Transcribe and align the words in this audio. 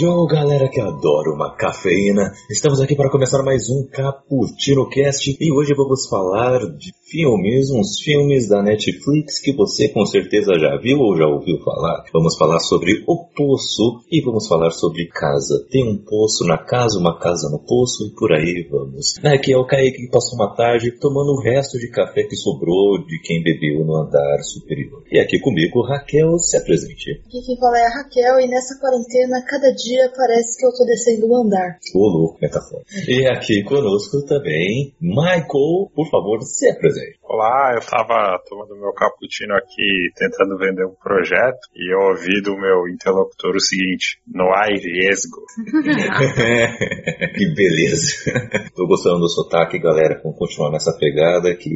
Yo, 0.00 0.26
galera 0.26 0.66
que 0.70 0.80
adora 0.80 1.30
uma 1.30 1.54
cafeína, 1.54 2.32
estamos 2.48 2.80
aqui 2.80 2.96
para 2.96 3.10
começar 3.10 3.42
mais 3.42 3.68
um 3.68 3.86
Cappuccino 3.86 4.88
Cast 4.88 5.36
e 5.38 5.52
hoje 5.52 5.74
vamos 5.76 6.08
falar 6.08 6.60
de 6.78 6.90
filmes, 7.04 7.70
uns 7.70 8.00
filmes 8.00 8.48
da 8.48 8.62
Netflix 8.62 9.40
que 9.40 9.52
você 9.52 9.90
com 9.90 10.06
certeza 10.06 10.54
já 10.58 10.78
viu 10.78 11.00
ou 11.00 11.16
já 11.18 11.26
ouviu 11.26 11.58
falar. 11.62 12.04
Vamos 12.14 12.34
falar 12.38 12.60
sobre 12.60 13.04
O 13.06 13.26
Poço 13.36 14.00
e 14.10 14.22
vamos 14.22 14.48
falar 14.48 14.70
sobre 14.70 15.06
casa. 15.08 15.66
Tem 15.70 15.86
um 15.86 15.98
poço 15.98 16.46
na 16.46 16.56
casa, 16.56 16.98
uma 16.98 17.18
casa 17.18 17.50
no 17.50 17.58
poço 17.58 18.06
e 18.06 18.14
por 18.14 18.32
aí 18.32 18.66
vamos. 18.70 19.18
Aqui 19.22 19.52
é 19.52 19.58
o 19.58 19.66
Kaique 19.66 20.06
que 20.06 20.10
passou 20.10 20.38
uma 20.38 20.54
tarde 20.54 20.92
tomando 20.98 21.32
o 21.32 21.42
resto 21.42 21.78
de 21.78 21.90
café 21.90 22.22
que 22.22 22.36
sobrou 22.36 23.04
de 23.04 23.20
quem 23.20 23.42
bebeu 23.42 23.84
no 23.84 23.96
andar 23.96 24.42
superior. 24.44 25.02
E 25.12 25.18
aqui 25.18 25.38
comigo, 25.40 25.82
Raquel, 25.82 26.38
se 26.38 26.56
apresente. 26.56 27.20
Aqui 27.26 27.42
quem 27.44 27.58
fala 27.58 27.76
é 27.76 27.86
a 27.86 28.02
Raquel 28.02 28.40
e 28.40 28.48
nessa 28.48 28.78
quarentena, 28.80 29.44
cada 29.44 29.70
dia 29.72 29.89
parece 30.16 30.58
que 30.58 30.66
eu 30.66 30.72
tô 30.72 30.84
descendo 30.84 31.28
o 31.28 31.36
andar. 31.36 31.78
Ô 31.94 32.06
louco, 32.06 32.38
metáfora. 32.40 32.82
E 33.06 33.26
aqui 33.26 33.62
conosco 33.64 34.24
também, 34.26 34.94
Michael, 35.00 35.90
por 35.94 36.08
favor, 36.10 36.42
se 36.42 36.68
apresente. 36.68 37.19
Olá, 37.32 37.74
eu 37.76 37.80
tava 37.86 38.42
tomando 38.48 38.74
meu 38.74 38.92
cappuccino 38.92 39.54
aqui, 39.54 40.10
tentando 40.16 40.58
vender 40.58 40.84
um 40.84 40.96
projeto, 41.00 41.60
e 41.76 41.94
eu 41.94 42.10
ouvi 42.10 42.42
do 42.42 42.58
meu 42.58 42.88
interlocutor 42.88 43.54
o 43.54 43.60
seguinte, 43.60 44.20
no 44.26 44.50
riesgo. 44.50 45.38
que 47.38 47.54
beleza. 47.54 48.72
Tô 48.74 48.84
gostando 48.84 49.20
do 49.20 49.28
sotaque, 49.28 49.78
galera. 49.78 50.20
Vamos 50.24 50.40
continuar 50.40 50.72
nessa 50.72 50.92
pegada 50.98 51.54
que 51.54 51.70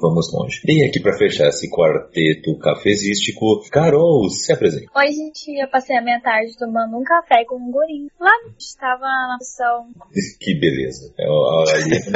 vamos 0.00 0.26
longe. 0.34 0.60
E 0.66 0.84
aqui 0.88 0.98
para 1.00 1.16
fechar 1.16 1.50
esse 1.50 1.70
quarteto 1.70 2.58
cafezístico, 2.58 3.62
Carol, 3.70 4.28
se 4.28 4.52
apresente. 4.52 4.88
Oi, 4.92 5.06
gente, 5.12 5.56
eu 5.56 5.70
passei 5.70 5.96
a 5.96 6.02
minha 6.02 6.20
tarde 6.20 6.58
tomando 6.58 6.98
um 6.98 7.04
café 7.04 7.44
com 7.44 7.54
um 7.54 7.70
gorinho. 7.70 8.10
Lá 8.18 8.32
estava 8.58 9.02
na 9.02 9.36
opção. 9.36 9.86
Que 10.42 10.58
beleza. 10.58 11.14
É, 11.16 11.26
Aí 11.76 11.82
é 11.92 12.10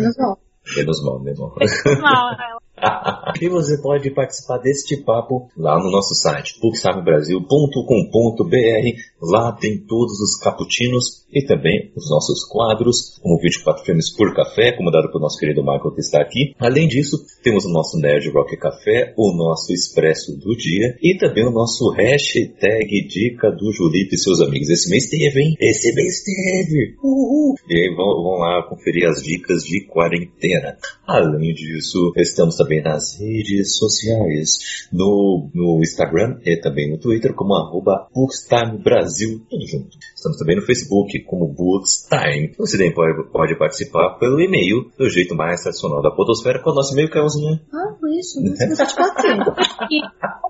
menos 0.00 0.45
mal. 0.66 0.76
Menos 0.76 1.02
mal. 1.02 1.18
Menos 1.20 1.38
mal, 1.38 1.52
menos 1.58 2.00
mal. 2.00 2.00
Mal, 2.00 2.34
ela. 2.34 2.65
e 3.40 3.48
você 3.48 3.80
pode 3.80 4.10
participar 4.10 4.58
deste 4.58 4.98
papo 4.98 5.48
lá 5.56 5.78
no 5.78 5.90
nosso 5.90 6.14
site, 6.14 6.58
booksamebrasil.com.br. 6.60 9.00
Lá 9.20 9.52
tem 9.52 9.78
todos 9.78 10.20
os 10.20 10.38
cappuccinos 10.38 11.24
e 11.32 11.44
também 11.44 11.90
os 11.96 12.08
nossos 12.10 12.44
quadros, 12.44 13.18
como 13.22 13.40
24 13.40 13.84
filmes 13.84 14.14
por 14.14 14.34
café, 14.34 14.72
como 14.72 14.90
dado 14.90 15.08
pelo 15.08 15.20
nosso 15.20 15.38
querido 15.38 15.62
Michael 15.62 15.92
que 15.92 16.00
está 16.00 16.20
aqui. 16.20 16.54
Além 16.58 16.86
disso, 16.86 17.16
temos 17.42 17.64
o 17.64 17.72
nosso 17.72 17.98
Nerd 17.98 18.28
Rock 18.30 18.56
Café, 18.56 19.14
o 19.16 19.34
nosso 19.34 19.72
Expresso 19.72 20.36
do 20.38 20.54
Dia 20.56 20.96
e 21.02 21.16
também 21.16 21.46
o 21.46 21.50
nosso 21.50 21.90
hashtag 21.90 23.06
Dica 23.08 23.50
do 23.50 23.72
Julito 23.72 24.14
e 24.14 24.18
seus 24.18 24.40
amigos. 24.40 24.68
Esse 24.68 24.90
mês 24.90 25.08
teve, 25.08 25.40
hein? 25.40 25.56
Esse 25.60 25.94
mês 25.94 26.22
teve! 26.22 26.96
Uhul! 27.02 27.54
E 27.68 27.74
aí 27.74 27.94
vão, 27.94 28.22
vão 28.22 28.38
lá 28.38 28.62
conferir 28.68 29.08
as 29.08 29.22
dicas 29.22 29.62
de 29.62 29.86
quarentena. 29.86 30.76
Além 31.06 31.54
disso, 31.54 32.12
estamos 32.16 32.56
também 32.56 32.65
nas 32.82 33.18
redes 33.18 33.76
sociais, 33.76 34.88
no, 34.92 35.48
no 35.54 35.80
Instagram 35.80 36.38
e 36.44 36.56
também 36.60 36.90
no 36.90 36.98
Twitter, 36.98 37.34
como 37.34 37.54
arroba 37.54 38.08
Bookstime 38.14 38.78
Brasil, 38.78 39.40
tudo 39.48 39.66
junto. 39.66 39.96
Estamos 40.14 40.38
também 40.38 40.56
no 40.56 40.62
Facebook, 40.62 41.18
como 41.24 41.46
Bookstime. 41.46 42.52
Você 42.58 42.76
também 42.76 42.94
pode, 42.94 43.30
pode 43.30 43.58
participar 43.58 44.18
pelo 44.18 44.40
e-mail, 44.40 44.90
do 44.98 45.08
jeito 45.08 45.34
mais 45.34 45.62
tradicional 45.62 46.02
da 46.02 46.10
podosfera, 46.10 46.62
com 46.62 46.70
o 46.70 46.74
nosso 46.74 46.92
e-mail, 46.92 47.10
Carolzinha. 47.10 47.60
Ah, 47.72 47.94
foi 48.00 48.16
isso. 48.16 48.42
Não 48.42 48.54
sei 48.56 48.86
te 48.86 48.96
bater. 48.96 49.36
E 49.88 50.00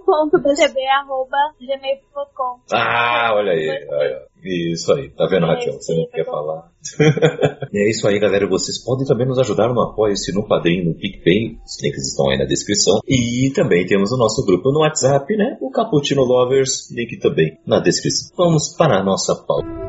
ponto 0.07 0.39
bcb 0.39 0.87
arroba 0.87 1.37
gmail.com. 1.61 2.61
Ah, 2.73 3.33
olha 3.35 3.53
aí. 3.53 3.87
olha. 3.91 4.23
Isso 4.47 4.93
aí, 4.93 5.11
tá 5.11 5.27
vendo, 5.27 5.47
Raquel? 5.47 5.75
Você 5.75 5.95
não 5.95 6.07
quer 6.07 6.25
falar. 6.25 6.71
e 7.73 7.79
é 7.79 7.91
isso 7.91 8.07
aí, 8.07 8.19
galera. 8.19 8.47
Vocês 8.49 8.83
podem 8.83 9.07
também 9.07 9.27
nos 9.27 9.39
ajudar 9.39 9.69
no 9.69 9.81
Apoia-se, 9.81 10.33
no 10.33 10.47
Padrim, 10.47 10.85
no 10.85 10.95
PicPay. 10.95 11.59
Os 11.65 11.83
links 11.83 12.09
estão 12.09 12.31
aí 12.31 12.39
na 12.39 12.45
descrição. 12.45 13.01
E 13.07 13.51
também 13.55 13.87
temos 13.87 14.13
o 14.13 14.17
nosso 14.17 14.45
grupo 14.45 14.71
no 14.73 14.81
WhatsApp, 14.81 15.37
né? 15.37 15.57
O 15.61 15.71
Cappuccino 15.71 16.23
Lovers, 16.23 16.91
link 16.91 17.19
também 17.19 17.59
na 17.67 17.81
descrição. 17.81 18.31
Vamos 18.37 18.75
para 18.77 19.01
a 19.01 19.05
nossa 19.05 19.35
pauta. 19.35 19.86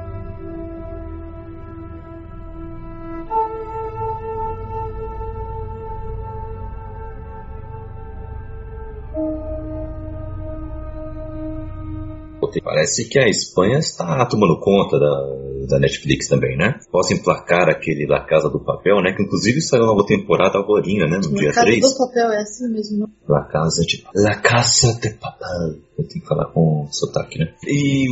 Parece 12.63 13.06
que 13.06 13.19
a 13.19 13.28
Espanha 13.28 13.80
está 13.80 14.25
tomando 14.25 14.59
conta 14.59 15.00
da, 15.00 15.68
da 15.68 15.80
Netflix 15.80 16.28
também, 16.28 16.58
né? 16.58 16.80
Posso 16.91 17.13
emplacar 17.13 17.69
aquele 17.69 18.06
La 18.08 18.25
Casa 18.25 18.50
do 18.50 18.59
Papel, 18.59 19.02
né? 19.02 19.13
Que 19.13 19.24
inclusive 19.24 19.62
saiu 19.62 19.84
uma 19.84 19.94
nova 19.94 20.06
temporada 20.06 20.58
agora, 20.58 20.78
né? 20.85 21.18
No 21.18 21.34
dia 21.34 21.50
Na 21.50 21.53
casa 21.53 21.66
3. 21.68 21.81
do 21.81 21.97
papel 21.97 22.31
é 22.31 22.41
assim 22.41 22.68
mesmo. 22.72 23.00
não? 23.00 23.08
La 23.28 23.44
Casa 23.46 23.81
de 23.84 24.03
La 24.16 24.35
Casa 24.35 24.94
de 25.00 25.09
Papel. 25.12 25.88
Eu 25.97 26.08
tenho 26.08 26.22
que 26.22 26.28
falar 26.28 26.46
com 26.53 26.88
sotaque, 26.91 27.40
né? 27.40 27.53
E 27.66 28.06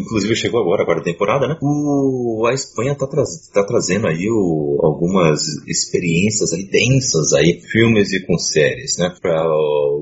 inclusive 0.00 0.34
chegou 0.34 0.60
agora, 0.60 0.82
agora 0.82 1.00
a 1.00 1.04
temporada, 1.04 1.46
né? 1.46 1.56
O, 1.62 2.44
a 2.46 2.52
Espanha 2.52 2.96
tá, 2.96 3.06
traz, 3.06 3.48
tá 3.54 3.64
trazendo 3.64 4.08
aí 4.08 4.28
o, 4.28 4.80
algumas 4.82 5.40
experiências 5.68 6.52
aí 6.52 6.64
densas 6.64 7.32
aí, 7.34 7.57
filmes 7.70 8.12
e 8.12 8.26
com 8.26 8.38
séries, 8.38 8.96
né? 8.98 9.14
Pra, 9.20 9.42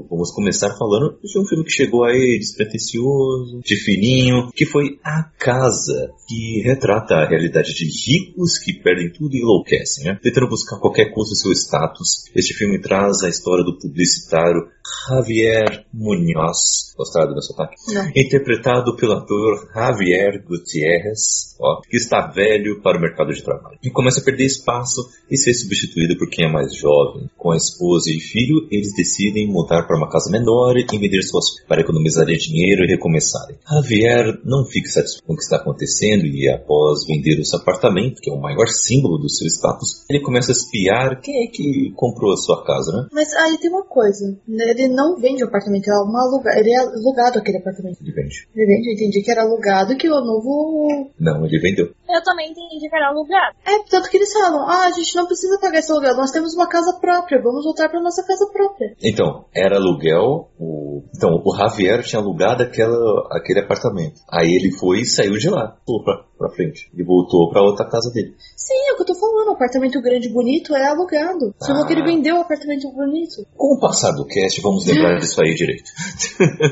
vamos 0.09 0.33
começar 0.33 0.69
falando 0.77 1.19
de 1.23 1.39
um 1.39 1.47
filme 1.47 1.65
que 1.65 1.71
chegou 1.71 2.05
aí 2.05 2.39
despretensioso, 2.39 3.61
de 3.65 3.77
fininho, 3.77 4.51
que 4.55 4.65
foi 4.65 4.99
A 5.05 5.25
Casa, 5.39 6.11
que 6.29 6.63
retrata 6.63 7.15
a 7.15 7.29
realidade 7.29 7.75
de 7.75 7.85
ricos 7.85 8.59
que 8.59 8.73
perdem 8.83 9.13
tudo 9.13 9.35
e 9.35 9.41
enlouquecem, 9.41 10.05
né? 10.05 10.19
Tentando 10.23 10.49
buscar 10.49 10.79
qualquer 10.79 11.13
custo 11.13 11.35
seu 11.35 11.53
status. 11.53 12.25
Este 12.35 12.55
filme 12.55 12.81
traz 12.81 13.23
a 13.23 13.29
história 13.29 13.65
do 13.65 13.79
publicitário 13.79 14.69
Javier 15.09 15.85
Munoz, 15.93 16.95
gostaram 16.97 17.29
do 17.29 17.33
meu 17.35 17.43
sotaque? 17.43 17.77
Não. 17.93 18.09
Interpretado 18.15 18.97
pelo 18.97 19.13
ator 19.15 19.69
Javier 19.75 20.43
Gutierrez, 20.45 21.57
ó, 21.61 21.81
que 21.89 21.97
está 21.97 22.27
velho 22.27 22.81
para 22.83 22.99
o 22.99 23.01
mercado 23.01 23.33
de 23.33 23.43
trabalho. 23.43 23.79
E 23.83 23.91
começa 23.91 24.21
a 24.21 24.25
perder 24.25 24.45
espaço 24.45 25.09
e 25.31 25.37
ser 25.37 25.55
substituído 25.55 26.17
por 26.17 26.29
quem 26.29 26.47
é 26.47 26.53
mais 26.53 26.75
jovem. 26.75 27.29
Com 27.37 27.53
esposa 27.57 28.11
e 28.11 28.21
filho, 28.21 28.67
eles 28.71 28.95
decidem 28.95 29.49
mudar 29.49 29.87
para 29.87 29.97
uma 29.97 30.11
casa 30.11 30.31
menor 30.31 30.77
e 30.77 30.87
vender 30.99 31.23
suas 31.23 31.45
para 31.67 31.81
economizarem 31.81 32.37
dinheiro 32.37 32.85
e 32.85 32.89
recomeçarem. 32.89 33.57
Javier 33.69 34.39
não 34.45 34.65
fica 34.65 34.89
satisfeito 34.89 35.27
com 35.27 35.35
o 35.35 35.37
que 35.37 35.43
está 35.43 35.57
acontecendo 35.57 36.27
e 36.27 36.49
após 36.49 37.07
vender 37.07 37.39
o 37.39 37.45
seu 37.45 37.59
apartamento, 37.59 38.21
que 38.21 38.31
é 38.31 38.33
o 38.33 38.41
maior 38.41 38.67
símbolo 38.69 39.19
do 39.19 39.31
seu 39.31 39.47
status, 39.47 40.05
ele 40.09 40.21
começa 40.21 40.53
a 40.53 40.55
espiar 40.55 41.21
quem 41.21 41.45
é 41.45 41.47
que 41.49 41.93
comprou 41.95 42.33
a 42.33 42.37
sua 42.37 42.65
casa, 42.65 42.93
né? 42.93 43.09
Mas 43.13 43.33
aí 43.35 43.59
tem 43.59 43.71
uma 43.71 43.85
coisa. 43.85 44.37
Ele 44.49 44.89
não 44.89 45.19
vende 45.19 45.45
o 45.45 45.47
apartamento, 45.47 45.89
é 45.89 45.99
uma 45.99 46.23
aluga... 46.23 46.59
ele 46.59 46.71
é 46.71 46.79
alugado 46.79 47.39
aquele 47.39 47.59
apartamento. 47.59 47.99
Ele 48.01 48.13
vende. 48.13 48.49
Ele 48.55 48.67
vende, 48.67 48.89
eu 48.89 48.95
entendi 48.95 49.23
que 49.23 49.31
era 49.31 49.43
alugado 49.43 49.93
e 49.93 49.97
que 49.97 50.09
o 50.09 50.21
novo. 50.21 51.11
Não, 51.19 51.45
ele 51.45 51.59
vendeu. 51.59 51.91
Eu 52.09 52.23
também 52.23 52.51
entendi 52.51 52.89
que 52.89 52.97
era 52.97 53.09
alugado. 53.09 53.57
É, 53.65 53.83
tanto 53.91 54.09
que 54.09 54.17
eles 54.17 54.33
falam, 54.33 54.69
ah, 54.69 54.87
a 54.87 54.91
gente 54.91 55.15
não 55.17 55.27
precisa 55.27 55.59
pagar 55.61 55.79
esse 55.79 55.91
aluguel, 55.91 56.17
nós 56.17 56.31
temos 56.31 56.55
uma 56.55 56.69
casa 56.69 56.99
própria, 57.01 57.43
vamos 57.43 57.65
voltar 57.65 57.89
pra 57.89 58.01
nossa 58.01 58.25
casa 58.25 58.47
própria. 58.53 58.95
Então, 59.03 59.47
era 59.55 59.77
aluguel. 59.77 60.51
O... 60.59 61.03
Então, 61.15 61.43
o 61.45 61.57
Javier 61.57 62.03
tinha 62.03 62.21
alugado 62.21 62.63
aquela, 62.63 63.29
aquele 63.33 63.61
apartamento. 63.61 64.21
Aí 64.31 64.49
ele 64.49 64.73
foi 64.79 65.01
e 65.01 65.07
saiu 65.07 65.33
de 65.33 65.49
lá, 65.49 65.77
pulou 65.85 66.05
pra, 66.37 66.51
frente. 66.51 66.91
E 66.95 67.03
voltou 67.03 67.51
pra 67.51 67.63
outra 67.63 67.87
casa 67.87 68.11
dele. 68.13 68.35
Sim, 68.57 68.75
é 68.89 68.93
o 68.93 68.97
que 68.97 69.03
eu 69.03 69.07
tô 69.07 69.15
falando, 69.15 69.49
o 69.49 69.53
apartamento 69.53 70.01
grande 70.01 70.29
e 70.29 70.33
bonito 70.33 70.75
é 70.75 70.89
alugado. 70.89 71.55
Você 71.59 71.73
falou 71.73 71.87
que 71.87 71.93
ele 71.93 72.03
vendeu 72.03 72.37
o 72.37 72.41
apartamento 72.41 72.91
bonito. 72.93 73.47
Com 73.57 73.75
o 73.75 73.81
passar 73.81 74.13
do 74.13 74.27
cast, 74.27 74.61
vamos 74.61 74.87
lembrar 74.87 75.19
disso 75.19 75.41
aí 75.41 75.55
direito. 75.55 75.91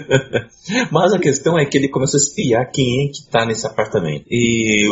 Mas 0.91 1.13
a 1.13 1.19
questão 1.19 1.59
é 1.59 1.65
que 1.65 1.79
ele 1.79 1.89
começa 1.89 2.17
a 2.17 2.21
espiar 2.21 2.71
quem 2.71 3.07
é 3.07 3.09
que 3.09 3.31
tá 3.31 3.47
nesse 3.47 3.67
apartamento. 3.67 4.25
E 4.31 4.87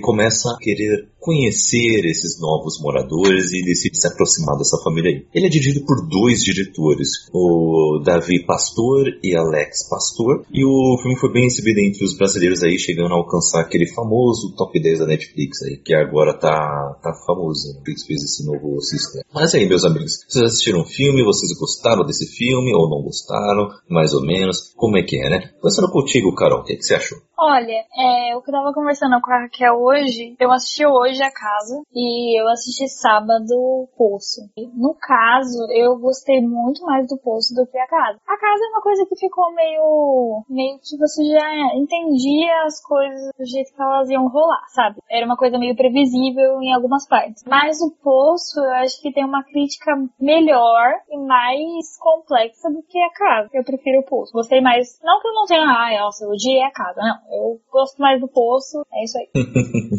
começa 0.00 0.50
a 0.50 0.58
querer 0.58 1.09
conhecer 1.20 2.04
esses 2.06 2.40
novos 2.40 2.80
moradores 2.80 3.52
e 3.52 3.62
decide 3.62 4.00
se 4.00 4.08
aproximar 4.08 4.56
dessa 4.56 4.78
família 4.82 5.10
aí. 5.10 5.26
Ele 5.34 5.46
é 5.46 5.50
dirigido 5.50 5.84
por 5.84 6.08
dois 6.08 6.40
diretores, 6.40 7.28
o 7.32 8.00
Davi 8.04 8.44
Pastor 8.46 9.06
e 9.22 9.36
Alex 9.36 9.88
Pastor, 9.88 10.44
e 10.52 10.64
o 10.64 10.98
filme 11.02 11.18
foi 11.18 11.32
bem 11.32 11.44
recebido 11.44 11.78
entre 11.78 12.04
os 12.04 12.16
brasileiros 12.16 12.62
aí, 12.62 12.78
chegando 12.78 13.12
a 13.12 13.16
alcançar 13.16 13.60
aquele 13.60 13.86
famoso 13.86 14.54
top 14.56 14.80
10 14.80 15.00
da 15.00 15.06
Netflix 15.06 15.62
aí, 15.62 15.76
que 15.76 15.94
agora 15.94 16.32
tá, 16.32 16.98
tá 17.02 17.12
famoso, 17.26 17.68
né? 17.68 17.80
Netflix 17.90 18.06
fez 18.06 18.22
esse 18.22 18.46
novo 18.46 18.80
sistema. 18.80 19.24
Mas 19.32 19.54
aí, 19.54 19.66
meus 19.66 19.84
amigos, 19.84 20.24
vocês 20.28 20.44
assistiram 20.44 20.80
o 20.80 20.86
filme, 20.86 21.24
vocês 21.24 21.52
gostaram 21.58 22.04
desse 22.06 22.26
filme 22.26 22.72
ou 22.74 22.88
não 22.88 23.02
gostaram, 23.02 23.68
mais 23.88 24.12
ou 24.14 24.22
menos, 24.22 24.72
como 24.76 24.96
é 24.96 25.02
que 25.02 25.16
é, 25.16 25.30
né? 25.30 25.50
Começando 25.60 25.90
contigo, 25.90 26.34
Carol, 26.34 26.60
o 26.60 26.64
que, 26.64 26.74
é 26.74 26.76
que 26.76 26.82
você 26.82 26.94
achou? 26.94 27.18
Olha, 27.42 27.86
é, 27.96 28.34
eu 28.34 28.42
tava 28.42 28.70
conversando 28.74 29.18
com 29.22 29.32
a 29.32 29.40
Raquel 29.40 29.74
hoje, 29.80 30.36
eu 30.38 30.52
assisti 30.52 30.84
hoje 30.84 31.22
a 31.22 31.32
casa 31.32 31.80
e 31.90 32.38
eu 32.38 32.46
assisti 32.48 32.86
sábado 32.86 33.88
Poço. 33.96 34.42
No 34.76 34.94
caso, 35.00 35.66
eu 35.70 35.96
gostei 35.96 36.42
muito 36.42 36.84
mais 36.84 37.08
do 37.08 37.16
Poço 37.16 37.54
do 37.54 37.66
que 37.66 37.78
a 37.78 37.86
casa. 37.86 38.20
A 38.28 38.36
casa 38.36 38.62
é 38.62 38.68
uma 38.68 38.82
coisa 38.82 39.06
que 39.06 39.16
ficou 39.16 39.54
meio, 39.54 40.44
meio 40.50 40.78
que 40.80 40.98
você 40.98 41.24
já 41.24 41.76
entendia 41.76 42.64
as 42.66 42.78
coisas 42.84 43.32
do 43.38 43.46
jeito 43.46 43.72
que 43.74 43.82
elas 43.82 44.10
iam 44.10 44.28
rolar, 44.28 44.66
sabe? 44.68 45.00
Era 45.10 45.24
uma 45.24 45.38
coisa 45.38 45.56
meio 45.56 45.74
previsível 45.74 46.60
em 46.60 46.74
algumas 46.74 47.08
partes. 47.08 47.42
Mas 47.46 47.80
o 47.80 47.90
Poço, 48.02 48.60
eu 48.60 48.70
acho 48.84 49.00
que 49.00 49.14
tem 49.14 49.24
uma 49.24 49.42
crítica 49.44 49.96
melhor 50.20 50.92
e 51.08 51.16
mais 51.16 51.96
complexa 51.98 52.68
do 52.68 52.82
que 52.82 53.00
a 53.02 53.10
casa. 53.12 53.48
Eu 53.54 53.64
prefiro 53.64 54.00
o 54.00 54.04
Poço. 54.04 54.30
Gostei 54.30 54.60
mais, 54.60 55.00
não 55.02 55.18
que 55.22 55.28
eu 55.28 55.32
não 55.32 55.46
tenha, 55.46 55.64
ai, 55.64 55.98
nossa, 55.98 56.26
eu 56.26 56.32
odiei 56.32 56.62
a 56.64 56.70
casa, 56.70 57.00
não 57.00 57.29
eu 57.30 57.60
gosto 57.70 57.98
mais 57.98 58.20
do 58.20 58.28
poço, 58.28 58.82
é 58.92 59.04
isso 59.04 59.18
aí. 59.18 59.28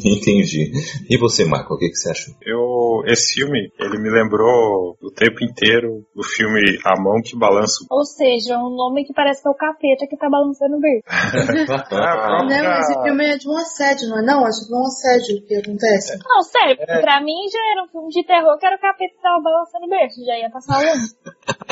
Entendi. 0.06 0.72
E 1.10 1.18
você, 1.18 1.46
Marco, 1.46 1.74
o 1.74 1.78
que, 1.78 1.90
que 1.90 1.96
você 1.96 2.12
achou? 2.12 2.36
Eu, 2.42 3.04
esse 3.08 3.36
filme, 3.36 3.72
ele 3.80 3.98
me 4.00 4.10
lembrou 4.10 4.98
o 5.02 5.12
tempo 5.12 5.44
inteiro 5.44 6.06
do 6.16 6.24
filme 6.24 6.62
A 6.86 7.00
Mão 7.00 7.22
que 7.24 7.38
Balança 7.38 7.86
Ou 7.90 8.06
seja, 8.06 8.58
um 8.58 8.76
nome 8.76 9.06
que 9.06 9.14
parece 9.14 9.42
que 9.42 9.48
é 9.48 9.52
o 9.52 9.56
capeta 9.56 10.08
que 10.08 10.18
tá 10.18 10.30
balançando 10.30 10.76
o 10.76 10.80
berço. 10.80 11.04
ah, 11.92 12.44
não, 12.48 12.80
esse 12.80 13.02
filme 13.04 13.26
é 13.26 13.38
de 13.38 13.48
um 13.48 13.58
assédio, 13.58 14.10
não 14.10 14.20
é? 14.20 14.22
Não, 14.24 14.46
acho 14.46 14.68
que 14.68 14.74
é 14.74 14.78
um 14.78 14.86
assédio 14.86 15.46
que 15.48 15.56
acontece. 15.56 16.20
Não, 16.28 16.42
sério, 16.42 16.78
é. 16.80 17.02
pra 17.02 17.22
mim 17.22 17.48
já 17.52 17.60
era 17.72 17.84
um 17.84 17.88
filme 17.88 18.10
de 18.10 18.24
terror 18.26 18.58
que 18.58 18.66
era 18.66 18.76
o 18.76 18.80
capeta 18.80 19.14
que 19.16 19.22
tava 19.22 19.42
balançando 19.42 19.86
o 19.86 19.90
berço, 19.90 20.26
já 20.26 20.38
ia 20.38 20.50
passar 20.50 20.78
longe. 20.78 21.16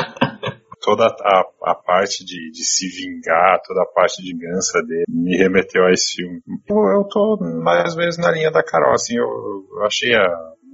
toda 0.90 1.06
a, 1.06 1.72
a 1.72 1.76
parte 1.76 2.26
de, 2.26 2.50
de, 2.52 2.64
se 2.64 2.88
vingar, 2.88 3.62
toda 3.62 3.84
a 3.84 3.86
parte 3.86 4.24
de 4.24 4.34
gança 4.36 4.82
dele 4.82 5.06
me 5.08 5.38
remeteu 5.38 5.86
a 5.86 5.92
esse 5.92 6.16
filme. 6.16 6.42
Eu, 6.68 6.78
eu 6.78 7.04
tô 7.08 7.38
mais 7.64 7.94
ou 7.94 8.00
menos 8.00 8.18
na 8.18 8.32
linha 8.32 8.50
da 8.50 8.64
Carol, 8.64 8.94
assim, 8.94 9.16
eu, 9.16 9.28
eu 9.72 9.86
achei 9.86 10.16
a, 10.16 10.26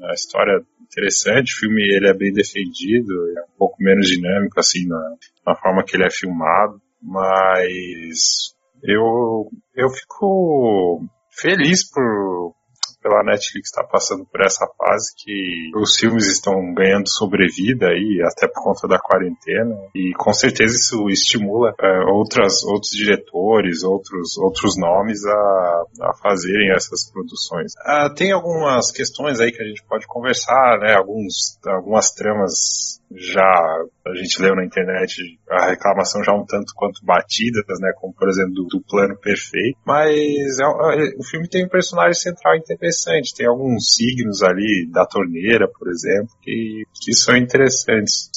a 0.10 0.14
história 0.14 0.62
interessante, 0.82 1.54
o 1.54 1.60
filme 1.60 1.82
ele 1.84 2.08
é 2.08 2.14
bem 2.14 2.32
defendido, 2.32 3.12
é 3.38 3.42
um 3.42 3.58
pouco 3.58 3.76
menos 3.80 4.08
dinâmico 4.08 4.58
assim 4.58 4.88
na, 4.88 5.16
na 5.46 5.56
forma 5.56 5.84
que 5.84 5.98
ele 5.98 6.06
é 6.06 6.12
filmado, 6.12 6.80
mas 7.02 8.56
eu 8.84 9.50
eu 9.76 9.90
fico 9.90 11.02
feliz 11.30 11.90
por 11.92 12.56
pela 13.06 13.24
Netflix 13.24 13.70
está 13.70 13.84
passando 13.84 14.26
por 14.26 14.42
essa 14.42 14.66
fase 14.76 15.14
que 15.16 15.70
os 15.76 15.96
filmes 15.96 16.26
estão 16.26 16.74
ganhando 16.74 17.08
sobrevida 17.08 17.90
aí, 17.90 18.20
até 18.26 18.48
por 18.48 18.64
conta 18.64 18.88
da 18.88 18.98
quarentena, 18.98 19.78
e 19.94 20.12
com 20.18 20.34
certeza 20.34 20.74
isso 20.74 21.08
estimula 21.12 21.72
é, 21.80 22.00
outras, 22.12 22.64
outros 22.64 22.90
diretores, 22.90 23.84
outros, 23.84 24.36
outros 24.40 24.76
nomes 24.76 25.24
a, 25.24 25.84
a 26.02 26.14
fazerem 26.16 26.72
essas 26.72 27.08
produções. 27.12 27.74
Ah, 27.86 28.10
tem 28.10 28.32
algumas 28.32 28.92
questões 28.92 29.40
aí 29.40 29.52
que 29.52 29.62
a 29.62 29.68
gente 29.68 29.84
pode 29.88 30.08
conversar, 30.08 30.80
né? 30.80 30.96
Alguns, 30.96 31.60
algumas 31.64 32.10
tramas 32.10 33.00
já 33.12 33.86
a 34.06 34.16
gente 34.16 34.42
leu 34.42 34.56
na 34.56 34.66
internet 34.66 35.40
a 35.50 35.68
reclamação 35.70 36.24
já 36.24 36.34
um 36.34 36.46
tanto 36.46 36.74
quanto 36.76 37.04
batidas, 37.04 37.80
né, 37.80 37.92
como 37.96 38.14
por 38.14 38.30
exemplo 38.30 38.54
do, 38.54 38.66
do 38.66 38.82
plano 38.82 39.16
perfeito, 39.18 39.78
mas 39.86 40.60
é, 40.60 40.64
é, 40.64 41.16
o 41.18 41.24
filme 41.24 41.48
tem 41.48 41.66
um 41.66 41.70
personagem 41.70 42.14
central 42.14 42.56
interessante, 42.56 42.95
tem 43.36 43.48
alguns 43.48 43.94
signos 43.96 44.42
ali 44.44 44.88
da 44.92 45.06
torneira, 45.06 45.68
por 45.68 45.90
exemplo, 45.90 46.30
que, 46.42 46.84
que 47.02 47.14
são 47.14 47.36
interessantes. 47.36 48.30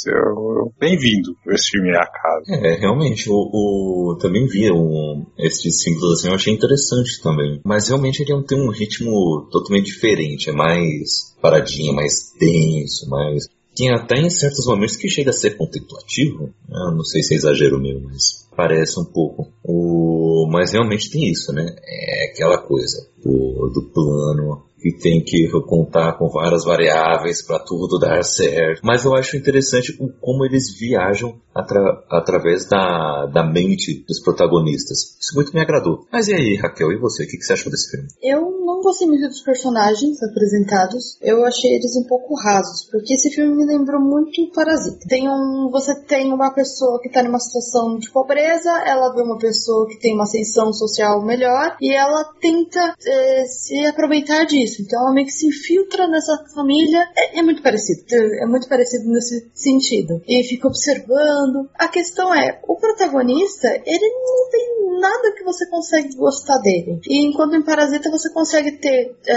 Bem-vindo, 0.79 1.37
esse 1.49 1.71
filme 1.71 1.91
é 1.91 1.97
a 1.97 2.07
casa. 2.07 2.67
É, 2.67 2.77
realmente, 2.81 3.29
o, 3.29 3.35
o 3.35 4.19
também 4.21 4.47
vi 4.47 4.71
um, 4.71 5.27
esses 5.39 5.83
símbolos 5.83 6.19
assim, 6.21 6.29
eu 6.29 6.35
achei 6.35 6.53
interessante 6.53 7.23
também, 7.23 7.61
mas 7.65 7.89
realmente 7.89 8.23
ele 8.23 8.43
tem 8.45 8.61
um 8.61 8.71
ritmo 8.71 9.49
totalmente 9.51 9.87
diferente, 9.87 10.51
é 10.51 10.53
mais 10.53 11.37
paradinho, 11.41 11.95
mais 11.95 12.33
tenso, 12.39 13.09
mais 13.09 13.47
tem 13.79 13.95
até 13.95 14.17
em 14.17 14.29
certos 14.29 14.67
momentos 14.67 14.97
que 14.97 15.09
chega 15.09 15.31
a 15.31 15.33
ser 15.33 15.57
contemplativo. 15.57 16.53
Eu 16.69 16.97
não 16.97 17.05
sei 17.05 17.23
se 17.23 17.35
é 17.35 17.37
exagero 17.37 17.81
meu, 17.81 18.01
mas 18.01 18.49
parece 18.57 18.99
um 19.01 19.05
pouco. 19.05 19.53
O... 19.63 20.49
Mas 20.51 20.73
realmente 20.73 21.09
tem 21.09 21.31
isso, 21.31 21.53
né? 21.53 21.77
É 21.87 22.33
aquela 22.33 22.59
coisa 22.59 23.09
do, 23.23 23.71
do 23.73 23.83
plano 23.95 24.65
que 24.81 24.93
tem 24.93 25.23
que 25.23 25.49
contar 25.67 26.15
com 26.19 26.29
várias 26.29 26.65
variáveis 26.65 27.43
para 27.43 27.59
tudo 27.59 27.99
dar 27.99 28.23
certo. 28.23 28.81
Mas 28.85 29.05
eu 29.05 29.15
acho 29.15 29.37
interessante 29.37 29.97
como 30.21 30.45
eles 30.45 30.77
viajam 30.79 31.41
atra, 31.55 32.05
através 32.11 32.67
da, 32.67 33.27
da 33.27 33.45
mente 33.45 34.05
dos 34.07 34.21
protagonistas. 34.21 35.17
Isso 35.21 35.35
muito 35.35 35.53
me 35.53 35.61
agradou. 35.61 36.07
Mas 36.13 36.29
e 36.29 36.35
aí, 36.35 36.57
Raquel, 36.57 36.93
e 36.93 36.99
você? 36.99 37.25
O 37.25 37.27
que, 37.27 37.37
que 37.37 37.45
você 37.45 37.53
achou 37.53 37.71
desse 37.71 37.91
filme? 37.91 38.09
Eu 38.23 38.41
não 38.65 38.81
gostei 38.81 39.07
muito 39.07 39.27
dos 39.29 39.43
personagens 39.43 40.23
apresentados. 40.23 41.19
Eu 41.21 41.45
achei 41.45 41.75
eles 41.75 41.97
um 41.97 42.05
pouco 42.05 42.35
rasos, 42.35 42.89
porque 42.91 43.15
esse 43.15 43.31
filme 43.31 43.57
me 43.57 43.67
lembrou 43.67 44.01
muito 44.01 44.51
Parasita. 44.55 45.07
Tem 45.09 45.29
um, 45.29 45.69
você 45.71 45.95
tem 46.05 46.33
uma 46.33 46.53
pessoa 46.53 47.01
que 47.01 47.09
está 47.09 47.23
numa 47.23 47.39
situação 47.39 47.99
de 47.99 48.11
pobreza, 48.11 48.71
ela 48.87 49.13
vê 49.15 49.23
uma 49.23 49.39
pessoa 49.39 49.87
que 49.89 49.99
tem 49.99 50.15
uma 50.15 50.25
ascensão 50.25 50.73
social 50.73 51.25
melhor 51.25 51.77
e 51.81 51.93
ela 51.93 52.25
tenta 52.41 52.95
é, 53.07 53.45
se 53.47 53.87
aproveitar 53.87 54.45
disso. 54.45 54.68
Então 54.83 55.01
ela 55.01 55.13
meio 55.13 55.27
que 55.27 55.33
se 55.33 55.47
infiltra 55.47 56.07
nessa 56.09 56.37
família. 56.55 57.09
É, 57.17 57.39
é 57.39 57.43
muito 57.43 57.63
parecido. 57.63 58.03
É 58.41 58.47
muito 58.47 58.69
parecido 58.69 59.09
nesse 59.09 59.51
sentido. 59.55 60.23
E 60.27 60.43
fica 60.45 60.69
observando. 60.69 61.69
A 61.75 61.89
questão 61.89 62.35
é, 62.35 62.61
o 62.67 62.77
protagonista, 62.77 63.69
ele 63.85 64.09
não 64.09 64.51
tem 64.51 64.79
nada 65.01 65.33
que 65.33 65.45
você 65.45 65.67
consegue 65.69 66.15
gostar 66.17 66.59
dele. 66.59 67.01
E 67.07 67.27
enquanto 67.27 67.55
em 67.55 67.63
Parasita 67.63 68.11
você 68.11 68.31
consegue 68.31 68.73
ter 68.73 69.17
é, 69.27 69.37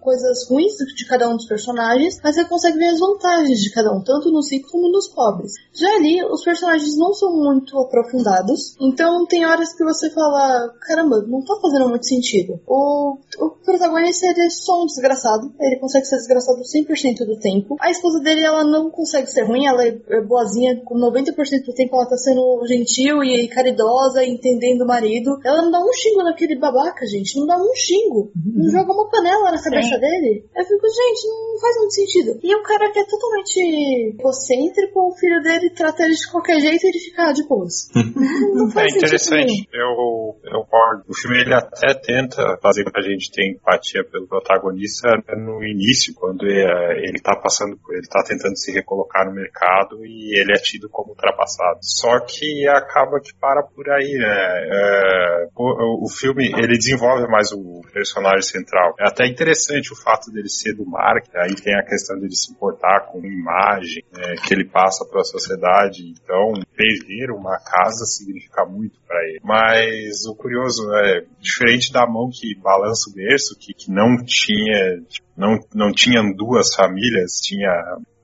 coisas 0.00 0.48
ruins 0.48 0.74
de 0.76 1.06
cada 1.06 1.28
um 1.28 1.36
dos 1.36 1.46
personagens, 1.46 2.18
mas 2.22 2.34
você 2.34 2.44
consegue 2.44 2.78
ver 2.78 2.88
as 2.88 2.98
vantagens 2.98 3.60
de 3.60 3.70
cada 3.72 3.92
um, 3.92 4.02
tanto 4.02 4.30
nos 4.30 4.50
ricos 4.50 4.70
como 4.70 4.90
nos 4.90 5.08
pobres. 5.08 5.52
Já 5.72 5.94
ali, 5.96 6.24
os 6.24 6.42
personagens 6.42 6.96
não 6.96 7.12
são 7.12 7.32
muito 7.32 7.78
aprofundados, 7.78 8.76
então 8.80 9.26
tem 9.26 9.44
horas 9.44 9.74
que 9.74 9.84
você 9.84 10.10
fala, 10.10 10.72
caramba, 10.80 11.22
não 11.26 11.44
tá 11.44 11.54
fazendo 11.60 11.88
muito 11.88 12.06
sentido. 12.06 12.60
O, 12.66 13.18
o 13.38 13.50
protagonista 13.66 14.26
ele 14.26 14.42
é 14.42 14.50
só 14.50 14.82
um 14.82 14.86
desgraçado, 14.86 15.52
ele 15.60 15.80
consegue 15.80 16.06
ser 16.06 16.16
desgraçado 16.16 16.62
100% 16.62 17.26
do 17.26 17.38
tempo. 17.38 17.76
A 17.80 17.90
esposa 17.90 18.20
dele, 18.20 18.42
ela 18.42 18.64
não 18.64 18.90
consegue 18.90 19.26
ser 19.26 19.42
ruim, 19.42 19.66
ela 19.66 19.84
é, 19.84 19.98
é 20.08 20.20
boazinha, 20.22 20.80
com 20.84 20.94
90% 20.94 21.34
do 21.66 21.74
tempo 21.74 21.96
ela 21.96 22.08
tá 22.08 22.16
sendo 22.16 22.64
gentil 22.66 23.24
e 23.24 23.48
caridosa, 23.48 24.24
entendendo 24.24 24.82
o 24.82 24.86
marido. 24.86 25.38
Ela 25.44 25.62
não 25.62 25.70
dá 25.70 25.80
um 25.80 25.92
xingo 25.92 26.22
naquele 26.22 26.56
babaca, 26.56 27.04
gente, 27.06 27.38
não 27.38 27.46
dá 27.46 27.56
um 27.56 27.74
xingo. 27.74 28.30
Uhum. 28.36 28.64
Não 28.64 28.70
joga 28.70 28.92
uma 28.92 29.10
panela 29.10 29.50
na 29.50 29.62
cabeça 29.62 29.94
Sim. 29.94 30.00
dele. 30.00 30.44
Eu 30.56 30.64
fico, 30.64 30.86
gente, 30.86 31.26
não 31.28 31.60
faz 31.60 31.76
muito 31.76 31.94
sentido. 31.94 32.38
E 32.42 32.54
o 32.54 32.62
cara 32.62 32.92
que 32.92 33.00
é 33.00 33.04
totalmente 33.04 34.14
egocêntrico, 34.14 35.08
o 35.08 35.16
filho 35.16 35.42
dele 35.42 35.70
trata 35.70 36.04
ele 36.04 36.14
de 36.14 36.30
qualquer 36.30 36.60
jeito 36.60 36.84
e 36.84 36.88
ele 36.88 36.98
fica 37.00 37.32
de 37.32 37.46
boas. 37.48 37.88
não 38.54 38.70
faz 38.70 38.94
é 38.94 38.96
interessante. 38.96 39.68
Eu, 39.72 40.36
eu, 40.44 40.66
o 41.08 41.14
filme 41.14 41.40
ele 41.40 41.54
até 41.54 41.94
tenta 41.94 42.58
fazer 42.62 42.84
com 42.84 42.90
que 42.90 43.00
a 43.00 43.02
gente 43.02 43.30
tenha 43.32 43.55
empatia 43.56 44.04
pelo 44.04 44.26
protagonista 44.26 45.08
no 45.36 45.64
início, 45.64 46.14
quando 46.14 46.46
ele 46.46 47.16
está 47.16 47.34
passando 47.36 47.78
ele 47.90 48.00
está 48.00 48.22
tentando 48.22 48.56
se 48.56 48.72
recolocar 48.72 49.26
no 49.26 49.34
mercado 49.34 50.04
e 50.04 50.38
ele 50.38 50.52
é 50.52 50.60
tido 50.60 50.88
como 50.88 51.10
ultrapassado. 51.10 51.78
Só 51.82 52.20
que 52.20 52.66
acaba 52.68 53.20
que 53.20 53.34
para 53.34 53.62
por 53.62 53.88
aí, 53.90 54.14
né? 54.14 54.26
É, 54.26 55.48
o, 55.56 56.04
o, 56.04 56.08
filme 56.08 56.46
ele 56.46 56.76
desenvolve 56.76 57.26
mais 57.28 57.52
o 57.52 57.82
personagem 57.92 58.42
central. 58.42 58.94
É 58.98 59.08
até 59.08 59.26
interessante 59.26 59.92
o 59.92 59.96
fato 59.96 60.30
dele 60.30 60.48
ser 60.48 60.74
do 60.74 60.86
marketing, 60.86 61.36
aí 61.36 61.54
tem 61.54 61.74
a 61.74 61.84
questão 61.84 62.18
dele 62.18 62.34
se 62.34 62.52
importar 62.52 63.06
com 63.10 63.24
imagem 63.24 64.02
é, 64.16 64.34
que 64.46 64.54
ele 64.54 64.64
passa 64.64 65.04
para 65.04 65.20
a 65.20 65.24
sociedade. 65.24 66.02
Então, 66.10 66.52
perder 66.74 67.30
uma 67.30 67.58
casa 67.58 68.04
significa 68.04 68.64
muito 68.64 68.98
para 69.06 69.22
ele. 69.28 69.40
Mas 69.42 70.26
o 70.26 70.34
curioso 70.34 70.82
é, 70.94 71.24
diferente 71.40 71.92
da 71.92 72.06
mão 72.06 72.28
que 72.32 72.54
balança 72.60 73.10
o 73.10 73.14
berço, 73.14 73.45
que, 73.54 73.74
que 73.74 73.90
não 73.90 74.16
tinha, 74.24 75.02
não, 75.36 75.58
não 75.74 75.92
tinham 75.92 76.32
duas 76.32 76.74
famílias, 76.74 77.32
tinha 77.42 77.70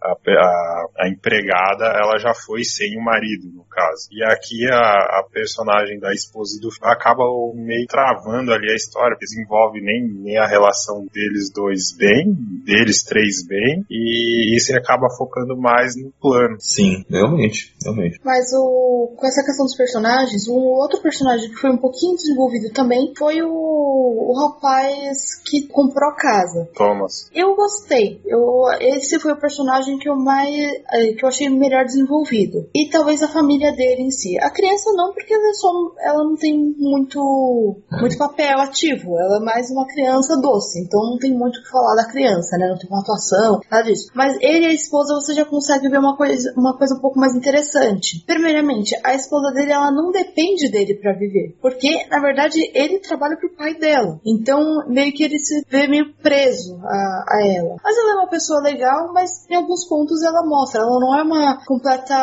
a, 0.02 0.12
a, 0.12 0.86
a, 0.98 1.08
empregada, 1.08 1.84
ela 1.84 2.18
já 2.18 2.34
foi 2.34 2.64
sem 2.64 2.98
o 2.98 3.04
marido, 3.04 3.46
no 3.54 3.64
caso. 3.64 4.08
E 4.10 4.22
aqui 4.24 4.66
a, 4.70 5.20
a 5.20 5.24
personagem 5.32 5.98
da 5.98 6.12
esposa 6.12 6.60
do 6.60 6.68
acaba 6.82 7.22
meio 7.54 7.86
travando 7.86 8.52
ali 8.52 8.70
a 8.70 8.74
história, 8.74 9.16
porque 9.16 9.26
desenvolve 9.26 9.80
nem, 9.80 10.08
nem 10.08 10.38
a 10.38 10.46
relação 10.46 11.06
deles 11.12 11.52
dois 11.52 11.94
bem, 11.96 12.34
deles 12.64 13.04
três 13.04 13.46
bem, 13.46 13.84
e 13.88 14.56
isso 14.56 14.74
acaba 14.76 15.06
focando 15.16 15.56
mais 15.56 15.94
no 15.96 16.10
plano. 16.20 16.56
Sim, 16.58 17.04
realmente, 17.08 17.74
realmente. 17.84 18.18
Mas 18.24 18.52
o, 18.54 19.14
com 19.16 19.26
essa 19.26 19.44
questão 19.44 19.64
dos 19.64 19.76
personagens, 19.76 20.48
um 20.48 20.58
outro 20.58 21.00
personagem 21.00 21.50
que 21.50 21.56
foi 21.56 21.70
um 21.70 21.78
pouquinho 21.78 22.16
desenvolvido 22.16 22.72
também 22.72 23.12
foi 23.16 23.42
o, 23.42 23.50
o 23.50 24.32
rapaz 24.40 25.40
que 25.44 25.68
comprou 25.68 26.10
a 26.10 26.16
casa. 26.16 26.68
Thomas. 26.74 27.30
Eu 27.34 27.54
gostei. 27.54 28.20
Eu, 28.26 28.62
esse 28.80 29.18
foi 29.20 29.32
o 29.32 29.40
personagem 29.40 29.91
que 29.98 30.08
eu 30.08 30.16
mais 30.16 30.54
eh, 30.92 31.12
que 31.14 31.24
eu 31.24 31.28
achei 31.28 31.48
melhor 31.48 31.84
desenvolvido. 31.84 32.68
E 32.74 32.88
talvez 32.90 33.22
a 33.22 33.28
família 33.28 33.72
dele 33.72 34.02
em 34.02 34.10
si. 34.10 34.38
A 34.38 34.50
criança 34.50 34.92
não, 34.94 35.12
porque 35.12 35.32
ela, 35.32 35.48
é 35.48 35.54
só, 35.54 35.68
ela 36.00 36.24
não 36.24 36.36
tem 36.36 36.74
muito, 36.78 37.76
muito 38.00 38.18
papel 38.18 38.60
ativo. 38.60 39.18
Ela 39.18 39.38
é 39.38 39.40
mais 39.40 39.70
uma 39.70 39.86
criança 39.86 40.40
doce. 40.40 40.80
Então 40.80 41.00
não 41.00 41.18
tem 41.18 41.32
muito 41.32 41.58
o 41.58 41.62
que 41.62 41.70
falar 41.70 41.94
da 41.96 42.08
criança, 42.08 42.56
né? 42.56 42.68
Não 42.68 42.78
tem 42.78 42.88
uma 42.88 43.00
atuação, 43.00 43.60
nada 43.70 43.84
disso. 43.84 44.10
Mas 44.14 44.36
ele 44.40 44.66
e 44.66 44.68
a 44.68 44.72
esposa 44.72 45.14
você 45.14 45.34
já 45.34 45.44
consegue 45.44 45.88
ver 45.88 45.98
uma 45.98 46.16
coisa, 46.16 46.52
uma 46.56 46.76
coisa 46.76 46.94
um 46.94 47.00
pouco 47.00 47.18
mais 47.18 47.34
interessante. 47.34 48.22
Primeiramente, 48.26 48.94
a 49.04 49.14
esposa 49.14 49.52
dele 49.52 49.72
ela 49.72 49.90
não 49.90 50.10
depende 50.10 50.70
dele 50.70 50.94
para 50.94 51.12
viver. 51.12 51.56
Porque, 51.60 52.06
na 52.08 52.20
verdade, 52.20 52.60
ele 52.74 52.98
trabalha 52.98 53.36
pro 53.36 53.54
pai 53.56 53.74
dela. 53.74 54.20
Então, 54.24 54.60
meio 54.88 55.12
que 55.12 55.24
ele 55.24 55.38
se 55.38 55.64
vê 55.68 55.86
meio 55.86 56.14
preso 56.22 56.78
a, 56.84 57.24
a 57.28 57.46
ela. 57.46 57.76
Mas 57.82 57.96
ela 57.96 58.12
é 58.12 58.14
uma 58.14 58.28
pessoa 58.28 58.60
legal, 58.60 59.12
mas 59.12 59.48
em 59.50 59.54
alguns 59.54 59.81
pontos 59.88 60.22
ela 60.22 60.44
mostra. 60.44 60.82
Ela 60.82 61.00
não 61.00 61.14
é 61.18 61.22
uma 61.22 61.64
completa 61.64 62.14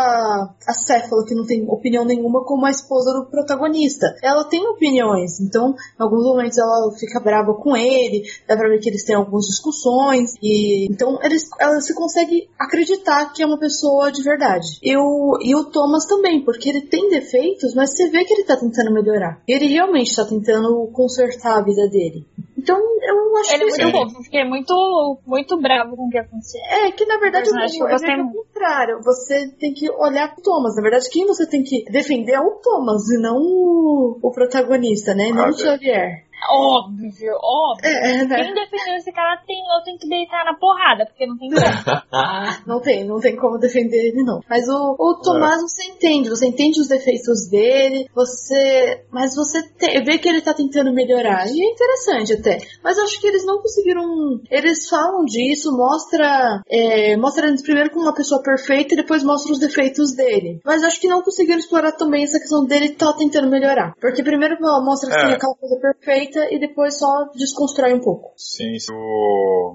acéfala 0.68 1.25
que 1.25 1.36
não 1.36 1.46
tem 1.46 1.66
opinião 1.68 2.06
nenhuma 2.06 2.44
como 2.44 2.66
a 2.66 2.70
esposa 2.70 3.13
do 3.13 3.25
protagonista. 3.30 4.16
Ela 4.24 4.44
tem 4.44 4.68
opiniões, 4.68 5.39
então 5.39 5.70
em 5.70 6.04
alguns 6.04 6.24
momentos 6.24 6.58
ela 6.58 6.92
fica 7.00 7.20
brava 7.20 7.54
com 7.54 7.75
ele, 7.75 8.24
dá 8.48 8.56
pra 8.56 8.70
ver 8.70 8.80
que 8.80 8.89
eles 8.89 9.04
têm 9.04 9.16
algumas 9.16 9.46
discussões, 9.46 10.34
e 10.42 10.88
então 10.89 11.20
eles, 11.24 11.44
ela 11.60 11.80
se 11.82 11.94
consegue 11.94 12.50
acreditar 12.60 13.34
que 13.34 13.44
é 13.44 13.46
uma 13.46 13.60
pessoa 13.60 14.12
de 14.12 14.22
verdade. 14.24 14.80
Eu, 14.82 15.38
e 15.42 15.56
o 15.56 15.66
Thomas 15.66 16.06
também, 16.06 16.44
porque 16.44 16.70
ele 16.70 16.82
tem 16.82 17.10
defeitos, 17.10 17.74
mas 17.75 17.92
você 17.92 18.10
vê 18.10 18.24
que 18.24 18.34
ele 18.34 18.44
tá 18.44 18.58
tentando 18.58 18.94
melhorar. 18.94 19.42
Ele 19.48 19.68
realmente 19.68 20.16
tá 20.16 20.25
tentando 20.25 20.88
consertar 20.94 21.58
a 21.58 21.63
vida 21.63 21.88
dele. 21.89 22.25
Então, 22.60 22.78
eu 22.78 23.38
acho 23.38 23.54
ele 23.54 23.66
que. 23.66 23.82
Ele 23.82 23.89
é 23.89 23.92
muito 23.92 24.13
bom, 24.13 24.24
fiquei 24.24 24.44
muito, 24.44 25.20
muito 25.25 25.62
bravo 25.62 25.96
com 25.96 26.08
o 26.08 26.10
que 26.10 26.18
aconteceu. 26.18 26.62
É, 26.62 26.92
que 26.92 27.06
na 27.06 27.18
verdade 27.18 27.50
eu 27.50 27.88
é 27.88 28.22
o 28.22 28.32
contrário. 28.32 29.00
Você 29.01 29.48
tem 29.58 29.74
que 29.74 29.89
olhar 29.92 30.34
pro 30.34 30.44
Thomas. 30.44 30.75
Na 30.75 30.82
verdade, 30.82 31.10
quem 31.10 31.25
você 31.25 31.48
tem 31.48 31.63
que 31.63 31.86
defender 31.89 32.34
é 32.34 32.42
o 32.42 32.60
Thomas 32.62 33.10
e 33.10 33.22
não 33.22 33.38
o, 33.38 34.20
o 34.22 34.32
protagonista, 34.32 35.13
né? 35.13 35.30
Não 35.30 35.46
ah, 35.46 35.50
o 35.50 35.54
Xavier. 35.54 36.25
Óbvio, 36.48 37.34
óbvio. 37.41 37.89
É, 37.89 38.22
é, 38.22 38.25
né? 38.25 38.43
Quem 38.43 38.53
defendeu 38.53 38.96
esse 38.98 39.12
cara 39.12 39.41
tem, 39.46 39.58
eu 39.58 39.84
tenho 39.84 39.98
que 39.98 40.08
deitar 40.08 40.46
na 40.46 40.53
porrada, 40.55 41.05
porque 41.05 41.25
não 41.25 41.38
tem 41.38 41.50
como. 41.50 41.60
não 42.65 42.81
tem, 42.81 43.03
não 43.03 43.19
tem 43.19 43.36
como 43.36 43.58
defender 43.58 44.10
ele, 44.10 44.24
não. 44.24 44.39
Mas 44.50 44.67
o, 44.67 44.96
o 44.98 45.15
Tomás 45.22 45.58
é. 45.58 45.62
você 45.62 45.84
entende, 45.91 46.29
você 46.29 46.48
entende 46.48 46.79
os 46.79 46.88
defeitos 46.88 47.50
dele, 47.50 48.10
você. 48.15 49.03
Mas 49.12 49.36
você 49.36 49.62
te, 49.63 50.03
vê 50.03 50.17
que 50.17 50.29
ele 50.29 50.41
tá 50.41 50.53
tentando 50.53 50.93
melhorar. 50.93 51.46
E 51.48 51.62
é 51.62 51.72
interessante 51.72 52.34
até. 52.34 52.60
Mas 52.84 52.98
acho 52.98 53.19
que 53.19 53.27
eles 53.27 53.46
não 53.46 53.62
conseguiram. 53.62 54.03
Eles 54.50 54.88
falam 54.88 55.25
disso, 55.25 55.75
mostra. 55.75 56.62
É, 56.69 57.17
mostra 57.17 57.48
eles 57.48 57.62
primeiro 57.62 57.91
como 57.91 58.05
uma 58.05 58.13
pessoa 58.13 58.41
perfeita 58.41 58.93
e 58.93 58.98
depois 58.98 59.24
mostra 59.24 59.51
os 59.51 59.60
defeitos 59.60 60.15
dele. 60.15 60.60
Mas 60.63 60.84
acho 60.84 61.00
que 61.00 61.08
não 61.08 61.22
conseguiram 61.22 61.60
explorar 61.60 61.91
também 61.91 62.24
essa 62.24 62.39
questão 62.39 62.65
dele 62.65 62.89
tá 62.89 63.13
tentando 63.13 63.50
melhorar. 63.50 63.93
Porque 64.00 64.24
primeiro 64.24 64.58
mostra 64.60 65.10
que 65.10 65.17
é. 65.17 65.25
tem 65.25 65.34
aquela 65.34 65.55
coisa 65.55 65.75
perfeita 65.79 66.28
e 66.38 66.59
depois 66.59 66.98
só 66.98 67.25
desconstrói 67.36 67.93
um 67.93 68.01
pouco. 68.01 68.33
Sim, 68.36 68.71
isso 68.74 68.93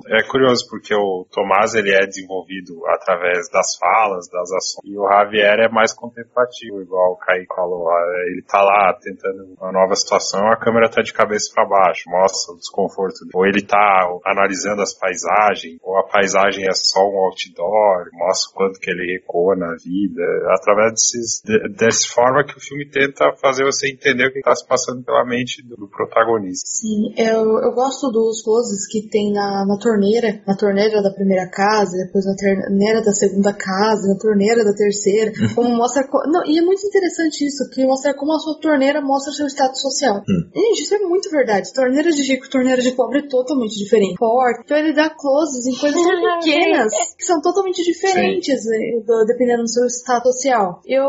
é 0.09 0.23
curioso 0.29 0.67
porque 0.69 0.95
o 0.95 1.27
Tomás 1.31 1.75
ele 1.75 1.93
é 1.93 2.07
desenvolvido 2.07 2.85
através 2.87 3.49
das 3.51 3.77
falas, 3.79 4.29
das 4.29 4.51
ações, 4.53 4.85
e 4.85 4.97
o 4.99 5.09
Javier 5.09 5.61
é 5.61 5.69
mais 5.69 5.93
contemplativo, 5.93 6.83
igual 6.83 7.13
o 7.13 7.17
Kaique 7.17 7.55
falou. 7.55 7.89
Ele 8.27 8.43
tá 8.43 8.63
lá 8.63 8.93
tentando 9.01 9.55
uma 9.61 9.73
nova 9.73 9.95
situação, 9.95 10.47
a 10.49 10.57
câmera 10.57 10.91
tá 10.91 11.03
de 11.03 11.13
cabeça 11.13 11.53
para 11.55 11.69
baixo, 11.69 12.09
mostra 12.09 12.55
o 12.55 12.59
desconforto. 12.59 13.15
Ou 13.35 13.47
ele 13.47 13.63
tá 13.63 14.09
analisando 14.25 14.83
as 14.83 14.95
paisagens, 14.95 15.79
ou 15.83 15.99
a 15.99 16.05
paisagem 16.05 16.67
é 16.67 16.73
só 16.73 17.01
um 17.01 17.19
outdoor, 17.19 18.09
mostra 18.13 18.51
o 18.51 18.55
quanto 18.55 18.81
que 18.81 18.91
ele 18.91 19.19
recua 19.19 19.57
na 19.57 19.75
vida, 19.77 20.23
através 20.51 20.93
desses, 20.93 21.43
de, 21.45 21.69
dessa 21.71 22.09
forma 22.13 22.45
que 22.45 22.57
o 22.57 22.61
filme 22.61 22.89
tenta 22.89 23.33
fazer 23.41 23.65
você 23.65 23.91
entender 23.91 24.29
o 24.29 24.33
que 24.33 24.39
está 24.39 24.55
se 24.55 24.67
passando 24.67 25.03
pela 25.05 25.25
mente 25.25 25.63
do, 25.63 25.77
do 25.77 25.89
protagonista 25.89 26.44
Sim, 26.53 27.15
eu, 27.17 27.59
eu 27.61 27.73
gosto 27.73 28.11
dos 28.11 28.43
closes 28.43 28.87
que 28.89 29.09
tem 29.09 29.33
na, 29.33 29.65
na 29.67 29.79
torneira, 29.79 30.43
na 30.47 30.57
torneira 30.57 31.03
da 31.03 31.11
primeira 31.11 31.49
casa, 31.49 31.97
depois 31.97 32.25
na 32.25 32.35
torneira 32.35 33.03
da 33.03 33.13
segunda 33.13 33.53
casa, 33.53 34.09
na 34.09 34.19
torneira 34.19 34.65
da 34.65 34.75
terceira, 34.75 35.33
uhum. 35.33 35.55
como 35.55 35.77
mostra. 35.77 36.07
Não, 36.27 36.45
e 36.47 36.59
é 36.59 36.63
muito 36.63 36.87
interessante 36.87 37.47
isso, 37.47 37.69
que 37.71 37.85
mostra 37.85 38.15
como 38.15 38.35
a 38.35 38.39
sua 38.39 38.59
torneira 38.61 39.01
mostra 39.01 39.33
seu 39.33 39.47
status 39.47 39.81
social. 39.81 40.23
Hum. 40.29 40.51
Gente, 40.55 40.83
isso 40.83 40.95
é 40.95 40.99
muito 40.99 41.31
verdade. 41.31 41.73
Torneira 41.73 42.11
de 42.11 42.23
rico, 42.23 42.49
torneira 42.51 42.81
de 42.81 42.93
pobre 42.93 43.21
é 43.21 43.29
totalmente 43.29 43.77
diferente. 43.77 44.17
Forte. 44.19 44.63
Então 44.65 44.77
ele 44.77 44.93
dá 44.93 45.11
closes 45.11 45.67
em 45.67 45.79
coisas 45.79 46.03
tão 46.03 46.39
pequenas 46.41 46.93
que 47.17 47.25
são 47.25 47.41
totalmente 47.41 47.83
diferentes 47.83 48.65
né, 48.67 48.79
do, 49.07 49.25
dependendo 49.25 49.63
do 49.63 49.69
seu 49.69 49.87
status 49.87 50.35
social. 50.35 50.81
Eu, 50.87 51.05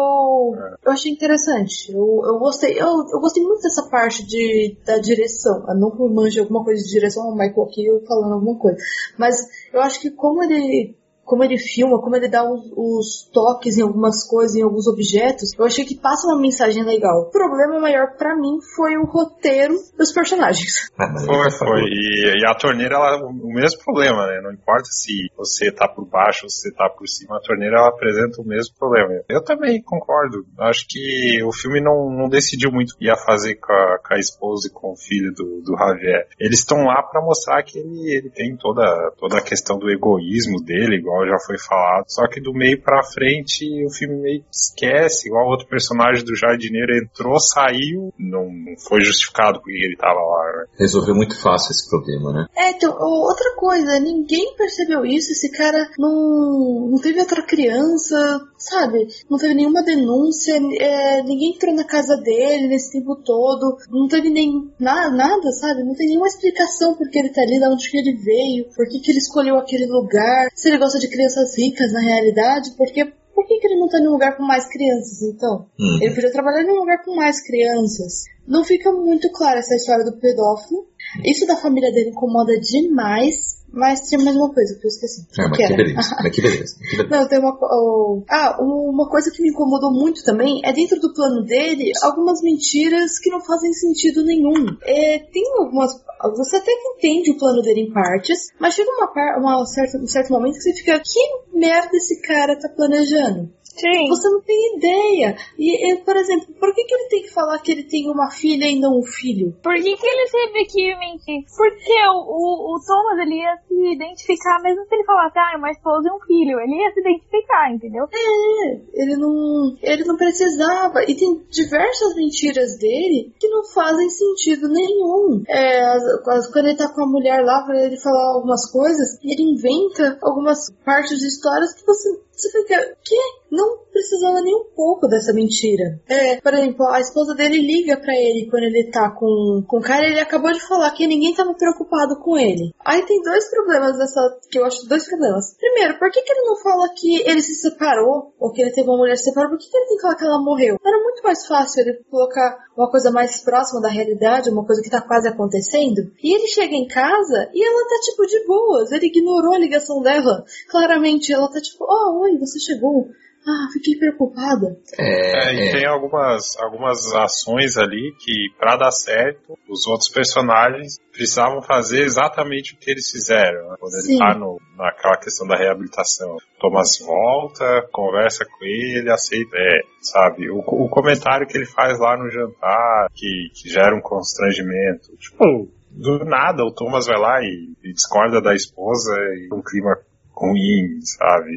eu 0.85 0.91
achei 0.91 1.11
interessante. 1.11 1.91
Eu, 1.91 2.21
eu 2.25 2.39
gostei. 2.39 2.73
Eu, 2.73 3.03
eu 3.11 3.19
gostei 3.19 3.43
muito 3.43 3.61
dessa 3.61 3.87
parte 3.89 4.25
de, 4.25 4.77
da 4.85 4.97
direção 4.97 5.24
direção. 5.25 5.65
Eu 5.67 5.75
não 5.75 5.89
manjo 6.13 6.41
alguma 6.41 6.63
coisa 6.63 6.81
de 6.83 6.89
direção, 6.89 7.29
o 7.29 7.35
Michael 7.35 7.63
aqui 7.63 7.85
falando 8.07 8.33
alguma 8.33 8.57
coisa. 8.57 8.77
Mas 9.17 9.35
eu 9.73 9.81
acho 9.81 9.99
que 9.99 10.11
como 10.11 10.43
ele 10.43 10.95
como 11.25 11.43
ele 11.43 11.57
filma, 11.57 11.99
como 11.99 12.15
ele 12.15 12.29
dá 12.29 12.43
os, 12.43 12.71
os, 12.75 13.29
toques 13.33 13.77
em 13.77 13.81
algumas 13.81 14.25
coisas, 14.27 14.55
em 14.55 14.61
alguns 14.61 14.87
objetos, 14.87 15.51
eu 15.57 15.65
achei 15.65 15.83
que 15.83 15.99
passa 15.99 16.27
uma 16.27 16.39
mensagem 16.39 16.85
legal. 16.85 17.23
O 17.23 17.31
problema 17.31 17.79
maior 17.79 18.15
para 18.15 18.35
mim 18.35 18.59
foi 18.75 18.95
o 18.95 19.05
roteiro 19.05 19.73
dos 19.97 20.13
personagens. 20.13 20.85
Ah, 20.97 21.11
foi, 21.19 21.51
foi. 21.51 21.81
E, 21.89 22.41
e, 22.41 22.45
a 22.47 22.55
torneira, 22.55 22.95
ela, 22.95 23.17
o 23.27 23.53
mesmo 23.53 23.83
problema, 23.83 24.27
né? 24.27 24.39
Não 24.41 24.51
importa 24.51 24.85
se 24.85 25.29
você 25.35 25.69
tá 25.69 25.89
por 25.89 26.05
baixo 26.05 26.45
ou 26.45 26.49
se 26.49 26.61
você 26.61 26.71
tá 26.71 26.89
por 26.89 27.05
cima, 27.05 27.35
a 27.35 27.41
torneira 27.41 27.77
ela 27.77 27.89
apresenta 27.89 28.41
o 28.41 28.45
mesmo 28.45 28.73
problema. 28.79 29.21
Eu 29.27 29.43
também 29.43 29.81
concordo. 29.81 30.45
Acho 30.57 30.85
que 30.87 31.43
o 31.43 31.51
filme 31.51 31.81
não, 31.81 32.09
não 32.09 32.29
decidiu 32.29 32.71
muito 32.71 32.91
o 32.91 32.97
que 32.97 33.05
ia 33.05 33.17
fazer 33.17 33.55
com 33.55 33.73
a, 33.73 33.99
com 33.99 34.13
a 34.13 34.19
esposa 34.19 34.67
e 34.67 34.71
com 34.71 34.93
o 34.93 34.95
filho 34.95 35.33
do, 35.33 35.61
do 35.61 35.77
Javier. 35.77 36.27
Eles 36.39 36.59
estão 36.59 36.85
lá 36.85 37.03
para 37.03 37.21
mostrar 37.21 37.61
que 37.63 37.77
ele, 37.77 38.15
ele 38.15 38.29
tem 38.29 38.55
toda, 38.55 39.11
toda 39.17 39.37
a 39.37 39.43
questão 39.43 39.77
do 39.77 39.89
egoísmo 39.89 40.63
dele, 40.63 40.95
igual 40.95 41.14
igual 41.15 41.27
já 41.27 41.45
foi 41.45 41.57
falado. 41.57 42.05
Só 42.07 42.27
que 42.27 42.41
do 42.41 42.53
meio 42.53 42.81
pra 42.81 43.03
frente 43.03 43.65
o 43.85 43.91
filme 43.91 44.15
meio 44.15 44.41
que 44.41 44.47
esquece, 44.51 45.27
igual 45.27 45.47
outro 45.47 45.67
personagem 45.67 46.23
do 46.23 46.35
jardineiro 46.35 46.97
entrou, 46.97 47.39
saiu, 47.39 48.13
não, 48.19 48.45
não 48.45 48.75
foi 48.87 49.01
justificado 49.01 49.59
porque 49.61 49.77
ele 49.77 49.95
tava 49.95 50.19
lá. 50.19 50.45
Né? 50.57 50.65
Resolveu 50.79 51.15
muito 51.15 51.39
fácil 51.39 51.71
esse 51.71 51.89
problema, 51.89 52.33
né? 52.33 52.45
É, 52.55 52.71
então, 52.71 52.95
outra 52.99 53.55
coisa, 53.55 53.99
ninguém 53.99 54.55
percebeu 54.55 55.05
isso, 55.05 55.31
esse 55.31 55.51
cara 55.51 55.89
não, 55.97 56.89
não 56.91 56.99
teve 57.01 57.19
outra 57.19 57.41
criança, 57.43 58.41
sabe? 58.57 59.07
Não 59.29 59.37
teve 59.37 59.53
nenhuma 59.53 59.83
denúncia, 59.83 60.55
é, 60.55 61.21
ninguém 61.23 61.53
entrou 61.55 61.73
na 61.73 61.83
casa 61.83 62.17
dele 62.17 62.67
nesse 62.67 62.91
tempo 62.91 63.15
todo, 63.15 63.77
não 63.89 64.07
teve 64.07 64.29
nem 64.29 64.71
nada, 64.79 65.15
nada, 65.15 65.51
sabe? 65.51 65.83
Não 65.83 65.93
tem 65.93 66.07
nenhuma 66.07 66.27
explicação 66.27 66.95
por 66.95 67.09
que 67.09 67.19
ele 67.19 67.29
tá 67.29 67.41
ali, 67.41 67.59
de 67.59 67.67
onde 67.67 67.89
que 67.89 67.97
ele 67.97 68.17
veio, 68.17 68.65
por 68.75 68.87
que, 68.87 68.99
que 68.99 69.11
ele 69.11 69.19
escolheu 69.19 69.57
aquele 69.57 69.85
lugar, 69.85 70.49
se 70.53 70.69
ele 70.69 70.77
gosta 70.77 70.99
de 70.99 71.04
crianças 71.09 71.57
ricas 71.57 71.91
na 71.91 72.01
realidade, 72.01 72.71
porque 72.77 73.05
por 73.35 73.45
que, 73.45 73.59
que 73.59 73.67
ele 73.67 73.79
não 73.79 73.89
tá 73.89 73.99
em 73.99 74.07
um 74.07 74.11
lugar 74.11 74.37
com 74.37 74.43
mais 74.43 74.65
crianças, 74.67 75.21
então? 75.21 75.67
Uhum. 75.77 75.99
Ele 76.01 76.15
podia 76.15 76.31
trabalhar 76.31 76.63
em 76.63 76.71
um 76.71 76.79
lugar 76.79 77.03
com 77.03 77.15
mais 77.15 77.45
crianças. 77.45 78.23
Não 78.47 78.63
fica 78.63 78.91
muito 78.91 79.29
clara 79.31 79.59
essa 79.59 79.75
história 79.75 80.05
do 80.05 80.17
pedófilo. 80.17 80.87
Isso 81.23 81.45
da 81.45 81.57
família 81.57 81.91
dele 81.91 82.11
incomoda 82.11 82.57
demais. 82.59 83.64
Mas 83.75 84.07
tinha 84.07 84.23
mais 84.23 84.37
uma 84.37 84.53
coisa 84.53 84.73
que 84.79 84.85
eu 84.85 84.87
esqueci. 84.87 85.27
Ah, 85.37 85.49
mas 85.49 85.57
que, 85.57 85.67
que 85.67 85.75
beleza. 85.75 86.15
mas 86.23 86.35
que 86.35 86.41
beleza. 86.41 86.75
Que 86.79 86.97
beleza. 86.97 87.09
Não, 87.11 87.27
tem 87.27 87.39
uma. 87.39 87.57
Oh, 87.61 88.23
ah, 88.29 88.57
uma 88.61 89.09
coisa 89.09 89.29
que 89.29 89.41
me 89.41 89.49
incomodou 89.49 89.91
muito 89.91 90.23
também 90.23 90.61
é 90.63 90.71
dentro 90.71 90.97
do 91.01 91.13
plano 91.13 91.43
dele 91.43 91.91
algumas 92.01 92.41
mentiras 92.41 93.19
que 93.19 93.29
não 93.29 93.41
fazem 93.41 93.73
sentido 93.73 94.23
nenhum. 94.23 94.77
É, 94.81 95.19
tem 95.19 95.43
algumas. 95.57 95.91
Você 96.37 96.55
até 96.55 96.71
que 96.71 96.87
entende 96.95 97.31
o 97.31 97.37
plano 97.37 97.61
dele 97.61 97.81
em 97.81 97.91
partes, 97.91 98.47
mas 98.59 98.73
chega 98.73 98.89
uma, 98.89 99.37
uma 99.37 99.65
certa, 99.65 99.97
um 99.97 100.07
certo 100.07 100.31
momento 100.31 100.53
que 100.53 100.61
você 100.61 100.73
fica: 100.73 101.01
que 101.03 101.57
merda 101.57 101.95
esse 101.97 102.21
cara 102.21 102.57
tá 102.57 102.69
planejando? 102.69 103.51
Sim. 103.75 104.07
Você 104.07 104.29
não 104.29 104.41
tem 104.41 104.77
ideia. 104.77 105.35
E, 105.57 105.91
e, 105.91 105.97
por 105.97 106.15
exemplo, 106.15 106.53
por 106.59 106.73
que, 106.73 106.83
que 106.83 106.95
ele 106.95 107.09
tem 107.09 107.21
que 107.23 107.33
falar 107.33 107.59
que 107.59 107.71
ele 107.71 107.83
tem 107.83 108.09
uma 108.09 108.31
filha 108.31 108.65
e 108.65 108.79
não 108.79 108.99
um 108.99 109.03
filho? 109.03 109.53
Por 109.61 109.75
que, 109.75 109.97
que 109.97 110.07
ele 110.07 110.29
teve 110.31 110.65
que 110.65 110.95
mentir? 110.95 111.43
Porque 111.55 112.07
o, 112.07 112.19
o, 112.23 112.75
o 112.75 112.79
Thomas 112.79 113.19
ele 113.19 113.35
ia 113.35 113.55
se 113.67 113.93
identificar, 113.93 114.61
mesmo 114.61 114.85
se 114.85 114.95
ele 114.95 115.03
falasse, 115.03 115.37
ah, 115.37 115.51
é 115.53 115.57
uma 115.57 115.71
esposa 115.71 116.07
e 116.07 116.11
um 116.11 116.19
filho, 116.25 116.59
ele 116.59 116.81
ia 116.81 116.91
se 116.93 116.99
identificar, 117.01 117.71
entendeu? 117.71 118.05
É, 118.13 119.01
ele 119.01 119.17
não, 119.17 119.75
ele 119.81 120.03
não 120.05 120.15
precisava. 120.15 121.03
E 121.03 121.15
tem 121.15 121.45
diversas 121.49 122.15
mentiras 122.15 122.77
dele 122.77 123.33
que 123.39 123.49
não 123.49 123.63
fazem 123.65 124.09
sentido 124.09 124.69
nenhum. 124.69 125.43
É, 125.47 125.97
quando 126.23 126.67
ele 126.67 126.77
tá 126.77 126.87
com 126.93 127.03
a 127.03 127.07
mulher 127.07 127.43
lá, 127.43 127.63
quando 127.65 127.79
ele 127.79 127.99
falar 127.99 128.35
algumas 128.35 128.71
coisas, 128.71 129.19
ele 129.21 129.43
inventa 129.43 130.17
algumas 130.21 130.71
partes 130.85 131.19
de 131.19 131.27
histórias 131.27 131.73
que 131.73 131.85
você 131.85 132.24
você 132.35 132.51
fica, 132.51 132.95
que? 133.03 133.45
Não 133.51 133.85
precisava 133.91 134.41
nem 134.41 134.53
um 134.53 134.65
pouco 134.75 135.07
dessa 135.07 135.31
mentira. 135.31 135.99
É, 136.09 136.41
por 136.41 136.53
exemplo, 136.53 136.85
a 136.87 136.99
esposa 136.99 137.33
dele 137.33 137.61
liga 137.61 137.95
para 137.97 138.13
ele 138.13 138.49
quando 138.49 138.63
ele 138.63 138.89
tá 138.91 139.09
com, 139.11 139.63
com 139.65 139.77
o 139.77 139.81
cara 139.81 140.05
ele 140.05 140.19
acabou 140.19 140.51
de 140.51 140.59
falar 140.67 140.91
que 140.91 141.07
ninguém 141.07 141.33
tava 141.33 141.53
preocupado 141.53 142.19
com 142.19 142.37
ele. 142.37 142.73
Aí 142.83 143.05
tem 143.05 143.21
dois 143.21 143.49
problemas 143.49 143.97
dessa, 143.97 144.37
que 144.51 144.59
eu 144.59 144.65
acho 144.65 144.85
dois 144.87 145.07
problemas. 145.07 145.55
Primeiro, 145.57 145.97
por 145.97 146.11
que, 146.11 146.21
que 146.21 146.31
ele 146.33 146.45
não 146.45 146.57
fala 146.57 146.89
que 146.93 147.21
ele 147.21 147.41
se 147.41 147.55
separou, 147.55 148.33
ou 148.37 148.51
que 148.51 148.61
ele 148.61 148.71
teve 148.71 148.89
uma 148.89 148.97
mulher 148.97 149.17
separada? 149.17 149.53
Por 149.53 149.59
que, 149.59 149.69
que 149.69 149.77
ele 149.77 149.87
tem 149.87 149.95
que 149.95 150.01
falar 150.01 150.15
que 150.15 150.25
ela 150.25 150.43
morreu? 150.43 150.77
Era 150.85 151.03
muito 151.03 151.23
mais 151.23 151.45
fácil 151.47 151.81
ele 151.81 152.03
colocar 152.11 152.57
uma 152.75 152.89
coisa 152.89 153.09
mais 153.11 153.41
próxima 153.43 153.81
da 153.81 153.89
realidade, 153.89 154.49
uma 154.49 154.65
coisa 154.65 154.81
que 154.81 154.89
tá 154.89 155.01
quase 155.01 155.27
acontecendo. 155.29 156.11
E 156.21 156.35
ele 156.35 156.47
chega 156.47 156.75
em 156.75 156.87
casa 156.87 157.49
e 157.53 157.65
ela 157.65 157.87
tá 157.87 157.95
tipo 158.03 158.25
de 158.27 158.45
boas. 158.45 158.91
Ele 158.91 159.07
ignorou 159.07 159.53
a 159.53 159.59
ligação 159.59 160.01
dela. 160.01 160.43
Claramente, 160.69 161.31
ela 161.31 161.47
tá 161.47 161.61
tipo, 161.61 161.85
oh, 161.85 162.24
oi, 162.25 162.37
você 162.39 162.59
chegou. 162.59 163.09
Ah, 163.47 163.67
fiquei 163.71 163.95
preocupada. 163.99 164.75
É, 164.97 165.49
é, 165.49 165.53
e 165.53 165.71
tem 165.71 165.85
algumas, 165.85 166.57
algumas 166.57 167.13
ações 167.13 167.77
ali 167.77 168.15
que, 168.19 168.49
para 168.57 168.75
dar 168.75 168.91
certo, 168.91 169.55
os 169.69 169.85
outros 169.85 170.09
personagens 170.09 170.97
precisavam 171.11 171.61
fazer 171.61 172.01
exatamente 172.01 172.73
o 172.73 172.77
que 172.77 172.89
eles 172.89 173.11
fizeram. 173.11 173.69
Né? 173.69 173.75
Quando 173.79 174.01
Sim. 174.01 174.13
ele 174.13 174.17
tá 174.17 174.35
no, 174.35 174.59
naquela 174.75 175.17
questão 175.17 175.45
da 175.45 175.55
reabilitação. 175.55 176.37
Thomas 176.59 176.97
volta, 176.97 177.87
conversa 177.91 178.45
com 178.45 178.65
ele, 178.65 179.11
aceita, 179.11 179.55
é, 179.55 179.81
sabe? 180.01 180.49
O, 180.49 180.57
o 180.57 180.89
comentário 180.89 181.45
que 181.45 181.55
ele 181.55 181.67
faz 181.67 181.99
lá 181.99 182.17
no 182.17 182.31
jantar, 182.31 183.09
que, 183.13 183.51
que 183.53 183.69
gera 183.69 183.95
um 183.95 184.01
constrangimento. 184.01 185.15
Tipo, 185.17 185.69
do 185.91 186.25
nada 186.25 186.63
o 186.65 186.73
Thomas 186.73 187.05
vai 187.05 187.19
lá 187.19 187.41
e, 187.43 187.73
e 187.83 187.93
discorda 187.93 188.41
da 188.41 188.55
esposa 188.55 189.13
e 189.35 189.53
um 189.53 189.61
clima 189.61 189.95
ruim, 190.35 190.99
sabe? 191.01 191.51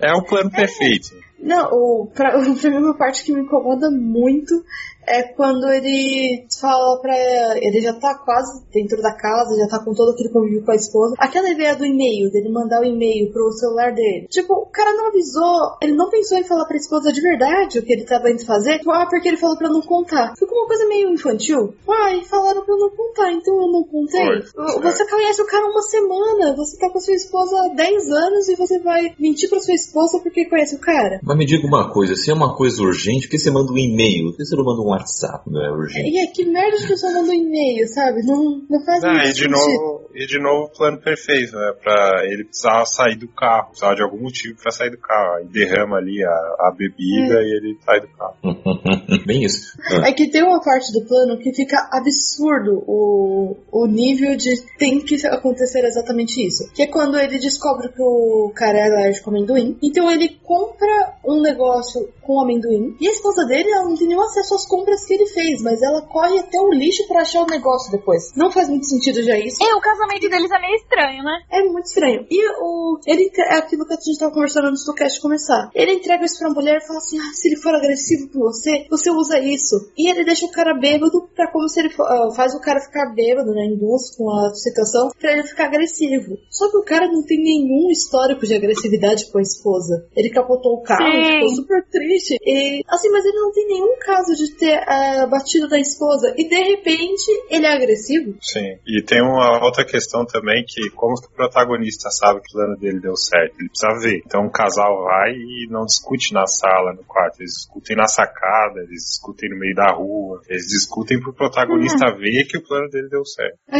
É, 0.00 0.08
é 0.10 0.12
o 0.14 0.22
plano 0.22 0.50
perfeito. 0.50 1.14
Não, 1.38 1.70
o, 1.72 2.06
pra, 2.12 2.32
pra 2.60 2.70
mim 2.70 2.78
uma 2.78 2.96
parte 2.96 3.24
que 3.24 3.32
me 3.32 3.42
incomoda 3.42 3.90
muito 3.90 4.64
é 5.08 5.22
quando 5.22 5.68
ele 5.68 6.46
fala 6.60 7.00
pra. 7.00 7.14
Ele 7.58 7.80
já 7.80 7.94
tá 7.94 8.14
quase 8.14 8.64
dentro 8.72 9.00
da 9.00 9.14
casa, 9.14 9.58
já 9.58 9.68
tá 9.68 9.84
com 9.84 9.94
todo 9.94 10.12
aquele 10.12 10.28
convívio 10.28 10.64
com 10.64 10.70
a 10.70 10.76
esposa. 10.76 11.14
Aquela 11.18 11.50
ideia 11.50 11.74
do 11.74 11.84
e-mail, 11.84 12.30
dele 12.30 12.50
mandar 12.50 12.80
o 12.80 12.84
e-mail 12.84 13.32
pro 13.32 13.50
celular 13.52 13.92
dele. 13.94 14.28
Tipo, 14.28 14.54
o 14.54 14.66
cara 14.66 14.92
não 14.92 15.08
avisou, 15.08 15.76
ele 15.82 15.94
não 15.94 16.10
pensou 16.10 16.38
em 16.38 16.44
falar 16.44 16.66
pra 16.66 16.76
esposa 16.76 17.12
de 17.12 17.20
verdade 17.20 17.78
o 17.78 17.82
que 17.82 17.92
ele 17.92 18.04
tava 18.04 18.30
indo 18.30 18.44
fazer. 18.44 18.78
Tipo, 18.78 18.92
ah, 18.92 19.06
porque 19.08 19.28
ele 19.28 19.36
falou 19.36 19.56
pra 19.56 19.68
não 19.68 19.80
contar. 19.80 20.34
Ficou 20.38 20.58
uma 20.58 20.66
coisa 20.66 20.86
meio 20.86 21.10
infantil. 21.10 21.74
Ai, 21.88 22.22
falaram 22.24 22.64
pra 22.64 22.76
não 22.76 22.90
contar, 22.90 23.32
então 23.32 23.54
eu 23.54 23.72
não 23.72 23.84
contei. 23.84 24.42
Foi. 24.42 24.82
Você 24.82 25.08
conhece 25.08 25.42
o 25.42 25.46
cara 25.46 25.66
uma 25.66 25.82
semana, 25.82 26.54
você 26.56 26.78
tá 26.78 26.90
com 26.90 26.98
a 26.98 27.00
sua 27.00 27.14
esposa 27.14 27.56
há 27.56 27.74
10 27.74 28.10
anos 28.10 28.48
e 28.48 28.56
você 28.56 28.78
vai 28.78 29.14
mentir 29.18 29.48
pra 29.48 29.60
sua 29.60 29.74
esposa 29.74 30.18
porque 30.22 30.46
conhece 30.46 30.76
o 30.76 30.80
cara. 30.80 31.20
Mas 31.22 31.36
me 31.36 31.46
diga 31.46 31.66
uma 31.66 31.90
coisa, 31.90 32.14
se 32.14 32.30
é 32.30 32.34
uma 32.34 32.54
coisa 32.54 32.82
urgente, 32.82 33.26
por 33.26 33.32
que 33.32 33.38
você 33.38 33.50
manda 33.50 33.72
um 33.72 33.78
e-mail? 33.78 34.30
Por 34.30 34.36
que 34.36 34.44
você 34.44 34.56
não 34.56 34.64
manda 34.64 34.82
um 34.82 34.92
WhatsApp, 34.98 35.50
não 35.50 35.64
é 35.64 35.70
urgente. 35.70 36.10
E 36.10 36.18
é 36.18 36.26
que 36.26 36.44
merda 36.44 36.76
de 36.76 36.86
pessoa 36.86 37.12
manda 37.12 37.30
um 37.30 37.34
e-mail, 37.34 37.86
sabe? 37.88 38.22
Não, 38.24 38.62
não 38.68 38.84
faz 38.84 39.02
não, 39.02 39.16
e 39.16 39.32
de 39.32 39.48
novo 39.48 40.10
E 40.14 40.26
de 40.26 40.38
novo 40.38 40.66
o 40.66 40.70
plano 40.70 41.00
perfeito, 41.00 41.56
né? 41.56 41.72
Pra 41.82 42.24
ele 42.24 42.44
precisar 42.44 42.84
sair 42.86 43.16
do 43.16 43.28
carro, 43.28 43.68
precisava 43.68 43.94
de 43.94 44.02
algum 44.02 44.22
motivo 44.22 44.58
pra 44.60 44.70
sair 44.70 44.90
do 44.90 44.98
carro. 44.98 45.36
Aí 45.36 45.46
derrama 45.46 45.96
ali 45.96 46.24
a, 46.24 46.30
a 46.30 46.74
bebida 46.76 47.40
é. 47.40 47.42
e 47.42 47.56
ele 47.56 47.78
sai 47.84 48.00
do 48.00 48.08
carro. 48.08 48.36
Bem 49.26 49.44
isso. 49.44 49.76
É 50.04 50.12
que 50.12 50.30
tem 50.30 50.42
uma 50.42 50.60
parte 50.62 50.92
do 50.92 51.04
plano 51.06 51.38
que 51.38 51.52
fica 51.52 51.88
absurdo 51.92 52.82
o, 52.86 53.56
o 53.70 53.86
nível 53.86 54.36
de 54.36 54.50
tem 54.78 55.00
que 55.00 55.14
acontecer 55.26 55.84
exatamente 55.84 56.46
isso. 56.46 56.70
Que 56.72 56.82
é 56.82 56.86
quando 56.86 57.18
ele 57.18 57.38
descobre 57.38 57.88
que 57.88 58.02
o 58.02 58.50
cara 58.54 58.78
é 58.78 58.90
alérgico 58.90 59.30
ao 59.30 59.36
amendoim. 59.36 59.76
Então 59.82 60.10
ele 60.10 60.28
compra 60.42 61.14
um 61.24 61.42
negócio 61.42 62.08
com 62.22 62.40
amendoim. 62.40 62.96
E 63.00 63.08
a 63.08 63.12
esposa 63.12 63.44
dele, 63.46 63.70
ela 63.70 63.84
não 63.84 63.96
tem 63.96 64.08
nenhum 64.08 64.22
acesso 64.22 64.54
às 64.54 64.66
compras 64.66 64.87
compras 64.88 65.04
que 65.04 65.14
ele 65.14 65.26
fez, 65.26 65.62
mas 65.62 65.82
ela 65.82 66.02
corre 66.02 66.38
até 66.38 66.58
o 66.60 66.72
lixo 66.72 67.06
para 67.06 67.20
achar 67.20 67.42
o 67.42 67.46
negócio 67.46 67.92
depois. 67.92 68.32
Não 68.34 68.50
faz 68.50 68.68
muito 68.68 68.86
sentido 68.86 69.22
já 69.22 69.38
isso. 69.38 69.62
É, 69.62 69.74
o 69.74 69.80
casamento 69.80 70.28
deles 70.28 70.50
é 70.50 70.58
meio 70.58 70.74
estranho, 70.76 71.22
né? 71.22 71.42
É 71.50 71.62
muito 71.64 71.86
estranho. 71.86 72.26
E 72.30 72.48
o. 72.60 72.98
Ele 73.06 73.30
é 73.36 73.56
aquilo 73.56 73.86
que 73.86 73.92
a 73.92 73.96
gente 73.96 74.18
tava 74.18 74.32
conversando 74.32 74.68
antes 74.68 74.84
do 74.84 74.94
cast 74.94 75.20
começar. 75.20 75.70
Ele 75.74 75.92
entrega 75.92 76.24
isso 76.24 76.38
pra 76.38 76.50
mulher 76.50 76.78
e 76.78 76.86
fala 76.86 76.98
assim: 76.98 77.18
ah, 77.18 77.32
se 77.34 77.48
ele 77.48 77.56
for 77.56 77.74
agressivo 77.74 78.28
com 78.28 78.40
você, 78.40 78.86
você 78.90 79.10
usa 79.10 79.38
isso. 79.38 79.92
E 79.96 80.10
ele 80.10 80.24
deixa 80.24 80.46
o 80.46 80.50
cara 80.50 80.74
bêbado 80.74 81.28
pra 81.34 81.50
como 81.50 81.68
se 81.68 81.80
ele 81.80 81.90
for, 81.90 82.04
uh, 82.04 82.32
faz 82.32 82.54
o 82.54 82.60
cara 82.60 82.80
ficar 82.80 83.12
bêbado, 83.14 83.52
né? 83.52 83.66
Induz 83.66 84.16
com 84.16 84.30
a 84.30 84.54
situação 84.54 85.10
pra 85.20 85.32
ele 85.32 85.42
ficar 85.44 85.66
agressivo. 85.66 86.38
Só 86.50 86.70
que 86.70 86.78
o 86.78 86.84
cara 86.84 87.06
não 87.08 87.22
tem 87.22 87.38
nenhum 87.38 87.90
histórico 87.90 88.46
de 88.46 88.54
agressividade 88.54 89.30
com 89.30 89.38
a 89.38 89.42
esposa. 89.42 90.06
Ele 90.16 90.30
capotou 90.30 90.74
o 90.74 90.82
carro, 90.82 91.04
Sim. 91.04 91.32
ficou 91.34 91.48
super 91.50 91.84
triste. 91.88 92.36
E, 92.42 92.82
assim, 92.88 93.10
mas 93.10 93.24
ele 93.24 93.38
não 93.38 93.52
tem 93.52 93.66
nenhum 93.66 93.98
caso 93.98 94.34
de 94.34 94.54
ter 94.56 94.77
a 94.86 95.26
batida 95.26 95.68
da 95.68 95.78
esposa 95.78 96.34
e 96.36 96.48
de 96.48 96.56
repente 96.56 97.26
ele 97.50 97.66
é 97.66 97.72
agressivo. 97.72 98.36
Sim. 98.40 98.78
E 98.86 99.02
tem 99.02 99.22
uma 99.22 99.64
outra 99.64 99.84
questão 99.84 100.24
também 100.24 100.64
que 100.66 100.90
como 100.90 101.20
que 101.20 101.26
o 101.26 101.30
protagonista 101.30 102.10
sabe 102.10 102.40
que 102.40 102.50
o 102.50 102.58
plano 102.58 102.76
dele 102.76 103.00
deu 103.00 103.16
certo? 103.16 103.54
Ele 103.58 103.68
precisa 103.68 104.00
ver. 104.00 104.22
Então 104.26 104.46
o 104.46 104.50
casal 104.50 105.04
vai 105.04 105.32
e 105.32 105.66
não 105.70 105.84
discute 105.84 106.32
na 106.32 106.46
sala, 106.46 106.92
no 106.92 107.04
quarto. 107.04 107.40
Eles 107.40 107.52
discutem 107.52 107.96
na 107.96 108.06
sacada, 108.06 108.80
eles 108.80 109.04
discutem 109.04 109.50
no 109.50 109.58
meio 109.58 109.74
da 109.74 109.92
rua. 109.92 110.40
Eles 110.48 110.66
discutem 110.66 111.20
pro 111.20 111.32
protagonista 111.32 112.06
uhum. 112.06 112.18
ver 112.18 112.44
que 112.44 112.58
o 112.58 112.62
plano 112.62 112.88
dele 112.90 113.08
deu 113.08 113.24
certo. 113.24 113.58
É. 113.70 113.78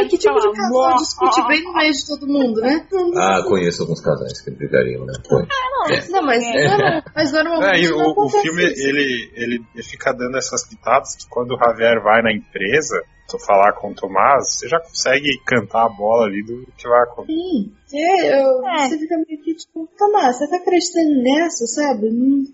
é 0.00 0.04
que 0.08 0.18
tipo 0.18 0.34
de 0.34 0.52
casal 0.52 0.94
discute 0.96 1.46
bem 1.48 1.62
no 1.64 1.72
meio 1.72 1.92
de 1.92 2.06
todo 2.06 2.26
mundo, 2.26 2.60
né? 2.60 2.86
Ah, 3.16 3.42
conheço 3.46 3.82
alguns 3.82 4.00
casais 4.00 4.40
que 4.40 4.50
brigariam, 4.50 5.04
né? 5.04 5.12
Ah, 5.30 5.88
não, 5.88 5.96
é. 5.96 6.08
não, 6.08 6.22
mas, 6.22 6.44
é. 6.44 7.02
mas 7.14 7.32
normalmente. 7.32 7.86
É, 7.86 7.92
o, 7.92 8.14
o 8.16 8.28
filme 8.30 8.62
ele, 8.62 9.30
ele, 9.34 9.64
ele 9.74 9.82
fica 9.82 10.12
dando 10.14 10.38
essas 10.38 10.66
pitadas 10.66 11.14
que 11.14 11.28
quando 11.28 11.54
o 11.54 11.58
Javier 11.58 12.02
vai 12.02 12.22
na 12.22 12.32
empresa, 12.32 13.02
falar 13.38 13.72
com 13.72 13.90
o 13.90 13.94
Tomás, 13.94 14.54
você 14.54 14.68
já 14.68 14.78
consegue 14.78 15.28
cantar 15.44 15.86
a 15.86 15.88
bola 15.88 16.26
ali 16.26 16.42
do 16.42 16.66
que 16.76 16.88
vai 16.88 17.02
acontecer. 17.02 17.40
Sim. 17.40 17.72
É, 17.92 18.40
eu, 18.40 18.66
é. 18.66 18.88
você 18.88 18.98
fica 18.98 19.16
meio 19.16 19.42
que 19.42 19.54
tipo, 19.54 19.88
Tomás, 19.96 20.36
você 20.36 20.48
tá 20.48 20.56
acreditando 20.56 21.22
nessa, 21.22 21.66
sabe? 21.66 22.10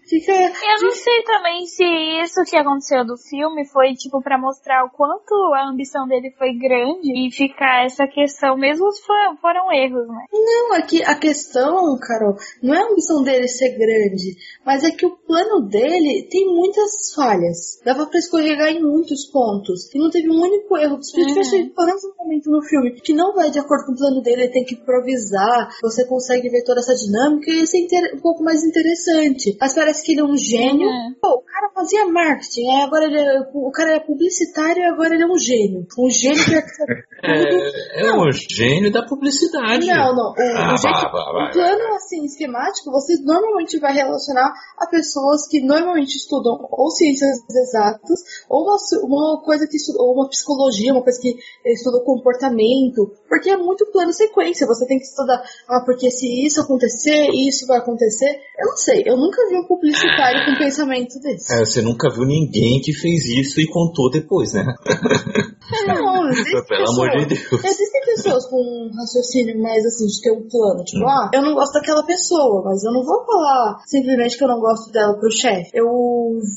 Fica. 0.07 0.33
Eu 0.33 0.83
não 0.83 0.91
sei 0.91 1.23
também 1.23 1.67
se 1.67 1.85
isso 2.23 2.43
que 2.45 2.57
aconteceu 2.57 3.05
do 3.07 3.17
filme 3.17 3.67
foi, 3.67 3.95
tipo, 3.95 4.21
para 4.23 4.39
mostrar 4.39 4.85
o 4.85 4.91
quanto 4.91 5.35
a 5.55 5.71
ambição 5.71 6.07
dele 6.07 6.35
foi 6.37 6.53
grande 6.55 7.27
e 7.27 7.31
ficar 7.31 7.85
essa 7.85 8.07
questão, 8.07 8.57
mesmo 8.57 8.91
se 8.93 9.03
for, 9.03 9.17
foram 9.41 9.73
erros, 9.73 10.07
né? 10.09 10.25
Não, 10.33 10.75
aqui 10.75 11.03
a 11.03 11.15
questão, 11.15 11.97
Carol, 11.99 12.37
não 12.63 12.75
é 12.75 12.83
a 12.83 12.87
ambição 12.91 13.23
dele 13.23 13.49
ser 13.49 13.71
grande, 13.79 14.37
mas 14.65 14.85
é 14.85 14.91
que 14.91 15.07
o 15.07 15.17
plano 15.17 15.67
dele 15.69 16.29
tem 16.31 16.47
muitas 16.47 17.15
falhas. 17.15 17.81
Dava 17.85 18.07
pra 18.07 18.19
escorregar 18.19 18.69
em 18.69 18.83
muitos 18.83 19.27
pontos. 19.31 19.93
E 19.95 19.99
não 19.99 20.11
teve 20.11 20.29
um 20.29 20.41
único 20.41 20.77
erro. 20.77 21.03
Se 21.03 21.19
uhum. 21.19 21.27
tivesse 21.27 21.57
um 21.57 22.15
momento 22.19 22.51
no 22.51 22.63
filme 22.63 22.93
que 23.01 23.13
não 23.13 23.35
vai 23.35 23.51
de 23.51 23.59
acordo 23.59 23.87
com 23.87 23.93
o 23.93 23.97
plano 23.97 24.23
dele, 24.23 24.43
ele 24.43 24.53
tem 24.53 24.65
que 24.65 24.75
improvisar 24.75 25.30
você 25.83 26.07
consegue 26.07 26.49
ver 26.49 26.63
toda 26.65 26.81
essa 26.81 26.95
dinâmica 26.95 27.51
e 27.51 27.63
isso 27.63 27.77
é 27.77 28.15
um 28.15 28.21
pouco 28.21 28.43
mais 28.43 28.63
interessante. 28.65 29.57
Mas 29.61 29.75
parece 29.75 30.05
que 30.05 30.13
ele 30.13 30.21
é 30.21 30.25
um 30.25 30.37
gênio. 30.37 30.89
É. 30.89 31.11
Pô, 31.21 31.35
o 31.37 31.43
cara 31.43 31.71
fazia 31.75 32.07
marketing, 32.07 32.71
aí 32.71 32.83
agora 32.83 33.05
ele 33.05 33.19
é, 33.19 33.41
o 33.55 33.71
cara 33.71 33.97
é 33.97 34.01
publicitário 34.01 34.83
e 34.83 34.87
agora 34.87 35.15
ele 35.15 35.25
é 35.25 35.27
um 35.27 35.39
gênio. 35.39 35.87
Um 35.99 36.11
gênio 36.11 36.45
que 36.45 36.55
é, 37.23 38.07
é 38.07 38.13
um 38.13 38.31
gênio 38.33 38.93
da 38.93 39.03
publicidade. 39.03 39.87
Não, 39.87 40.15
não. 40.15 40.31
O, 40.31 40.35
ah, 40.39 40.75
o, 40.75 40.77
jeito, 40.77 41.07
o 41.07 41.53
plano 41.53 41.95
assim, 41.95 42.25
esquemático, 42.25 42.91
você 42.91 43.17
normalmente 43.23 43.79
vai 43.79 43.93
relacionar 43.95 44.53
a 44.79 44.87
pessoas 44.87 45.47
que 45.49 45.61
normalmente 45.61 46.17
estudam 46.17 46.69
ou 46.71 46.91
ciências 46.91 47.39
exatas, 47.49 48.21
ou 48.49 48.63
uma, 48.63 48.77
uma 49.05 49.43
coisa 49.43 49.67
que 49.67 49.77
estuda, 49.77 50.03
ou 50.03 50.15
uma 50.15 50.29
psicologia, 50.29 50.93
uma 50.93 51.03
coisa 51.03 51.21
que 51.21 51.37
estuda 51.67 51.99
o 51.99 52.05
comportamento, 52.05 53.13
porque 53.29 53.51
é 53.51 53.57
muito 53.57 53.87
plano 53.93 54.13
sequência. 54.13 54.67
Você 54.67 54.87
tem 54.87 54.99
que 54.99 55.07
estudar, 55.11 55.43
ah, 55.69 55.83
porque 55.85 56.11
se 56.11 56.27
isso 56.47 56.61
acontecer, 56.61 57.29
isso 57.35 57.67
vai 57.67 57.79
acontecer. 57.79 58.31
Eu 58.59 58.67
não 58.69 58.77
sei, 58.77 59.03
eu 59.07 59.17
nunca 59.17 59.47
vi 59.49 59.57
um 59.57 59.67
publicitário 59.67 60.45
com 60.45 60.53
um 60.53 60.59
pensamento 60.59 61.19
desse. 61.21 61.53
É, 61.55 61.59
você 61.65 61.83
nunca 61.83 62.11
viu 62.13 62.25
ninguém 62.25 62.81
que 62.83 62.93
fez 62.93 63.25
isso 63.27 63.61
e 63.61 63.67
contou 63.69 64.11
depois, 64.11 64.53
né? 64.53 64.65
Não, 65.87 66.29
existem 66.31 66.65
Pelo 66.65 66.91
amor 66.93 67.11
de 67.11 67.27
Deus. 67.27 67.65
Existem 67.65 68.01
pessoas 68.05 68.47
com 68.49 68.57
um 68.57 68.91
raciocínio 68.97 69.63
mais 69.63 69.85
assim, 69.87 70.07
de 70.07 70.21
ter 70.21 70.33
um 70.33 70.49
plano. 70.49 70.83
Tipo, 70.85 71.05
Hum. 71.05 71.09
ah, 71.09 71.31
eu 71.33 71.43
não 71.43 71.55
gosto 71.55 71.73
daquela 71.75 72.03
pessoa, 72.05 72.63
mas 72.65 72.83
eu 72.85 72.93
não 72.93 73.05
vou 73.05 73.25
falar 73.25 73.79
simplesmente 73.87 74.37
que 74.37 74.45
eu 74.45 74.49
não 74.49 74.61
gosto 74.61 74.91
dela 74.93 75.15
pro 75.19 75.31
chefe. 75.31 75.71
Eu 75.75 75.87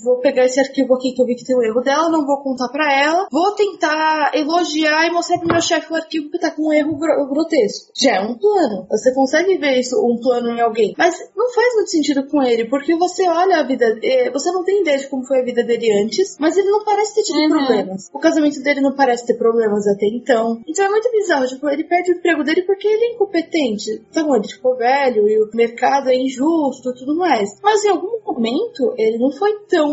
vou 0.03 0.19
pegar 0.19 0.45
esse 0.45 0.59
arquivo 0.59 0.93
aqui 0.95 1.13
que 1.13 1.21
eu 1.21 1.25
vi 1.25 1.35
que 1.35 1.45
tem 1.45 1.55
o 1.55 1.61
erro 1.63 1.81
dela, 1.81 2.09
não 2.09 2.25
vou 2.25 2.41
contar 2.41 2.67
pra 2.69 2.91
ela, 2.93 3.27
vou 3.31 3.51
tentar 3.55 4.31
elogiar 4.33 5.07
e 5.07 5.11
mostrar 5.11 5.37
pro 5.39 5.47
meu 5.47 5.61
chefe 5.61 5.91
o 5.91 5.95
arquivo 5.95 6.29
que 6.29 6.39
tá 6.39 6.51
com 6.51 6.67
um 6.69 6.73
erro 6.73 6.97
gro- 6.97 7.27
grotesco. 7.29 7.91
Já 7.95 8.15
é 8.17 8.21
um 8.21 8.35
plano. 8.43 8.85
Você 8.89 9.13
consegue 9.13 9.57
ver 9.57 9.79
isso, 9.79 9.95
um 10.05 10.19
plano 10.19 10.49
em 10.49 10.59
alguém. 10.61 10.93
Mas 10.97 11.15
não 11.35 11.49
faz 11.53 11.73
muito 11.75 11.89
sentido 11.89 12.27
com 12.27 12.43
ele, 12.43 12.65
porque 12.65 12.95
você 12.95 13.27
olha 13.27 13.57
a 13.59 13.63
vida. 13.63 13.85
eh, 14.03 14.29
Você 14.31 14.51
não 14.51 14.63
tem 14.63 14.81
ideia 14.81 14.97
de 14.97 15.07
como 15.07 15.23
foi 15.25 15.39
a 15.39 15.43
vida 15.45 15.63
dele 15.63 15.91
antes, 16.03 16.35
mas 16.39 16.57
ele 16.57 16.69
não 16.69 16.83
parece 16.83 17.15
ter 17.15 17.23
tido 17.23 17.39
Uhum. 17.39 17.49
problemas. 17.49 18.09
O 18.13 18.19
casamento 18.19 18.61
dele 18.61 18.81
não 18.81 18.93
parece 18.95 19.25
ter 19.25 19.35
problemas 19.35 19.87
até 19.87 20.05
então. 20.07 20.59
Então 20.67 20.85
é 20.85 20.89
muito 20.89 21.09
bizarro. 21.11 21.45
Tipo, 21.47 21.69
ele 21.69 21.83
perde 21.85 22.11
o 22.11 22.15
emprego 22.17 22.43
dele 22.43 22.63
porque 22.63 22.87
ele 22.87 23.05
é 23.05 23.13
incompetente. 23.13 24.01
Então 24.09 24.35
ele 24.35 24.47
ficou 24.47 24.75
velho 24.75 25.27
e 25.29 25.41
o 25.41 25.49
mercado 25.53 26.09
é 26.09 26.15
injusto 26.15 26.89
e 26.89 26.95
tudo 26.95 27.15
mais. 27.15 27.49
Mas 27.63 27.83
em 27.85 27.89
algum 27.89 28.19
momento 28.25 28.93
ele 28.97 29.17
não 29.17 29.31
foi 29.31 29.51
tão 29.69 29.89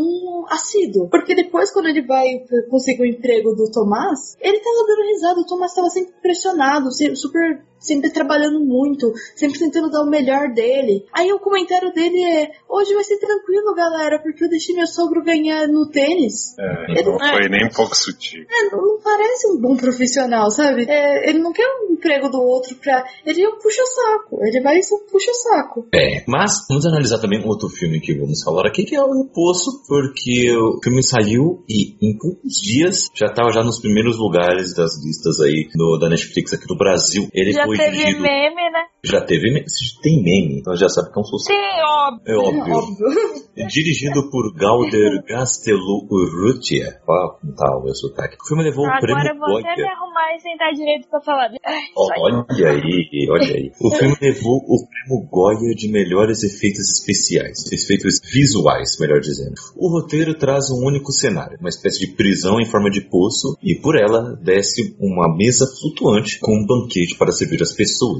assíduo. 0.48 1.08
Porque 1.08 1.34
depois, 1.34 1.70
quando 1.72 1.88
ele 1.88 2.02
vai 2.02 2.26
conseguir 2.70 3.02
o 3.02 3.06
emprego 3.06 3.54
do 3.54 3.70
Tomás, 3.70 4.36
ele 4.40 4.58
tava 4.58 4.86
dando 4.86 5.08
risada. 5.08 5.40
O 5.40 5.46
Tomás 5.46 5.72
tava 5.74 5.88
sempre 5.90 6.12
pressionado, 6.20 6.88
super. 7.14 7.62
Sempre 7.80 8.10
trabalhando 8.10 8.39
muito, 8.48 9.12
sempre 9.35 9.59
tentando 9.59 9.90
dar 9.90 10.03
o 10.03 10.11
melhor 10.11 10.53
dele. 10.55 11.07
Aí 11.12 11.33
o 11.33 11.40
comentário 11.40 11.92
dele 11.92 12.22
é: 12.22 12.50
Hoje 12.68 12.94
vai 12.94 13.05
ser 13.05 13.18
tranquilo, 13.18 13.74
galera, 13.74 14.18
porque 14.18 14.44
eu 14.44 14.48
deixei 14.48 14.74
meu 14.74 14.87
sogro 14.87 15.22
ganhar 15.22 15.66
no 15.68 15.88
tênis. 15.90 16.57
É, 16.59 17.03
não 17.03 17.18
foi 17.18 17.48
nem 17.48 17.66
um 17.66 17.70
pouco 17.70 17.96
sutil. 17.96 18.44
É, 18.50 18.70
não 18.74 18.90
não 18.90 19.00
parece 19.03 19.48
um 19.48 19.61
bom 19.61 19.76
profissional, 19.76 20.50
sabe? 20.50 20.85
É, 20.88 21.29
ele 21.29 21.38
não 21.38 21.53
quer 21.53 21.66
um 21.66 21.92
emprego 21.92 22.29
do 22.29 22.40
outro 22.40 22.74
pra. 22.76 23.05
Ele 23.24 23.42
é 23.42 23.48
um 23.48 23.59
puxa-saco. 23.59 24.38
Ele 24.42 24.61
vai 24.61 24.83
ser 24.83 24.94
um 24.94 25.07
puxa-saco. 25.11 25.87
É, 25.94 26.24
mas 26.26 26.66
vamos 26.68 26.87
analisar 26.87 27.18
também 27.18 27.40
um 27.40 27.48
outro 27.48 27.68
filme 27.68 28.00
que 28.00 28.14
vamos 28.14 28.42
falar 28.42 28.66
aqui, 28.66 28.85
que 28.85 28.96
é 28.96 29.03
o 29.03 29.24
Poço, 29.33 29.83
porque 29.87 30.50
o 30.50 30.81
filme 30.83 31.03
saiu 31.03 31.62
e 31.68 31.94
em 32.00 32.16
poucos 32.18 32.55
dias 32.61 33.09
já 33.14 33.26
estava 33.26 33.50
já 33.50 33.62
nos 33.62 33.81
primeiros 33.81 34.18
lugares 34.18 34.74
das 34.74 34.92
listas 35.05 35.40
aí 35.40 35.68
do, 35.74 35.98
da 35.98 36.09
Netflix 36.09 36.53
aqui 36.53 36.64
no 36.68 36.76
Brasil. 36.76 37.29
Ele 37.33 37.53
Já 37.53 37.64
foi 37.64 37.76
teve 37.76 37.96
dirigido. 37.96 38.22
Meme, 38.30 38.70
né? 38.70 38.84
Já 39.02 39.20
teve 39.24 39.52
meme. 39.52 39.66
Tem 40.02 40.22
meme, 40.22 40.60
então 40.60 40.76
já 40.76 40.88
sabe 40.88 41.12
que 41.12 41.18
é 41.18 41.20
um 41.20 41.24
sucesso. 41.24 41.58
Sim, 41.58 41.82
óbvio. 41.82 42.22
É 42.26 42.36
óbvio. 42.36 42.74
Óbvio. 42.74 43.40
Dirigido 43.68 44.30
por 44.30 44.54
Galder 44.54 45.22
Gastelu 45.26 46.06
Urrutia. 46.10 47.00
Ó, 47.06 47.36
como 47.40 47.54
tá 47.54 47.76
o 47.76 47.82
meu 47.84 47.94
sotaque. 47.94 48.36
O 48.40 48.48
filme 48.48 48.64
levou 48.64 48.84
o 48.84 48.88
Agora 48.88 49.00
prêmio 49.00 49.32
eu 49.32 49.38
vou 49.38 49.58
até 49.58 49.76
me 49.76 49.88
arrumar 49.88 50.34
e 50.34 50.40
sentar 50.40 50.72
direito 50.72 51.08
pra 51.08 51.20
falar. 51.20 51.50
Ai, 51.64 51.74
aí. 51.74 51.92
Olha 51.96 52.44
aí, 52.70 53.28
olha 53.30 53.54
aí. 53.56 53.72
O 53.80 53.90
filme 53.90 54.16
levou 54.20 54.56
o 54.56 54.86
prêmio 54.86 55.28
Goya 55.28 55.74
de 55.74 55.90
melhores 55.90 56.42
efeitos 56.42 56.88
especiais, 56.90 57.70
efeitos 57.72 58.20
visuais, 58.32 58.96
melhor 58.98 59.20
dizendo. 59.20 59.54
O 59.76 59.88
roteiro 59.88 60.34
traz 60.34 60.70
um 60.70 60.86
único 60.86 61.12
cenário, 61.12 61.58
uma 61.60 61.68
espécie 61.68 62.00
de 62.00 62.14
prisão 62.14 62.60
em 62.60 62.66
forma 62.66 62.90
de 62.90 63.00
poço, 63.02 63.56
e 63.62 63.74
por 63.74 63.96
ela 63.96 64.36
desce 64.42 64.96
uma 64.98 65.28
mesa 65.34 65.66
flutuante 65.80 66.38
com 66.40 66.52
um 66.52 66.66
banquete 66.66 67.16
para 67.18 67.32
servir 67.32 67.62
as 67.62 67.74
pessoas. 67.74 68.19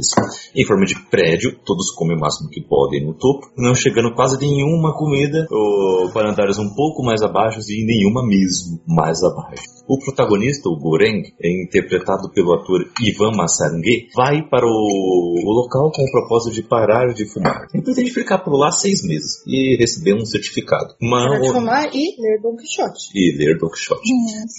Em 0.55 0.67
forma 0.67 0.85
de 0.85 0.95
prédio, 1.09 1.59
todos 1.65 1.91
comem 1.95 2.17
o 2.17 2.21
máximo 2.21 2.51
que 2.51 2.61
podem 2.61 3.05
no 3.05 3.15
topo, 3.15 3.51
não 3.57 3.75
chegando 3.75 4.15
quase 4.15 4.39
nenhuma 4.39 4.97
comida, 4.97 5.47
ou 5.51 6.11
para 6.11 6.31
andares 6.31 6.59
um 6.59 6.75
pouco 6.75 7.03
mais 7.03 7.23
abaixo 7.23 7.61
e 7.69 7.85
nenhuma 7.85 8.27
mesmo 8.27 8.81
mais 8.87 9.23
abaixo. 9.23 9.63
O 9.89 9.99
protagonista, 9.99 10.69
o 10.69 10.79
Goreng, 10.79 11.23
é 11.43 11.65
interpretado 11.65 12.31
pelo 12.31 12.55
ator 12.55 12.81
Ivan 13.03 13.33
Massarangue, 13.37 14.07
vai 14.15 14.41
para 14.49 14.65
o, 14.65 14.69
o 14.71 15.53
local 15.53 15.91
com 15.91 16.03
o 16.03 16.11
propósito 16.13 16.55
de 16.55 16.63
parar 16.63 17.13
de 17.13 17.27
fumar. 17.27 17.67
Ele 17.75 17.83
pretende 17.83 18.13
ficar 18.13 18.39
por 18.39 18.57
lá 18.57 18.71
seis 18.71 19.03
meses 19.03 19.43
e 19.49 19.77
receber 19.77 20.15
um 20.15 20.25
certificado. 20.25 20.95
Para 21.01 21.41
Mas, 21.41 21.49
fumar 21.49 21.91
e 21.93 22.15
ler 22.21 22.41
Don 22.41 22.57
Quixote. 22.57 23.11
e 23.15 23.37
ler 23.37 23.59
Don 23.59 23.69
Quixote. 23.69 24.01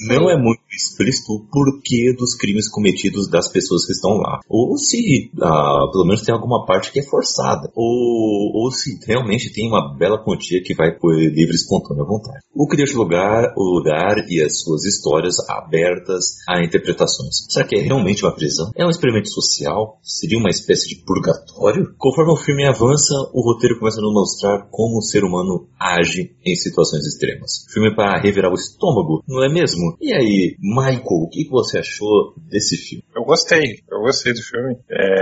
Não 0.07 0.29
é 0.29 0.37
muito 0.37 0.61
explícito 0.69 1.33
o 1.33 1.45
porquê 1.49 2.13
dos 2.17 2.35
crimes 2.35 2.69
cometidos 2.69 3.29
das 3.29 3.49
pessoas 3.49 3.85
que 3.85 3.93
estão 3.93 4.17
lá. 4.17 4.41
Ou 4.49 4.77
se, 4.77 5.30
ah, 5.39 5.87
pelo 5.91 6.05
menos, 6.05 6.23
tem 6.23 6.33
alguma 6.33 6.65
parte 6.65 6.91
que 6.91 6.99
é 6.99 7.03
forçada. 7.03 7.71
Ou, 7.75 8.51
ou 8.53 8.71
se 8.71 8.99
realmente 9.05 9.51
tem 9.53 9.67
uma 9.67 9.95
bela 9.97 10.23
quantia 10.23 10.61
que 10.63 10.73
vai 10.73 10.91
por 10.97 11.15
livre 11.15 11.55
espontânea 11.55 12.03
vontade. 12.03 12.39
O 12.53 12.67
que 12.67 12.75
deixa 12.75 12.95
o 12.95 13.01
lugar, 13.01 13.53
o 13.55 13.63
lugar 13.63 14.25
e 14.29 14.41
as 14.41 14.61
suas 14.61 14.85
histórias 14.85 15.35
abertas 15.49 16.37
a 16.47 16.63
interpretações. 16.63 17.45
Será 17.49 17.65
que 17.65 17.77
é 17.77 17.81
realmente 17.81 18.23
uma 18.23 18.35
prisão? 18.35 18.71
É 18.75 18.85
um 18.85 18.89
experimento 18.89 19.29
social? 19.29 19.99
Seria 20.03 20.37
uma 20.37 20.49
espécie 20.49 20.89
de 20.89 21.03
purgatório? 21.03 21.93
Conforme 21.97 22.33
o 22.33 22.37
filme 22.37 22.67
avança, 22.67 23.13
o 23.33 23.41
roteiro 23.41 23.79
começa 23.79 23.99
a 23.99 24.03
nos 24.03 24.13
mostrar 24.13 24.67
como 24.69 24.97
o 24.97 25.01
ser 25.01 25.23
humano 25.23 25.67
age 25.79 26.35
em 26.45 26.55
situações 26.55 27.05
extremas. 27.05 27.65
Filme 27.69 27.95
para 27.95 28.19
revirar 28.19 28.51
o 28.51 28.55
estômago, 28.55 29.23
não 29.27 29.43
é 29.43 29.51
mesmo? 29.51 29.97
E 30.01 30.13
aí, 30.13 30.55
Michael, 30.59 31.03
o 31.05 31.29
que 31.29 31.47
você 31.49 31.79
achou 31.79 32.33
desse 32.49 32.77
filme? 32.77 33.03
Eu 33.15 33.23
gostei, 33.23 33.79
eu 33.89 33.99
gostei 34.01 34.33
do 34.33 34.41
filme. 34.41 34.77
É, 34.89 35.20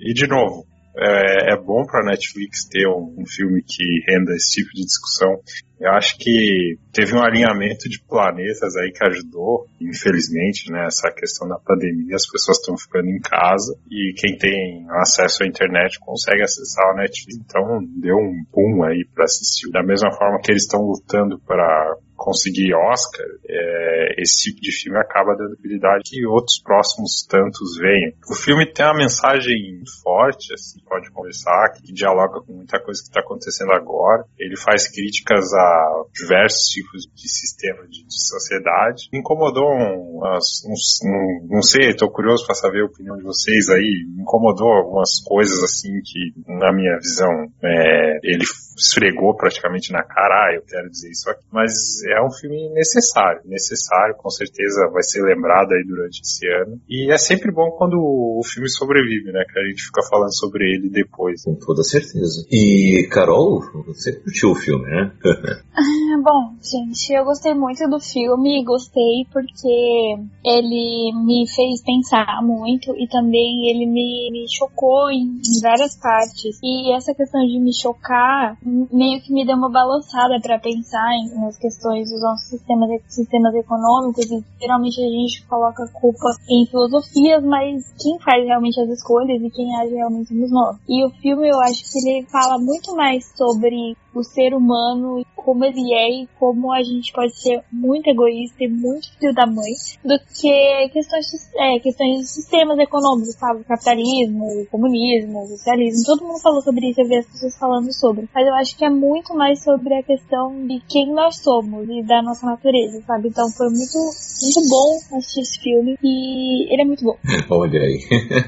E 0.00 0.14
de 0.14 0.26
novo, 0.26 0.66
é, 1.00 1.52
é 1.52 1.56
bom 1.56 1.84
pra 1.86 2.04
Netflix 2.04 2.68
ter 2.68 2.88
um, 2.88 3.14
um 3.18 3.26
filme 3.26 3.62
que 3.62 3.84
renda 4.08 4.32
esse 4.34 4.60
tipo 4.60 4.70
de 4.74 4.84
discussão. 4.84 5.38
Eu 5.80 5.92
acho 5.92 6.18
que 6.18 6.76
teve 6.92 7.14
um 7.14 7.22
alinhamento 7.22 7.88
de 7.88 8.02
planetas 8.02 8.74
aí 8.76 8.90
que 8.90 9.04
ajudou, 9.04 9.66
infelizmente, 9.80 10.72
né? 10.72 10.86
Essa 10.86 11.12
questão 11.12 11.46
da 11.46 11.56
pandemia, 11.56 12.16
as 12.16 12.26
pessoas 12.26 12.58
estão 12.58 12.76
ficando 12.76 13.08
em 13.08 13.20
casa 13.20 13.78
e 13.88 14.12
quem 14.16 14.36
tem 14.36 14.86
acesso 14.90 15.44
à 15.44 15.46
internet 15.46 16.00
consegue 16.00 16.42
acessar 16.42 16.84
a 16.90 16.96
Netflix. 16.96 17.36
Então 17.36 17.78
deu 18.00 18.16
um 18.16 18.42
boom 18.52 18.82
aí 18.82 19.06
pra 19.14 19.24
assistir. 19.24 19.70
Da 19.70 19.84
mesma 19.84 20.10
forma 20.10 20.40
que 20.42 20.50
eles 20.50 20.64
estão 20.64 20.80
lutando 20.80 21.38
para 21.46 21.96
conseguir 22.18 22.74
Oscar, 22.74 23.24
é, 23.48 24.20
esse 24.20 24.50
tipo 24.50 24.60
de 24.60 24.72
filme 24.72 24.98
acaba 24.98 25.36
dando 25.36 25.54
habilidade 25.54 26.10
que 26.10 26.26
outros 26.26 26.60
próximos 26.62 27.24
tantos 27.28 27.78
venham. 27.78 28.12
O 28.28 28.34
filme 28.34 28.66
tem 28.66 28.84
uma 28.84 28.98
mensagem 28.98 29.80
forte, 30.02 30.52
assim, 30.52 30.80
pode 30.84 31.10
conversar, 31.12 31.72
que 31.72 31.92
dialoga 31.92 32.40
com 32.40 32.54
muita 32.54 32.80
coisa 32.82 33.00
que 33.00 33.08
está 33.08 33.20
acontecendo 33.20 33.72
agora. 33.72 34.24
Ele 34.38 34.56
faz 34.56 34.88
críticas 34.88 35.46
a 35.54 36.02
diversos 36.12 36.64
tipos 36.64 37.02
de 37.14 37.28
sistema 37.28 37.86
de, 37.86 38.04
de 38.04 38.28
sociedade. 38.28 39.08
Me 39.12 39.20
incomodou 39.20 39.70
um, 39.70 40.20
um- 40.66 41.46
não 41.48 41.62
sei, 41.62 41.90
estou 41.90 42.10
curioso 42.10 42.44
para 42.44 42.54
saber 42.56 42.82
a 42.82 42.86
opinião 42.86 43.16
de 43.16 43.22
vocês 43.22 43.68
aí. 43.68 44.04
Me 44.08 44.22
incomodou 44.22 44.68
algumas 44.68 45.20
coisas 45.24 45.62
assim 45.62 46.00
que, 46.04 46.32
na 46.48 46.72
minha 46.72 46.96
visão, 46.98 47.30
é, 47.62 48.18
ele 48.24 48.42
esfregou 48.76 49.36
praticamente 49.36 49.92
na 49.92 50.02
cara, 50.02 50.48
ah, 50.48 50.54
eu 50.54 50.62
quero 50.62 50.90
dizer 50.90 51.10
isso 51.10 51.30
aqui. 51.30 51.44
Mas 51.52 51.72
é 52.10 52.17
um 52.22 52.30
filme 52.30 52.68
necessário, 52.70 53.40
necessário, 53.44 54.16
com 54.16 54.30
certeza 54.30 54.88
vai 54.92 55.02
ser 55.02 55.22
lembrado 55.22 55.72
aí 55.72 55.84
durante 55.84 56.20
esse 56.20 56.46
ano. 56.62 56.80
E 56.88 57.12
é 57.12 57.18
sempre 57.18 57.52
bom 57.52 57.70
quando 57.72 57.96
o 57.98 58.40
filme 58.44 58.68
sobrevive, 58.68 59.32
né? 59.32 59.44
Que 59.52 59.58
a 59.58 59.64
gente 59.64 59.82
fica 59.84 60.02
falando 60.08 60.34
sobre 60.34 60.64
ele 60.64 60.88
depois. 60.88 61.42
Com 61.44 61.54
toda 61.54 61.82
certeza. 61.82 62.46
E, 62.50 63.08
Carol, 63.10 63.60
você 63.86 64.12
curtiu 64.12 64.50
o 64.50 64.54
filme, 64.54 64.84
né? 64.84 65.12
Bom, 66.22 66.54
gente, 66.62 67.12
eu 67.12 67.24
gostei 67.24 67.54
muito 67.54 67.88
do 67.88 68.00
filme, 68.00 68.64
gostei 68.64 69.26
porque 69.32 70.16
ele 70.44 71.12
me 71.24 71.46
fez 71.48 71.82
pensar 71.82 72.42
muito 72.42 72.94
e 72.96 73.06
também 73.08 73.70
ele 73.70 73.86
me, 73.86 74.30
me 74.32 74.44
chocou 74.48 75.10
em, 75.10 75.22
em 75.22 75.60
várias 75.62 75.96
partes. 75.96 76.58
E 76.62 76.94
essa 76.94 77.14
questão 77.14 77.40
de 77.46 77.58
me 77.60 77.72
chocar 77.74 78.56
meio 78.64 79.20
que 79.22 79.32
me 79.32 79.46
deu 79.46 79.56
uma 79.56 79.70
balançada 79.70 80.40
para 80.40 80.58
pensar 80.58 81.08
em, 81.14 81.40
nas 81.40 81.56
questões 81.58 81.97
dos 82.04 82.20
nossos 82.20 82.48
sistemas, 82.48 82.90
sistemas 83.08 83.54
econômicos 83.54 84.24
e 84.30 84.44
geralmente 84.60 85.00
a 85.00 85.08
gente 85.08 85.46
coloca 85.46 85.84
a 85.84 85.88
culpa 85.88 86.28
em 86.48 86.66
filosofias, 86.66 87.42
mas 87.44 87.92
quem 87.98 88.18
faz 88.20 88.44
realmente 88.44 88.80
as 88.80 88.88
escolhas 88.90 89.40
e 89.42 89.50
quem 89.50 89.74
age 89.76 89.94
realmente 89.94 90.28
somos 90.28 90.50
nós. 90.50 90.76
E 90.88 91.04
o 91.04 91.10
filme 91.10 91.48
eu 91.48 91.60
acho 91.60 91.82
que 91.90 91.98
ele 92.08 92.26
fala 92.26 92.58
muito 92.58 92.94
mais 92.94 93.24
sobre 93.36 93.96
o 94.18 94.24
ser 94.24 94.54
humano 94.54 95.20
e 95.20 95.24
como 95.36 95.64
ele 95.64 95.94
é 95.94 96.22
e 96.22 96.28
como 96.38 96.72
a 96.72 96.82
gente 96.82 97.12
pode 97.12 97.34
ser 97.40 97.62
muito 97.72 98.08
egoísta 98.08 98.64
e 98.64 98.68
muito 98.68 99.10
filho 99.18 99.32
da 99.32 99.46
mãe 99.46 99.72
do 100.04 100.18
que 100.18 100.88
questões, 100.92 101.26
de- 101.26 101.58
é, 101.62 101.78
questões 101.78 102.20
de 102.20 102.26
sistemas 102.26 102.78
econômicos, 102.78 103.34
sabe? 103.34 103.64
Capitalismo, 103.64 104.66
comunismo, 104.70 105.46
socialismo. 105.46 106.04
Todo 106.04 106.26
mundo 106.26 106.40
falou 106.40 106.60
sobre 106.60 106.90
isso, 106.90 107.00
eu 107.00 107.08
vi 107.08 107.16
as 107.16 107.26
pessoas 107.26 107.56
falando 107.58 107.92
sobre. 107.92 108.28
Mas 108.34 108.46
eu 108.46 108.54
acho 108.54 108.76
que 108.76 108.84
é 108.84 108.90
muito 108.90 109.34
mais 109.34 109.62
sobre 109.62 109.94
a 109.94 110.02
questão 110.02 110.66
de 110.66 110.80
quem 110.88 111.12
nós 111.12 111.38
somos 111.38 111.88
e 111.88 112.02
da 112.02 112.22
nossa 112.22 112.46
natureza, 112.46 113.00
sabe? 113.06 113.28
Então 113.28 113.48
foi 113.50 113.68
muito, 113.68 113.98
muito 113.98 114.68
bom 114.68 115.16
assistir 115.18 115.40
esse 115.40 115.60
filme 115.60 115.96
e 116.02 116.72
ele 116.72 116.82
é 116.82 116.84
muito 116.84 117.04
bom. 117.04 117.16
Olha 117.50 117.80
aí. 117.80 118.00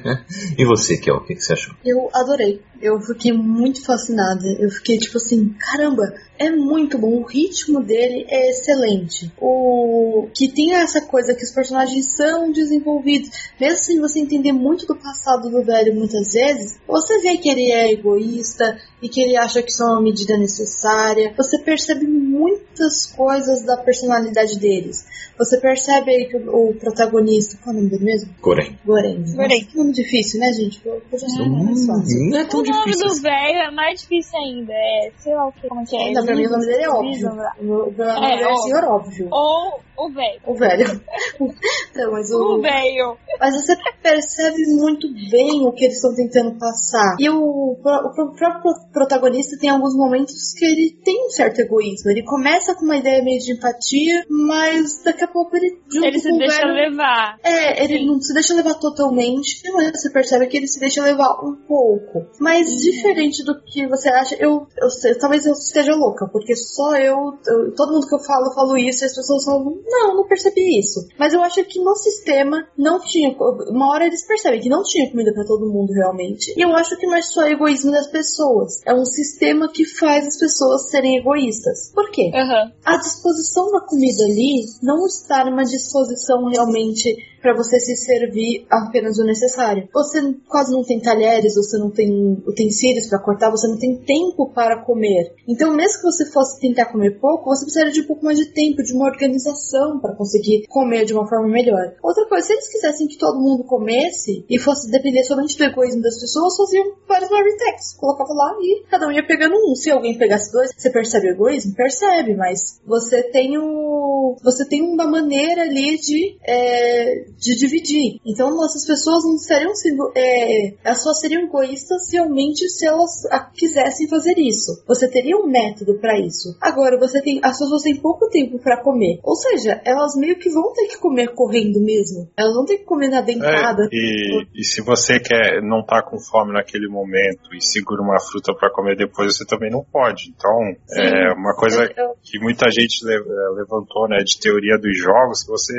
e 0.58 0.64
você, 0.64 0.96
Kel, 0.98 1.16
o 1.16 1.24
que 1.24 1.34
que 1.34 1.40
você 1.42 1.52
achou? 1.54 1.74
Eu 1.84 2.08
adorei. 2.14 2.60
Eu 2.80 3.00
fiquei 3.00 3.32
muito 3.32 3.84
fascinada. 3.84 4.46
Eu 4.58 4.70
fiquei 4.70 4.98
tipo 4.98 5.18
assim, 5.18 5.54
caramba, 5.58 6.14
é 6.38 6.50
muito 6.50 6.96
bom. 6.96 7.20
O 7.20 7.26
ritmo 7.26 7.82
dele 7.82 8.24
é 8.28 8.50
excelente. 8.50 9.30
O 9.38 10.28
que 10.34 10.48
tem 10.48 10.74
essa 10.74 11.02
coisa 11.02 11.34
que 11.34 11.44
os 11.44 11.50
personagens 11.50 12.16
são 12.16 12.50
desenvolvidos, 12.50 13.30
mesmo 13.60 13.78
sem 13.78 14.00
você 14.00 14.20
entender 14.20 14.52
muito 14.52 14.86
do 14.86 14.96
passado 14.96 15.50
do 15.50 15.62
velho 15.62 15.94
muitas 15.94 16.32
vezes, 16.32 16.78
você 16.88 17.18
vê 17.20 17.36
que 17.36 17.48
ele 17.50 17.70
é 17.70 17.92
egoísta 17.92 18.78
e 19.02 19.08
que 19.08 19.20
ele 19.20 19.36
acha 19.36 19.62
que 19.62 19.70
isso 19.70 19.82
é 19.82 19.86
uma 19.86 20.02
medida 20.02 20.36
necessária. 20.38 21.34
Você 21.36 21.58
percebe 21.58 22.06
muitas 22.06 23.06
coisas 23.06 23.64
da 23.64 23.76
personalidade 23.76 24.58
deles. 24.58 25.04
Você 25.38 25.58
percebe 25.58 26.10
aí 26.10 26.26
que 26.26 26.36
o, 26.36 26.70
o 26.70 26.74
protagonista, 26.74 27.58
qual 27.62 27.74
é 27.74 27.78
o 27.78 27.80
nome 27.82 27.90
dele 27.90 28.04
mesmo? 28.04 28.30
Goreng. 28.40 28.78
Goreng. 28.84 29.24
Goreng. 29.34 29.54
Nossa, 29.54 29.64
que 29.66 29.76
nome 29.76 29.92
difícil, 29.92 30.40
né, 30.40 30.52
gente? 30.52 30.80
Eu, 30.84 31.02
eu 31.10 31.18
já 31.18 31.26
Hum, 31.42 32.30
não 32.30 32.38
é 32.38 32.44
tão 32.44 32.62
o 32.70 32.74
nome 32.74 32.92
difícil. 32.92 33.08
do 33.08 33.22
velho 33.22 33.58
é 33.58 33.70
mais 33.70 34.00
difícil 34.00 34.38
ainda. 34.38 34.72
É, 34.72 35.10
sei 35.16 35.34
lá 35.34 35.46
o 35.46 35.52
que, 35.52 35.68
como 35.68 35.84
que 35.86 35.96
é. 35.96 36.12
Não, 36.12 36.24
pra 36.24 36.34
mim 36.36 36.46
o 36.46 36.50
nome 36.50 36.66
dele 36.66 36.82
é 36.82 36.88
óbvio. 36.90 37.30
O 37.58 37.64
meu 37.64 37.92
nome 38.06 38.26
É, 38.26 38.36
dele 38.36 38.44
é 38.50 38.56
senhor 38.56 38.84
óbvio. 38.84 39.28
Ou 39.30 39.80
o 40.06 40.12
velho. 40.12 40.40
O 40.46 40.54
velho. 40.54 41.00
Então, 41.90 42.12
mas 42.12 42.30
O 42.30 42.56
o, 42.58 42.60
velho. 42.62 43.16
Mas 43.40 43.54
você 43.56 43.76
percebe 44.02 44.64
muito 44.68 45.08
bem 45.30 45.66
o 45.66 45.72
que 45.72 45.84
eles 45.84 45.96
estão 45.96 46.14
tentando 46.14 46.56
passar. 46.58 47.16
E 47.18 47.28
o, 47.28 47.72
o 47.72 47.76
próprio 47.82 48.72
protagonista 48.92 49.58
tem 49.58 49.68
alguns 49.70 49.94
momentos 49.96 50.52
que 50.56 50.64
ele 50.64 50.96
tem 51.04 51.26
um 51.26 51.30
certo 51.30 51.58
egoísmo. 51.60 52.10
Ele 52.10 52.22
começa 52.22 52.74
com 52.74 52.84
uma 52.84 52.96
ideia 52.96 53.22
meio 53.24 53.40
de 53.40 53.52
empatia, 53.52 54.24
mas 54.28 55.02
daqui 55.02 55.24
a 55.24 55.28
pouco 55.28 55.56
ele 55.56 55.78
junto 55.92 56.06
Ele 56.06 56.18
se 56.20 56.28
com 56.30 56.36
o 56.36 56.38
deixa 56.38 56.58
velho- 56.58 56.74
levar. 56.74 57.36
É, 57.42 57.84
ele 57.84 57.98
Sim. 57.98 58.06
não 58.06 58.20
se 58.20 58.32
deixa 58.34 58.54
levar 58.54 58.74
totalmente, 58.74 59.60
mas 59.72 59.90
você 59.92 60.10
percebe 60.10 60.46
que 60.46 60.56
ele 60.56 60.68
se 60.68 60.78
deixa 60.78 61.02
levar 61.02 61.40
um 61.44 61.56
pouco. 61.66 62.26
Mas 62.38 62.68
diferente 62.80 63.44
do 63.44 63.60
que 63.62 63.86
você 63.88 64.08
acha, 64.10 64.36
eu, 64.38 64.66
eu 64.80 64.90
sei- 64.90 65.14
talvez 65.16 65.44
eu 65.44 65.52
esteja 65.52 65.94
louca, 65.94 66.28
porque 66.28 66.54
só 66.56 66.94
eu, 66.96 67.16
eu- 67.46 67.74
todo 67.74 67.92
mundo 67.92 68.06
que 68.06 68.14
eu 68.14 68.20
falo, 68.20 68.46
eu 68.46 68.54
falo 68.54 68.76
isso, 68.76 69.02
e 69.04 69.06
as 69.06 69.14
pessoas 69.16 69.44
falam, 69.44 69.78
não, 69.90 70.16
não 70.16 70.26
percebi 70.26 70.78
isso. 70.78 71.06
Mas 71.18 71.34
eu 71.34 71.42
acho 71.42 71.64
que 71.64 71.80
no 71.80 71.94
sistema 71.96 72.66
não 72.78 73.00
tinha, 73.00 73.34
uma 73.68 73.90
hora 73.90 74.06
eles 74.06 74.26
percebem 74.26 74.60
que 74.60 74.68
não 74.68 74.82
tinha 74.82 75.10
comida 75.10 75.32
pra 75.32 75.44
todo 75.44 75.70
mundo 75.70 75.92
realmente. 75.92 76.54
E 76.56 76.62
eu 76.62 76.74
acho 76.76 76.96
que 76.96 77.06
não 77.06 77.16
é 77.16 77.22
só 77.22 77.46
egoísmo 77.46 77.90
das 77.90 78.06
pessoas, 78.06 78.80
é 78.86 78.94
um 78.94 79.04
sistema 79.04 79.68
que 79.70 79.84
faz 79.84 80.26
as 80.26 80.38
pessoas 80.38 80.88
serem 80.90 81.18
egoístas. 81.18 81.90
Por 81.92 82.10
quê? 82.10 82.30
Aham. 82.34 82.72
a 82.84 82.96
disposição 82.96 83.70
da 83.72 83.80
comida 83.80 84.24
ali 84.24 84.64
não 84.82 85.04
está 85.06 85.44
numa 85.44 85.64
disposição 85.64 86.48
realmente 86.48 87.16
para 87.40 87.54
você 87.54 87.78
se 87.80 87.96
servir 87.96 88.66
apenas 88.70 89.18
o 89.18 89.24
necessário. 89.24 89.88
Você 89.92 90.20
quase 90.48 90.72
não 90.72 90.82
tem 90.82 91.00
talheres, 91.00 91.54
você 91.54 91.78
não 91.78 91.90
tem 91.90 92.42
utensílios 92.46 93.08
para 93.08 93.22
cortar, 93.22 93.50
você 93.50 93.66
não 93.68 93.78
tem 93.78 93.96
tempo 93.96 94.50
para 94.52 94.84
comer. 94.84 95.34
Então, 95.48 95.74
mesmo 95.74 95.98
que 95.98 96.10
você 96.10 96.30
fosse 96.30 96.60
tentar 96.60 96.86
comer 96.86 97.18
pouco, 97.18 97.50
você 97.50 97.64
precisaria 97.64 97.92
de 97.92 98.02
um 98.02 98.06
pouco 98.06 98.24
mais 98.24 98.38
de 98.38 98.46
tempo, 98.52 98.82
de 98.82 98.92
uma 98.92 99.06
organização 99.06 99.98
para 100.00 100.14
conseguir 100.14 100.66
comer 100.68 101.04
de 101.04 101.12
uma 101.12 101.28
forma 101.28 101.48
melhor. 101.48 101.94
Outra 102.02 102.26
coisa, 102.26 102.46
se 102.46 102.52
eles 102.52 102.70
quisessem 102.70 103.06
que 103.06 103.18
todo 103.18 103.40
mundo 103.40 103.64
comesse 103.64 104.44
e 104.48 104.58
fosse 104.58 104.90
depender 104.90 105.24
somente 105.24 105.56
do 105.56 105.64
egoísmo 105.64 106.02
das 106.02 106.20
pessoas, 106.20 106.56
faziam 106.56 106.94
vários 107.08 107.30
marmitex, 107.30 107.96
colocava 107.96 108.32
lá 108.34 108.56
e 108.60 108.84
cada 108.90 109.06
um 109.06 109.12
ia 109.12 109.26
pegando 109.26 109.54
um. 109.54 109.74
Se 109.74 109.90
alguém 109.90 110.16
pegasse 110.16 110.52
dois, 110.52 110.70
você 110.76 110.90
percebe 110.90 111.28
o 111.28 111.32
egoísmo? 111.32 111.74
Percebe, 111.74 112.34
mas 112.34 112.80
você 112.86 113.22
tem 113.22 113.58
o 113.58 114.36
você 114.42 114.66
tem 114.66 114.82
uma 114.82 115.06
maneira 115.06 115.62
ali 115.62 115.96
de 115.98 116.38
é, 116.46 117.24
de 117.38 117.56
dividir. 117.56 118.20
Então 118.26 118.48
essas 118.64 118.86
pessoas 118.86 119.24
não 119.24 119.38
seriam 119.38 119.74
sendo, 119.74 120.10
é, 120.14 120.74
elas 120.84 121.02
só 121.02 121.12
seriam 121.12 121.42
egoístas 121.42 122.10
realmente 122.12 122.68
se 122.68 122.86
elas 122.86 123.22
quisessem 123.54 124.08
fazer 124.08 124.34
isso. 124.38 124.82
Você 124.86 125.08
teria 125.08 125.36
um 125.36 125.46
método 125.46 125.98
para 125.98 126.18
isso. 126.18 126.56
Agora 126.60 126.98
você 126.98 127.20
tem 127.22 127.40
as 127.42 127.58
pessoas 127.58 127.82
têm 127.82 127.96
pouco 128.00 128.28
tempo 128.28 128.58
para 128.58 128.82
comer, 128.82 129.20
ou 129.22 129.34
seja, 129.34 129.80
elas 129.84 130.14
meio 130.16 130.38
que 130.38 130.50
vão 130.50 130.72
ter 130.72 130.86
que 130.88 130.98
comer 130.98 131.28
correndo 131.34 131.80
mesmo. 131.80 132.28
Elas 132.36 132.54
vão 132.54 132.64
ter 132.64 132.78
que 132.78 132.84
comer 132.84 133.08
na 133.08 133.20
dentada. 133.20 133.84
É, 133.84 133.88
e, 133.92 134.46
e 134.54 134.64
se 134.64 134.80
você 134.82 135.18
quer 135.20 135.62
não 135.62 135.84
tá 135.84 136.02
com 136.02 136.18
fome 136.18 136.52
naquele 136.52 136.88
momento 136.88 137.54
e 137.54 137.62
segura 137.64 138.02
uma 138.02 138.18
fruta 138.20 138.54
para 138.54 138.70
comer 138.72 138.96
depois, 138.96 139.36
você 139.36 139.44
também 139.46 139.70
não 139.70 139.84
pode. 139.84 140.30
Então, 140.36 140.50
Sim. 140.86 141.00
é 141.00 141.32
uma 141.32 141.54
coisa 141.54 141.84
Eu- 141.84 142.04
eu- 142.04 142.14
que 142.22 142.38
muita 142.38 142.70
gente 142.70 143.00
eh, 143.08 143.54
levantou, 143.56 144.08
né, 144.08 144.18
de 144.18 144.38
teoria 144.38 144.78
dos 144.78 144.96
jogos, 144.98 145.42
que 145.42 145.50
você, 145.50 145.74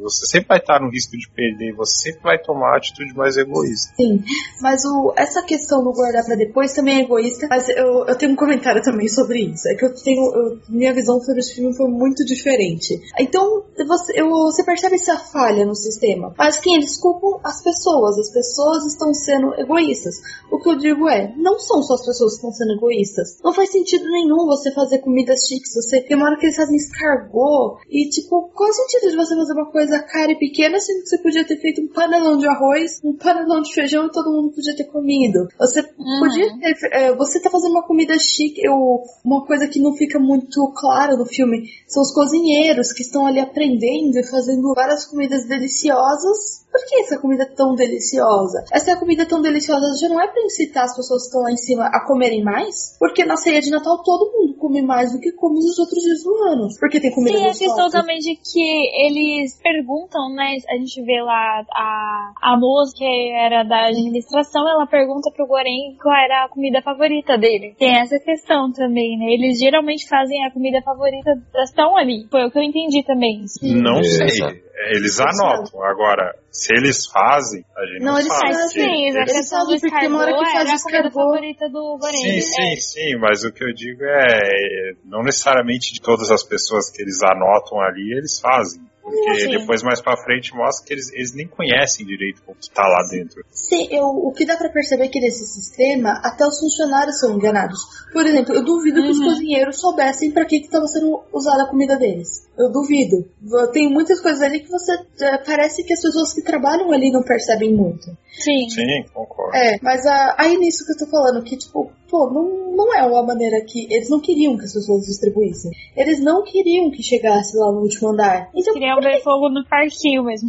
você 0.00 0.26
sempre 0.26 0.48
vai 0.48 0.58
estar 0.58 0.80
no 0.80 0.89
risco 0.90 1.16
de 1.16 1.28
perder, 1.30 1.74
você 1.74 2.12
vai 2.22 2.38
tomar 2.38 2.74
a 2.74 2.76
atitude 2.76 3.14
mais 3.14 3.36
egoísta. 3.36 3.94
Sim, 3.96 4.22
mas 4.60 4.84
o, 4.84 5.12
essa 5.16 5.42
questão 5.42 5.82
do 5.82 5.92
guardar 5.92 6.24
pra 6.24 6.34
depois 6.34 6.72
também 6.72 6.98
é 6.98 7.02
egoísta. 7.02 7.46
Mas 7.48 7.68
eu, 7.68 8.06
eu 8.06 8.16
tenho 8.16 8.32
um 8.32 8.36
comentário 8.36 8.82
também 8.82 9.08
sobre 9.08 9.40
isso. 9.40 9.68
É 9.68 9.74
que 9.74 9.84
eu 9.84 9.94
tenho. 9.94 10.22
eu- 10.34 10.58
minha 10.68 10.92
visão 10.94 11.20
sobre 11.20 11.40
esse 11.40 11.54
filme 11.54 11.76
foi 11.76 11.88
muito 11.88 12.24
diferente. 12.24 13.00
Então, 13.18 13.64
você, 13.86 14.20
eu- 14.20 14.28
você 14.30 14.64
percebe 14.64 14.94
essa 14.96 15.18
falha 15.18 15.64
no 15.64 15.74
sistema. 15.74 16.34
Mas 16.36 16.58
quem 16.58 16.74
eles 16.76 16.98
culpam? 16.98 17.40
As 17.44 17.62
pessoas. 17.62 18.18
As 18.18 18.32
pessoas 18.32 18.84
estão 18.86 19.12
sendo 19.14 19.54
egoístas. 19.60 20.16
O 20.50 20.58
que 20.58 20.68
eu 20.68 20.76
digo 20.76 21.08
é, 21.08 21.32
não 21.36 21.58
são 21.58 21.82
só 21.82 21.94
as 21.94 22.04
pessoas 22.04 22.32
que 22.32 22.36
estão 22.36 22.52
sendo 22.52 22.72
egoístas. 22.72 23.38
Não 23.42 23.52
faz 23.52 23.70
sentido 23.70 24.04
nenhum 24.10 24.46
você 24.46 24.70
fazer 24.72 24.98
comidas 24.98 25.46
chiques. 25.46 25.74
Você 25.74 26.00
tem 26.02 26.18
que 26.38 26.46
eles 26.46 26.56
fazem 26.56 26.76
escargot. 26.76 27.78
E, 27.88 28.08
tipo, 28.10 28.50
qual 28.54 28.68
é 28.68 28.70
o 28.70 28.74
sentido 28.74 29.10
de 29.10 29.16
você 29.16 29.34
fazer 29.34 29.52
uma 29.52 29.70
coisa 29.70 29.98
cara 30.00 30.32
e 30.32 30.38
pequena 30.38 30.79
sendo 30.80 31.02
que 31.02 31.08
você 31.08 31.18
podia 31.18 31.44
ter 31.44 31.56
feito 31.56 31.80
um 31.80 31.88
panelão 31.88 32.36
de 32.36 32.46
arroz, 32.46 33.00
um 33.04 33.14
panelão 33.14 33.60
de 33.62 33.72
feijão 33.72 34.06
e 34.06 34.10
todo 34.10 34.32
mundo 34.32 34.52
podia 34.52 34.76
ter 34.76 34.84
comido? 34.84 35.48
Você 35.58 35.82
podia 35.82 36.58
ter. 36.58 36.76
é, 36.92 37.14
você 37.14 37.40
tá 37.40 37.50
fazendo 37.50 37.72
uma 37.72 37.86
comida 37.86 38.18
chique. 38.18 38.60
Eu, 38.64 39.02
uma 39.24 39.44
coisa 39.46 39.68
que 39.68 39.80
não 39.80 39.94
fica 39.94 40.18
muito 40.18 40.72
clara 40.72 41.16
no 41.16 41.26
filme 41.26 41.68
são 41.86 42.02
os 42.02 42.12
cozinheiros 42.12 42.92
que 42.92 43.02
estão 43.02 43.26
ali 43.26 43.40
aprendendo 43.40 44.18
e 44.18 44.26
fazendo 44.26 44.74
várias 44.74 45.04
comidas 45.04 45.46
deliciosas. 45.46 46.64
Por 46.70 46.80
que 46.86 47.00
essa 47.00 47.18
comida 47.18 47.42
é 47.42 47.54
tão 47.54 47.74
deliciosa? 47.74 48.64
Essa 48.72 48.96
comida 48.96 49.26
tão 49.26 49.42
deliciosa 49.42 49.86
já 50.00 50.08
não 50.08 50.20
é 50.20 50.28
pra 50.28 50.42
incitar 50.42 50.84
as 50.84 50.96
pessoas 50.96 51.22
que 51.22 51.26
estão 51.26 51.42
lá 51.42 51.50
em 51.50 51.56
cima 51.56 51.86
a 51.86 52.06
comerem 52.06 52.42
mais? 52.42 52.96
Porque 52.98 53.24
na 53.24 53.36
ceia 53.36 53.60
de 53.60 53.70
Natal 53.70 54.02
todo 54.02 54.30
mundo 54.32 54.54
come 54.56 54.82
mais 54.82 55.12
do 55.12 55.18
que 55.18 55.32
come 55.32 55.56
nos 55.56 55.78
outros 55.78 56.02
dias 56.02 56.22
do 56.22 56.34
ano. 56.44 56.68
Porque 56.78 57.00
tem 57.00 57.12
comida 57.12 57.36
Tem 57.36 57.44
a 57.44 57.48
gostosa. 57.48 57.64
questão 57.64 57.90
também 57.90 58.18
de 58.18 58.36
que 58.36 58.60
eles 59.04 59.58
perguntam, 59.60 60.32
né? 60.34 60.56
A 60.68 60.76
gente 60.76 61.02
vê 61.02 61.20
lá 61.22 61.64
a, 61.72 62.32
a 62.40 62.58
moça 62.58 62.92
que 62.96 63.04
era 63.32 63.64
da 63.64 63.88
administração, 63.88 64.68
ela 64.68 64.86
pergunta 64.86 65.30
pro 65.34 65.46
Goreng 65.46 65.96
qual 66.00 66.14
era 66.14 66.44
a 66.44 66.48
comida 66.48 66.80
favorita 66.82 67.36
dele. 67.36 67.74
Tem 67.78 67.98
essa 67.98 68.18
questão 68.18 68.70
também, 68.72 69.18
né? 69.18 69.32
Eles 69.32 69.58
geralmente 69.58 70.08
fazem 70.08 70.44
a 70.44 70.52
comida 70.52 70.80
favorita, 70.82 71.30
estão 71.62 71.96
ali. 71.96 72.26
Foi 72.30 72.44
o 72.46 72.50
que 72.50 72.58
eu 72.58 72.62
entendi 72.62 73.02
também. 73.04 73.40
Não 73.62 74.02
sei. 74.02 74.69
Eles 74.88 75.20
anotam. 75.20 75.82
Agora, 75.84 76.34
se 76.50 76.72
eles 76.74 77.06
fazem, 77.06 77.64
a 77.76 77.86
gente 77.86 78.00
não, 78.02 78.12
Não, 78.12 78.18
eles 78.20 78.32
sabe. 78.32 78.52
fazem. 78.52 78.68
Sim, 78.68 79.16
a 79.16 79.20
Eles 79.20 79.32
questão 79.32 79.58
do 79.60 79.64
fazem 79.72 79.80
porque 79.80 79.98
tem 80.00 80.08
uma 80.08 80.18
hora 80.22 80.32
que 80.32 80.42
escargot 80.44 80.68
faz 80.70 80.82
comida 80.82 80.98
escargot. 80.98 81.12
favorita 81.14 81.68
do 81.68 81.98
Goreng. 82.00 82.16
Sim, 82.16 82.40
sim, 82.40 82.76
sim, 82.76 83.16
mas 83.18 83.44
o 83.44 83.52
que 83.52 83.64
eu 83.64 83.72
digo 83.74 84.02
é, 84.04 84.92
não 85.04 85.22
necessariamente 85.22 85.92
de 85.92 86.00
todas 86.00 86.30
as 86.30 86.42
pessoas 86.42 86.90
que 86.90 87.02
eles 87.02 87.22
anotam 87.22 87.80
ali, 87.80 88.12
eles 88.16 88.40
fazem. 88.40 88.80
Porque 89.10 89.40
Sim. 89.40 89.50
depois 89.58 89.82
mais 89.82 90.00
pra 90.00 90.16
frente 90.16 90.54
mostra 90.54 90.86
que 90.86 90.92
eles, 90.94 91.12
eles 91.12 91.34
nem 91.34 91.46
conhecem 91.46 92.06
direito 92.06 92.42
o 92.46 92.54
que 92.54 92.70
tá 92.70 92.82
lá 92.86 93.02
dentro. 93.10 93.44
Sim, 93.50 93.88
eu, 93.90 94.06
o 94.06 94.32
que 94.32 94.44
dá 94.46 94.56
pra 94.56 94.68
perceber 94.70 95.04
é 95.04 95.08
que 95.08 95.20
nesse 95.20 95.46
sistema, 95.46 96.20
até 96.22 96.46
os 96.46 96.58
funcionários 96.58 97.18
são 97.18 97.34
enganados. 97.36 97.78
Por 98.12 98.24
exemplo, 98.26 98.54
eu 98.54 98.64
duvido 98.64 99.02
que 99.02 99.10
os 99.10 99.18
Uhum. 99.18 99.24
cozinheiros 99.26 99.80
soubessem 99.80 100.30
pra 100.30 100.44
que 100.44 100.56
estava 100.56 100.86
sendo 100.86 101.20
usada 101.32 101.64
a 101.64 101.66
comida 101.68 101.96
deles. 101.96 102.48
Eu 102.58 102.70
duvido. 102.70 103.24
Tem 103.72 103.88
muitas 103.88 104.20
coisas 104.20 104.42
ali 104.42 104.60
que 104.60 104.68
você. 104.68 104.92
é, 105.20 105.38
parece 105.38 105.82
que 105.84 105.92
as 105.94 106.00
pessoas 106.02 106.32
que 106.32 106.42
trabalham 106.42 106.92
ali 106.92 107.10
não 107.10 107.22
percebem 107.22 107.74
muito. 107.74 108.06
Sim. 108.32 108.68
Sim, 108.70 109.04
concordo. 109.12 109.56
É, 109.56 109.78
mas 109.82 110.04
a, 110.06 110.34
aí 110.38 110.56
nisso 110.56 110.84
que 110.84 110.92
eu 110.92 110.98
tô 110.98 111.06
falando, 111.10 111.42
que 111.42 111.56
tipo, 111.56 111.90
pô, 112.10 112.28
não, 112.30 112.76
não 112.76 112.94
é 112.94 113.04
uma 113.04 113.22
maneira 113.22 113.60
que. 113.64 113.86
Eles 113.90 114.10
não 114.10 114.20
queriam 114.20 114.56
que 114.56 114.64
as 114.64 114.72
pessoas 114.72 115.06
distribuíssem. 115.06 115.70
Eles 115.96 116.20
não 116.20 116.42
queriam 116.42 116.90
que 116.90 117.02
chegasse 117.02 117.56
lá 117.56 117.70
no 117.72 117.80
último 117.80 118.10
andar. 118.10 118.50
Então, 118.54 118.74
Queriam 118.74 119.00
ver 119.00 119.22
fogo 119.22 119.48
no 119.48 119.64
parquinho 119.68 120.24
mesmo. 120.24 120.48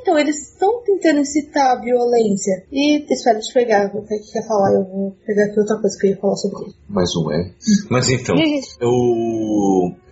então 0.00 0.18
eles 0.18 0.52
estão 0.52 0.82
tentando 0.84 1.20
incitar 1.20 1.76
a 1.76 1.80
violência. 1.80 2.64
E 2.72 3.04
espera 3.12 3.38
te 3.40 3.52
pegar, 3.52 3.90
o 3.94 4.02
que 4.02 4.32
quer 4.32 4.46
falar? 4.46 4.74
Eu 4.74 4.84
vou 4.84 5.16
pegar 5.26 5.44
aqui 5.44 5.58
outra 5.60 5.78
coisa 5.80 5.98
que 5.98 6.06
eu 6.06 6.10
ia 6.10 6.16
falar 6.16 6.36
sobre 6.36 6.64
ele. 6.64 6.74
Mais 6.88 7.10
um 7.16 7.30
é. 7.32 7.50
Mas 7.90 8.08
então, 8.08 8.36
eu, 8.80 8.92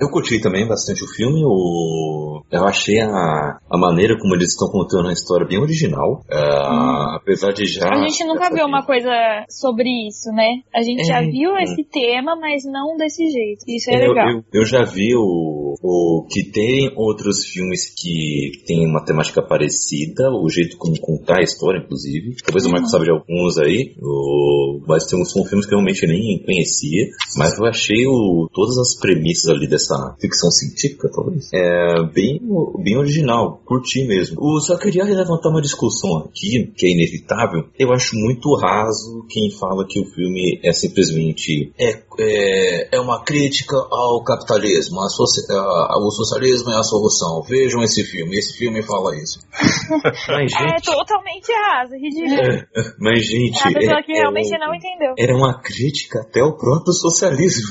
eu 0.01 0.11
curti 0.11 0.40
também 0.40 0.66
bastante 0.66 1.03
o 1.05 1.09
filme. 1.09 1.42
O, 1.44 2.42
eu 2.51 2.64
achei 2.64 3.01
a, 3.01 3.59
a 3.70 3.79
maneira 3.79 4.18
como 4.18 4.35
eles 4.35 4.51
estão 4.51 4.68
contando 4.68 5.09
a 5.09 5.12
história 5.12 5.47
bem 5.47 5.59
original. 5.61 6.23
Ah, 6.31 7.16
Apesar 7.16 7.53
de 7.53 7.66
já. 7.66 7.88
A 7.88 7.97
gente 8.07 8.25
nunca 8.25 8.51
viu 8.51 8.66
uma 8.66 8.85
coisa 8.85 9.11
sobre 9.49 9.88
isso, 10.09 10.31
né? 10.33 10.61
A 10.74 10.82
gente 10.82 11.02
É, 11.02 11.04
já 11.04 11.20
viu 11.20 11.56
é. 11.56 11.62
esse 11.62 11.84
tema, 11.84 12.34
mas 12.37 12.64
não 12.64 12.96
desse 12.96 13.28
jeito. 13.30 13.64
Isso 13.68 13.90
é 13.90 14.04
Eu, 14.04 14.08
legal. 14.08 14.28
eu, 14.30 14.44
eu 14.52 14.64
já 14.64 14.82
vi 14.84 15.14
o, 15.14 15.74
o, 15.80 16.26
que 16.28 16.42
tem 16.42 16.92
outros 16.96 17.44
filmes 17.46 17.94
que 17.94 18.50
tem 18.66 18.84
uma 18.87 19.04
temática 19.04 19.40
parecida, 19.40 20.30
o 20.32 20.48
jeito 20.50 20.76
como 20.76 20.98
contar 21.00 21.38
a 21.38 21.42
história, 21.42 21.78
inclusive. 21.78 22.34
Talvez 22.44 22.66
o 22.66 22.70
Marco 22.70 22.88
saiba 22.88 23.04
de 23.04 23.10
alguns 23.12 23.58
aí, 23.58 23.94
o, 24.02 24.80
mas 24.87 25.06
tem, 25.06 25.24
são 25.24 25.44
filmes 25.44 25.66
que 25.66 25.74
eu 25.74 25.78
realmente 25.78 26.06
nem 26.06 26.42
conhecia, 26.44 27.06
mas 27.37 27.56
eu 27.58 27.66
achei 27.66 28.06
o, 28.06 28.48
todas 28.52 28.76
as 28.78 28.98
premissas 28.98 29.50
ali 29.50 29.68
dessa 29.68 30.16
ficção 30.20 30.50
científica, 30.50 31.08
talvez, 31.14 31.50
é 31.52 32.02
bem, 32.12 32.40
bem 32.82 32.96
original, 32.96 33.60
curti 33.64 34.04
mesmo. 34.04 34.38
Eu 34.42 34.60
só 34.60 34.76
queria 34.76 35.04
levantar 35.04 35.50
uma 35.50 35.62
discussão 35.62 36.18
aqui, 36.18 36.72
que 36.76 36.87
é 36.87 36.90
inevitável. 36.90 37.64
Eu 37.78 37.92
acho 37.92 38.16
muito 38.16 38.54
raso 38.56 39.24
quem 39.28 39.50
fala 39.50 39.87
que 39.87 40.00
o 40.00 40.06
filme 40.06 40.60
é 40.64 40.72
simplesmente 40.72 41.72
é, 41.79 42.00
é, 42.18 42.96
é 42.96 43.00
uma 43.00 43.22
crítica 43.24 43.77
ao 43.77 44.22
capitalismo, 44.22 45.00
a 45.00 45.09
soci, 45.09 45.40
a, 45.50 45.98
o 45.98 46.11
socialismo 46.11 46.70
é 46.70 46.79
a 46.79 46.83
solução. 46.83 47.42
Vejam 47.42 47.83
esse 47.83 48.05
filme, 48.05 48.37
esse 48.37 48.57
filme 48.57 48.83
fala 48.83 49.16
isso. 49.16 49.40
Mas, 50.29 50.53
é 50.53 50.68
gente, 50.68 50.90
é 50.90 50.96
totalmente 50.96 51.53
raso, 51.66 51.94
ridículo. 51.94 52.40
É, 52.40 52.66
mas, 52.98 53.27
gente. 53.27 53.59
É 53.59 53.68
a 53.68 53.74
pessoa 53.74 54.03
que 54.03 54.12
realmente 54.12 54.59
não 54.59 54.74
entendeu. 54.74 55.14
Era 55.18 55.37
uma 55.37 55.61
crítica 55.61 56.20
até 56.20 56.40
ao 56.40 56.57
próprio 56.57 56.92
socialismo. 56.92 57.68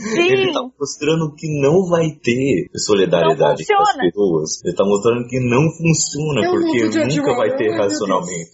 Sim. 0.00 0.28
Ele 0.32 0.52
tá 0.52 0.60
mostrando 0.78 1.34
que 1.34 1.48
não 1.60 1.88
vai 1.88 2.10
ter 2.22 2.68
solidariedade 2.76 3.64
com 3.64 3.82
as 3.82 3.96
pessoas. 3.96 4.64
Ele 4.64 4.74
tá 4.74 4.84
mostrando 4.84 5.26
que 5.28 5.38
não 5.40 5.62
funciona, 5.70 6.44
eu 6.44 6.50
porque 6.52 7.16
nunca 7.16 7.36
vai 7.36 7.56
ter 7.56 7.70
racionamento. 7.76 8.52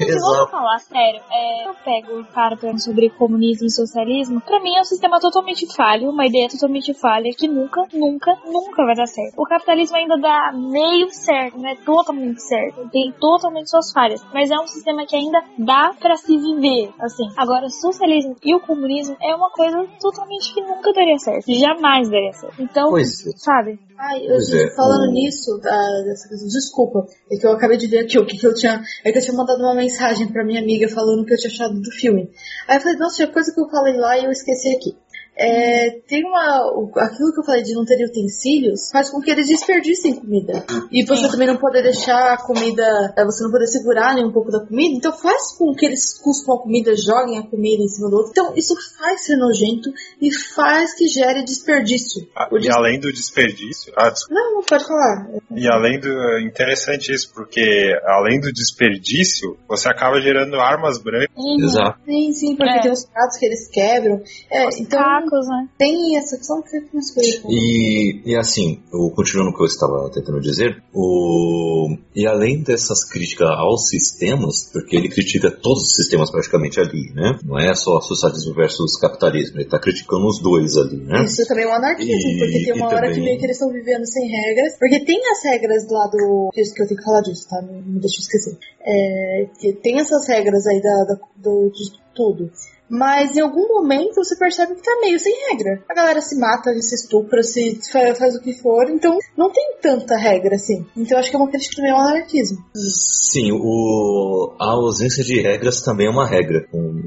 Exato. 0.00 0.50
falar 0.50 0.78
sério, 0.78 1.20
é, 1.30 1.68
eu 1.68 1.74
pego 1.84 2.20
e 2.20 2.24
paro 2.32 2.56
pra 2.56 2.72
sobre 2.78 3.10
comunismo 3.10 3.66
e 3.66 3.70
socialismo, 3.70 4.40
pra 4.40 4.60
mim 4.60 4.71
é 4.76 4.80
um 4.80 4.84
sistema 4.84 5.18
totalmente 5.20 5.66
falho, 5.74 6.10
uma 6.10 6.26
ideia 6.26 6.48
totalmente 6.48 6.94
falha 6.94 7.30
que 7.36 7.48
nunca, 7.48 7.82
nunca, 7.92 8.36
nunca 8.46 8.84
vai 8.84 8.94
dar 8.94 9.06
certo. 9.06 9.34
O 9.36 9.44
capitalismo 9.44 9.96
ainda 9.96 10.16
dá 10.16 10.52
meio 10.52 11.08
certo, 11.10 11.58
não 11.58 11.68
é 11.68 11.76
totalmente 11.76 12.42
certo, 12.42 12.88
tem 12.90 13.12
totalmente 13.20 13.70
suas 13.70 13.92
falhas, 13.92 14.22
mas 14.32 14.50
é 14.50 14.56
um 14.56 14.66
sistema 14.66 15.06
que 15.06 15.16
ainda 15.16 15.42
dá 15.58 15.94
para 16.00 16.16
se 16.16 16.36
viver, 16.36 16.92
assim. 17.00 17.28
Agora, 17.36 17.66
o 17.66 17.70
socialismo 17.70 18.36
e 18.42 18.54
o 18.54 18.60
comunismo 18.60 19.16
é 19.20 19.34
uma 19.34 19.50
coisa 19.50 19.86
totalmente 20.00 20.52
que 20.54 20.60
nunca 20.60 20.92
daria 20.92 21.18
certo, 21.18 21.52
jamais 21.52 22.08
daria 22.10 22.32
certo. 22.32 22.62
Então, 22.62 22.90
pois. 22.90 23.26
É. 23.26 23.30
sabe? 23.36 23.78
Ai, 23.98 24.26
eu, 24.26 24.34
é, 24.34 24.74
falando 24.74 25.12
nisso, 25.12 25.60
ah, 25.64 26.02
desculpa, 26.48 27.06
é 27.30 27.36
que 27.36 27.46
eu 27.46 27.52
acabei 27.52 27.76
de 27.76 27.86
ver 27.86 28.00
aqui 28.00 28.18
o 28.18 28.26
que, 28.26 28.36
que 28.36 28.46
eu 28.46 28.52
tinha. 28.52 28.82
É 29.04 29.12
que 29.12 29.18
eu 29.18 29.22
tinha 29.22 29.36
mandado 29.36 29.60
uma 29.60 29.76
mensagem 29.76 30.26
pra 30.26 30.44
minha 30.44 30.60
amiga 30.60 30.88
falando 30.88 31.22
o 31.22 31.24
que 31.24 31.32
eu 31.32 31.38
tinha 31.38 31.52
achado 31.52 31.80
do 31.80 31.90
filme. 31.92 32.28
Aí 32.66 32.78
eu 32.78 32.80
falei, 32.80 32.98
nossa, 32.98 33.16
tinha 33.16 33.28
coisa 33.28 33.54
que 33.54 33.60
eu 33.60 33.68
falei 33.68 33.96
lá 33.96 34.18
e 34.18 34.24
eu 34.24 34.32
esqueci 34.32 34.61
aqui. 34.70 35.01
É, 35.34 35.90
tem 36.06 36.24
uma. 36.24 36.90
Aquilo 36.98 37.32
que 37.32 37.40
eu 37.40 37.44
falei 37.44 37.62
de 37.62 37.74
não 37.74 37.84
ter 37.84 38.04
utensílios 38.04 38.90
faz 38.90 39.10
com 39.10 39.20
que 39.20 39.30
eles 39.30 39.48
desperdicem 39.48 40.14
comida. 40.14 40.64
E 40.90 41.04
você 41.06 41.28
também 41.30 41.46
não 41.46 41.56
poder 41.56 41.82
deixar 41.82 42.34
a 42.34 42.36
comida. 42.36 42.82
É, 43.16 43.24
você 43.24 43.42
não 43.42 43.50
poder 43.50 43.66
segurar 43.66 44.14
nem 44.14 44.26
um 44.26 44.32
pouco 44.32 44.50
da 44.50 44.60
comida. 44.60 44.94
Então 44.94 45.12
faz 45.12 45.56
com 45.56 45.74
que 45.74 45.86
eles 45.86 46.18
cuspam 46.18 46.56
a 46.56 46.62
comida, 46.62 46.94
joguem 46.94 47.38
a 47.38 47.46
comida 47.46 47.82
em 47.82 47.88
cima 47.88 48.10
do 48.10 48.16
outro. 48.16 48.30
Então 48.30 48.52
isso 48.56 48.74
faz 48.98 49.24
ser 49.24 49.36
nojento 49.36 49.90
e 50.20 50.30
faz 50.54 50.94
que 50.94 51.06
gere 51.08 51.42
desperdício. 51.44 52.28
Ah, 52.36 52.48
e 52.52 52.70
além 52.70 53.00
do 53.00 53.10
desperdício. 53.10 53.92
Ah, 53.96 54.12
não, 54.30 54.54
não 54.54 54.62
pode 54.62 54.84
falar. 54.84 55.30
E 55.56 55.66
além 55.66 55.98
do. 55.98 56.12
Interessante 56.40 57.10
isso, 57.10 57.32
porque 57.34 57.90
além 58.04 58.38
do 58.38 58.52
desperdício, 58.52 59.56
você 59.66 59.88
acaba 59.88 60.20
gerando 60.20 60.56
armas 60.60 60.98
brancas. 61.02 61.34
Uhum. 61.36 61.64
Exato. 61.64 61.98
Sim, 62.04 62.32
sim, 62.32 62.56
porque 62.56 62.78
é. 62.78 62.80
tem 62.82 62.92
os 62.92 63.06
pratos 63.06 63.38
que 63.38 63.46
eles 63.46 63.68
quebram. 63.68 64.22
É, 64.50 64.68
então 64.78 65.00
né? 65.30 65.68
Tem 65.78 66.16
essa 66.16 66.36
questão 66.36 66.62
que 66.62 66.80
mais 66.92 67.10
coisas. 67.12 67.42
E, 67.48 68.22
e 68.24 68.36
assim, 68.36 68.82
o, 68.92 69.10
continuando 69.10 69.50
o 69.50 69.56
que 69.56 69.62
eu 69.62 69.66
estava 69.66 70.10
tentando 70.10 70.40
dizer, 70.40 70.82
o, 70.92 71.96
e 72.14 72.26
além 72.26 72.62
dessas 72.62 73.04
críticas 73.04 73.48
aos 73.48 73.88
sistemas, 73.88 74.70
porque 74.72 74.96
ele 74.96 75.08
critica 75.08 75.50
todos 75.50 75.84
os 75.84 75.94
sistemas 75.94 76.30
praticamente 76.30 76.80
ali, 76.80 77.12
né? 77.14 77.38
Não 77.44 77.58
é 77.58 77.74
só 77.74 78.00
socialismo 78.00 78.54
versus 78.54 78.96
capitalismo, 78.96 79.56
ele 79.56 79.64
está 79.64 79.78
criticando 79.78 80.26
os 80.26 80.40
dois 80.40 80.76
ali, 80.76 80.96
né? 80.96 81.24
Isso 81.24 81.46
também 81.46 81.64
é 81.64 81.68
um 81.68 81.74
anarquismo, 81.74 82.12
e, 82.12 82.38
porque 82.38 82.64
tem 82.64 82.74
uma 82.74 82.86
hora 82.86 83.00
também... 83.00 83.14
que 83.14 83.20
meio 83.20 83.38
que 83.38 83.46
eles 83.46 83.56
estão 83.56 83.72
vivendo 83.72 84.06
sem 84.06 84.28
regras, 84.28 84.76
porque 84.78 85.04
tem 85.04 85.20
as 85.30 85.42
regras 85.44 85.86
lá 85.90 86.06
do. 86.08 86.50
Isso 86.56 86.74
que 86.74 86.82
eu 86.82 86.86
tenho 86.86 86.98
que 86.98 87.04
falar 87.04 87.20
disso, 87.22 87.48
tá? 87.48 87.60
Não, 87.62 87.80
não 87.80 88.00
deixa 88.00 88.16
eu 88.16 88.22
esquecer. 88.22 88.58
É, 88.84 89.46
tem 89.82 89.98
essas 89.98 90.26
regras 90.26 90.66
aí 90.66 90.80
da, 90.80 91.04
da 91.04 91.18
do, 91.36 91.70
de 91.70 92.02
tudo. 92.14 92.50
Mas 92.92 93.34
em 93.34 93.40
algum 93.40 93.66
momento 93.68 94.16
você 94.16 94.36
percebe 94.36 94.74
que 94.74 94.82
tá 94.82 94.98
meio 95.00 95.18
sem 95.18 95.34
regra. 95.48 95.82
A 95.88 95.94
galera 95.94 96.20
se 96.20 96.38
mata, 96.38 96.70
se 96.74 96.94
estupra, 96.94 97.42
se 97.42 97.80
faz, 97.90 98.36
o 98.36 98.42
que 98.42 98.52
for, 98.52 98.90
então 98.90 99.16
não 99.34 99.50
tem 99.50 99.76
tanta 99.80 100.14
regra 100.14 100.56
assim. 100.56 100.84
Então 100.94 101.18
acho 101.18 101.30
que 101.30 101.36
é 101.36 101.38
uma 101.38 101.48
crítica 101.48 101.76
também 101.76 101.90
ao 101.90 102.00
anarquismo. 102.00 102.58
Sim, 102.74 103.50
o, 103.52 104.52
a 104.60 104.72
ausência 104.72 105.24
de 105.24 105.40
regras 105.40 105.80
também 105.80 106.06
é 106.06 106.10
uma 106.10 106.26
regra, 106.26 106.66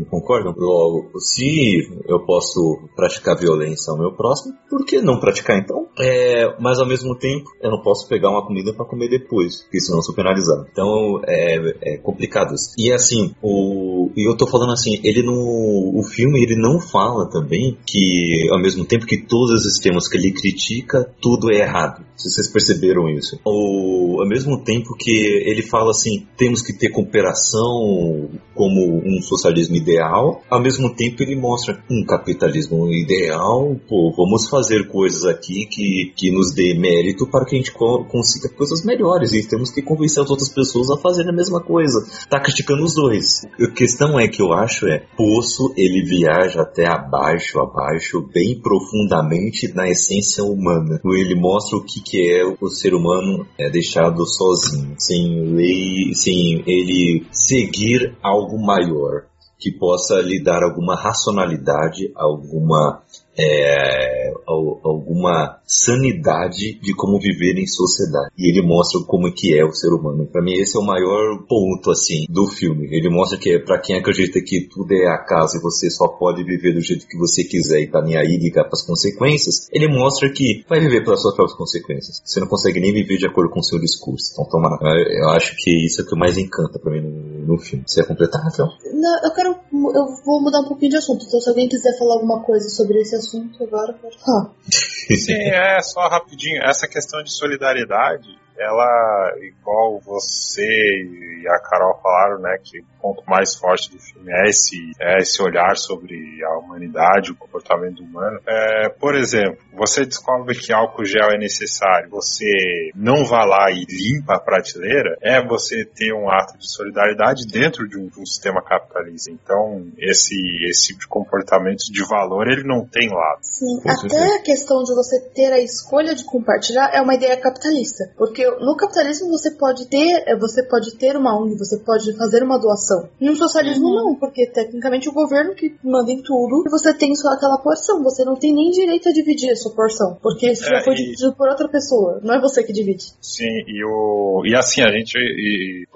concordam? 0.10 0.56
Logo, 0.58 1.20
se 1.20 1.88
eu 2.08 2.26
posso 2.26 2.80
praticar 2.96 3.38
violência 3.38 3.92
ao 3.92 4.00
meu 4.00 4.12
próximo, 4.12 4.56
por 4.68 4.84
que 4.86 5.02
não 5.02 5.20
praticar 5.20 5.60
então? 5.60 5.88
É, 6.00 6.60
mas 6.60 6.80
ao 6.80 6.88
mesmo 6.88 7.16
tempo, 7.16 7.46
eu 7.62 7.70
não 7.70 7.82
posso 7.84 8.08
pegar 8.08 8.32
uma 8.32 8.46
comida 8.46 8.74
para 8.74 8.86
comer 8.88 9.08
depois, 9.08 9.62
porque 9.62 9.80
senão 9.80 10.00
eu 10.00 10.04
sou 10.04 10.16
penalizado. 10.16 10.66
Então 10.72 11.22
é, 11.28 11.94
é 11.94 11.98
complicado 11.98 12.56
isso. 12.56 12.74
E 12.76 12.92
assim, 12.92 13.36
o, 13.44 14.10
e 14.16 14.28
eu 14.28 14.36
tô 14.36 14.48
falando 14.48 14.74
assim, 14.74 15.00
ele 15.04 15.22
não 15.22 15.75
o, 16.00 16.04
filme 16.04 16.42
ele 16.42 16.56
não 16.56 16.80
fala 16.80 17.30
também 17.30 17.78
que, 17.86 18.48
ao 18.52 18.60
mesmo 18.60 18.86
tempo 18.86 19.06
que 19.06 19.18
todos 19.18 19.66
os 19.66 19.80
temas 19.80 20.08
que 20.08 20.18
ele 20.18 20.32
critica, 20.32 21.10
tudo 21.22 21.52
é 21.52 21.60
errado. 21.60 22.06
Se 22.16 22.30
vocês 22.30 22.52
perceberam 22.52 23.10
isso. 23.10 23.40
Ou, 23.44 24.22
ao 24.22 24.28
mesmo 24.28 24.64
tempo 24.64 24.96
que 24.98 25.12
ele 25.12 25.62
fala 25.62 25.92
assim, 25.92 26.26
temos 26.38 26.62
que 26.62 26.74
ter 26.74 26.90
cooperação 26.90 28.30
como 28.54 29.02
um 29.06 29.22
socialismo 29.22 29.76
ideal, 29.76 30.42
ao 30.50 30.62
mesmo 30.62 30.96
tempo 30.96 31.22
ele 31.22 31.36
mostra 31.36 31.84
um 31.92 32.06
capitalismo 32.06 32.92
ideal, 32.94 33.76
pô, 33.88 34.14
vamos 34.16 34.48
fazer 34.50 34.88
coisas 34.88 35.26
aqui 35.26 35.66
que, 35.66 36.14
que 36.16 36.32
nos 36.32 36.54
dê 36.54 36.74
mérito 36.74 37.28
para 37.28 37.46
que 37.46 37.56
a 37.56 37.60
gente 37.60 37.74
consiga 37.74 38.50
coisas 38.50 38.84
melhores 38.86 39.34
e 39.34 39.48
temos 39.48 39.72
que 39.72 39.82
convencer 39.82 40.24
as 40.24 40.30
outras 40.30 40.50
pessoas 40.50 40.90
a 40.90 40.98
fazerem 40.98 41.32
a 41.32 41.36
mesma 41.36 41.62
coisa. 41.62 42.06
Tá 42.30 42.40
criticando 42.40 42.84
os 42.84 42.94
dois. 42.94 43.46
A 43.60 43.68
questão 43.72 44.20
é 44.20 44.28
que 44.28 44.42
eu 44.42 44.54
acho 44.54 44.88
é, 44.88 45.04
Poço 45.18 45.65
ele 45.76 46.04
viaja 46.04 46.62
até 46.62 46.88
abaixo, 46.88 47.60
abaixo, 47.60 48.28
bem 48.34 48.60
profundamente 48.60 49.74
na 49.74 49.90
essência 49.90 50.44
humana. 50.44 51.00
Ele 51.06 51.36
mostra 51.36 51.78
o 51.78 51.84
que, 51.84 52.02
que 52.02 52.32
é 52.32 52.44
o 52.46 52.70
ser 52.70 52.94
humano 52.94 53.46
é 53.58 53.70
deixado 53.70 54.26
sozinho, 54.26 54.96
sem 54.98 55.54
lei, 55.54 56.14
sem 56.14 56.64
ele 56.66 57.26
seguir 57.32 58.18
algo 58.22 58.58
maior 58.60 59.26
que 59.58 59.72
possa 59.72 60.22
lhe 60.22 60.44
dar 60.44 60.64
alguma 60.64 60.96
racionalidade, 60.96 62.12
alguma 62.16 63.02
é, 63.38 64.34
alguma 64.48 65.60
sanidade 65.66 66.80
de 66.80 66.94
como 66.96 67.20
viver 67.20 67.58
em 67.58 67.68
sociedade. 67.68 68.32
E 68.38 68.50
ele 68.50 68.66
mostra 68.66 69.02
como 69.02 69.28
é 69.28 69.32
que 69.32 69.58
é 69.58 69.66
o 69.66 69.72
ser 69.72 69.90
humano. 69.90 70.26
Para 70.26 70.42
mim 70.42 70.54
esse 70.54 70.78
é 70.78 70.80
o 70.80 70.86
maior 70.86 71.44
ponto 71.48 71.92
assim 71.92 72.26
do 72.30 72.48
filme. 72.48 72.88
Ele 72.92 73.10
mostra 73.10 73.38
que 73.38 73.60
para 73.60 73.80
quem 73.80 73.98
acredita 73.98 74.40
que 74.42 74.68
tudo 74.70 74.94
é 74.94 75.08
acaso 75.08 75.58
e 75.58 75.62
você 75.62 75.90
só 75.90 76.08
pode 76.08 76.44
viver 76.44 76.74
do 76.74 76.82
jeito 76.82 77.08
que 77.08 77.18
você 77.18 77.44
quiser 77.44 77.82
e 77.82 77.88
tá 77.88 78.02
nem 78.02 78.18
aí 78.18 78.38
ligar 78.38 78.64
para 78.64 78.74
as 78.74 78.86
consequências. 78.86 79.68
Ele 79.72 79.88
mostra 79.88 80.30
que 80.32 80.64
vai 80.68 80.80
viver 80.80 81.04
pelas 81.04 81.22
suas 81.22 81.36
próprias 81.36 81.58
consequências. 81.58 82.22
Você 82.24 82.40
não 82.40 82.48
consegue 82.48 82.80
nem 82.80 82.94
viver 82.94 83.18
de 83.18 83.28
acordo 83.28 83.52
com 83.52 83.60
o 83.60 83.64
seu 83.64 83.80
discurso. 83.80 84.32
Então 84.34 84.46
toma, 84.46 84.78
eu 84.82 85.30
acho 85.30 85.56
que 85.58 85.86
isso 85.86 86.02
é 86.02 86.04
o 86.04 86.08
que 86.08 86.16
mais 86.16 86.38
encanta 86.38 86.80
para 86.80 86.92
mim 86.92 87.02
no, 87.02 87.35
no, 87.46 87.58
filme. 87.58 87.84
Você 87.88 88.02
ia 88.02 88.08
completar, 88.08 88.42
Rafael? 88.44 88.70
Não, 88.94 89.24
eu 89.24 89.34
quero 89.34 89.50
eu 89.50 90.06
vou 90.26 90.42
mudar 90.42 90.60
um 90.62 90.68
pouquinho 90.68 90.92
de 90.92 90.98
assunto. 90.98 91.26
Então 91.26 91.40
se 91.40 91.50
alguém 91.50 91.70
quiser 91.70 91.98
falar 91.98 92.16
alguma 92.16 92.42
coisa 92.44 92.68
sobre 92.70 93.00
esse 93.02 93.16
assunto 93.16 93.64
agora, 93.64 93.94
pode 93.94 94.18
falar. 94.20 94.52
Sim, 94.70 95.34
é, 95.34 95.80
só 95.82 96.08
rapidinho. 96.08 96.64
Essa 96.64 96.88
questão 96.88 97.22
de 97.24 97.32
solidariedade, 97.32 98.30
ela, 98.58 99.36
igual 99.42 100.00
você 100.00 100.64
e 100.64 101.48
a 101.48 101.60
Carol 101.60 102.00
falaram, 102.02 102.40
né, 102.40 102.58
que 102.64 102.84
ponto 103.06 103.24
mais 103.28 103.56
forte 103.56 103.92
do 103.92 104.00
filme 104.00 104.32
é 104.32 104.50
esse, 104.50 104.92
é 105.00 105.20
esse 105.20 105.40
olhar 105.44 105.78
sobre 105.78 106.18
a 106.44 106.58
humanidade, 106.58 107.32
o 107.32 107.36
comportamento 107.36 108.02
humano. 108.02 108.40
É, 108.48 108.90
por 108.90 109.14
exemplo, 109.14 109.60
você 109.74 110.06
descobre 110.06 110.58
que 110.58 110.74
álcool 110.74 111.06
gel 111.06 111.30
é 111.30 111.38
necessário, 111.38 112.10
você 112.10 112.50
não 112.96 113.24
vai 113.26 113.46
lá 113.46 113.70
e 113.70 113.86
limpa 113.86 114.36
a 114.36 114.40
prateleira, 114.40 115.18
é 115.22 115.46
você 115.46 115.86
ter 115.86 116.14
um 116.14 116.28
ato 116.32 116.58
de 116.58 116.68
solidariedade 116.68 117.46
dentro 117.46 117.88
de 117.88 117.96
um, 118.00 118.08
de 118.08 118.20
um 118.20 118.26
sistema 118.26 118.64
capitalista. 118.64 119.30
Então, 119.30 119.86
esse, 120.00 120.36
esse 120.68 120.88
tipo 120.88 121.02
de 121.02 121.08
comportamento 121.08 121.84
de 121.92 122.04
valor, 122.10 122.48
ele 122.48 122.64
não 122.64 122.88
tem 122.88 123.08
lado. 123.10 123.40
Sim, 123.42 123.82
até 123.86 124.36
a 124.38 124.42
questão 124.42 124.82
de 124.82 124.96
você 124.96 125.20
ter 125.30 125.54
a 125.54 125.60
escolha 125.60 126.16
de 126.16 126.24
compartilhar 126.24 126.90
é 126.92 127.02
uma 127.02 127.14
ideia 127.14 127.38
capitalista, 127.38 128.06
porque 128.18 128.50
no 128.62 128.76
capitalismo 128.76 129.30
você 129.30 129.52
pode 129.52 129.88
ter, 129.90 130.26
você 130.40 130.64
pode 130.64 130.98
ter 130.98 131.16
uma 131.16 131.40
ONG, 131.40 131.56
você 131.56 131.78
pode 131.78 132.16
fazer 132.18 132.42
uma 132.42 132.60
doação. 132.60 132.95
No 133.20 133.36
socialismo 133.36 133.88
uhum. 133.88 133.96
não, 133.96 134.16
porque 134.16 134.48
tecnicamente 134.48 135.10
o 135.10 135.14
governo 135.14 135.54
que 135.56 135.76
manda 135.84 136.12
em 136.12 136.22
tudo 136.22 136.64
e 136.66 136.70
você 136.70 136.94
tem 136.94 137.14
só 137.16 137.30
aquela 137.30 137.58
porção, 137.58 138.04
você 138.04 138.24
não 138.24 138.36
tem 138.36 138.54
nem 138.54 138.70
direito 138.72 139.10
a 139.10 139.12
dividir 139.14 139.56
sua 139.56 139.74
porção. 139.74 140.18
Porque 140.22 140.52
isso 140.52 140.64
já 140.64 140.78
É, 140.78 140.84
foi 140.84 140.94
e- 140.94 140.98
dividido 140.98 141.34
por 141.36 141.48
outra 141.50 141.68
pessoa. 141.70 142.20
Não 142.24 142.36
é 142.36 142.42
você 142.42 142.64
que 142.64 142.74
divide. 142.74 143.04
Sim, 143.22 143.50
e, 143.68 143.84
o, 143.86 144.44
e 144.46 144.56
assim, 144.56 144.82
a 144.82 144.92
gente, 144.92 145.16
e, 145.18 145.84
e, 145.84 145.88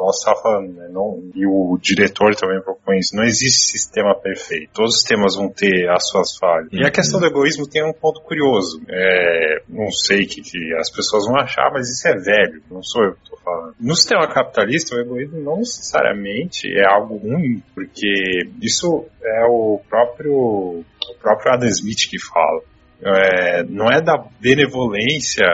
falando, 0.42 0.74
né, 0.74 0.88
não, 0.92 1.24
e 1.36 1.46
o 1.46 1.78
diretor 1.82 2.36
também 2.36 2.62
propõe 2.62 3.00
isso, 3.00 3.16
não 3.16 3.24
existe 3.24 3.72
sistema 3.72 4.16
perfeito. 4.16 4.70
Todos 4.74 4.96
os 4.96 5.00
sistemas 5.02 5.36
vão 5.36 5.50
ter 5.50 5.90
as 5.90 6.08
suas 6.08 6.38
falhas. 6.38 6.70
E 6.72 6.82
a 6.82 6.86
Uhum. 6.86 6.92
questão 6.92 7.20
do 7.20 7.26
egoísmo 7.26 7.68
tem 7.68 7.84
um 7.88 7.94
ponto 7.94 8.22
curioso. 8.22 8.82
É, 8.90 9.62
não 9.70 9.92
sei 9.92 10.24
o 10.24 10.28
que, 10.28 10.42
que 10.42 10.74
as 10.80 10.90
pessoas 10.92 11.26
vão 11.26 11.38
achar, 11.38 11.70
mas 11.74 11.88
isso 11.90 12.08
é 12.08 12.16
velho, 12.16 12.62
não 12.72 12.82
sou 12.84 13.04
eu 13.04 13.14
que 13.14 13.29
falando. 13.50 13.76
No 13.80 13.96
sistema 13.96 14.28
capitalista, 14.28 14.96
o 14.96 15.00
egoísmo 15.00 15.42
não 15.42 15.58
necessariamente 15.58 16.68
é 16.68 16.86
algo 16.86 17.18
ruim, 17.18 17.64
porque 17.74 18.48
isso 18.62 19.06
é 19.24 19.46
o 19.46 19.82
próprio, 19.90 20.34
o 20.34 20.86
próprio 21.22 21.54
Adam 21.54 21.70
Smith 21.70 22.10
que 22.10 22.20
fala. 22.20 22.62
É, 23.02 23.64
não 23.64 23.90
é 23.90 24.02
da 24.02 24.18
benevolência 24.42 25.46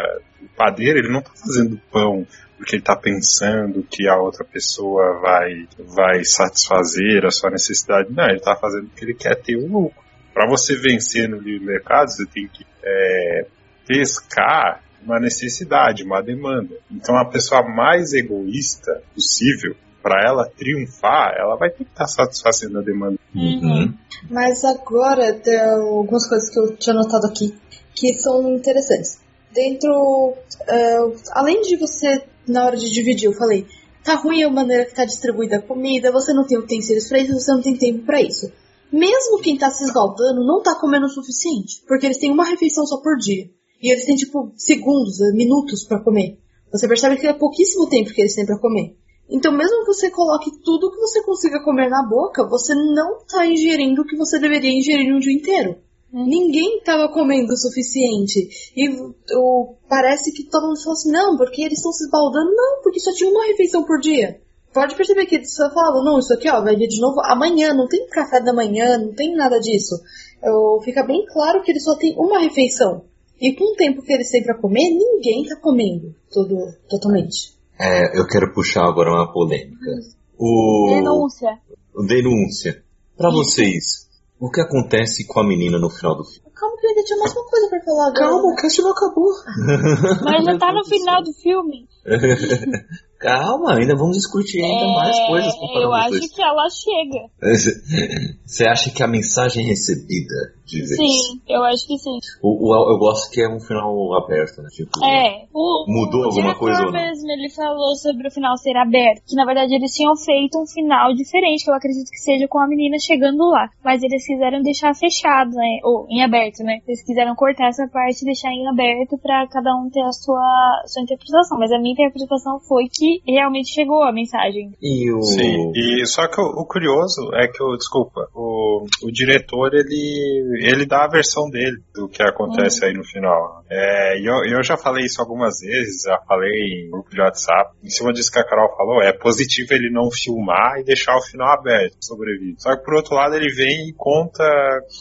o 0.41 0.49
padeiro 0.55 0.99
ele 0.99 1.11
não 1.11 1.19
está 1.19 1.31
fazendo 1.35 1.79
pão 1.91 2.25
porque 2.57 2.75
ele 2.75 2.81
está 2.81 2.95
pensando 2.95 3.83
que 3.83 4.07
a 4.07 4.15
outra 4.17 4.45
pessoa 4.45 5.19
vai, 5.21 5.67
vai 5.77 6.23
satisfazer 6.23 7.25
a 7.25 7.29
sua 7.29 7.49
necessidade. 7.49 8.13
Não, 8.13 8.25
ele 8.25 8.37
está 8.37 8.55
fazendo 8.55 8.87
porque 8.87 9.03
ele 9.03 9.13
quer 9.13 9.35
ter 9.35 9.57
o 9.57 9.67
lucro. 9.67 10.01
Para 10.33 10.47
você 10.47 10.75
vencer 10.75 11.27
no 11.27 11.37
livre 11.37 11.65
mercado, 11.65 12.09
você 12.09 12.25
tem 12.25 12.47
que 12.47 12.65
é, 12.81 13.47
pescar 13.85 14.81
uma 15.05 15.19
necessidade, 15.19 16.03
uma 16.03 16.21
demanda. 16.21 16.75
Então, 16.91 17.15
a 17.17 17.25
pessoa 17.25 17.61
mais 17.63 18.13
egoísta 18.13 19.01
possível, 19.13 19.75
para 20.01 20.21
ela 20.27 20.49
triunfar, 20.55 21.33
ela 21.37 21.55
vai 21.55 21.69
ter 21.69 21.83
que 21.83 21.91
estar 21.91 22.07
satisfazendo 22.07 22.79
a 22.79 22.81
demanda. 22.81 23.17
Uhum. 23.33 23.93
Mas 24.29 24.63
agora 24.63 25.33
tem 25.33 25.59
algumas 25.59 26.29
coisas 26.29 26.49
que 26.49 26.59
eu 26.59 26.75
tinha 26.75 26.93
notado 26.93 27.25
aqui 27.25 27.55
que 27.95 28.13
são 28.15 28.53
interessantes. 28.53 29.19
Dentro, 29.51 30.35
é, 30.67 30.97
além 31.31 31.61
de 31.61 31.77
você, 31.77 32.23
na 32.47 32.65
hora 32.65 32.77
de 32.77 32.91
dividir, 32.91 33.25
eu 33.25 33.33
falei, 33.33 33.65
tá 34.03 34.15
ruim 34.15 34.43
a 34.43 34.49
maneira 34.51 34.85
que 34.85 34.93
tá 34.93 35.05
distribuída 35.05 35.57
a 35.57 35.61
comida, 35.61 36.11
você 36.11 36.33
não 36.33 36.45
tem 36.45 36.59
utensílios 36.59 37.07
pra 37.07 37.19
isso, 37.19 37.33
você 37.33 37.51
não 37.51 37.61
tem 37.61 37.75
tempo 37.75 38.05
pra 38.05 38.21
isso. 38.21 38.51
Mesmo 38.91 39.41
quem 39.41 39.57
tá 39.57 39.71
se 39.71 39.83
esbaldando 39.83 40.45
não 40.45 40.61
tá 40.61 40.75
comendo 40.79 41.07
o 41.07 41.09
suficiente, 41.09 41.81
porque 41.87 42.05
eles 42.05 42.19
têm 42.19 42.31
uma 42.31 42.45
refeição 42.45 42.85
só 42.85 42.97
por 43.01 43.17
dia. 43.17 43.49
E 43.81 43.91
eles 43.91 44.05
têm, 44.05 44.15
tipo, 44.15 44.51
segundos, 44.55 45.21
eh, 45.21 45.31
minutos 45.33 45.85
pra 45.85 45.99
comer. 45.99 46.37
Você 46.71 46.87
percebe 46.87 47.17
que 47.17 47.27
é 47.27 47.33
pouquíssimo 47.33 47.87
tempo 47.87 48.13
que 48.13 48.21
eles 48.21 48.35
têm 48.35 48.45
pra 48.45 48.59
comer. 48.59 48.95
Então, 49.29 49.51
mesmo 49.51 49.79
que 49.79 49.87
você 49.87 50.09
coloque 50.11 50.51
tudo 50.63 50.91
que 50.91 50.99
você 50.99 51.23
consiga 51.23 51.63
comer 51.63 51.89
na 51.89 52.07
boca, 52.07 52.47
você 52.47 52.75
não 52.75 53.19
tá 53.27 53.45
ingerindo 53.45 54.01
o 54.01 54.05
que 54.05 54.15
você 54.15 54.39
deveria 54.39 54.71
ingerir 54.71 55.11
no 55.11 55.19
dia 55.19 55.33
inteiro. 55.33 55.77
Ninguém 56.13 56.77
estava 56.77 57.09
comendo 57.09 57.51
o 57.51 57.57
suficiente. 57.57 58.71
E 58.75 58.89
o, 59.35 59.75
parece 59.89 60.31
que 60.31 60.43
todo 60.43 60.67
mundo 60.67 60.79
falou 60.79 60.93
assim, 60.93 61.11
não, 61.11 61.35
porque 61.35 61.61
eles 61.61 61.79
estão 61.79 61.91
se 61.91 62.05
esbaldando. 62.05 62.51
Não, 62.55 62.81
porque 62.83 62.99
só 62.99 63.11
tinha 63.13 63.29
uma 63.29 63.45
refeição 63.47 63.83
por 63.83 63.99
dia. 63.99 64.39
Pode 64.73 64.95
perceber 64.95 65.25
que 65.25 65.35
eles 65.35 65.53
só 65.53 65.69
falavam, 65.73 66.03
não, 66.03 66.19
isso 66.19 66.33
aqui 66.33 66.49
ó, 66.49 66.61
vai 66.61 66.75
vir 66.75 66.87
de 66.87 66.99
novo 66.99 67.21
amanhã, 67.23 67.73
não 67.73 67.87
tem 67.87 68.05
café 68.07 68.41
da 68.41 68.53
manhã, 68.53 68.97
não 68.97 69.13
tem 69.13 69.33
nada 69.33 69.57
disso. 69.59 69.95
Eu, 70.43 70.81
fica 70.83 71.01
bem 71.01 71.25
claro 71.25 71.63
que 71.63 71.71
eles 71.71 71.83
só 71.83 71.95
têm 71.95 72.13
uma 72.17 72.39
refeição. 72.39 73.05
E 73.39 73.53
com 73.53 73.73
o 73.73 73.75
tempo 73.75 74.01
que 74.01 74.13
eles 74.13 74.29
têm 74.29 74.43
pra 74.43 74.57
comer, 74.57 74.89
ninguém 74.89 75.43
tá 75.47 75.55
comendo 75.57 76.15
tudo 76.31 76.55
totalmente. 76.89 77.53
É, 77.79 78.17
eu 78.17 78.25
quero 78.27 78.53
puxar 78.53 78.85
agora 78.85 79.11
uma 79.11 79.31
polêmica. 79.31 79.91
O... 80.37 80.87
Denúncia. 80.89 81.59
Denúncia. 82.07 82.83
Pra 83.17 83.29
vocês, 83.29 84.09
o 84.39 84.49
que 84.49 84.61
acontece 84.61 85.25
com 85.25 85.39
a 85.39 85.47
menina 85.47 85.77
no 85.77 85.89
final 85.89 86.15
do 86.15 86.23
filme? 86.23 86.49
Calma 86.53 86.74
que 86.85 86.87
eu 86.87 86.89
ainda 86.89 87.03
tinha 87.03 87.19
mais 87.19 87.33
uma 87.35 87.45
coisa 87.45 87.69
pra 87.69 87.81
falar 87.81 88.07
agora. 88.07 88.13
Calma, 88.29 88.51
o 88.51 88.55
cast 88.55 88.81
não 88.81 88.91
acabou. 88.91 89.31
Mas 90.23 90.45
já 90.45 90.57
tá 90.57 90.73
no 90.73 90.85
final 90.85 91.21
do 91.23 91.33
filme. 91.33 91.87
Calma, 93.17 93.75
ainda 93.79 93.95
vamos 93.95 94.17
discutir 94.17 94.61
ainda 94.61 94.87
mais 94.93 95.17
coisas 95.25 95.53
É, 95.55 95.83
eu 95.83 95.93
acho 95.93 96.19
que 96.35 96.41
ela 96.43 96.67
chega. 96.69 97.29
Você 98.45 98.67
acha 98.67 98.91
que 98.91 99.01
a 99.01 99.07
mensagem 99.07 99.65
recebida 99.65 100.53
de 100.65 100.79
vez? 100.79 100.95
Sim, 100.95 101.41
eu 101.47 101.63
acho 101.63 101.87
que 101.87 101.97
sim. 101.97 102.19
O, 102.43 102.69
o- 102.69 102.91
eu 102.91 102.97
gosto 102.99 103.31
que 103.31 103.41
é 103.41 103.47
um 103.49 103.59
final 103.59 104.13
aberto, 104.17 104.61
né? 104.61 104.69
Tipo, 104.69 105.03
É. 105.03 105.45
O, 105.53 105.85
Mudou 105.87 106.21
o 106.21 106.25
alguma 106.25 106.55
coisa 106.55 106.79
ou 106.81 106.91
não? 106.91 106.91
mesmo, 106.91 107.31
ele 107.31 107.49
falou 107.49 107.95
sobre 107.95 108.27
o 108.27 108.31
final 108.31 108.55
ser 108.57 108.75
aberto. 108.77 109.23
Que 109.25 109.35
na 109.35 109.45
verdade 109.45 109.73
eles 109.73 109.91
tinham 109.93 110.15
feito 110.17 110.61
um 110.61 110.67
final 110.67 111.13
diferente, 111.15 111.63
que 111.63 111.69
eu 111.71 111.75
acredito 111.75 112.09
que 112.11 112.17
seja 112.19 112.47
com 112.47 112.59
a 112.59 112.67
menina 112.67 112.97
chegando 112.99 113.47
lá. 113.49 113.69
Mas 113.83 114.03
eles 114.03 114.25
quiseram 114.27 114.61
deixar 114.61 114.93
fechado, 114.93 115.51
né? 115.51 115.79
Ou 115.83 116.05
em 116.09 116.21
aberto, 116.23 116.63
né? 116.63 116.74
Eles 116.87 117.03
quiseram 117.03 117.35
cortar 117.35 117.69
essa 117.69 117.87
parte 117.87 118.21
e 118.21 118.25
deixar 118.25 118.49
em 118.51 118.67
aberto 118.67 119.17
pra 119.21 119.47
cada 119.47 119.75
um 119.75 119.89
ter 119.89 120.01
a 120.01 120.11
sua, 120.11 120.83
sua 120.85 121.03
interpretação. 121.03 121.57
Mas 121.57 121.71
a 121.71 121.79
minha 121.79 121.93
interpretação 121.93 122.59
foi 122.67 122.85
que 122.91 123.21
realmente 123.27 123.73
chegou 123.73 124.03
a 124.03 124.11
mensagem. 124.11 124.71
E 124.81 125.11
o. 125.11 125.21
Sim, 125.21 125.71
e 125.75 126.05
só 126.05 126.27
que 126.27 126.39
o, 126.39 126.61
o 126.61 126.65
curioso 126.65 127.33
é 127.33 127.47
que, 127.47 127.63
o, 127.63 127.75
desculpa, 127.77 128.27
o, 128.33 128.85
o 129.03 129.11
diretor, 129.11 129.73
ele, 129.73 130.59
ele 130.61 130.85
dá 130.85 131.05
a 131.05 131.09
versão 131.09 131.49
dele 131.49 131.77
do 131.93 132.07
que 132.07 132.23
acontece 132.23 132.85
aí 132.85 132.93
no 132.93 133.03
final. 133.03 133.63
É, 133.69 134.19
e 134.19 134.25
eu, 134.25 134.57
eu 134.57 134.63
já 134.63 134.77
falei 134.77 135.05
isso 135.05 135.21
algumas 135.21 135.59
vezes, 135.59 136.03
já 136.03 136.19
falei 136.27 136.51
em 136.51 136.91
grupo 136.91 137.09
de 137.09 137.21
WhatsApp, 137.21 137.75
em 137.83 137.89
cima 137.89 138.13
disso 138.13 138.31
que 138.31 138.39
a 138.39 138.43
Carol 138.43 138.75
falou, 138.75 139.01
é 139.01 139.11
positivo 139.11 139.73
ele 139.73 139.89
não 139.91 140.09
filmar 140.11 140.79
e 140.79 140.83
deixar 140.83 141.15
o 141.15 141.21
final 141.21 141.53
aberto, 141.53 141.97
sobrevive. 142.01 142.55
Só 142.57 142.75
que 142.75 142.83
por 142.83 142.95
outro 142.95 143.15
lado 143.15 143.35
ele 143.35 143.53
vem 143.53 143.89
e 143.89 143.93
conta 143.93 144.43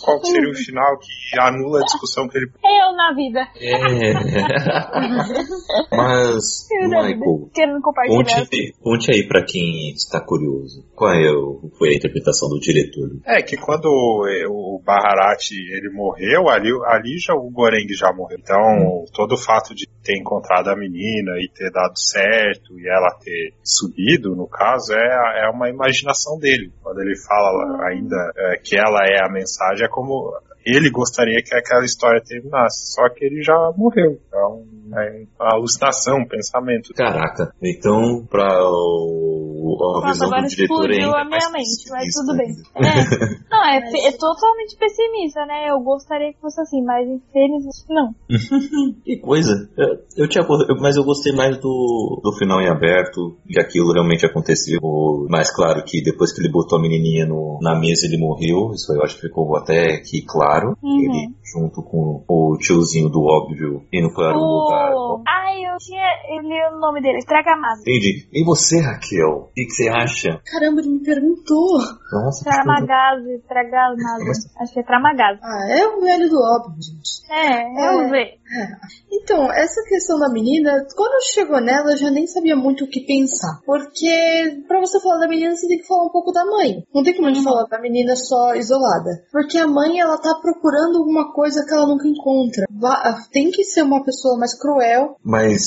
qual 0.03 0.25
seria 0.25 0.51
o 0.51 0.55
final 0.55 0.99
que 0.99 1.41
anula 1.41 1.64
a 1.77 1.81
discussão 1.81 2.29
que 2.29 2.39
ele 2.39 2.51
Eu 2.63 2.97
na 2.97 3.13
vida. 3.15 3.41
É. 3.61 3.73
Mas, 5.97 6.69
Eu. 6.71 6.89
Michael, 6.89 7.51
Querendo 7.53 7.81
compartilhar. 7.81 8.25
conte, 8.25 8.75
conte 8.81 9.11
aí 9.13 9.27
pra 9.27 9.45
quem 9.45 9.91
está 9.93 10.21
curioso. 10.21 10.85
Qual 10.95 11.13
é 11.13 11.31
o, 11.31 11.71
foi 11.79 11.91
a 11.91 11.95
interpretação 11.95 12.49
do 12.49 12.59
diretor? 12.61 13.11
É, 13.27 13.43
que 13.43 13.57
quando 13.57 13.87
o, 13.87 14.77
o 14.77 14.83
Baharat 14.85 15.51
ele 15.53 15.91
morreu, 15.93 16.49
ali, 16.49 16.71
ali 16.87 17.19
já 17.19 17.35
o 17.35 17.51
Goreng 17.51 17.87
já 17.97 18.13
morreu. 18.13 18.39
Então, 18.41 19.05
todo 19.13 19.33
o 19.33 19.39
fato 19.39 19.75
de 19.75 19.87
ter 20.03 20.19
encontrado 20.19 20.69
a 20.69 20.77
menina 20.77 21.33
e 21.39 21.49
ter 21.49 21.71
dado 21.71 21.99
certo 21.99 22.79
e 22.79 22.89
ela 22.89 23.17
ter 23.23 23.55
subido, 23.63 24.37
no 24.37 24.47
caso, 24.47 24.93
é, 24.93 25.47
é 25.47 25.51
uma 25.51 25.69
imaginação 25.69 26.39
dele. 26.39 26.71
Quando 26.83 27.01
ele 27.01 27.17
fala 27.27 27.89
ainda 27.89 28.17
é, 28.37 28.57
que 28.59 28.77
ela 28.77 29.01
é 29.07 29.25
a 29.25 29.33
mensagem, 29.33 29.85
é 29.85 29.89
como 29.89 30.33
ele 30.65 30.91
gostaria 30.91 31.43
que 31.43 31.55
aquela 31.55 31.85
história 31.85 32.23
terminasse. 32.25 32.93
Só 32.95 33.09
que 33.09 33.25
ele 33.25 33.43
já 33.43 33.73
morreu. 33.77 34.19
Então, 34.27 34.65
é 35.03 35.25
uma 35.41 35.55
alucinação, 35.55 36.25
pensamento. 36.27 36.93
Caraca, 36.95 37.53
então 37.63 38.25
pra 38.31 38.47
o, 38.63 39.79
a 39.81 40.01
Nossa, 40.01 40.13
visão 40.13 40.29
agora 40.29 40.43
do 40.43 40.49
diretor 40.49 40.91
é 40.91 40.95
ainda 40.95 41.19
a 41.19 41.25
minha 41.25 41.51
mais 41.51 41.53
mente, 41.53 41.91
mas 41.91 42.13
tudo 42.13 42.37
bem. 42.37 42.51
É. 42.77 43.45
Não, 43.51 43.65
é, 43.65 44.09
é 44.09 44.13
totalmente 44.13 44.77
pessimista, 44.77 45.47
né? 45.47 45.71
Eu 45.71 45.81
gostaria 45.81 46.33
que 46.33 46.41
fosse 46.41 46.61
assim, 46.61 46.83
mas 46.83 47.09
infelizmente 47.09 47.85
não. 47.89 48.15
Que 49.05 49.19
coisa. 49.19 49.69
Eu, 49.77 50.25
eu 50.25 50.29
tinha, 50.29 50.45
mas 50.81 50.97
eu 50.97 51.05
gostei 51.05 51.33
mais 51.33 51.57
do, 51.59 52.21
do 52.23 52.33
final 52.37 52.61
em 52.61 52.69
aberto, 52.69 53.37
de 53.47 53.61
aquilo 53.61 53.93
realmente 53.93 54.27
aconteceu. 54.27 54.81
Mais 55.29 55.55
claro 55.55 55.83
que 55.85 56.03
depois 56.03 56.33
que 56.33 56.41
ele 56.41 56.51
botou 56.51 56.79
a 56.79 56.83
menininha 56.83 57.27
no, 57.27 57.59
na 57.63 57.79
mesa 57.79 58.07
ele 58.07 58.19
morreu. 58.19 58.73
Isso 58.75 58.93
aí 58.93 58.99
eu 58.99 59.05
acho 59.05 59.17
que 59.17 59.23
ficou 59.23 59.57
até 59.57 59.95
aqui 59.95 60.23
claro. 60.27 60.77
Uhum. 60.83 61.01
Ele 61.01 61.35
junto 61.55 61.83
com 61.83 62.25
o 62.29 62.59
tiozinho 62.59 63.09
do 63.09 63.23
óbvio 63.23 63.87
indo 63.93 64.13
para 64.13 64.37
um 64.37 64.43
lugar. 64.43 64.93
O... 64.93 65.23
Ai, 65.27 65.63
eu 65.63 65.79
tinha. 65.79 66.05
Eu 66.29 66.43
li 66.43 66.75
o 66.75 66.81
nome 66.81 67.01
dele, 67.01 67.25
Tragamado. 67.25 67.81
Entendi. 67.83 68.29
E 68.33 68.45
você, 68.45 68.81
Raquel? 68.81 69.49
O 69.49 69.53
que, 69.55 69.65
que 69.65 69.71
você 69.71 69.89
acha? 69.89 70.41
Caramba, 70.45 70.81
ele 70.81 70.91
me 70.91 71.05
perguntou. 71.05 71.79
Nossa, 72.13 72.45
que 72.45 72.51
Tramagazi, 72.51 73.43
Tragamado. 73.49 74.25
Acho 74.61 74.73
que 74.73 74.81
é 74.81 74.83
Tramagazi. 74.83 75.41
Ah, 75.43 75.79
é 75.79 75.87
o 75.87 76.01
velho 76.01 76.29
do 76.29 76.39
óbvio, 76.43 76.83
gente. 76.83 77.23
É, 77.31 77.63
vamos 77.75 78.11
ver. 78.11 78.39
Então, 79.11 79.51
essa 79.53 79.83
questão 79.89 80.19
da 80.19 80.29
menina, 80.29 80.85
quando 80.97 81.23
chegou 81.33 81.61
nela, 81.61 81.93
eu 81.93 81.97
já 81.97 82.11
nem 82.11 82.27
sabia 82.27 82.55
muito 82.57 82.85
o 82.85 82.89
que 82.89 83.01
pensar. 83.07 83.61
Porque, 83.65 84.63
pra 84.69 84.81
você 84.81 85.01
falar 85.01 85.19
da 85.19 85.29
menina, 85.29 85.55
você 85.57 85.67
tem 85.67 85.79
que 85.79 85.87
falar 85.87 86.05
um 86.05 86.11
pouco 86.11 86.33
da 86.33 86.45
mãe. 86.45 86.85
Não 86.95 87.03
tem 87.03 87.15
como 87.15 87.29
a 87.29 87.33
gente 87.33 87.45
falar 87.45 87.65
da 87.65 87.81
menina 87.81 88.15
só 88.17 88.55
isolada. 88.55 89.11
Porque 89.33 89.59
a 89.59 89.67
mãe, 89.67 89.99
ela 90.01 90.19
tá 90.19 90.35
procurando 90.41 90.99
alguma 90.99 91.33
coisa 91.33 91.65
que 91.67 91.73
ela 91.75 91.87
nunca 91.87 92.07
encontra. 92.07 92.67
Tem 93.33 93.51
que 93.51 93.65
ser 93.65 93.83
uma 93.83 94.05
pessoa 94.05 94.39
mais 94.39 94.59
cruel. 94.59 95.17
Mas 95.25 95.63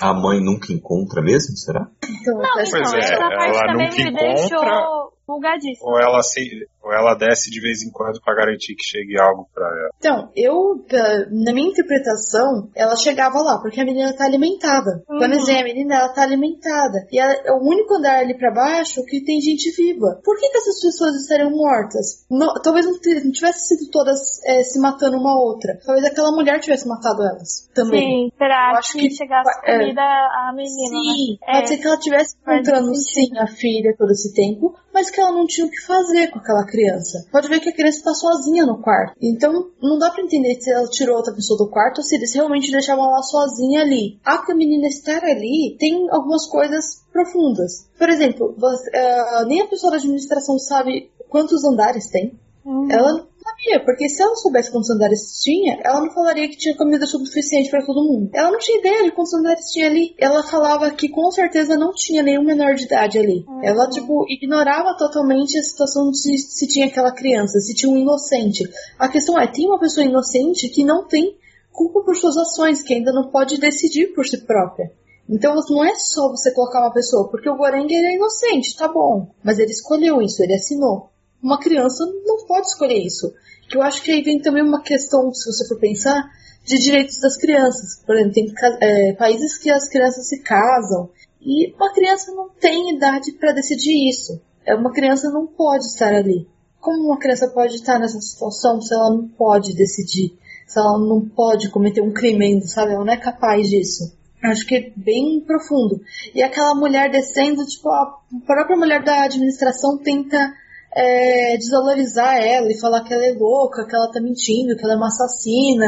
a 0.00 0.12
mãe 0.14 0.40
nunca 0.40 0.72
encontra 0.72 1.20
mesmo, 1.22 1.56
será? 1.56 1.86
Então, 2.02 2.34
Não, 2.38 2.42
então, 2.42 2.54
Pois 2.70 2.92
é, 2.94 2.98
essa 2.98 3.16
parte 3.18 3.56
ela 3.56 3.66
também 3.66 3.88
nunca 3.90 3.96
me 3.96 4.10
encontra- 4.10 4.34
deixou 4.34 5.12
bugadíssima. 5.26 5.90
Ou 5.90 6.00
ela 6.00 6.22
se, 6.22 6.40
Ou 6.82 6.92
ela 6.92 7.14
desce 7.14 7.50
de 7.50 7.60
vez 7.60 7.82
em 7.82 7.90
quando 7.90 8.20
para 8.20 8.34
garantir 8.34 8.74
que 8.74 8.84
chegue 8.84 9.18
algo 9.20 9.46
para 9.54 9.66
ela? 9.66 9.90
Então, 9.98 10.30
eu, 10.34 10.84
na 11.30 11.52
minha 11.52 11.70
interpretação, 11.70 12.70
ela 12.74 12.96
chegava 12.96 13.40
lá, 13.40 13.60
porque 13.60 13.80
a 13.80 13.84
menina 13.84 14.12
tá 14.16 14.24
alimentada. 14.24 15.02
Uhum. 15.08 15.18
Quando 15.18 15.34
eu 15.34 15.42
a 15.42 15.64
menina, 15.64 15.94
ela 15.96 16.08
tá 16.08 16.22
alimentada. 16.22 17.06
E 17.10 17.20
é 17.20 17.52
o 17.52 17.62
único 17.62 17.94
andar 17.94 18.18
ali 18.18 18.36
para 18.36 18.52
baixo 18.52 19.04
que 19.06 19.24
tem 19.24 19.40
gente 19.40 19.70
viva. 19.76 20.20
Por 20.24 20.38
que, 20.38 20.48
que 20.48 20.58
essas 20.58 20.80
pessoas 20.80 21.14
estariam 21.16 21.50
mortas? 21.50 22.26
No, 22.30 22.52
talvez 22.62 22.86
não, 22.86 22.92
não 22.92 23.32
tivesse 23.32 23.68
sido 23.68 23.90
todas 23.90 24.18
é, 24.46 24.62
se 24.62 24.80
matando 24.80 25.16
uma 25.16 25.40
outra. 25.40 25.78
Talvez 25.84 26.04
aquela 26.04 26.32
mulher 26.32 26.60
tivesse 26.60 26.88
matado 26.88 27.22
elas 27.22 27.68
também. 27.74 28.30
Sim, 28.30 28.36
será 28.36 28.80
que, 28.80 28.98
que 28.98 29.14
chegasse 29.14 29.50
é, 29.64 29.78
comida 29.78 30.02
a 30.02 30.52
menina, 30.54 30.88
Sim, 30.88 31.38
né? 31.40 31.52
pode 31.52 31.64
é, 31.64 31.66
ser 31.66 31.76
que 31.78 31.86
ela 31.86 31.98
tivesse 31.98 32.36
encontrando 32.36 32.94
sim 32.96 33.38
a 33.38 33.46
filha 33.46 33.94
todo 33.96 34.10
esse 34.10 34.32
tempo, 34.34 34.74
mas 34.92 35.10
que 35.10 35.20
ela 35.20 35.32
não 35.32 35.46
tinha 35.46 35.66
o 35.66 35.70
que 35.70 35.80
fazer 35.86 36.30
com 36.30 36.38
aquela 36.38 36.66
criança. 36.72 37.26
Pode 37.30 37.48
ver 37.48 37.60
que 37.60 37.68
a 37.68 37.74
criança 37.74 37.98
está 37.98 38.14
sozinha 38.14 38.64
no 38.64 38.80
quarto. 38.80 39.14
Então, 39.20 39.70
não 39.80 39.98
dá 39.98 40.10
para 40.10 40.24
entender 40.24 40.58
se 40.60 40.72
ela 40.72 40.88
tirou 40.88 41.16
outra 41.16 41.34
pessoa 41.34 41.58
do 41.58 41.70
quarto 41.70 41.98
ou 41.98 42.04
se 42.04 42.16
eles 42.16 42.34
realmente 42.34 42.72
deixavam 42.72 43.04
ela 43.04 43.22
sozinha 43.22 43.82
ali. 43.82 44.18
A 44.24 44.42
menina 44.54 44.86
estar 44.86 45.22
ali 45.22 45.76
tem 45.78 46.08
algumas 46.10 46.48
coisas 46.48 47.04
profundas. 47.12 47.88
Por 47.98 48.08
exemplo, 48.08 48.54
você, 48.58 48.90
uh, 48.90 49.46
nem 49.46 49.60
a 49.60 49.66
pessoa 49.66 49.90
da 49.90 49.98
administração 49.98 50.58
sabe 50.58 51.10
quantos 51.28 51.62
andares 51.64 52.08
tem. 52.10 52.38
Uhum. 52.64 52.88
Ela 52.90 53.26
sabia, 53.62 53.84
porque 53.84 54.08
se 54.08 54.22
ela 54.22 54.34
soubesse 54.34 54.70
quantos 54.70 54.90
andares 54.90 55.40
tinha, 55.40 55.78
ela 55.84 56.00
não 56.00 56.10
falaria 56.12 56.48
que 56.48 56.56
tinha 56.56 56.76
comida 56.76 57.06
suficiente 57.06 57.70
para 57.70 57.84
todo 57.84 58.04
mundo. 58.04 58.30
Ela 58.34 58.50
não 58.50 58.58
tinha 58.58 58.78
ideia 58.78 59.04
de 59.04 59.12
quantos 59.12 59.32
andares 59.34 59.70
tinha 59.70 59.86
ali. 59.86 60.14
Ela 60.18 60.42
falava 60.42 60.90
que 60.90 61.08
com 61.08 61.30
certeza 61.30 61.76
não 61.76 61.92
tinha 61.92 62.22
nenhum 62.22 62.44
menor 62.44 62.74
de 62.74 62.84
idade 62.84 63.18
ali. 63.18 63.44
Uhum. 63.46 63.62
Ela, 63.62 63.88
tipo, 63.88 64.26
ignorava 64.28 64.96
totalmente 64.96 65.58
a 65.58 65.62
situação 65.62 66.10
de 66.10 66.18
se, 66.18 66.38
se 66.38 66.66
tinha 66.66 66.86
aquela 66.86 67.12
criança, 67.12 67.60
se 67.60 67.74
tinha 67.74 67.90
um 67.90 67.96
inocente. 67.96 68.68
A 68.98 69.08
questão 69.08 69.38
é, 69.38 69.46
tem 69.46 69.66
uma 69.66 69.78
pessoa 69.78 70.04
inocente 70.04 70.68
que 70.68 70.84
não 70.84 71.06
tem 71.06 71.36
culpa 71.70 72.02
por 72.02 72.16
suas 72.16 72.36
ações, 72.36 72.82
que 72.82 72.94
ainda 72.94 73.12
não 73.12 73.30
pode 73.30 73.58
decidir 73.58 74.08
por 74.14 74.26
si 74.26 74.38
própria. 74.44 74.90
Então 75.28 75.54
não 75.70 75.84
é 75.84 75.94
só 75.94 76.28
você 76.28 76.52
colocar 76.52 76.80
uma 76.80 76.92
pessoa, 76.92 77.28
porque 77.30 77.48
o 77.48 77.56
Goreng 77.56 77.86
é 77.90 78.14
inocente, 78.14 78.76
tá 78.76 78.88
bom. 78.88 79.30
Mas 79.42 79.58
ele 79.58 79.70
escolheu 79.70 80.20
isso, 80.20 80.42
ele 80.42 80.54
assinou. 80.54 81.10
Uma 81.42 81.58
criança 81.58 82.04
não 82.24 82.44
pode 82.46 82.66
escolher 82.66 82.98
isso. 82.98 83.32
Que 83.72 83.78
eu 83.78 83.82
acho 83.82 84.02
que 84.02 84.12
aí 84.12 84.20
vem 84.22 84.38
também 84.38 84.62
uma 84.62 84.82
questão, 84.82 85.32
se 85.32 85.50
você 85.50 85.66
for 85.66 85.80
pensar, 85.80 86.30
de 86.62 86.78
direitos 86.78 87.18
das 87.18 87.38
crianças. 87.38 88.04
Por 88.04 88.14
exemplo, 88.14 88.34
tem 88.34 88.54
é, 88.82 89.14
países 89.14 89.56
que 89.56 89.70
as 89.70 89.88
crianças 89.88 90.28
se 90.28 90.42
casam 90.42 91.08
e 91.40 91.72
uma 91.72 91.90
criança 91.90 92.32
não 92.32 92.50
tem 92.50 92.94
idade 92.94 93.32
para 93.32 93.54
decidir 93.54 94.10
isso. 94.10 94.38
É, 94.66 94.74
uma 94.74 94.92
criança 94.92 95.30
não 95.30 95.46
pode 95.46 95.86
estar 95.86 96.12
ali. 96.12 96.46
Como 96.82 97.06
uma 97.06 97.18
criança 97.18 97.48
pode 97.48 97.76
estar 97.76 97.98
nessa 97.98 98.20
situação 98.20 98.78
se 98.82 98.92
ela 98.92 99.08
não 99.08 99.26
pode 99.26 99.74
decidir? 99.74 100.36
Se 100.66 100.78
ela 100.78 100.98
não 100.98 101.26
pode 101.26 101.70
cometer 101.70 102.02
um 102.02 102.12
crime, 102.12 102.60
sabe? 102.68 102.92
Ela 102.92 103.06
não 103.06 103.12
é 103.14 103.16
capaz 103.16 103.70
disso. 103.70 104.14
Acho 104.44 104.66
que 104.66 104.74
é 104.74 104.92
bem 104.94 105.40
profundo. 105.40 106.02
E 106.34 106.42
aquela 106.42 106.74
mulher 106.74 107.10
descendo, 107.10 107.64
tipo, 107.64 107.88
a 107.88 108.18
própria 108.44 108.76
mulher 108.76 109.02
da 109.02 109.22
administração 109.22 109.96
tenta 109.96 110.52
é, 110.94 111.56
desvalorizar 111.56 112.36
ela 112.36 112.70
e 112.70 112.78
falar 112.78 113.02
que 113.04 113.12
ela 113.12 113.24
é 113.24 113.32
louca, 113.32 113.86
que 113.86 113.94
ela 113.94 114.10
tá 114.10 114.20
mentindo, 114.20 114.76
que 114.76 114.84
ela 114.84 114.94
é 114.94 114.96
uma 114.96 115.06
assassina. 115.06 115.86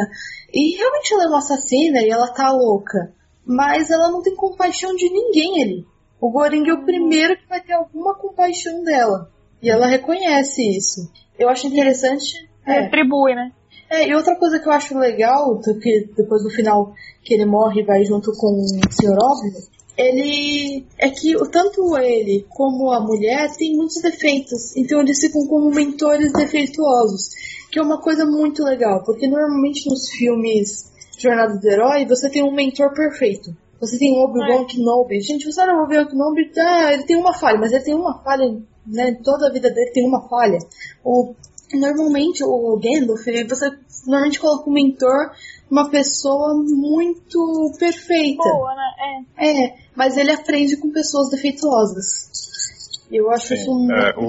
E 0.52 0.76
realmente 0.76 1.12
ela 1.12 1.24
é 1.24 1.28
uma 1.28 1.38
assassina 1.38 2.00
e 2.00 2.11
ela 2.11 2.32
tá 2.32 2.50
louca. 2.50 3.12
Mas 3.44 3.90
ela 3.90 4.11
não 4.11 4.22
tem 4.22 4.34
compaixão 4.34 4.94
de 4.94 5.11
ninguém 5.11 5.62
ali. 5.62 5.86
O 6.20 6.30
Goring 6.30 6.68
é 6.68 6.72
o 6.72 6.84
primeiro 6.84 7.36
que 7.36 7.46
vai 7.48 7.61
ter 7.61 7.74
alguma 7.74 8.14
compaixão 8.14 8.82
dela. 8.82 9.30
E 9.62 9.68
ela 9.68 9.86
reconhece 9.86 10.62
isso. 10.76 11.11
Eu 11.38 11.48
acho 11.48 11.66
interessante. 11.66 12.48
É, 12.66 12.80
Retribui, 12.80 13.34
né? 13.34 13.52
É, 13.90 14.09
e 14.09 14.14
outra 14.14 14.34
coisa 14.36 14.59
que 14.59 14.66
eu 14.66 14.72
acho 14.72 14.98
legal, 14.98 15.61
que 15.61 16.09
depois 16.16 16.42
no 16.42 16.50
final 16.50 16.94
que 17.22 17.34
ele 17.34 17.44
morre 17.44 17.82
e 17.82 17.84
vai 17.84 18.05
junto 18.05 18.32
com 18.32 18.46
o 18.55 18.66
Sr. 18.66 19.18
Óbvio, 19.22 19.52
ele 19.97 20.84
é 20.99 21.09
que 21.11 21.34
tanto 21.51 21.97
ele 21.99 22.45
como 22.49 22.90
a 22.90 23.01
mulher 23.01 23.51
têm 23.57 23.76
muitos 23.76 24.01
defeitos, 24.03 24.76
então 24.76 25.01
eles 25.01 25.20
ficam 25.20 25.47
como 25.47 25.70
mentores 25.70 26.32
defeituosos, 26.32 27.28
que 27.70 27.78
é 27.78 27.82
uma 27.82 28.01
coisa 28.01 28.24
muito 28.24 28.64
legal, 28.64 29.05
porque 29.05 29.28
normalmente 29.28 29.88
nos 29.88 30.11
filmes 30.11 30.92
Jornada 31.18 31.59
do 31.59 31.68
Herói 31.68 32.07
você 32.07 32.28
tem 32.28 32.42
um 32.42 32.55
mentor 32.55 32.92
perfeito. 32.92 33.55
Você 33.80 33.99
tem 33.99 34.12
o 34.12 34.24
Obi-Wan 34.24 34.62
é. 34.62 34.64
Kenobi. 34.64 35.20
Gente, 35.20 35.45
você 35.45 35.61
olha 35.61 35.74
o 35.74 35.84
Obi-Wan 35.84 36.07
Kenobi, 36.07 36.51
ah, 36.59 36.92
ele 36.92 37.05
tem 37.05 37.16
uma 37.16 37.34
falha, 37.34 37.59
mas 37.59 37.72
ele 37.72 37.84
tem 37.84 37.95
uma 37.95 38.22
falha, 38.22 38.59
né? 38.86 39.18
Toda 39.22 39.49
a 39.49 39.53
vida 39.53 39.70
dele 39.70 39.90
tem 39.92 40.07
uma 40.07 40.26
falha. 40.28 40.59
O, 41.05 41.34
normalmente 41.72 42.42
o 42.45 42.78
Gandalf, 42.78 43.24
você 43.49 43.70
normalmente 44.07 44.40
coloca 44.40 44.68
o 44.68 44.72
mentor 44.72 45.32
uma 45.70 45.90
pessoa 45.90 46.54
muito 46.54 47.72
perfeita. 47.78 48.42
Boa, 48.42 48.74
né? 48.74 49.24
É. 49.36 49.66
É, 49.66 49.76
mas 49.94 50.16
ele 50.16 50.32
aprende 50.32 50.76
com 50.76 50.90
pessoas 50.90 51.30
defeituosas. 51.30 52.32
Eu 53.10 53.30
acho 53.30 53.48
Sim, 53.48 53.54
isso 53.54 53.74
muito 53.74 53.92
é, 53.92 54.14
o... 54.16 54.26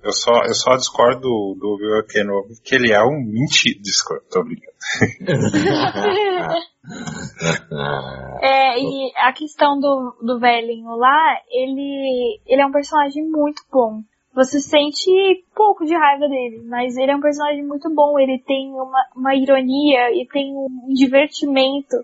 Eu 0.00 0.12
só, 0.12 0.30
eu 0.46 0.54
só 0.54 0.76
discordo 0.76 1.20
do, 1.20 1.56
do 1.58 1.74
Obi-Wan 1.74 2.04
Kenobi 2.08 2.54
que 2.62 2.72
ele 2.74 2.92
é 2.92 3.02
um 3.02 3.20
menti... 3.20 3.76
Discordo, 3.80 4.24
tô 4.30 4.44
brincando. 4.44 4.78
é, 8.40 8.78
e 8.78 9.12
a 9.16 9.32
questão 9.32 9.80
do, 9.80 10.16
do 10.22 10.38
velhinho 10.38 10.94
lá, 10.96 11.36
ele, 11.50 12.40
ele 12.46 12.62
é 12.62 12.66
um 12.66 12.72
personagem 12.72 13.28
muito 13.28 13.64
bom 13.70 14.02
você 14.38 14.60
sente 14.60 15.10
pouco 15.52 15.84
de 15.84 15.96
raiva 15.96 16.28
dele, 16.28 16.62
mas 16.64 16.96
ele 16.96 17.10
é 17.10 17.16
um 17.16 17.20
personagem 17.20 17.64
muito 17.64 17.92
bom, 17.92 18.18
ele 18.20 18.38
tem 18.46 18.70
uma, 18.70 19.04
uma 19.16 19.34
ironia 19.34 20.12
e 20.12 20.24
tem 20.28 20.54
um 20.54 20.94
divertimento, 20.94 21.96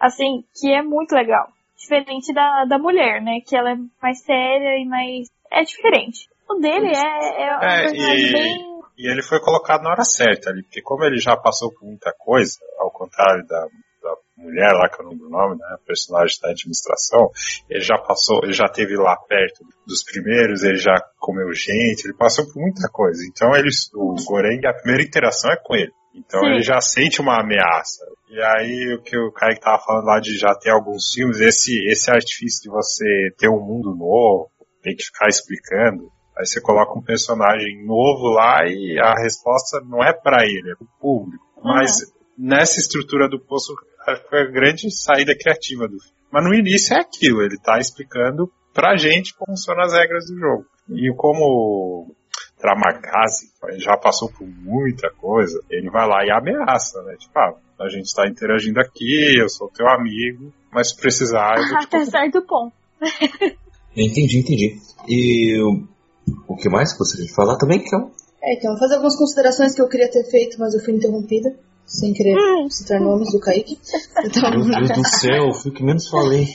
assim, 0.00 0.42
que 0.58 0.72
é 0.72 0.82
muito 0.82 1.12
legal. 1.12 1.48
Diferente 1.76 2.32
da, 2.32 2.64
da 2.64 2.78
mulher, 2.78 3.20
né? 3.20 3.40
Que 3.46 3.56
ela 3.56 3.72
é 3.72 3.76
mais 4.00 4.22
séria 4.22 4.78
e 4.78 4.86
mais. 4.86 5.28
É 5.50 5.62
diferente. 5.62 6.30
O 6.48 6.54
dele 6.54 6.88
é, 6.88 7.42
é 7.42 7.56
um 7.56 7.62
é, 7.62 7.82
personagem 7.82 8.28
e... 8.28 8.32
bem 8.32 8.72
e 8.96 9.10
ele 9.10 9.22
foi 9.22 9.40
colocado 9.40 9.82
na 9.82 9.90
hora 9.90 10.04
certa 10.04 10.50
ali, 10.50 10.62
porque 10.62 10.82
como 10.82 11.04
ele 11.04 11.18
já 11.18 11.36
passou 11.36 11.72
por 11.72 11.84
muita 11.84 12.14
coisa, 12.18 12.58
ao 12.78 12.90
contrário 12.90 13.44
da, 13.46 13.66
mulher 14.42 14.72
lá, 14.72 14.88
que 14.88 15.00
eu 15.00 15.04
não 15.04 15.12
lembro 15.12 15.26
o 15.26 15.30
nome, 15.30 15.56
né, 15.56 15.76
personagem 15.86 16.36
da 16.42 16.50
administração, 16.50 17.30
ele 17.70 17.80
já 17.80 17.96
passou, 17.98 18.40
ele 18.42 18.52
já 18.52 18.68
teve 18.68 18.96
lá 18.96 19.16
perto 19.16 19.64
dos 19.86 20.02
primeiros, 20.04 20.62
ele 20.62 20.78
já 20.78 20.94
comeu 21.18 21.52
gente, 21.52 22.04
ele 22.04 22.14
passou 22.14 22.44
por 22.46 22.60
muita 22.60 22.88
coisa. 22.90 23.22
Então 23.28 23.54
ele, 23.54 23.68
o 23.94 24.14
Goreng, 24.24 24.66
a 24.66 24.74
primeira 24.74 25.02
interação 25.02 25.50
é 25.52 25.56
com 25.56 25.74
ele. 25.74 25.92
Então 26.14 26.40
Sim. 26.40 26.46
ele 26.46 26.62
já 26.62 26.80
sente 26.80 27.20
uma 27.20 27.40
ameaça. 27.40 28.04
E 28.28 28.40
aí 28.42 28.94
o 28.94 29.02
que 29.02 29.16
o 29.16 29.32
Kaique 29.32 29.60
tava 29.60 29.82
falando 29.82 30.06
lá 30.06 30.20
de 30.20 30.36
já 30.38 30.54
ter 30.54 30.70
alguns 30.70 31.12
filmes, 31.12 31.40
esse, 31.40 31.78
esse 31.90 32.10
artifício 32.10 32.62
de 32.62 32.70
você 32.70 33.30
ter 33.38 33.48
um 33.48 33.60
mundo 33.60 33.94
novo, 33.94 34.50
tem 34.82 34.94
que 34.96 35.04
ficar 35.04 35.28
explicando. 35.28 36.10
Aí 36.36 36.46
você 36.46 36.60
coloca 36.60 36.98
um 36.98 37.02
personagem 37.02 37.84
novo 37.84 38.30
lá 38.34 38.66
e 38.66 38.98
a 38.98 39.14
resposta 39.22 39.80
não 39.80 40.02
é 40.02 40.12
para 40.12 40.44
ele, 40.44 40.72
é 40.72 40.74
pro 40.74 40.88
público. 40.98 41.44
Mas 41.62 42.00
uhum. 42.00 42.48
nessa 42.48 42.80
estrutura 42.80 43.28
do 43.28 43.38
poço 43.38 43.74
foi 44.28 44.42
a 44.42 44.50
grande 44.50 44.90
saída 44.90 45.36
criativa 45.36 45.86
do 45.86 45.98
filme. 45.98 46.16
Mas 46.30 46.44
no 46.44 46.54
início 46.54 46.96
é 46.96 47.00
aquilo, 47.00 47.42
ele 47.42 47.58
tá 47.58 47.78
explicando 47.78 48.50
pra 48.72 48.96
gente 48.96 49.34
como 49.34 49.52
funcionam 49.52 49.84
as 49.84 49.92
regras 49.92 50.26
do 50.26 50.38
jogo. 50.38 50.66
E 50.88 51.12
como 51.14 52.14
Tramagazi 52.58 53.50
já 53.76 53.96
passou 53.96 54.30
por 54.32 54.46
muita 54.46 55.10
coisa, 55.10 55.60
ele 55.70 55.90
vai 55.90 56.06
lá 56.08 56.24
e 56.24 56.30
ameaça, 56.30 57.02
né? 57.02 57.16
Tipo, 57.18 57.38
ah, 57.38 57.54
a 57.80 57.88
gente 57.88 58.06
está 58.06 58.26
interagindo 58.26 58.80
aqui, 58.80 59.34
eu 59.38 59.48
sou 59.48 59.68
teu 59.68 59.86
amigo, 59.88 60.52
mas 60.72 60.90
se 60.90 60.96
precisar. 60.96 61.56
Eu 61.58 61.78
Até 61.78 62.04
certo 62.06 62.42
ponto. 62.42 62.72
entendi, 63.96 64.38
entendi. 64.38 64.78
E 65.08 65.60
o 66.48 66.56
que 66.56 66.68
mais 66.68 66.96
gostaria 66.96 67.26
de 67.26 67.34
falar 67.34 67.58
também, 67.58 67.78
que 67.78 67.94
é, 68.44 68.54
então, 68.54 68.72
vou 68.72 68.78
fazer 68.80 68.94
algumas 68.94 69.16
considerações 69.16 69.72
que 69.72 69.80
eu 69.80 69.88
queria 69.88 70.10
ter 70.10 70.24
feito, 70.28 70.58
mas 70.58 70.74
eu 70.74 70.80
fui 70.80 70.94
interrompida 70.94 71.54
sem 71.86 72.12
querer 72.12 72.36
citar 72.70 73.00
nomes 73.00 73.32
do 73.32 73.40
Kaique. 73.40 73.78
Então... 74.24 74.50
Meu 74.50 74.64
Deus 74.64 74.88
do 74.90 75.08
céu, 75.08 75.52
fui 75.52 75.70
o 75.70 75.74
que 75.74 75.82
menos 75.82 76.08
falei. 76.08 76.46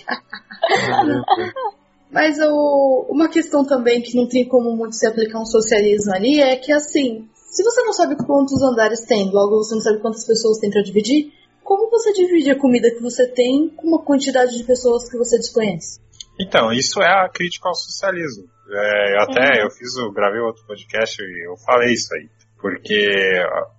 Mas 2.11 2.39
o, 2.39 3.05
uma 3.09 3.27
questão 3.27 3.65
também 3.65 4.01
que 4.01 4.15
não 4.15 4.27
tem 4.27 4.47
como 4.47 4.75
muito 4.75 4.95
se 4.95 5.05
aplicar 5.05 5.39
um 5.39 5.45
socialismo 5.45 6.13
ali 6.13 6.39
é 6.39 6.55
que, 6.55 6.71
assim, 6.71 7.27
se 7.33 7.63
você 7.63 7.83
não 7.83 7.93
sabe 7.93 8.15
quantos 8.15 8.61
andares 8.63 9.01
tem, 9.01 9.29
logo 9.31 9.57
você 9.57 9.75
não 9.75 9.81
sabe 9.81 9.99
quantas 9.99 10.25
pessoas 10.25 10.59
tem 10.59 10.69
para 10.69 10.81
dividir, 10.81 11.31
como 11.63 11.89
você 11.89 12.13
divide 12.13 12.51
a 12.51 12.57
comida 12.57 12.89
que 12.89 13.01
você 13.01 13.27
tem 13.27 13.69
com 13.75 13.87
uma 13.87 14.01
quantidade 14.01 14.57
de 14.57 14.63
pessoas 14.63 15.09
que 15.09 15.17
você 15.17 15.37
desconhece? 15.37 15.99
Então, 16.39 16.71
isso 16.71 17.01
é 17.01 17.25
a 17.25 17.29
crítica 17.29 17.67
ao 17.67 17.75
socialismo. 17.75 18.45
É, 18.69 19.23
até 19.23 19.63
eu 19.63 19.69
fiz, 19.71 19.97
eu 19.97 20.11
gravei 20.11 20.39
outro 20.39 20.65
podcast 20.65 21.21
e 21.21 21.49
eu 21.49 21.57
falei 21.57 21.93
isso 21.93 22.13
aí 22.15 22.36
porque 22.59 23.07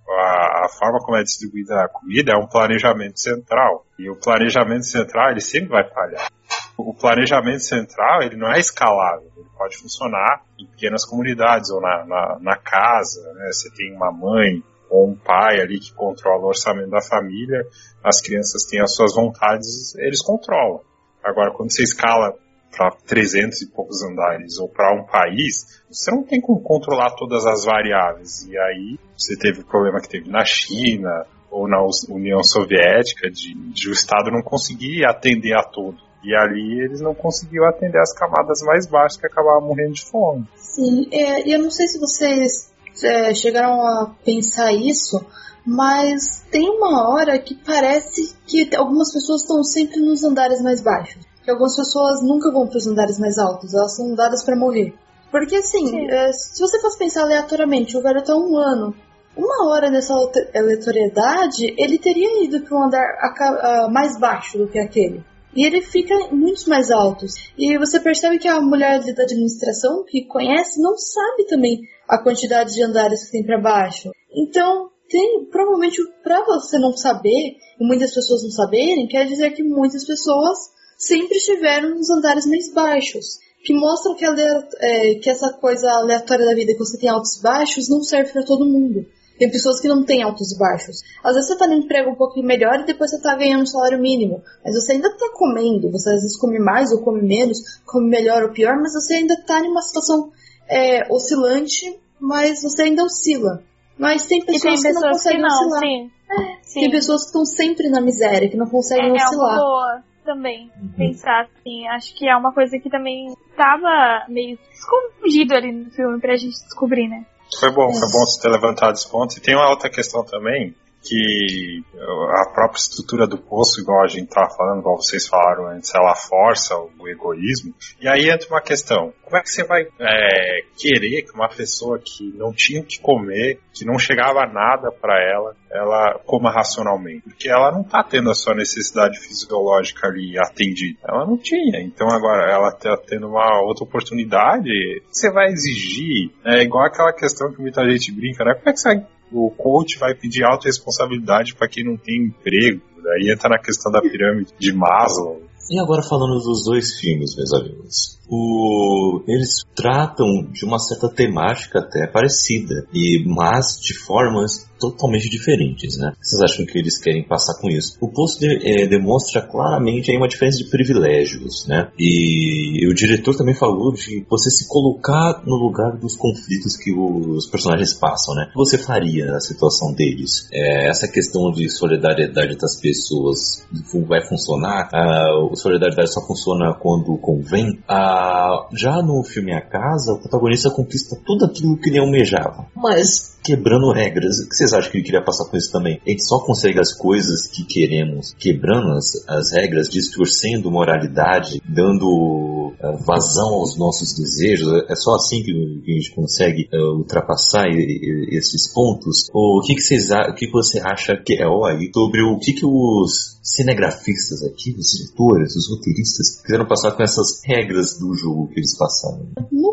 a, 0.07 0.65
a, 0.65 0.69
forma 0.69 0.99
como 0.99 1.17
é 1.17 1.23
distribuída 1.23 1.83
a 1.83 1.89
comida 1.89 2.33
é 2.33 2.37
um 2.37 2.47
planejamento 2.47 3.19
central. 3.19 3.85
E 3.97 4.09
o 4.09 4.15
planejamento 4.15 4.85
central, 4.85 5.31
ele 5.31 5.41
sempre 5.41 5.69
vai 5.69 5.87
falhar. 5.89 6.31
o 6.77 6.93
planejamento 6.93 7.61
central 7.61 8.23
ele 8.23 8.37
não 8.37 8.51
é 8.51 8.59
escalável, 8.59 9.29
ele 9.35 9.49
pode 9.57 9.77
funcionar 9.77 10.43
em 10.57 10.65
pequenas 10.67 11.05
comunidades 11.05 11.69
ou 11.71 11.81
na, 11.81 12.05
na, 12.05 12.37
na 12.39 12.57
casa, 12.57 13.21
né? 13.33 13.47
Você 13.51 13.69
tem 13.71 13.93
uma 13.93 14.11
mãe 14.11 14.63
ou 14.89 15.09
um 15.09 15.15
pai 15.15 15.61
ali 15.61 15.79
que 15.79 15.93
controla 15.93 16.45
o 16.45 16.47
orçamento 16.47 16.89
da 16.89 17.01
família, 17.01 17.61
as 18.03 18.21
crianças 18.21 18.63
têm 18.63 18.81
as 18.81 18.95
suas 18.95 19.13
vontades, 19.13 19.93
eles 19.97 20.21
controlam. 20.21 20.81
Agora, 21.23 21.51
quando 21.51 21.71
você 21.71 21.83
escala 21.83 22.33
para 22.75 22.91
300 23.07 23.61
e 23.61 23.67
poucos 23.67 24.01
andares 24.03 24.57
ou 24.57 24.67
para 24.69 24.93
um 24.93 25.05
país, 25.05 25.81
você 25.89 26.11
não 26.11 26.23
tem 26.23 26.39
como 26.39 26.61
controlar 26.61 27.11
todas 27.11 27.45
as 27.45 27.65
variáveis. 27.65 28.47
E 28.47 28.57
aí 28.57 28.99
você 29.17 29.37
teve 29.37 29.61
o 29.61 29.65
problema 29.65 29.99
que 29.99 30.09
teve 30.09 30.29
na 30.29 30.45
China 30.45 31.25
ou 31.51 31.67
na 31.67 31.79
União 32.09 32.43
Soviética 32.43 33.29
de, 33.29 33.53
de 33.53 33.89
o 33.89 33.93
Estado 33.93 34.31
não 34.31 34.41
conseguir 34.41 35.05
atender 35.05 35.57
a 35.57 35.63
todo. 35.63 35.97
E 36.23 36.35
ali 36.35 36.81
eles 36.81 36.99
não 36.99 37.15
conseguiam 37.15 37.65
atender 37.65 37.99
as 37.99 38.13
camadas 38.13 38.61
mais 38.61 38.85
baixas 38.85 39.17
que 39.17 39.25
acabavam 39.25 39.67
morrendo 39.67 39.93
de 39.93 40.05
fome. 40.05 40.47
Sim, 40.55 41.07
é, 41.11 41.53
eu 41.53 41.59
não 41.59 41.71
sei 41.71 41.87
se 41.87 41.97
vocês 41.97 42.71
é, 43.03 43.33
chegaram 43.33 43.81
a 43.81 44.13
pensar 44.23 44.73
isso, 44.73 45.25
mas 45.65 46.45
tem 46.51 46.69
uma 46.69 47.09
hora 47.09 47.39
que 47.39 47.55
parece 47.55 48.35
que 48.45 48.75
algumas 48.75 49.13
pessoas 49.13 49.41
estão 49.41 49.63
sempre 49.63 49.99
nos 50.01 50.23
andares 50.23 50.61
mais 50.61 50.81
baixos. 50.81 51.28
Que 51.49 51.53
algumas 51.53 51.75
pessoas 51.75 52.21
nunca 52.21 52.51
vão 52.51 52.67
para 52.67 52.77
os 52.77 52.85
andares 52.85 53.17
mais 53.17 53.39
altos, 53.39 53.73
elas 53.73 53.95
são 53.95 54.13
dadas 54.13 54.45
para 54.45 54.55
morrer. 54.55 54.93
Porque 55.31 55.55
assim, 55.55 56.07
é, 56.07 56.31
se 56.31 56.61
você 56.61 56.79
fosse 56.79 56.95
pensar 56.95 57.23
aleatoriamente, 57.23 57.97
o 57.97 58.03
velho 58.03 58.23
tá 58.23 58.35
um 58.35 58.55
ano, 58.55 58.93
uma 59.35 59.67
hora 59.67 59.89
nessa 59.89 60.13
aleatoriedade, 60.53 61.73
ele 61.75 61.97
teria 61.97 62.43
ido 62.43 62.61
para 62.61 62.77
um 62.77 62.83
andar 62.83 63.89
mais 63.89 64.19
baixo 64.19 64.59
do 64.59 64.67
que 64.67 64.77
aquele. 64.77 65.25
E 65.55 65.65
ele 65.65 65.81
fica 65.81 66.13
muitos 66.31 66.67
mais 66.67 66.91
altos. 66.91 67.33
E 67.57 67.79
você 67.79 67.99
percebe 67.99 68.37
que 68.37 68.47
a 68.47 68.61
mulher 68.61 68.99
da 69.15 69.23
administração 69.23 70.05
que 70.07 70.25
conhece 70.25 70.79
não 70.79 70.95
sabe 70.99 71.47
também 71.47 71.79
a 72.07 72.19
quantidade 72.19 72.75
de 72.75 72.83
andares 72.83 73.25
que 73.25 73.31
tem 73.31 73.43
para 73.43 73.59
baixo. 73.59 74.11
Então, 74.31 74.91
tem 75.09 75.47
provavelmente 75.49 75.99
para 76.21 76.45
você 76.45 76.77
não 76.77 76.95
saber 76.95 77.57
e 77.79 77.83
muitas 77.83 78.13
pessoas 78.13 78.43
não 78.43 78.51
saberem, 78.51 79.07
quer 79.07 79.25
dizer 79.25 79.49
que 79.49 79.63
muitas 79.63 80.05
pessoas 80.05 80.77
sempre 80.99 81.37
estiveram 81.37 81.95
nos 81.95 82.09
andares 82.09 82.45
mais 82.45 82.71
baixos. 82.73 83.39
Que 83.63 83.73
mostram 83.73 84.15
que, 84.15 84.25
é, 84.25 85.15
que 85.15 85.29
essa 85.29 85.51
coisa 85.53 85.89
aleatória 85.91 86.45
da 86.45 86.53
vida 86.53 86.73
que 86.73 86.79
você 86.79 86.97
tem 86.97 87.09
altos 87.09 87.37
e 87.37 87.41
baixos 87.41 87.89
não 87.89 88.01
serve 88.01 88.31
para 88.31 88.45
todo 88.45 88.65
mundo. 88.65 89.05
Tem 89.37 89.49
pessoas 89.49 89.79
que 89.79 89.87
não 89.87 90.03
têm 90.03 90.21
altos 90.21 90.51
e 90.51 90.57
baixos. 90.57 91.01
Às 91.23 91.33
vezes 91.33 91.47
você 91.47 91.53
está 91.53 91.67
no 91.67 91.73
emprego 91.73 92.09
um 92.09 92.15
pouquinho 92.15 92.45
melhor 92.45 92.79
e 92.79 92.85
depois 92.85 93.09
você 93.09 93.17
está 93.17 93.35
ganhando 93.35 93.63
um 93.63 93.65
salário 93.65 93.99
mínimo. 93.99 94.41
Mas 94.63 94.75
você 94.75 94.93
ainda 94.93 95.07
está 95.07 95.29
comendo. 95.33 95.89
Você 95.91 96.09
às 96.09 96.21
vezes 96.21 96.37
come 96.37 96.59
mais 96.59 96.91
ou 96.91 97.01
come 97.01 97.21
menos, 97.21 97.59
come 97.85 98.09
melhor 98.09 98.43
ou 98.43 98.49
pior, 98.49 98.77
mas 98.77 98.93
você 98.93 99.15
ainda 99.15 99.33
está 99.33 99.59
em 99.61 99.69
uma 99.69 99.81
situação 99.81 100.31
é, 100.67 101.11
oscilante, 101.11 101.99
mas 102.19 102.61
você 102.61 102.83
ainda 102.83 103.03
oscila. 103.03 103.63
Mas 103.97 104.25
tem 104.25 104.43
pessoas, 104.43 104.81
tem 104.81 104.93
pessoas 104.93 104.93
que 104.93 105.01
não 105.01 105.11
conseguem 105.11 105.37
que 105.37 105.47
não, 105.47 105.67
oscilar. 105.67 105.79
Sim. 105.81 106.11
É, 106.29 106.57
sim. 106.61 106.79
Tem 106.81 106.91
pessoas 106.91 107.21
que 107.21 107.27
estão 107.27 107.45
sempre 107.45 107.89
na 107.89 108.01
miséria, 108.01 108.49
que 108.49 108.57
não 108.57 108.67
conseguem 108.67 109.09
é, 109.09 109.13
oscilar. 109.13 110.03
Também 110.29 110.71
uhum. 110.79 110.89
pensar 110.95 111.41
assim. 111.41 111.87
Acho 111.87 112.15
que 112.15 112.29
é 112.29 112.37
uma 112.37 112.53
coisa 112.53 112.77
que 112.77 112.87
também 112.87 113.33
estava 113.49 114.25
meio 114.29 114.59
escondido 114.71 115.55
ali 115.55 115.71
no 115.71 115.89
filme 115.89 116.21
pra 116.21 116.37
gente 116.37 116.53
descobrir, 116.53 117.07
né? 117.07 117.25
Foi 117.59 117.71
bom, 117.71 117.91
foi 117.91 118.07
bom 118.11 118.25
você 118.27 118.39
ter 118.39 118.49
levantado 118.49 118.93
esse 118.93 119.09
ponto. 119.09 119.35
E 119.35 119.41
tem 119.41 119.55
uma 119.55 119.71
outra 119.71 119.89
questão 119.89 120.23
também, 120.23 120.75
que 121.01 121.83
a 121.93 122.49
própria 122.53 122.79
estrutura 122.79 123.25
do 123.25 123.37
poço, 123.37 123.81
igual 123.81 124.03
a 124.03 124.07
gente 124.07 124.25
estava 124.25 124.49
falando, 124.55 124.79
igual 124.79 124.97
vocês 124.97 125.27
falaram 125.27 125.67
antes, 125.67 125.93
ela 125.93 126.15
força 126.15 126.75
o 126.75 127.07
egoísmo. 127.07 127.73
E 128.01 128.07
aí 128.07 128.29
entra 128.29 128.47
uma 128.49 128.61
questão: 128.61 129.13
como 129.23 129.37
é 129.37 129.41
que 129.41 129.49
você 129.49 129.63
vai 129.63 129.83
é, 129.99 130.61
querer 130.77 131.23
que 131.23 131.33
uma 131.33 131.49
pessoa 131.49 131.99
que 131.99 132.33
não 132.37 132.51
tinha 132.53 132.81
o 132.81 132.85
que 132.85 132.99
comer, 132.99 133.59
que 133.73 133.85
não 133.85 133.97
chegava 133.97 134.45
nada 134.45 134.91
para 134.91 135.15
ela, 135.21 135.55
ela 135.71 136.19
coma 136.25 136.51
racionalmente? 136.51 137.21
Porque 137.21 137.49
ela 137.49 137.71
não 137.71 137.81
está 137.81 138.03
tendo 138.03 138.29
a 138.29 138.35
sua 138.35 138.53
necessidade 138.53 139.19
fisiológica 139.19 140.07
ali 140.07 140.37
atendida. 140.37 140.99
Ela 141.07 141.25
não 141.25 141.37
tinha. 141.37 141.79
Então 141.81 142.09
agora 142.09 142.51
ela 142.51 142.69
está 142.69 142.97
tendo 142.97 143.27
uma 143.27 143.61
outra 143.61 143.83
oportunidade. 143.83 144.69
Você 145.11 145.31
vai 145.31 145.47
exigir, 145.47 146.31
é 146.45 146.61
igual 146.61 146.85
aquela 146.85 147.13
questão 147.13 147.51
que 147.51 147.61
muita 147.61 147.89
gente 147.89 148.11
brinca, 148.11 148.43
né? 148.43 148.53
Como 148.53 148.69
é 148.69 148.73
que 148.73 148.79
você 148.79 148.95
vai 148.95 149.18
o 149.31 149.49
coach 149.51 149.97
vai 149.99 150.15
pedir 150.15 150.43
autorresponsabilidade 150.43 151.55
para 151.55 151.67
quem 151.67 151.83
não 151.83 151.97
tem 151.97 152.27
emprego. 152.27 152.81
Daí 153.03 153.31
entra 153.31 153.49
na 153.49 153.59
questão 153.59 153.91
da 153.91 154.01
pirâmide 154.01 154.53
de 154.57 154.73
Maslow. 154.73 155.41
E 155.71 155.79
agora 155.79 156.01
falando 156.01 156.39
dos 156.39 156.65
dois 156.65 156.99
filmes, 156.99 157.35
meus 157.35 157.53
amigos 157.53 158.19
o, 158.29 159.23
eles 159.27 159.65
tratam 159.75 160.43
de 160.51 160.63
uma 160.63 160.77
certa 160.77 161.09
temática 161.09 161.79
até 161.79 162.05
parecida, 162.05 162.85
e 162.93 163.23
mas 163.25 163.79
de 163.81 163.97
formas 163.97 164.68
totalmente 164.79 165.29
diferentes, 165.29 165.97
né? 165.97 166.13
Vocês 166.21 166.41
acham 166.41 166.65
que 166.65 166.77
eles 166.77 166.97
querem 166.97 167.23
passar 167.23 167.59
com 167.59 167.69
isso? 167.69 167.97
O 168.01 168.07
posto 168.07 168.39
de, 168.39 168.59
é, 168.63 168.87
demonstra 168.87 169.41
claramente 169.41 170.09
aí 170.09 170.17
uma 170.17 170.27
diferença 170.27 170.57
de 170.57 170.69
privilégios, 170.69 171.65
né? 171.67 171.89
E, 171.97 172.83
e, 172.83 172.87
o 172.87 172.93
diretor 172.93 173.35
também 173.35 173.53
falou 173.53 173.93
de 173.93 174.25
você 174.29 174.49
se 174.49 174.67
colocar 174.67 175.43
no 175.45 175.55
lugar 175.55 175.97
dos 175.97 176.15
conflitos 176.15 176.77
que 176.77 176.93
os 176.93 177.47
personagens 177.47 177.93
passam, 177.93 178.35
né? 178.35 178.45
O 178.47 178.51
que 178.51 178.57
você 178.57 178.77
faria 178.77 179.25
na 179.25 179.39
situação 179.39 179.93
deles? 179.93 180.47
É, 180.51 180.89
essa 180.89 181.07
questão 181.07 181.51
de 181.51 181.69
solidariedade 181.69 182.57
das 182.57 182.79
pessoas 182.79 183.67
vai 184.07 184.25
funcionar? 184.25 184.89
A 184.93 185.55
solidariedade 185.55 186.13
só 186.13 186.25
funciona 186.25 186.73
quando 186.73 187.17
convém? 187.17 187.79
A 187.87 188.67
já 188.73 189.01
no 189.01 189.23
filme 189.23 189.53
A 189.53 189.61
Casa, 189.61 190.13
o 190.13 190.19
protagonista 190.19 190.69
conquista 190.69 191.19
tudo 191.25 191.45
aquilo 191.45 191.77
que 191.77 191.89
ele 191.89 191.99
almejava. 191.99 192.67
Mas 192.75 193.37
quebrando 193.43 193.91
regras. 193.91 194.39
O 194.39 194.49
que 194.49 194.55
vocês 194.55 194.68
acham 194.73 194.91
que 194.91 194.97
ele 194.97 195.05
queria 195.05 195.23
passar 195.23 195.45
com 195.45 195.57
isso 195.57 195.71
também? 195.71 195.99
A 196.05 196.09
gente 196.09 196.25
só 196.25 196.39
consegue 196.39 196.79
as 196.79 196.93
coisas 196.93 197.47
que 197.47 197.63
queremos 197.63 198.33
quebrando 198.37 198.91
as, 198.91 199.27
as 199.27 199.51
regras, 199.51 199.89
distorcendo 199.89 200.71
moralidade, 200.71 201.61
dando 201.67 202.73
uh, 202.81 202.97
vazão 203.05 203.55
aos 203.55 203.77
nossos 203.77 204.15
desejos. 204.15 204.83
É 204.89 204.95
só 204.95 205.15
assim 205.15 205.43
que, 205.43 205.53
que 205.83 205.91
a 205.91 205.95
gente 205.95 206.15
consegue 206.15 206.69
uh, 206.73 206.97
ultrapassar 206.97 207.67
e, 207.67 207.77
e, 207.77 208.37
esses 208.37 208.71
pontos? 208.73 209.29
Ou 209.33 209.59
o 209.59 209.61
que, 209.61 209.75
que, 209.75 209.81
vocês, 209.81 210.09
o 210.11 210.33
que 210.33 210.49
você 210.49 210.79
acha 210.79 211.15
que 211.17 211.35
é 211.35 211.47
ó, 211.47 211.65
aí 211.65 211.89
sobre 211.93 212.21
o 212.23 212.37
que, 212.37 212.53
que 212.53 212.65
os 212.65 213.39
cinegrafistas 213.41 214.43
aqui, 214.43 214.75
os 214.77 214.87
diretores, 214.91 215.55
os 215.55 215.69
roteiristas, 215.69 216.41
quiseram 216.41 216.67
passar 216.67 216.91
com 216.91 217.03
essas 217.03 217.41
regras 217.43 217.97
do 217.97 218.13
jogo 218.13 218.47
que 218.47 218.59
eles 218.59 218.77
passaram? 218.77 219.27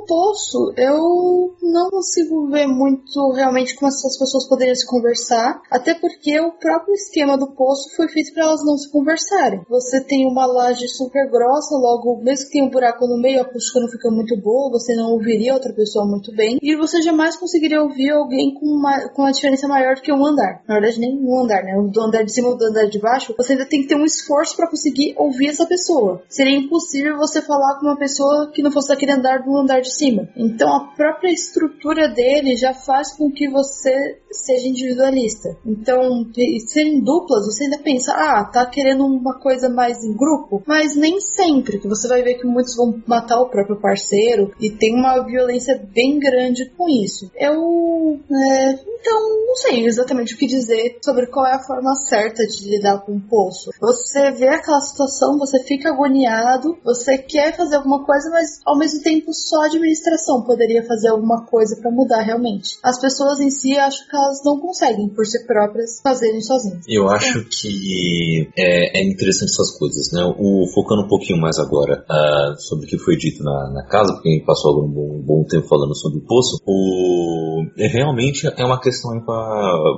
Poço, 0.07 0.73
eu 0.77 1.55
não 1.63 1.91
consigo 1.91 2.49
ver 2.49 2.67
muito 2.67 3.33
realmente 3.33 3.75
como 3.75 3.89
essas 3.89 4.19
pessoas 4.19 4.49
poderiam 4.49 4.75
se 4.75 4.87
conversar, 4.87 5.61
até 5.71 5.95
porque 5.95 6.39
o 6.41 6.53
próprio 6.53 6.95
esquema 6.95 7.37
do 7.37 7.53
poço 7.53 7.95
foi 7.97 8.09
feito 8.09 8.33
para 8.33 8.45
elas 8.45 8.65
não 8.65 8.77
se 8.79 8.91
conversarem. 8.91 9.63
Você 9.69 10.01
tem 10.03 10.27
uma 10.27 10.47
laje 10.47 10.89
super 10.89 11.29
grossa, 11.31 11.77
logo, 11.77 12.23
mesmo 12.23 12.47
que 12.47 12.53
tenha 12.53 12.65
um 12.65 12.71
buraco 12.71 13.07
no 13.07 13.21
meio, 13.21 13.41
a 13.41 13.43
acústica 13.43 13.81
não 13.81 13.89
fica 13.89 14.11
muito 14.11 14.37
boa, 14.41 14.71
você 14.71 14.95
não 14.95 15.11
ouviria 15.13 15.55
outra 15.55 15.73
pessoa 15.73 16.07
muito 16.07 16.35
bem, 16.35 16.59
e 16.63 16.77
você 16.77 17.03
jamais 17.03 17.37
conseguiria 17.37 17.83
ouvir 17.83 18.11
alguém 18.11 18.55
com 18.55 18.67
uma, 18.67 19.09
com 19.11 19.23
uma 19.23 19.33
diferença 19.33 19.69
maior 19.69 19.97
do 19.97 20.03
que 20.03 20.13
um 20.13 20.25
andar. 20.25 20.63
Na 20.67 20.75
verdade, 20.75 21.01
nem 21.01 21.19
um 21.19 21.43
andar, 21.43 21.63
né? 21.63 21.73
Do 21.91 22.01
andar 22.01 22.23
de 22.23 22.33
cima 22.33 22.49
ou 22.49 22.57
do 22.57 22.65
andar 22.65 22.87
de 22.87 22.99
baixo, 22.99 23.35
você 23.37 23.53
ainda 23.53 23.67
tem 23.67 23.83
que 23.83 23.89
ter 23.89 23.97
um 23.97 24.05
esforço 24.05 24.57
para 24.57 24.69
conseguir 24.69 25.15
ouvir 25.17 25.49
essa 25.49 25.67
pessoa. 25.67 26.23
Seria 26.29 26.57
impossível 26.57 27.17
você 27.17 27.43
falar 27.43 27.79
com 27.79 27.87
uma 27.87 27.97
pessoa 27.97 28.51
que 28.53 28.63
não 28.63 28.71
fosse 28.71 28.89
daquele 28.89 29.13
andar 29.13 29.43
do 29.43 29.57
andar 29.57 29.81
de 29.81 29.95
cima. 29.97 30.28
Então, 30.36 30.68
a 30.74 30.80
própria 30.94 31.30
estrutura 31.30 32.09
dele 32.09 32.57
já 32.57 32.74
faz 32.74 33.12
com 33.16 33.30
que 33.30 33.49
você 33.49 34.18
seja 34.30 34.68
individualista. 34.68 35.57
Então, 35.64 36.26
serem 36.66 37.01
duplas, 37.01 37.47
você 37.47 37.64
ainda 37.64 37.78
pensa, 37.78 38.12
ah, 38.12 38.44
tá 38.44 38.66
querendo 38.66 39.05
uma 39.05 39.38
coisa 39.38 39.68
mais 39.68 40.03
em 40.05 40.16
grupo, 40.16 40.62
mas 40.66 40.94
nem 40.97 41.20
sempre, 41.20 41.78
que 41.78 41.88
você 41.88 42.09
vai 42.09 42.22
ver 42.22 42.34
que 42.34 42.47
muitos 42.47 42.76
vão 42.76 43.03
matar 43.07 43.40
o 43.40 43.49
próprio 43.49 43.80
parceiro 43.80 44.53
e 44.61 44.70
tem 44.70 44.94
uma 44.94 45.20
violência 45.24 45.80
bem 45.92 46.18
grande 46.18 46.66
com 46.76 46.88
isso. 46.88 47.30
Eu, 47.36 48.20
é, 48.30 48.72
então, 48.72 49.47
não 49.47 49.57
sei 49.57 49.86
exatamente 49.86 50.34
o 50.34 50.38
que 50.38 50.47
dizer 50.47 50.99
sobre 51.03 51.26
qual 51.26 51.47
é 51.47 51.55
a 51.55 51.62
forma 51.62 51.94
certa 51.94 52.47
de 52.47 52.68
lidar 52.68 52.99
com 52.99 53.16
o 53.16 53.20
poço. 53.20 53.70
Você 53.80 54.30
vê 54.32 54.49
aquela 54.49 54.80
situação, 54.80 55.38
você 55.38 55.62
fica 55.62 55.90
agoniado, 55.90 56.76
você 56.84 57.16
quer 57.18 57.57
fazer 57.57 57.76
alguma 57.76 58.05
coisa, 58.05 58.30
mas 58.30 58.61
ao 58.64 58.76
mesmo 58.76 59.03
tempo 59.03 59.32
só 59.32 59.62
a 59.62 59.68
administração 59.87 60.43
poderia 60.43 60.84
fazer 60.84 61.09
alguma 61.09 61.47
coisa 61.47 61.76
para 61.80 61.91
mudar 61.91 62.22
realmente. 62.22 62.78
As 62.82 63.01
pessoas 63.01 63.41
em 63.41 63.51
si, 63.51 63.76
acho 63.76 64.09
que 64.09 64.16
elas 64.16 64.43
não 64.45 64.59
conseguem, 64.59 65.09
por 65.09 65.24
si 65.24 65.47
próprias, 65.47 66.01
fazerem 66.03 66.41
sozinhas. 66.41 66.84
Eu 66.89 67.09
acho 67.09 67.45
que 67.45 68.49
é, 68.59 69.01
é, 69.01 69.05
interessante 69.05 69.51
essas 69.53 69.78
coisas, 69.78 70.12
né? 70.12 70.22
O, 70.39 70.66
focando 70.74 71.03
um 71.03 71.09
pouquinho 71.09 71.41
mais 71.41 71.59
agora 71.59 72.05
uh, 72.05 72.61
sobre 72.61 72.87
o 72.87 72.89
que 72.89 72.99
foi 72.99 73.16
dito 73.16 73.43
na, 73.43 73.70
na 73.72 73.87
casa, 73.87 74.12
porque 74.14 74.28
a 74.28 74.32
gente 74.32 74.45
passou 74.45 74.74
algum 74.74 75.22
bom 75.22 75.45
tempo 75.45 75.66
falando 75.68 75.95
sobre 75.97 76.18
o 76.18 76.26
poço, 76.26 76.61
o, 76.66 77.64
é, 77.78 77.87
realmente 77.87 78.47
é 78.57 78.64
uma 78.64 78.80
questão 78.80 79.12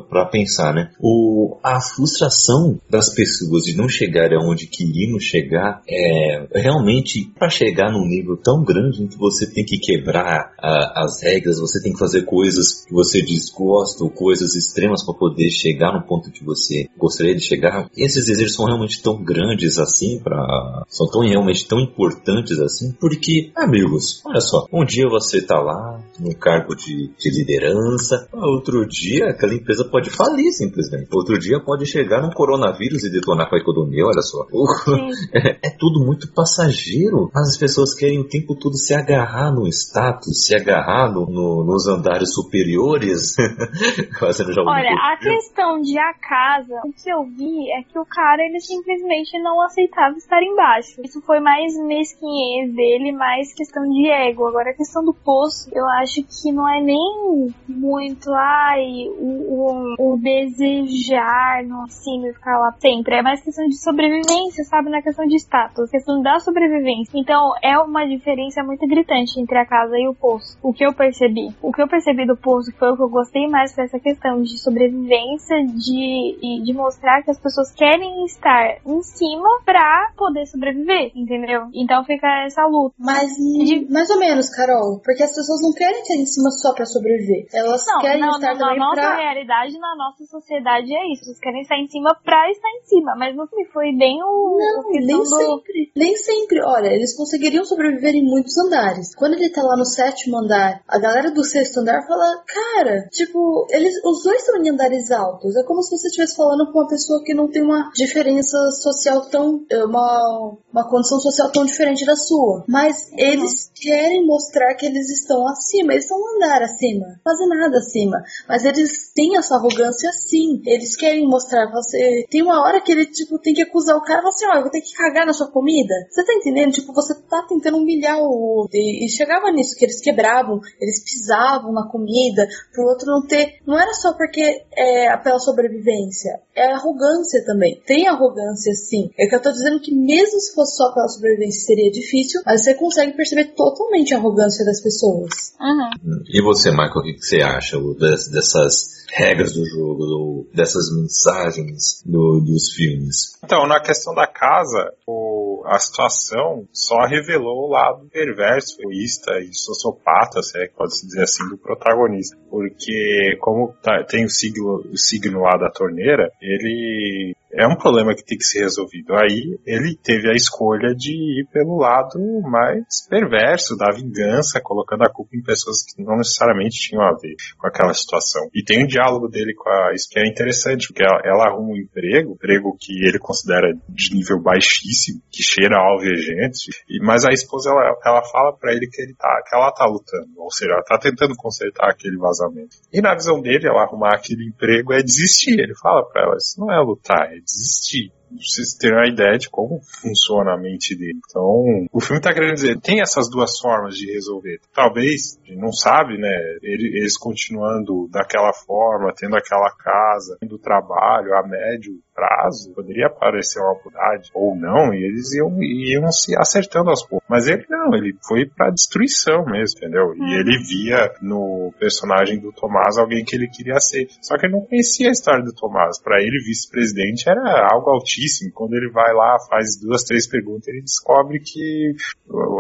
para 0.09 0.26
pensar, 0.26 0.74
né? 0.74 0.91
O, 1.01 1.59
a 1.62 1.80
frustração 1.80 2.78
das 2.91 3.12
pessoas 3.14 3.62
de 3.62 3.76
não 3.76 3.89
chegar 3.89 4.32
aonde 4.32 4.66
queriam 4.66 5.18
chegar 5.18 5.82
é 5.89 6.47
realmente 6.55 7.30
para 7.39 7.49
chegar 7.49 7.91
num 7.93 8.07
nível 8.07 8.36
tão 8.36 8.62
grande 8.62 9.03
em 9.03 9.07
que 9.07 9.16
você 9.16 9.47
tem 9.51 9.64
que 9.64 9.78
quebrar 9.79 10.53
a, 10.59 11.05
as 11.05 11.22
regras, 11.22 11.61
você 11.61 11.83
tem 11.83 11.93
que 11.93 11.99
fazer 11.99 12.22
coisas 12.22 12.85
que 12.85 12.93
você 12.93 13.22
desgosta 13.22 14.05
ou 14.05 14.11
coisas 14.11 14.55
extremas 14.55 15.05
para 15.05 15.14
poder 15.14 15.51
chegar 15.51 15.93
no 15.93 16.07
ponto 16.07 16.31
que 16.31 16.45
você 16.45 16.89
gostaria 16.97 17.35
de 17.35 17.43
chegar. 17.43 17.89
Esses 17.97 18.26
desejos 18.26 18.55
são 18.55 18.66
realmente 18.66 19.03
tão 19.03 19.22
grandes 19.22 19.79
assim, 19.79 20.20
para 20.22 20.85
são 20.89 21.07
tão 21.09 21.22
realmente 21.22 21.66
tão 21.66 21.79
importantes 21.81 22.59
assim, 22.61 22.93
porque, 23.01 23.51
amigos, 23.55 24.22
olha 24.24 24.41
só, 24.41 24.66
um 24.72 24.85
dia 24.85 25.09
você 25.09 25.41
tá 25.43 25.61
lá 25.61 26.01
no 26.18 26.35
cargo 26.35 26.74
de, 26.74 27.11
de 27.18 27.31
liderança, 27.39 28.29
outro 28.33 28.87
dia 28.87 29.26
aquela 29.26 29.55
empresa 29.55 29.85
pode 29.85 30.11
falir 30.11 30.53
simplesmente, 30.53 31.09
outro 31.12 31.39
dia 31.39 31.61
pode 31.61 31.87
chegar 31.87 32.24
um 32.24 32.31
coronavírus 32.31 33.05
e 33.05 33.11
detonar 33.11 33.49
com 33.49 33.57
a 33.57 33.59
economia, 33.59 34.05
olha 34.05 34.22
só. 34.22 34.47
É, 35.33 35.68
é, 35.68 35.70
tudo 35.79 36.05
muito 36.05 36.33
passageiro, 36.33 37.31
mas 37.35 37.49
as 37.49 37.59
pessoas 37.59 37.95
querem 37.95 38.18
o 38.18 38.29
tempo 38.29 38.55
todo 38.55 38.76
se 38.76 38.95
agarrar 38.95 39.53
no 39.53 39.66
status, 39.69 40.47
se 40.47 40.55
agarrar 40.57 41.12
no, 41.12 41.27
no, 41.27 41.64
nos 41.64 41.87
andares 41.87 42.33
superiores. 42.35 43.35
olha, 44.66 44.91
a 44.91 45.16
questão 45.16 45.81
de 45.81 45.99
a 45.99 46.14
casa, 46.14 46.81
o 46.85 46.93
que 46.93 47.11
eu 47.11 47.25
vi 47.25 47.71
é 47.73 47.83
que 47.83 47.99
o 47.99 48.05
cara 48.05 48.43
ele 48.43 48.61
simplesmente 48.61 49.39
não 49.43 49.61
aceitava 49.62 50.16
estar 50.16 50.43
embaixo. 50.43 51.01
Isso 51.05 51.21
foi 51.23 51.41
mais 51.41 51.73
mesquinhez 51.87 52.75
dele, 52.75 53.12
mais 53.12 53.53
questão 53.55 53.83
de 53.83 54.11
ego. 54.11 54.47
Agora 54.47 54.71
a 54.71 54.77
questão 54.77 55.05
do 55.05 55.14
poço, 55.14 55.69
eu 55.73 55.87
acho 56.01 56.23
que 56.23 56.53
não 56.53 56.69
é 56.69 56.81
nem 56.81 57.49
muito, 57.69 58.31
ai, 58.33 59.09
o, 59.19 59.95
o, 59.99 60.12
o 60.14 60.19
desejar 60.19 61.64
no 61.64 61.89
cima 61.89 62.29
e 62.29 62.35
ficar 62.35 62.59
lá 62.59 62.73
sempre. 62.79 63.16
É 63.16 63.23
mais 63.23 63.43
questão 63.43 63.66
de 63.66 63.77
sobrevivência, 63.77 64.64
sabe? 64.64 64.91
Na 64.91 65.03
questão 65.03 65.27
de 65.27 65.37
status, 65.37 65.91
questão 65.91 66.23
da 66.23 66.39
sobrevivência. 66.41 67.12
Então 67.14 67.53
é 67.62 67.79
uma 67.79 68.07
diferença 68.07 68.62
muito 68.62 68.87
gritante 68.87 69.41
entre 69.41 69.58
a 69.59 69.67
casa 69.67 69.97
e 69.99 70.09
o 70.09 70.15
poço. 70.15 70.59
O 70.63 70.73
que 70.73 70.85
eu 70.85 70.93
percebi? 70.93 71.55
O 71.63 71.73
que 71.73 71.83
eu 71.83 71.89
percebi 71.89 72.27
do 72.27 72.37
poço 72.37 72.73
foi 72.79 72.91
o 72.91 72.97
que 72.97 73.03
eu 73.03 73.09
gostei 73.09 73.47
mais 73.49 73.75
foi 73.75 73.85
essa 73.85 73.99
questão 73.99 74.43
de 74.43 74.59
sobrevivência, 74.59 75.57
de, 75.67 76.63
de 76.65 76.73
mostrar 76.73 77.23
que 77.23 77.31
as 77.31 77.39
pessoas 77.39 77.73
querem 77.73 78.25
estar 78.25 78.79
em 78.85 79.03
cima 79.03 79.49
pra 79.65 80.13
poder 80.17 80.47
sobreviver, 80.47 81.13
entendeu? 81.15 81.69
Então 81.75 82.05
fica 82.05 82.27
essa 82.45 82.67
luta. 82.67 82.95
Mas 82.99 83.31
de... 83.35 83.87
mais 83.91 84.11
ou 84.11 84.19
menos, 84.19 84.51
Carol, 84.51 85.01
porque 85.05 85.23
as 85.23 85.35
pessoas 85.35 85.61
não 85.63 85.73
querem 85.73 86.01
estar 86.03 86.15
em 86.15 86.27
cima 86.27 86.51
só 86.51 86.75
pra 86.75 86.85
sobreviver. 86.85 87.47
Elas 87.53 87.85
não, 87.87 88.01
querem 88.01 88.21
não, 88.21 88.31
estar 88.31 88.55
não, 88.55 88.59
também 88.59 88.79
na 88.79 88.87
nossa 88.87 89.01
pra... 89.01 89.17
realidade, 89.17 89.79
na 89.79 89.97
nossa 89.97 90.25
sociedade 90.27 90.95
é 90.95 91.13
isso. 91.13 91.29
Eles 91.29 91.41
querem 91.41 91.63
estar 91.63 91.77
em 91.77 91.87
cima 91.89 92.15
pra 92.25 92.51
estar 92.51 92.69
em 92.69 92.83
cima. 92.85 93.15
Mas 93.17 93.37
no 93.37 93.47
fim 93.47 93.65
foi 93.73 93.93
bem 93.93 94.23
o. 94.23 94.57
Não, 94.59 94.89
o 94.89 94.93
nem 94.93 95.07
do... 95.07 95.25
sempre. 95.25 95.93
Nem 95.97 96.17
sempre. 96.17 96.61
Olha, 96.65 96.89
eles 96.89 97.17
conseguiriam 97.17 97.65
sobreviver 97.65 98.15
em 98.15 98.25
muitos 98.25 98.57
andares. 98.59 99.15
Quando 99.15 99.37
ele 99.49 99.55
tá 99.55 99.62
lá 99.62 99.76
no 99.76 99.84
sétimo 99.84 100.38
andar, 100.38 100.82
a 100.86 100.99
galera 100.99 101.30
do 101.30 101.42
sexto 101.42 101.80
andar 101.80 102.07
fala, 102.07 102.44
cara, 102.46 103.09
tipo, 103.11 103.66
eles, 103.70 103.94
os 104.05 104.22
dois 104.22 104.42
estão 104.42 104.62
em 104.62 104.70
andares 104.70 105.11
altos. 105.11 105.57
É 105.57 105.64
como 105.64 105.82
se 105.82 105.96
você 105.96 106.09
estivesse 106.09 106.36
falando 106.36 106.70
com 106.70 106.78
uma 106.78 106.88
pessoa 106.88 107.22
que 107.24 107.34
não 107.34 107.49
tem 107.49 107.62
uma 107.62 107.90
diferença 107.94 108.57
social 108.82 109.28
tão. 109.30 109.64
uma, 109.86 110.57
uma 110.72 110.88
condição 110.88 111.18
social 111.20 111.51
tão 111.51 111.64
diferente 111.64 112.05
da 112.05 112.16
sua. 112.16 112.64
Mas 112.68 113.11
eles 113.16 113.70
querem 113.74 114.26
mostrar 114.26 114.74
que 114.74 114.86
eles 114.86 115.09
estão 115.11 115.46
acima. 115.49 115.92
Eles 115.92 116.05
estão 116.05 116.18
um 116.18 116.36
andar 116.36 116.62
acima. 116.62 117.07
Fazem 117.24 117.49
nada 117.49 117.78
acima. 117.78 118.22
Mas 118.49 118.64
eles 118.64 119.12
têm 119.14 119.36
essa 119.36 119.57
arrogância 119.57 120.11
sim. 120.12 120.61
Eles 120.66 120.96
querem 120.96 121.26
mostrar 121.26 121.70
você. 121.70 122.26
Tem 122.30 122.42
uma 122.42 122.62
hora 122.62 122.80
que 122.80 122.92
ele, 122.92 123.07
tipo, 123.07 123.38
tem 123.38 123.55
que 123.55 123.62
acusar 123.62 123.96
o 123.96 124.03
cara 124.03 124.18
e 124.18 124.22
falar 124.22 124.34
assim, 124.34 124.46
ó, 124.46 124.55
eu 124.57 124.62
vou 124.62 124.70
ter 124.70 124.80
que 124.80 124.92
cagar 124.92 125.26
na 125.26 125.32
sua 125.32 125.51
comida. 125.51 125.94
Você 126.11 126.24
tá 126.24 126.32
entendendo? 126.34 126.72
Tipo, 126.72 126.92
você 126.92 127.14
tá 127.14 127.42
tentando 127.49 127.78
humilhar 127.78 128.18
o 128.18 128.59
outro. 128.59 128.76
E, 128.76 129.07
e 129.07 129.09
chegava 129.39 129.53
nisso, 129.53 129.76
que 129.76 129.84
eles 129.84 130.01
quebravam, 130.01 130.61
eles 130.80 131.03
pisavam 131.03 131.72
na 131.72 131.86
comida, 131.89 132.47
pro 132.72 132.84
outro 132.84 133.07
não 133.07 133.26
ter. 133.26 133.61
Não 133.66 133.78
era 133.78 133.93
só 133.95 134.12
porque 134.14 134.62
é 134.76 135.16
pela 135.18 135.39
sobrevivência. 135.39 136.41
É 136.55 136.72
arrogância 136.72 137.45
também. 137.47 137.80
Tem 137.86 138.09
arrogância 138.09 138.72
sim. 138.74 139.11
É 139.18 139.26
que 139.26 139.34
eu 139.34 139.41
tô 139.43 139.51
dizendo 139.53 139.80
que 139.80 139.95
mesmo 139.95 140.41
se 140.41 140.55
fosse 140.55 140.76
só 140.76 140.93
pela 140.93 141.09
sobrevivência 141.09 141.62
seria 141.66 141.91
difícil, 141.91 142.41
mas 142.45 142.64
você 142.64 142.74
consegue 142.74 143.12
perceber 143.16 143.55
totalmente 143.55 144.12
a 144.14 144.18
arrogância 144.18 144.64
das 144.64 144.82
pessoas. 144.82 145.55
Uhum. 145.61 146.22
E 146.28 146.43
você, 146.43 146.70
Michael, 146.70 146.97
o 146.97 147.03
que 147.03 147.12
que 147.14 147.24
você 147.24 147.36
acha 147.43 147.76
das- 147.99 148.28
dessas 148.28 148.99
regras 149.11 149.53
do 149.55 149.64
jogo, 149.66 150.05
do- 150.05 150.47
dessas 150.53 150.91
mensagens 150.95 152.03
do- 152.05 152.41
dos 152.41 152.72
filmes? 152.72 153.39
Então, 153.45 153.66
na 153.66 153.80
questão 153.80 154.14
da 154.14 154.26
casa, 154.26 154.93
o- 155.07 155.38
a 155.67 155.79
situação 155.79 156.67
só 156.73 157.05
revelou 157.07 157.67
o 157.67 157.71
lado 157.71 158.09
perverso, 158.11 158.81
egoísta 158.81 159.39
e 159.41 159.53
sociopata, 159.53 160.43
se 160.43 160.59
é 160.59 160.69
que 160.69 160.75
pode-se 160.75 161.07
dizer 161.07 161.23
assim, 161.23 161.49
do 161.49 161.59
protagonista. 161.59 162.37
Porque, 162.51 163.37
como 163.41 163.75
tá- 163.83 164.05
tem 164.05 164.25
o 164.25 164.31
signo, 164.31 164.83
o 164.91 164.97
signo 164.97 165.41
lá 165.43 165.57
da 165.57 165.71
torneira, 165.71 166.31
ele 166.41 167.35
é 167.53 167.66
um 167.66 167.76
problema 167.76 168.14
que 168.14 168.24
tem 168.24 168.36
que 168.36 168.44
ser 168.44 168.61
resolvido. 168.61 169.14
Aí 169.14 169.59
ele 169.66 169.96
teve 169.96 170.30
a 170.30 170.34
escolha 170.34 170.94
de 170.94 171.12
ir 171.12 171.46
pelo 171.53 171.78
lado 171.78 172.18
mais 172.42 172.84
perverso 173.09 173.76
da 173.76 173.90
vingança, 173.94 174.61
colocando 174.61 175.05
a 175.05 175.12
culpa 175.12 175.36
em 175.36 175.42
pessoas 175.42 175.82
que 175.82 176.03
não 176.03 176.16
necessariamente 176.16 176.78
tinham 176.78 177.03
a 177.03 177.12
ver 177.12 177.34
com 177.57 177.66
aquela 177.66 177.94
situação. 177.94 178.49
E 178.55 178.62
tem 178.62 178.84
um 178.84 178.86
diálogo 178.86 179.28
dele 179.28 179.55
com 179.55 179.68
a. 179.68 179.92
Isso 179.94 180.09
que 180.11 180.18
é 180.18 180.26
interessante, 180.26 180.88
porque 180.88 181.03
ela, 181.03 181.20
ela 181.24 181.49
arruma 181.49 181.72
um 181.72 181.76
emprego, 181.76 182.32
emprego 182.32 182.76
que 182.78 182.92
ele 183.07 183.18
considera 183.18 183.72
de 183.88 184.14
nível 184.14 184.40
baixíssimo, 184.40 185.20
que 185.30 185.42
cheira 185.42 185.76
a 185.76 185.90
alvejante, 185.90 186.70
e, 186.88 187.01
mas 187.05 187.24
a 187.24 187.32
esposa 187.32 187.70
ela, 187.70 187.96
ela 188.05 188.22
fala 188.24 188.57
pra 188.57 188.72
ele 188.72 188.86
que, 188.86 189.01
ele 189.01 189.14
tá, 189.14 189.42
que 189.46 189.55
ela 189.55 189.72
tá 189.72 189.86
lutando, 189.86 190.28
ou 190.36 190.51
seja, 190.51 190.72
ela 190.72 190.82
tá 190.82 190.99
tentando 190.99 191.34
consertar 191.36 191.90
aquele 191.90 192.16
vazamento. 192.16 192.76
E 192.92 193.01
na 193.01 193.14
visão 193.14 193.40
dele, 193.40 193.66
ela 193.66 193.82
arrumar 193.82 194.14
aquele 194.14 194.46
emprego 194.46 194.92
é 194.92 195.03
desistir. 195.03 195.59
Ele 195.59 195.74
fala 195.74 196.07
pra 196.09 196.22
ela, 196.22 196.36
isso 196.36 196.61
não 196.61 196.72
é 196.72 196.80
lutar, 196.80 197.32
desistir. 197.41 198.12
Vocês 198.37 198.74
terem 198.74 198.97
uma 198.97 199.09
ideia 199.09 199.39
de 199.39 199.49
como 199.49 199.81
funciona 200.01 200.55
a 200.55 200.59
mente 200.59 200.97
dele. 200.97 201.18
Então, 201.29 201.87
o 201.93 202.01
filme 202.01 202.20
tá 202.20 202.33
querendo 202.33 202.55
dizer, 202.55 202.79
tem 202.81 203.01
essas 203.01 203.29
duas 203.31 203.59
formas 203.59 203.95
de 203.95 204.11
resolver. 204.12 204.61
Talvez, 204.74 205.39
a 205.45 205.47
gente 205.49 205.61
não 205.61 205.72
sabe, 205.72 206.18
né? 206.18 206.29
ele- 206.62 206.99
Eles 206.99 207.16
continuando 207.16 208.09
daquela 208.11 208.53
forma, 208.53 209.12
tendo 209.16 209.37
aquela 209.37 209.70
casa, 209.76 210.37
tendo 210.41 210.59
trabalho 210.59 211.35
a 211.35 211.47
médio 211.47 211.99
prazo, 212.14 212.72
poderia 212.74 213.07
aparecer 213.07 213.61
uma 213.61 213.72
oportunidade 213.72 214.31
ou 214.35 214.57
não, 214.57 214.93
e 214.93 215.05
eles 215.05 215.33
iam, 215.35 215.57
iam 215.62 216.11
se 216.11 216.37
acertando 216.37 216.91
aos 216.91 217.07
poucos. 217.07 217.26
Mas 217.29 217.47
ele 217.47 217.64
não, 217.70 217.95
ele 217.95 218.16
foi 218.26 218.45
pra 218.47 218.70
destruição 218.70 219.45
mesmo, 219.45 219.79
entendeu? 219.79 220.14
E 220.16 220.35
ele 220.41 220.59
via 220.66 221.12
no 221.22 221.72
personagem 221.79 222.41
do 222.41 222.53
Tomás 222.53 222.99
alguém 222.99 223.24
que 223.24 223.37
ele 223.37 223.49
queria 223.49 223.79
ser. 223.79 224.09
Só 224.20 224.37
que 224.37 224.47
ele 224.47 224.55
não 224.55 224.66
conhecia 224.66 225.09
a 225.09 225.12
história 225.12 225.45
do 225.45 225.55
Tomás. 225.55 226.01
Pra 226.03 226.20
ele, 226.20 226.43
vice-presidente 226.45 227.29
era 227.29 227.68
algo 227.72 227.89
altíssimo. 227.91 228.18
Quando 228.55 228.75
ele 228.75 228.91
vai 228.91 229.12
lá, 229.14 229.37
faz 229.49 229.79
duas, 229.81 230.03
três 230.05 230.27
perguntas, 230.27 230.69
ele 230.69 230.83
descobre 230.83 231.41
que 231.41 231.95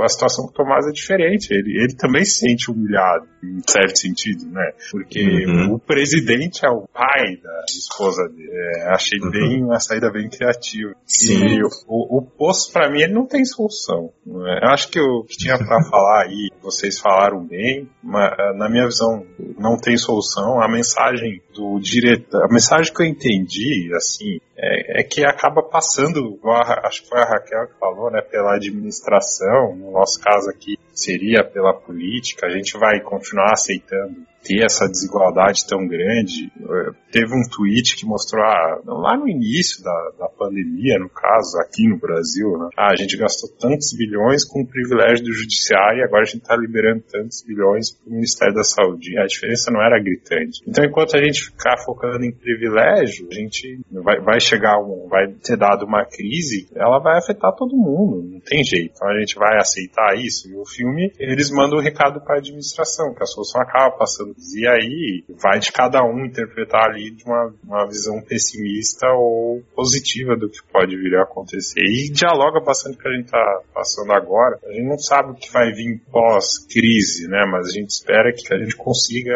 a 0.04 0.08
situação 0.08 0.44
com 0.46 0.50
o 0.50 0.54
Tomás 0.54 0.86
é 0.86 0.92
diferente. 0.92 1.52
Ele, 1.52 1.78
ele 1.82 1.94
também 1.94 2.24
se 2.24 2.38
sente 2.40 2.70
humilhado, 2.70 3.26
em 3.42 3.60
certo 3.68 3.96
sentido, 3.98 4.46
né? 4.50 4.72
Porque 4.90 5.18
Uhum. 5.46 5.74
o 5.74 5.78
presidente 5.78 6.64
é 6.64 6.70
o 6.70 6.86
pai 6.92 7.36
da 7.42 7.64
esposa 7.68 8.28
dele. 8.28 8.48
É, 8.50 8.88
achei 8.94 9.18
bem 9.30 9.62
uma 9.62 9.78
saída 9.80 10.10
bem 10.10 10.28
criativa. 10.28 10.92
Sim. 11.04 11.46
E 11.46 11.62
o, 11.62 11.68
o 11.86 12.22
poço, 12.22 12.72
pra 12.72 12.90
mim, 12.90 13.00
ele 13.02 13.12
não 13.14 13.26
tem 13.26 13.44
solução. 13.44 14.10
não 14.26 14.46
é? 14.46 14.60
Eu 14.62 14.68
acho 14.70 14.88
que 14.90 15.00
o 15.00 15.24
que 15.24 15.36
tinha 15.36 15.56
pra 15.58 15.82
falar 15.90 16.24
aí, 16.24 16.50
vocês 16.62 16.98
falaram 16.98 17.44
bem, 17.46 17.88
mas 18.02 18.32
eh, 18.38 18.52
na 18.56 18.68
minha 18.68 18.86
visão, 18.86 19.24
não 19.58 19.76
tem 19.76 19.96
solução. 19.96 20.60
A 20.60 20.68
mensagem 20.68 21.40
do 21.54 21.78
diretor, 21.80 22.44
a 22.44 22.48
mensagem 22.48 22.92
que 22.92 23.02
eu 23.02 23.06
entendi, 23.06 23.90
assim, 23.94 24.38
é, 24.56 25.00
é 25.00 25.02
que 25.02 25.24
acaba 25.48 25.62
passando, 25.62 26.38
acho 26.84 27.02
que 27.02 27.08
foi 27.08 27.20
a 27.20 27.24
Raquel 27.24 27.68
que 27.68 27.78
falou, 27.78 28.10
né, 28.10 28.20
pela 28.20 28.54
administração, 28.54 29.74
no 29.74 29.92
nosso 29.92 30.20
caso 30.20 30.50
aqui 30.50 30.78
seria 30.92 31.42
pela 31.42 31.72
política, 31.72 32.46
a 32.46 32.50
gente 32.50 32.78
vai 32.78 33.00
continuar 33.00 33.52
aceitando 33.52 34.26
ter 34.42 34.64
essa 34.64 34.88
desigualdade 34.88 35.66
tão 35.66 35.86
grande. 35.86 36.52
Eh, 36.60 36.92
Teve 37.10 37.34
um 37.34 37.48
tweet 37.48 37.96
que 37.96 38.04
mostrou, 38.04 38.44
ah, 38.44 38.80
lá 38.84 39.16
no 39.16 39.26
início 39.26 39.82
da, 39.82 40.10
da 40.18 40.28
pandemia, 40.28 40.98
no 40.98 41.08
caso, 41.08 41.58
aqui 41.58 41.88
no 41.88 41.96
Brasil, 41.96 42.58
né, 42.58 42.68
ah, 42.76 42.92
a 42.92 42.96
gente 42.96 43.16
gastou 43.16 43.48
tantos 43.58 43.94
bilhões 43.96 44.44
com 44.44 44.60
o 44.60 44.66
privilégio 44.66 45.24
do 45.24 45.32
judiciário 45.32 46.00
e 46.00 46.04
agora 46.04 46.22
a 46.22 46.26
gente 46.26 46.42
está 46.42 46.54
liberando 46.54 47.02
tantos 47.10 47.42
bilhões 47.42 47.92
para 47.92 48.10
o 48.10 48.12
Ministério 48.12 48.54
da 48.54 48.62
Saúde. 48.62 49.18
A 49.18 49.24
diferença 49.24 49.70
não 49.70 49.80
era 49.80 49.98
gritante. 49.98 50.62
Então, 50.66 50.84
enquanto 50.84 51.16
a 51.16 51.22
gente 51.22 51.44
ficar 51.44 51.78
focando 51.78 52.22
em 52.22 52.32
privilégio, 52.32 53.26
a 53.30 53.34
gente 53.34 53.80
vai, 53.90 54.20
vai 54.20 54.38
chegar, 54.38 54.78
um, 54.78 55.08
vai 55.08 55.28
ter 55.28 55.56
dado 55.56 55.86
uma 55.86 56.04
crise, 56.04 56.68
ela 56.76 56.98
vai 56.98 57.16
afetar 57.16 57.54
todo 57.56 57.74
mundo, 57.74 58.22
não 58.34 58.40
tem 58.40 58.62
jeito. 58.62 58.92
Então 58.94 59.08
a 59.08 59.18
gente 59.18 59.34
vai 59.34 59.56
aceitar 59.56 60.14
isso. 60.14 60.46
E 60.50 60.54
o 60.54 60.66
filme, 60.66 61.10
eles 61.18 61.50
mandam 61.50 61.78
o 61.78 61.80
um 61.80 61.84
recado 61.84 62.20
para 62.20 62.34
a 62.34 62.38
administração, 62.38 63.14
que 63.14 63.22
a 63.22 63.26
solução 63.26 63.62
acaba 63.62 63.96
passando. 63.96 64.27
E 64.54 64.66
aí 64.66 65.24
vai 65.40 65.58
de 65.58 65.72
cada 65.72 66.02
um 66.04 66.24
interpretar 66.24 66.90
ali 66.90 67.10
de 67.10 67.24
uma, 67.24 67.54
uma 67.64 67.86
visão 67.86 68.20
pessimista 68.20 69.06
ou 69.08 69.62
positiva 69.74 70.36
do 70.36 70.48
que 70.48 70.62
pode 70.72 70.96
vir 70.96 71.16
a 71.16 71.22
acontecer. 71.22 71.80
E 71.80 72.10
dialoga 72.10 72.60
bastante 72.60 72.96
com 72.96 73.00
o 73.00 73.02
que 73.02 73.08
a 73.08 73.16
gente 73.16 73.26
está 73.26 73.60
passando 73.74 74.12
agora. 74.12 74.58
A 74.64 74.72
gente 74.72 74.88
não 74.88 74.98
sabe 74.98 75.32
o 75.32 75.34
que 75.34 75.50
vai 75.52 75.72
vir 75.72 76.00
pós-crise, 76.10 77.28
né? 77.28 77.44
Mas 77.50 77.68
a 77.68 77.70
gente 77.70 77.90
espera 77.90 78.32
que 78.32 78.52
a 78.52 78.58
gente 78.58 78.76
consiga 78.76 79.34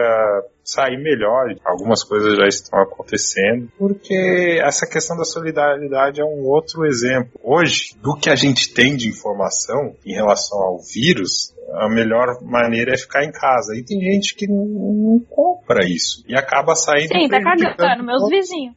sair 0.64 0.96
melhor. 0.96 1.54
Algumas 1.64 2.04
coisas 2.04 2.36
já 2.36 2.46
estão 2.46 2.80
acontecendo, 2.80 3.68
porque 3.78 4.60
essa 4.62 4.86
questão 4.86 5.16
da 5.16 5.24
solidariedade 5.24 6.20
é 6.20 6.24
um 6.24 6.44
outro 6.46 6.86
exemplo. 6.86 7.32
Hoje, 7.42 7.96
do 8.00 8.16
que 8.16 8.30
a 8.30 8.36
gente 8.36 8.72
tem 8.72 8.96
de 8.96 9.08
informação 9.08 9.94
em 10.04 10.14
relação 10.14 10.58
ao 10.58 10.78
vírus, 10.78 11.51
a 11.74 11.88
melhor 11.88 12.42
maneira 12.42 12.92
é 12.92 12.96
ficar 12.96 13.24
em 13.24 13.32
casa. 13.32 13.74
E 13.76 13.84
tem 13.84 14.00
gente 14.00 14.34
que 14.34 14.46
não, 14.46 14.64
não 14.66 15.20
compra 15.20 15.84
isso. 15.86 16.24
E 16.28 16.34
acaba 16.34 16.74
saindo. 16.74 17.08
Sim, 17.08 17.28
tá 17.28 17.40
cagando, 17.42 18.04
meus 18.04 18.28
vizinhos. 18.28 18.74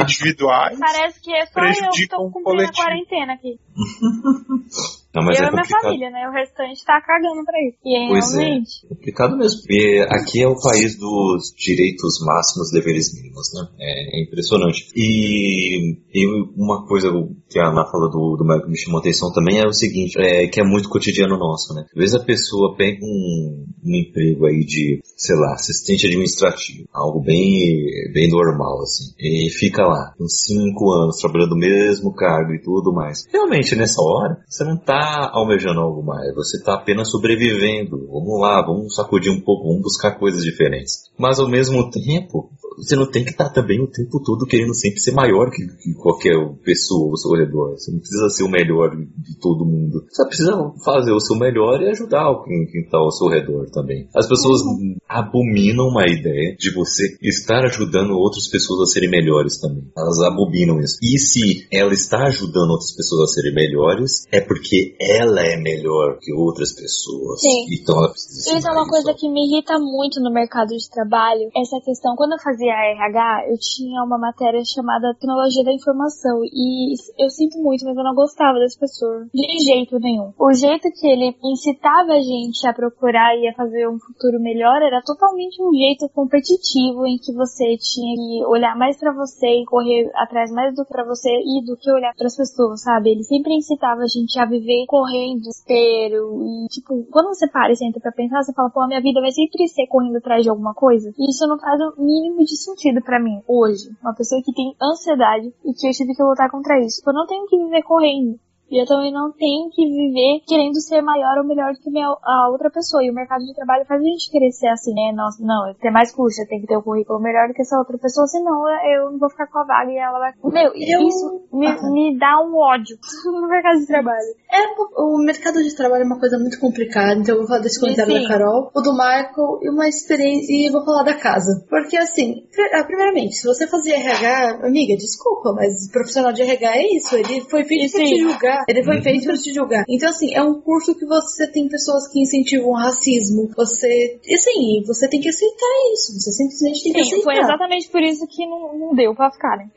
individuais. 0.00 0.78
Parece 0.78 1.20
que 1.20 1.32
é 1.32 1.46
só 1.46 1.60
eu 1.60 1.90
que 1.90 2.08
tô 2.08 2.30
cumprindo 2.30 2.62
a 2.62 2.72
quarentena 2.72 3.34
aqui. 3.34 3.58
Não, 5.16 5.24
mas 5.24 5.40
eu 5.40 5.46
é 5.46 5.48
e 5.48 5.52
minha 5.52 5.64
família, 5.64 6.10
né? 6.10 6.28
O 6.28 6.32
restante 6.32 6.84
tá 6.84 7.00
cagando 7.00 7.42
pra 7.42 7.58
isso. 7.66 7.78
E 7.82 7.96
é 7.96 8.08
Pois 8.08 8.34
é. 8.34 8.38
realmente. 8.38 8.84
É 8.84 8.88
complicado 8.88 9.36
mesmo. 9.38 9.60
Porque 9.62 10.06
aqui 10.10 10.42
é 10.42 10.46
o 10.46 10.60
país 10.60 10.98
dos 10.98 11.54
direitos 11.56 12.20
máximos, 12.20 12.70
deveres 12.70 13.14
mínimos, 13.14 13.48
né? 13.54 13.66
É, 13.80 14.18
é 14.18 14.22
impressionante. 14.22 14.88
E, 14.94 15.96
e 16.12 16.26
uma 16.54 16.86
coisa 16.86 17.08
que 17.48 17.58
a 17.58 17.68
Ana 17.68 17.86
falou 17.90 18.10
do, 18.10 18.36
do 18.36 18.44
Michael 18.44 18.68
me 18.68 18.76
chamou 18.76 18.98
a 18.98 19.00
atenção 19.00 19.32
também 19.32 19.58
é 19.58 19.66
o 19.66 19.72
seguinte, 19.72 20.20
é, 20.20 20.46
que 20.48 20.60
é 20.60 20.64
muito 20.64 20.90
cotidiano 20.90 21.38
nosso, 21.38 21.72
né? 21.72 21.86
Às 21.88 21.98
vezes 21.98 22.14
a 22.14 22.22
pessoa 22.22 22.76
pega 22.76 22.98
um, 23.02 23.64
um 23.86 23.94
emprego 23.94 24.44
aí 24.44 24.66
de, 24.66 25.00
sei 25.16 25.36
lá, 25.36 25.54
assistente 25.54 26.06
administrativo, 26.06 26.86
algo 26.92 27.20
bem, 27.20 27.86
bem 28.12 28.28
normal, 28.28 28.82
assim, 28.82 29.14
e 29.18 29.48
fica 29.50 29.82
lá, 29.82 30.12
uns 30.20 30.42
cinco 30.44 30.92
anos, 30.92 31.16
trabalhando 31.16 31.52
o 31.52 31.58
mesmo 31.58 32.14
cargo 32.14 32.52
e 32.52 32.60
tudo 32.60 32.92
mais. 32.92 33.24
Realmente, 33.32 33.74
nessa 33.74 34.02
hora, 34.02 34.44
você 34.46 34.62
não 34.64 34.76
tá 34.76 35.05
almejando 35.32 35.80
algo 35.80 36.02
mais, 36.02 36.34
você 36.34 36.62
tá 36.62 36.74
apenas 36.74 37.10
sobrevivendo. 37.10 38.06
Vamos 38.10 38.40
lá, 38.40 38.62
vamos 38.62 38.94
sacudir 38.94 39.30
um 39.30 39.40
pouco, 39.40 39.68
vamos 39.68 39.82
buscar 39.82 40.18
coisas 40.18 40.42
diferentes. 40.42 41.10
Mas 41.18 41.38
ao 41.38 41.48
mesmo 41.48 41.90
tempo, 41.90 42.50
você 42.76 42.96
não 42.96 43.10
tem 43.10 43.24
que 43.24 43.30
estar 43.30 43.50
também 43.50 43.80
o 43.80 43.90
tempo 43.90 44.22
todo 44.22 44.46
querendo 44.46 44.74
sempre 44.74 45.00
ser 45.00 45.12
maior 45.12 45.50
que, 45.50 45.66
que 45.66 45.94
qualquer 45.94 46.36
pessoa 46.62 47.10
ao 47.10 47.16
seu 47.16 47.32
redor. 47.32 47.72
Você 47.72 47.90
não 47.90 47.98
precisa 47.98 48.28
ser 48.28 48.44
o 48.44 48.50
melhor 48.50 48.90
de 48.96 49.38
todo 49.40 49.64
mundo. 49.64 50.04
Você 50.08 50.26
precisa 50.26 50.52
fazer 50.84 51.12
o 51.12 51.20
seu 51.20 51.36
melhor 51.36 51.80
e 51.82 51.90
ajudar 51.90 52.26
quem, 52.44 52.66
quem 52.66 52.88
tá 52.88 52.98
ao 52.98 53.10
seu 53.10 53.28
redor 53.28 53.66
também. 53.70 54.08
As 54.14 54.28
pessoas 54.28 54.60
abominam 55.08 55.88
uma 55.88 56.04
ideia 56.06 56.56
de 56.58 56.70
você 56.72 57.16
estar 57.22 57.64
ajudando 57.64 58.12
outras 58.12 58.48
pessoas 58.48 58.82
a 58.82 58.92
serem 58.92 59.10
melhores 59.10 59.58
também. 59.58 59.84
Elas 59.96 60.20
abominam 60.20 60.78
isso. 60.80 60.98
E 61.02 61.18
se 61.18 61.66
ela 61.72 61.92
está 61.92 62.26
ajudando 62.26 62.70
outras 62.70 62.94
pessoas 62.94 63.30
a 63.30 63.34
serem 63.34 63.54
melhores, 63.54 64.26
é 64.30 64.40
porque 64.40 64.96
ela 65.00 65.40
é 65.40 65.56
melhor 65.56 66.18
que 66.20 66.32
outras 66.32 66.72
pessoas. 66.72 67.40
Sim. 67.40 67.66
Então 67.72 67.96
ela 67.98 68.10
precisa 68.10 68.58
Isso 68.58 68.68
é 68.68 68.70
uma 68.70 68.88
coisa 68.88 69.14
que 69.14 69.28
me 69.28 69.46
irrita 69.46 69.78
muito 69.78 70.20
no 70.20 70.32
mercado 70.32 70.68
de 70.68 70.90
trabalho. 70.90 71.50
Essa 71.56 71.80
questão, 71.84 72.14
quando 72.16 72.32
eu 72.32 72.42
fazia 72.42 72.65
RH, 72.72 73.48
eu 73.48 73.56
tinha 73.58 74.02
uma 74.02 74.18
matéria 74.18 74.62
chamada 74.64 75.14
Tecnologia 75.14 75.64
da 75.64 75.72
Informação. 75.72 76.44
E 76.44 76.94
eu 77.18 77.30
sinto 77.30 77.58
muito, 77.58 77.84
mas 77.84 77.96
eu 77.96 78.04
não 78.04 78.14
gostava 78.14 78.58
desse 78.58 78.78
professor. 78.78 79.26
De 79.32 79.64
jeito 79.64 79.98
nenhum. 79.98 80.32
O 80.38 80.52
jeito 80.52 80.88
que 80.92 81.06
ele 81.06 81.36
incitava 81.44 82.12
a 82.12 82.20
gente 82.20 82.66
a 82.66 82.72
procurar 82.72 83.36
e 83.36 83.48
a 83.48 83.54
fazer 83.54 83.88
um 83.88 83.98
futuro 83.98 84.40
melhor 84.40 84.82
era 84.82 85.02
totalmente 85.02 85.62
um 85.62 85.72
jeito 85.72 86.08
competitivo 86.14 87.06
em 87.06 87.18
que 87.18 87.32
você 87.32 87.76
tinha 87.76 88.14
que 88.14 88.46
olhar 88.46 88.76
mais 88.76 88.98
pra 88.98 89.12
você 89.12 89.62
e 89.62 89.64
correr 89.64 90.10
atrás 90.14 90.50
mais 90.52 90.74
do 90.74 90.84
que 90.84 90.92
pra 90.92 91.04
você 91.04 91.30
e 91.30 91.64
do 91.64 91.76
que 91.76 91.90
olhar 91.90 92.14
pras 92.16 92.36
pessoas, 92.36 92.82
sabe? 92.82 93.10
Ele 93.10 93.22
sempre 93.22 93.54
incitava 93.54 94.02
a 94.02 94.06
gente 94.06 94.38
a 94.38 94.46
viver 94.46 94.86
correndo, 94.86 95.48
espero 95.48 96.42
e 96.42 96.66
tipo, 96.68 97.04
quando 97.10 97.28
você 97.28 97.48
para 97.48 97.72
e 97.72 97.76
senta 97.76 98.00
pra 98.00 98.12
pensar, 98.12 98.42
você 98.42 98.52
fala, 98.52 98.70
pô, 98.70 98.80
a 98.80 98.88
minha 98.88 99.00
vida 99.00 99.20
vai 99.20 99.30
sempre 99.30 99.66
ser 99.68 99.86
correndo 99.86 100.16
atrás 100.16 100.42
de 100.42 100.50
alguma 100.50 100.74
coisa. 100.74 101.12
E 101.18 101.30
isso 101.30 101.46
não 101.46 101.58
faz 101.58 101.80
o 101.80 102.02
mínimo 102.02 102.44
de 102.44 102.55
sentido 102.56 103.02
pra 103.02 103.20
mim 103.20 103.42
hoje. 103.46 103.90
Uma 104.02 104.14
pessoa 104.14 104.42
que 104.42 104.52
tem 104.52 104.74
ansiedade 104.82 105.52
e 105.64 105.72
que 105.72 105.86
eu 105.86 105.92
tive 105.92 106.14
que 106.14 106.22
lutar 106.22 106.50
contra 106.50 106.78
isso. 106.84 107.02
Eu 107.06 107.12
não 107.12 107.26
tenho 107.26 107.46
que 107.46 107.56
viver 107.56 107.82
correndo. 107.82 108.38
E 108.70 108.82
eu 108.82 108.86
também 108.86 109.12
não 109.12 109.30
tenho 109.32 109.70
que 109.70 109.86
viver 109.86 110.42
querendo 110.46 110.80
ser 110.80 111.00
maior 111.00 111.38
ou 111.38 111.46
melhor 111.46 111.72
do 111.72 111.78
que 111.78 111.90
minha, 111.90 112.06
a 112.08 112.48
outra 112.50 112.70
pessoa. 112.70 113.02
E 113.04 113.10
o 113.10 113.14
mercado 113.14 113.44
de 113.44 113.54
trabalho 113.54 113.86
faz 113.86 114.00
a 114.00 114.04
gente 114.04 114.30
querer 114.30 114.50
ser 114.50 114.68
assim, 114.68 114.92
né? 114.92 115.12
Nossa, 115.14 115.42
não, 115.44 115.68
eu 115.68 115.74
ter 115.74 115.90
mais 115.90 116.12
curso, 116.12 116.42
eu 116.42 116.48
tenho 116.48 116.62
que 116.62 116.66
ter 116.66 116.76
o 116.76 116.80
um 116.80 116.82
currículo 116.82 117.20
melhor 117.20 117.48
do 117.48 117.54
que 117.54 117.62
essa 117.62 117.78
outra 117.78 117.96
pessoa, 117.98 118.26
senão 118.26 118.64
eu 118.92 119.12
não 119.12 119.18
vou 119.18 119.30
ficar 119.30 119.46
com 119.46 119.58
a 119.60 119.64
vaga 119.64 119.90
e 119.90 119.96
ela 119.96 120.18
vai. 120.18 120.32
Meu, 120.44 120.72
Eu- 120.74 121.06
isso 121.06 121.46
me, 121.52 121.68
me 121.92 122.18
dá 122.18 122.40
um 122.42 122.56
ódio 122.56 122.96
no 123.26 123.48
mercado 123.48 123.78
de 123.78 123.86
trabalho. 123.86 124.26
É, 124.50 125.00
o 125.00 125.18
mercado 125.18 125.62
de 125.62 125.74
trabalho 125.76 126.02
é 126.02 126.06
uma 126.06 126.18
coisa 126.18 126.38
muito 126.38 126.58
complicada, 126.58 127.14
então 127.20 127.34
eu 127.34 127.40
vou 127.40 127.48
falar 127.48 127.60
desse 127.60 127.80
comentário 127.80 128.12
Sim. 128.12 128.22
da 128.22 128.28
Carol, 128.28 128.70
o 128.74 128.80
do 128.80 128.92
Michael 128.92 129.58
e 129.62 129.70
uma 129.70 129.86
experiência, 129.88 130.52
e 130.52 130.70
vou 130.70 130.84
falar 130.84 131.04
da 131.04 131.14
casa. 131.14 131.64
Porque 131.68 131.96
assim, 131.96 132.42
ah, 132.74 132.84
primeiramente, 132.84 133.36
se 133.36 133.46
você 133.46 133.66
fazia 133.66 133.96
RH, 133.96 134.66
amiga, 134.66 134.96
desculpa, 134.96 135.52
mas 135.52 135.90
profissional 135.92 136.32
de 136.32 136.42
RH 136.42 136.76
é 136.76 136.96
isso, 136.96 137.16
ele 137.16 137.40
foi 137.48 137.64
feito 137.64 137.92
pra 137.92 138.04
te 138.04 138.18
julgar, 138.18 138.55
ele 138.68 138.84
foi 138.84 139.00
feito 139.02 139.24
pra 139.24 139.34
te 139.34 139.52
julgar. 139.52 139.84
Então 139.88 140.08
assim, 140.08 140.34
é 140.34 140.42
um 140.42 140.60
curso 140.60 140.94
que 140.94 141.06
você 141.06 141.46
tem 141.46 141.68
pessoas 141.68 142.08
que 142.08 142.20
incentivam 142.20 142.70
o 142.70 142.74
racismo, 142.76 143.48
você, 143.56 144.18
e 144.24 144.34
assim, 144.34 144.82
você 144.86 145.08
tem 145.08 145.20
que 145.20 145.28
aceitar 145.28 145.66
isso, 145.94 146.12
você 146.20 146.32
simplesmente 146.32 146.82
tem 146.84 146.92
que 146.92 147.04
Sim, 147.04 147.06
aceitar. 147.14 147.24
foi 147.24 147.38
exatamente 147.42 147.88
por 147.90 148.02
isso 148.02 148.26
que 148.26 148.46
não, 148.46 148.76
não 148.78 148.94
deu 148.94 149.14
pra 149.14 149.30
ficar, 149.30 149.56
né? 149.56 149.68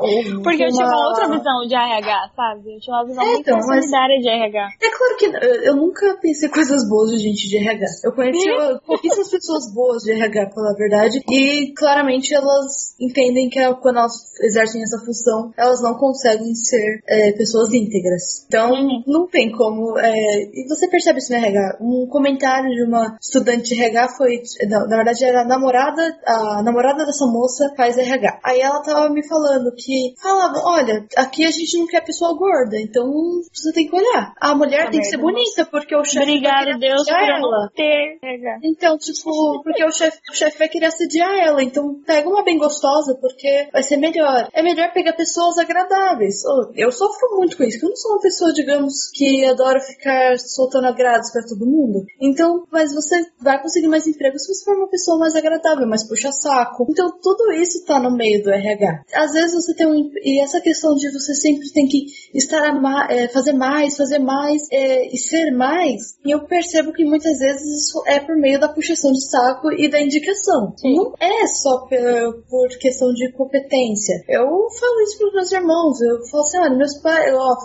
Ou 0.00 0.42
Porque 0.42 0.62
eu 0.64 0.68
tinha 0.72 0.86
uma 0.86 1.08
outra 1.08 1.28
visão 1.28 1.66
de 1.66 1.74
RH, 1.74 2.30
sabe? 2.34 2.74
Eu 2.74 2.80
tinha 2.80 2.96
uma 2.96 3.06
visão 3.06 3.22
É, 3.22 3.26
muito 3.26 3.40
então, 3.40 3.58
mas- 3.66 3.86
de 3.86 4.28
RH. 4.28 4.68
É 4.82 4.90
claro 4.90 5.16
que 5.18 5.26
eu, 5.26 5.62
eu 5.64 5.76
nunca 5.76 6.16
pensei 6.20 6.48
coisas 6.48 6.88
boas 6.88 7.10
de 7.10 7.18
gente 7.18 7.48
de 7.48 7.56
RH. 7.58 7.86
Eu 8.04 8.12
conheci 8.12 8.48
pouquíssimas 8.86 9.30
pessoas 9.30 9.72
boas 9.72 10.02
de 10.02 10.12
RH, 10.12 10.50
pela 10.54 10.74
verdade, 10.74 11.20
e 11.30 11.72
claramente 11.76 12.34
elas 12.34 12.94
entendem 13.00 13.48
que 13.48 13.60
uh, 13.66 13.76
quando 13.76 13.98
elas 13.98 14.12
exercem 14.42 14.82
essa 14.82 14.98
função, 15.04 15.52
elas 15.56 15.82
não 15.82 15.94
conseguem 15.94 16.54
ser 16.54 17.02
é, 17.06 17.32
pessoas 17.32 17.65
íntegras. 17.72 18.44
Então, 18.46 18.70
não 19.06 19.26
tem 19.26 19.50
como. 19.50 19.98
é, 19.98 20.12
e 20.12 20.66
você 20.68 20.88
percebe 20.88 21.18
isso 21.18 21.32
no 21.32 21.38
RH. 21.38 21.78
Um 21.80 22.06
comentário 22.08 22.70
de 22.70 22.84
uma 22.84 23.16
estudante 23.20 23.74
de 23.74 23.82
RH 23.82 24.08
foi. 24.16 24.42
não, 24.68 24.86
na 24.88 24.96
verdade, 24.96 25.24
era 25.24 25.42
a 25.42 25.44
namorada, 25.44 26.02
a 26.26 26.62
namorada 26.62 27.04
dessa 27.04 27.26
moça 27.26 27.72
faz 27.76 27.96
RH. 27.98 28.40
Aí 28.44 28.60
ela 28.60 28.82
tava 28.82 29.08
me 29.10 29.26
falando 29.26 29.72
que 29.76 30.14
falava: 30.20 30.60
olha, 30.64 31.04
aqui 31.16 31.44
a 31.44 31.50
gente 31.50 31.78
não 31.78 31.86
quer 31.86 32.04
pessoa 32.04 32.36
gorda, 32.36 32.78
então 32.80 33.04
você 33.52 33.72
tem 33.72 33.88
que 33.88 33.96
olhar. 33.96 34.32
A 34.40 34.54
mulher 34.54 34.84
Tá 34.86 34.90
tem 34.90 35.00
que 35.00 35.06
ser 35.06 35.16
bonita, 35.16 35.66
porque 35.66 35.94
o 35.96 36.04
chefe 36.04 36.40
querer 36.40 36.78
Deus, 36.78 37.04
por 37.04 37.14
ela. 37.14 37.70
ter. 37.74 38.18
Então, 38.62 38.96
tipo, 38.98 39.62
porque 39.62 39.84
o 39.84 39.92
chefe 39.92 40.18
o 40.30 40.34
chefe 40.34 40.58
vai 40.58 40.68
querer 40.68 40.86
assediar 40.86 41.32
ela. 41.38 41.62
Então, 41.62 42.00
pega 42.06 42.28
uma 42.28 42.44
bem 42.44 42.58
gostosa, 42.58 43.16
porque 43.20 43.68
vai 43.72 43.82
ser 43.82 43.96
melhor. 43.96 44.48
É 44.52 44.62
melhor 44.62 44.92
pegar 44.92 45.12
pessoas 45.14 45.58
agradáveis. 45.58 46.42
Eu 46.74 46.90
sofro 46.92 47.36
muito 47.36 47.55
com 47.56 47.64
isso, 47.64 47.84
eu 47.84 47.88
não 47.90 47.96
sou 47.96 48.12
uma 48.12 48.20
pessoa, 48.20 48.52
digamos, 48.52 48.94
que 49.12 49.44
adora 49.44 49.80
ficar 49.80 50.38
soltando 50.38 50.86
agrados 50.86 51.30
pra 51.32 51.42
todo 51.42 51.66
mundo. 51.66 52.04
Então, 52.20 52.64
mas 52.70 52.94
você 52.94 53.16
vai 53.40 53.60
conseguir 53.60 53.88
mais 53.88 54.06
emprego 54.06 54.38
se 54.38 54.52
você 54.52 54.64
for 54.64 54.76
uma 54.76 54.88
pessoa 54.88 55.18
mais 55.18 55.34
agradável, 55.34 55.86
mais 55.86 56.06
puxa-saco. 56.06 56.86
Então, 56.90 57.10
tudo 57.22 57.52
isso 57.52 57.84
tá 57.84 58.00
no 58.00 58.14
meio 58.16 58.42
do 58.42 58.50
RH. 58.50 59.02
Às 59.14 59.32
vezes 59.32 59.54
você 59.54 59.74
tem 59.74 59.86
um. 59.86 60.10
E 60.22 60.40
essa 60.42 60.60
questão 60.60 60.94
de 60.94 61.10
você 61.12 61.34
sempre 61.34 61.70
tem 61.72 61.86
que 61.86 62.06
estar 62.34 62.62
a 62.64 62.74
ma- 62.74 63.06
é, 63.10 63.28
fazer 63.28 63.52
mais, 63.52 63.96
fazer 63.96 64.18
mais 64.18 64.62
é, 64.72 65.06
e 65.06 65.16
ser 65.18 65.50
mais. 65.52 66.16
E 66.24 66.30
eu 66.34 66.44
percebo 66.46 66.92
que 66.92 67.04
muitas 67.04 67.38
vezes 67.38 67.86
isso 67.86 68.02
é 68.06 68.20
por 68.20 68.36
meio 68.36 68.58
da 68.60 68.68
puxação 68.68 69.12
de 69.12 69.24
saco 69.28 69.72
e 69.72 69.88
da 69.90 70.00
indicação. 70.00 70.74
Sim. 70.76 70.94
Não 70.94 71.12
é 71.20 71.46
só 71.46 71.86
por 72.48 72.68
questão 72.78 73.12
de 73.12 73.32
competência. 73.32 74.22
Eu 74.28 74.44
falo 74.44 75.00
isso 75.02 75.18
pros 75.18 75.32
meus 75.34 75.52
irmãos. 75.52 76.00
Eu 76.00 76.26
falo 76.30 76.42
assim, 76.42 76.58
olha, 76.58 76.76
meus 76.76 76.94
pais, 76.98 77.28
eu 77.30 77.40
ó, 77.46 77.56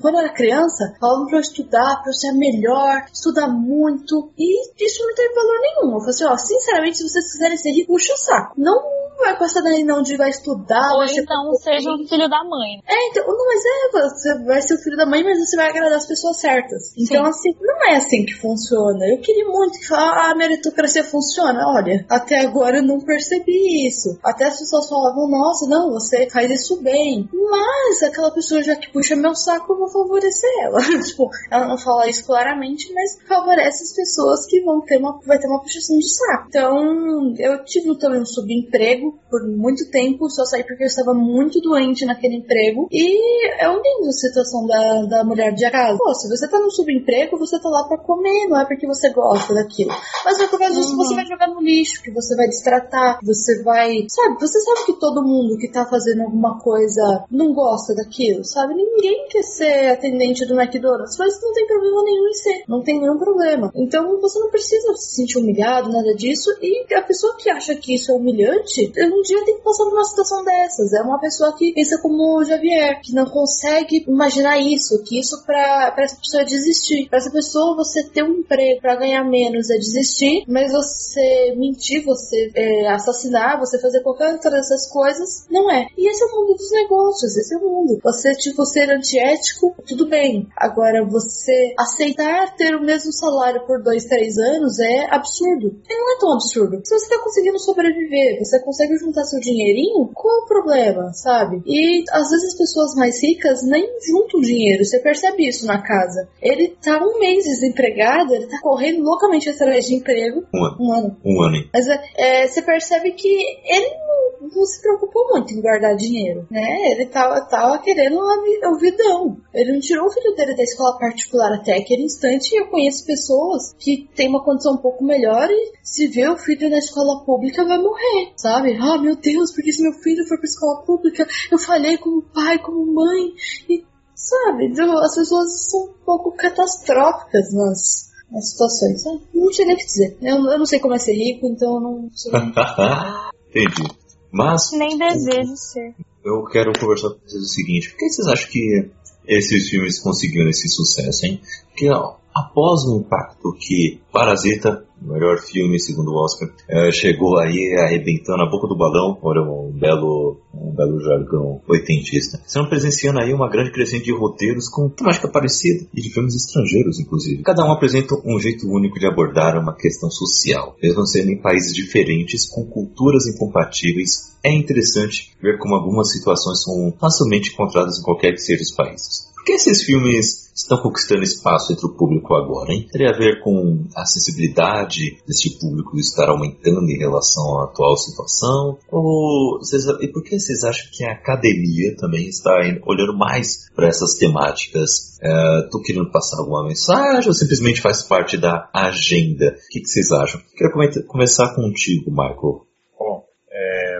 quando 0.00 0.14
eu 0.14 0.20
era 0.20 0.32
criança, 0.32 0.94
falavam 1.00 1.26
pra 1.26 1.38
eu 1.38 1.40
estudar, 1.40 2.00
pra 2.02 2.10
eu 2.10 2.14
ser 2.14 2.32
melhor, 2.32 3.04
estudar 3.12 3.48
muito. 3.48 4.30
E 4.38 4.84
isso 4.84 5.04
não 5.06 5.14
tem 5.14 5.34
valor 5.34 5.58
nenhum. 5.60 5.94
Eu 5.94 6.00
falo 6.00 6.10
assim, 6.10 6.24
ó, 6.24 6.36
sinceramente, 6.36 6.98
se 6.98 7.08
vocês 7.08 7.32
quiserem 7.32 7.56
ser 7.56 7.70
ricos, 7.70 8.02
puxa 8.02 8.14
o 8.14 8.16
saco. 8.16 8.54
Não 8.56 9.01
vai 9.22 9.38
passar 9.38 9.62
daí 9.62 9.84
não 9.84 10.00
onde 10.00 10.16
vai 10.16 10.30
estudar. 10.30 10.92
Ou 10.92 10.98
vai 10.98 11.08
ser 11.08 11.22
então 11.22 11.54
seja 11.54 11.90
um 11.90 12.06
filho 12.06 12.28
da 12.28 12.44
mãe. 12.44 12.82
É, 12.86 13.08
então, 13.08 13.24
não, 13.26 13.46
mas 13.46 13.62
é, 13.64 14.08
você 14.08 14.44
vai 14.44 14.62
ser 14.62 14.74
o 14.74 14.78
filho 14.78 14.96
da 14.96 15.06
mãe, 15.06 15.22
mas 15.22 15.38
você 15.38 15.56
vai 15.56 15.70
agradar 15.70 15.98
as 15.98 16.06
pessoas 16.06 16.40
certas. 16.40 16.92
Então, 16.98 17.24
assim, 17.24 17.54
não 17.60 17.90
é 17.90 17.96
assim 17.96 18.24
que 18.24 18.34
funciona. 18.34 19.06
Eu 19.06 19.20
queria 19.20 19.46
muito 19.46 19.78
que 19.78 19.94
ah, 19.94 20.30
a 20.30 20.34
meritocracia 20.34 21.04
funciona. 21.04 21.66
Olha, 21.68 22.04
até 22.08 22.40
agora 22.40 22.78
eu 22.78 22.82
não 22.82 23.00
percebi 23.00 23.86
isso. 23.86 24.18
Até 24.22 24.46
as 24.46 24.58
pessoas 24.58 24.88
falavam, 24.88 25.28
nossa, 25.28 25.66
não, 25.66 25.92
você 25.92 26.28
faz 26.28 26.50
isso 26.50 26.82
bem. 26.82 27.28
Mas 27.32 28.02
aquela 28.02 28.30
pessoa 28.30 28.62
já 28.62 28.74
que 28.76 28.90
puxa 28.92 29.14
meu 29.14 29.34
saco, 29.34 29.72
eu 29.72 29.78
vou 29.78 29.88
favorecer 29.88 30.50
ela. 30.62 30.80
tipo, 31.06 31.30
ela 31.50 31.68
não 31.68 31.78
fala 31.78 32.08
isso 32.08 32.24
claramente, 32.24 32.92
mas 32.92 33.18
favorece 33.26 33.84
as 33.84 33.94
pessoas 33.94 34.46
que 34.46 34.60
vão 34.62 34.80
ter 34.80 34.98
uma, 34.98 35.18
vai 35.24 35.38
ter 35.38 35.46
uma 35.46 35.60
puxação 35.60 35.96
de 35.96 36.08
saco. 36.08 36.46
Então, 36.48 37.34
eu 37.38 37.64
tive 37.64 37.96
também 37.98 38.20
um 38.20 38.26
subemprego 38.26 39.11
por 39.32 39.48
muito 39.48 39.90
tempo, 39.90 40.28
só 40.28 40.44
saí 40.44 40.62
porque 40.62 40.82
eu 40.82 40.88
estava 40.88 41.14
muito 41.14 41.58
doente 41.60 42.04
naquele 42.04 42.36
emprego. 42.36 42.86
E 42.92 43.48
é 43.58 43.66
lindo 43.66 44.08
a 44.08 44.12
situação 44.12 44.66
da, 44.66 45.02
da 45.06 45.24
mulher 45.24 45.54
de 45.54 45.70
casa. 45.70 45.96
Pô, 45.96 46.14
se 46.14 46.28
você 46.28 46.46
tá 46.46 46.60
no 46.60 46.70
subemprego, 46.70 47.38
você 47.38 47.58
tá 47.58 47.70
lá 47.70 47.84
pra 47.88 47.96
comer, 47.96 48.46
não 48.48 48.60
é 48.60 48.66
porque 48.66 48.86
você 48.86 49.10
gosta 49.10 49.54
daquilo. 49.54 49.90
Mas 50.22 50.36
por 50.48 50.58
causa 50.58 50.74
disso, 50.74 50.94
você 50.96 51.14
vai 51.14 51.24
jogar 51.24 51.48
no 51.48 51.62
lixo, 51.62 52.02
que 52.02 52.10
você 52.10 52.36
vai 52.36 52.46
destratar, 52.46 53.18
que 53.18 53.26
você 53.26 53.62
vai. 53.62 54.04
Sabe, 54.08 54.38
você 54.38 54.60
sabe 54.60 54.84
que 54.84 55.00
todo 55.00 55.22
mundo 55.22 55.56
que 55.56 55.68
tá 55.68 55.86
fazendo 55.86 56.22
alguma 56.22 56.58
coisa 56.58 57.24
não 57.30 57.54
gosta 57.54 57.94
daquilo, 57.94 58.44
sabe? 58.44 58.74
Ninguém 58.74 59.28
quer 59.30 59.42
ser 59.42 59.92
atendente 59.92 60.44
do 60.44 60.60
McDonald's, 60.60 61.16
mas 61.18 61.40
não 61.40 61.52
tem 61.54 61.66
problema 61.66 62.02
nenhum 62.04 62.28
em 62.28 62.34
ser. 62.34 62.64
Não 62.68 62.82
tem 62.82 63.00
nenhum 63.00 63.16
problema. 63.16 63.70
Então 63.74 64.20
você 64.20 64.38
não 64.38 64.50
precisa 64.50 64.94
se 64.94 65.14
sentir 65.16 65.38
humilhado, 65.38 65.90
nada 65.90 66.14
disso. 66.14 66.50
E 66.60 66.94
a 66.94 67.02
pessoa 67.02 67.34
que 67.36 67.48
acha 67.48 67.74
que 67.74 67.94
isso 67.94 68.12
é 68.12 68.14
humilhante, 68.14 68.91
um 68.96 69.22
dia 69.22 69.44
tem 69.44 69.56
que 69.56 69.62
passar 69.62 69.84
por 69.84 69.92
uma 69.92 70.04
situação 70.04 70.44
dessas. 70.44 70.92
É 70.92 71.02
uma 71.02 71.18
pessoa 71.18 71.54
que 71.56 71.72
pensa 71.72 71.98
como 72.00 72.38
o 72.38 72.44
Javier, 72.44 73.00
que 73.02 73.14
não 73.14 73.26
consegue 73.26 74.04
imaginar 74.06 74.58
isso, 74.58 75.02
que 75.04 75.18
isso 75.18 75.44
pra 75.44 75.94
essa 75.98 76.16
pessoa 76.16 76.42
é 76.42 76.46
desistir. 76.46 77.08
Pra 77.08 77.18
essa 77.18 77.30
pessoa 77.30 77.76
você 77.76 78.02
ter 78.02 78.22
um 78.22 78.40
emprego 78.40 78.80
pra 78.80 78.96
ganhar 78.96 79.24
menos 79.24 79.70
é 79.70 79.76
desistir, 79.76 80.44
mas 80.46 80.72
você 80.72 81.54
mentir, 81.56 82.04
você 82.04 82.50
é, 82.54 82.88
assassinar, 82.88 83.58
você 83.58 83.78
fazer 83.78 84.00
qualquer 84.00 84.32
outra 84.32 84.50
dessas 84.50 84.88
coisas, 84.90 85.46
não 85.50 85.70
é. 85.70 85.86
E 85.96 86.08
esse 86.08 86.22
é 86.22 86.26
o 86.26 86.40
mundo 86.40 86.54
dos 86.54 86.70
negócios, 86.70 87.36
esse 87.36 87.54
é 87.54 87.58
o 87.58 87.60
mundo. 87.60 88.00
Você, 88.02 88.34
tipo, 88.34 88.64
ser 88.66 88.90
antiético, 88.90 89.74
tudo 89.86 90.08
bem. 90.08 90.48
Agora, 90.56 91.04
você 91.04 91.74
aceitar 91.78 92.54
ter 92.56 92.74
o 92.74 92.82
mesmo 92.82 93.12
salário 93.12 93.64
por 93.66 93.82
dois, 93.82 94.04
três 94.04 94.38
anos 94.38 94.78
é 94.78 95.06
absurdo. 95.10 95.80
E 95.88 95.96
não 95.96 96.16
é 96.16 96.18
tão 96.18 96.32
absurdo. 96.34 96.80
Se 96.84 96.98
você 96.98 97.08
tá 97.08 97.22
conseguindo 97.22 97.58
sobreviver, 97.58 98.38
você 98.38 98.60
consegue 98.60 98.81
juntar 98.98 99.24
seu 99.24 99.40
dinheirinho, 99.40 100.10
qual 100.14 100.40
é 100.40 100.44
o 100.44 100.46
problema, 100.46 101.12
sabe? 101.12 101.62
E 101.66 102.04
às 102.10 102.30
vezes 102.30 102.48
as 102.48 102.58
pessoas 102.58 102.94
mais 102.94 103.22
ricas 103.22 103.62
nem 103.62 103.86
juntam 104.06 104.40
dinheiro. 104.40 104.84
Você 104.84 104.98
percebe 104.98 105.48
isso 105.48 105.66
na 105.66 105.82
casa. 105.82 106.28
Ele 106.40 106.68
tá 106.82 106.98
um 107.02 107.18
mês 107.18 107.44
desempregado, 107.44 108.34
ele 108.34 108.46
tá 108.46 108.58
correndo 108.60 109.02
loucamente 109.02 109.48
atrás 109.48 109.86
de 109.86 109.94
emprego. 109.94 110.44
Um 110.54 110.64
ano. 110.64 110.76
Um 110.80 110.92
ano. 110.92 111.16
Um 111.24 111.42
ano, 111.42 111.56
hein? 111.56 111.70
Mas 111.72 111.86
é, 112.16 112.46
você 112.46 112.62
percebe 112.62 113.12
que 113.12 113.28
ele 113.28 113.88
não, 113.88 114.11
não 114.40 114.64
se 114.64 114.80
preocupou 114.80 115.28
muito 115.30 115.52
em 115.54 115.60
guardar 115.60 115.96
dinheiro, 115.96 116.46
né? 116.50 116.92
Ele 116.92 117.06
tava, 117.06 117.40
tava 117.42 117.78
querendo 117.78 118.20
a 118.20 118.70
o 118.70 118.78
vidão. 118.78 119.36
Ele 119.54 119.72
não 119.72 119.80
tirou 119.80 120.06
o 120.06 120.10
filho 120.10 120.34
dele 120.34 120.56
da 120.56 120.62
escola 120.62 120.98
particular 120.98 121.52
até 121.52 121.74
aquele 121.74 122.04
instante. 122.04 122.54
E 122.54 122.60
eu 122.60 122.68
conheço 122.68 123.06
pessoas 123.06 123.74
que 123.78 124.08
têm 124.14 124.28
uma 124.28 124.44
condição 124.44 124.74
um 124.74 124.78
pouco 124.78 125.04
melhor 125.04 125.48
e 125.50 125.72
se 125.82 126.06
vê 126.08 126.28
o 126.28 126.36
filho 126.36 126.70
na 126.70 126.78
escola 126.78 127.24
pública 127.24 127.64
vai 127.64 127.78
morrer, 127.78 128.32
sabe? 128.36 128.76
Ah, 128.80 128.98
meu 128.98 129.16
Deus, 129.16 129.52
porque 129.52 129.72
se 129.72 129.82
meu 129.82 129.92
filho 129.92 130.26
for 130.26 130.38
pra 130.38 130.46
escola 130.46 130.82
pública, 130.82 131.26
eu 131.50 131.58
falhei 131.58 131.96
como 131.98 132.22
pai, 132.22 132.58
como 132.58 132.92
mãe. 132.92 133.32
E, 133.68 133.84
sabe, 134.14 134.72
as 134.80 135.14
pessoas 135.14 135.70
são 135.70 135.84
um 135.84 136.04
pouco 136.04 136.32
catastróficas 136.32 137.52
nas, 137.52 138.10
nas 138.30 138.50
situações. 138.50 139.02
sabe? 139.02 139.22
Não 139.34 139.52
sei 139.52 139.66
nem 139.66 139.74
o 139.74 139.78
que 139.78 139.86
dizer. 139.86 140.18
Eu, 140.22 140.36
eu 140.36 140.58
não 140.58 140.66
sei 140.66 140.80
como 140.80 140.94
é 140.94 140.98
ser 140.98 141.14
rico, 141.14 141.46
então 141.46 141.74
eu 141.74 141.80
não. 141.80 142.10
Entendi. 143.50 144.01
Mas 144.32 144.70
Nem 144.72 144.96
desejo 144.96 145.56
ser. 145.56 145.94
eu 146.24 146.42
quero 146.44 146.72
conversar 146.78 147.10
com 147.10 147.18
vocês 147.24 147.42
o 147.42 147.48
seguinte: 147.48 147.90
por 147.90 147.98
que 147.98 148.08
vocês 148.08 148.26
acham 148.28 148.50
que 148.50 148.90
esses 149.28 149.68
filmes 149.68 150.00
conseguiram 150.00 150.48
esse 150.48 150.68
sucesso, 150.68 151.26
hein? 151.26 151.40
Porque 151.68 151.90
ó, 151.90 152.16
após 152.34 152.84
o 152.84 152.96
impacto 152.96 153.54
que 153.58 154.00
Parasita, 154.10 154.84
melhor 155.06 155.38
filme 155.38 155.78
segundo 155.80 156.10
o 156.10 156.24
Oscar, 156.24 156.48
eh, 156.68 156.92
chegou 156.92 157.38
aí 157.38 157.74
arrebentando 157.78 158.42
a 158.42 158.50
boca 158.50 158.66
do 158.68 158.76
balão, 158.76 159.18
olha 159.22 159.42
um 159.42 159.72
belo, 159.72 160.40
um 160.54 160.74
belo 160.74 161.00
jargão 161.00 161.60
oitentista. 161.68 162.40
Estão 162.46 162.68
presenciando 162.68 163.20
aí 163.20 163.32
uma 163.32 163.48
grande 163.48 163.72
crescente 163.72 164.04
de 164.04 164.12
roteiros 164.12 164.68
com 164.68 164.88
temática 164.88 165.28
parecida 165.28 165.86
e 165.94 166.00
de 166.00 166.10
filmes 166.10 166.34
estrangeiros, 166.34 167.00
inclusive. 167.00 167.42
Cada 167.42 167.64
um 167.64 167.72
apresenta 167.72 168.14
um 168.24 168.38
jeito 168.38 168.68
único 168.68 168.98
de 168.98 169.06
abordar 169.06 169.58
uma 169.58 169.74
questão 169.74 170.10
social, 170.10 170.76
mesmo 170.82 171.06
sendo 171.06 171.30
em 171.30 171.40
países 171.40 171.74
diferentes, 171.74 172.48
com 172.48 172.64
culturas 172.64 173.26
incompatíveis. 173.26 174.32
É 174.44 174.52
interessante 174.52 175.32
ver 175.40 175.58
como 175.58 175.74
algumas 175.74 176.10
situações 176.12 176.62
são 176.62 176.92
facilmente 177.00 177.52
encontradas 177.52 177.98
em 177.98 178.02
qualquer 178.02 178.32
que 178.32 178.40
seja 178.40 178.62
os 178.62 178.72
países. 178.72 179.31
Por 179.42 179.46
que 179.46 179.52
esses 179.54 179.82
filmes 179.82 180.52
estão 180.54 180.80
conquistando 180.80 181.24
espaço 181.24 181.72
entre 181.72 181.84
o 181.84 181.96
público 181.96 182.32
agora, 182.32 182.72
hein? 182.72 182.86
Teria 182.92 183.10
a 183.10 183.18
ver 183.18 183.40
com 183.42 183.88
a 183.96 184.04
sensibilidade 184.06 185.18
desse 185.26 185.58
público 185.58 185.98
estar 185.98 186.28
aumentando 186.28 186.88
em 186.88 186.96
relação 186.96 187.58
à 187.58 187.64
atual 187.64 187.96
situação? 187.96 188.78
Ou 188.92 189.58
vocês, 189.58 189.82
e 190.00 190.06
por 190.12 190.22
que 190.22 190.38
vocês 190.38 190.62
acham 190.62 190.86
que 190.92 191.04
a 191.04 191.10
academia 191.14 191.96
também 191.96 192.28
está 192.28 192.52
olhando 192.86 193.18
mais 193.18 193.68
para 193.74 193.88
essas 193.88 194.14
temáticas? 194.14 195.18
Estou 195.64 195.82
querendo 195.82 196.08
passar 196.12 196.38
alguma 196.38 196.64
mensagem 196.64 197.26
ou 197.26 197.34
simplesmente 197.34 197.80
faz 197.80 198.04
parte 198.04 198.38
da 198.38 198.70
agenda? 198.72 199.46
O 199.46 199.68
que, 199.72 199.80
que 199.80 199.88
vocês 199.88 200.12
acham? 200.12 200.40
Quero 200.56 200.72
comenta- 200.72 201.02
começar 201.02 201.52
contigo, 201.56 202.12
Michael. 202.12 202.64
Bom, 202.96 203.24
é, 203.50 203.98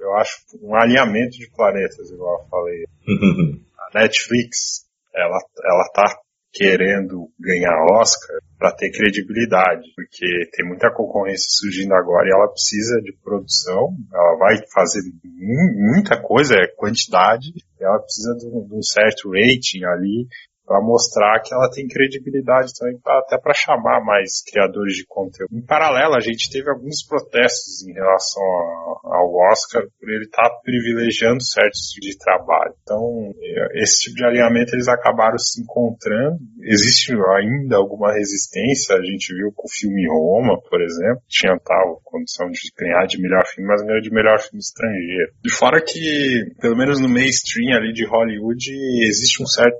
eu 0.00 0.12
acho 0.16 0.36
um 0.62 0.74
alinhamento 0.76 1.38
de 1.38 1.48
planetas, 1.56 2.10
igual 2.10 2.42
eu 2.42 2.48
falei. 2.50 2.84
A 3.92 4.00
Netflix, 4.00 4.84
ela, 5.14 5.38
ela 5.64 5.90
tá 5.94 6.04
querendo 6.52 7.28
ganhar 7.38 7.76
Oscar 8.00 8.38
para 8.58 8.72
ter 8.72 8.90
credibilidade, 8.90 9.82
porque 9.94 10.26
tem 10.52 10.66
muita 10.66 10.90
concorrência 10.90 11.46
surgindo 11.50 11.92
agora 11.94 12.26
e 12.26 12.32
ela 12.32 12.48
precisa 12.48 13.00
de 13.02 13.12
produção, 13.22 13.94
ela 14.12 14.38
vai 14.38 14.56
fazer 14.72 15.00
mu- 15.22 15.92
muita 15.92 16.20
coisa, 16.20 16.54
é 16.54 16.66
quantidade, 16.74 17.52
ela 17.78 17.98
precisa 18.00 18.34
de 18.36 18.46
um 18.74 18.82
certo 18.82 19.30
rating 19.30 19.84
ali 19.84 20.26
para 20.66 20.80
mostrar 20.82 21.40
que 21.40 21.54
ela 21.54 21.70
tem 21.70 21.86
credibilidade 21.86 22.72
também, 22.78 22.98
pra- 22.98 23.20
até 23.20 23.38
para 23.38 23.54
chamar 23.54 24.02
mais 24.04 24.42
criadores 24.50 24.94
de 24.96 25.06
conteúdo. 25.06 25.48
Em 25.52 25.64
paralelo, 25.64 26.14
a 26.16 26.20
gente 26.20 26.50
teve 26.50 26.68
alguns 26.68 27.06
protestos 27.06 27.86
em 27.86 27.92
relação 27.92 28.42
a- 28.42 29.16
ao 29.16 29.32
Oscar 29.52 29.82
por 30.00 30.10
ele 30.10 30.24
estar 30.24 30.50
privilegiando 30.64 31.42
certos 31.42 31.80
tipos 31.92 32.10
de 32.10 32.18
trabalho. 32.18 32.74
Então, 32.82 33.32
eh, 33.40 33.82
esse 33.82 34.04
tipo 34.10 34.16
de 34.16 34.24
alinhamento 34.24 34.74
eles 34.74 34.88
acabaram 34.88 35.38
se 35.38 35.62
encontrando. 35.62 36.38
Existe 36.62 37.12
ainda 37.38 37.76
alguma 37.76 38.12
resistência, 38.12 38.96
a 38.96 39.02
gente 39.04 39.32
viu 39.34 39.52
com 39.54 39.66
o 39.66 39.70
filme 39.70 40.06
Roma, 40.08 40.60
por 40.68 40.82
exemplo, 40.82 41.22
tinha 41.28 41.56
tal 41.64 42.00
condição 42.04 42.50
de 42.50 42.58
ganhar 42.76 43.06
de 43.06 43.20
melhor 43.20 43.44
filme, 43.46 43.68
mas 43.68 43.82
ganhou 43.82 44.00
de 44.00 44.10
melhor 44.10 44.38
filme 44.40 44.58
estrangeiro. 44.58 45.32
De 45.44 45.52
fora 45.54 45.80
que, 45.80 46.44
pelo 46.60 46.76
menos 46.76 47.00
no 47.00 47.08
mainstream 47.08 47.76
ali 47.76 47.92
de 47.92 48.04
Hollywood, 48.06 48.66
existe 49.06 49.42
um 49.42 49.46
certo, 49.46 49.76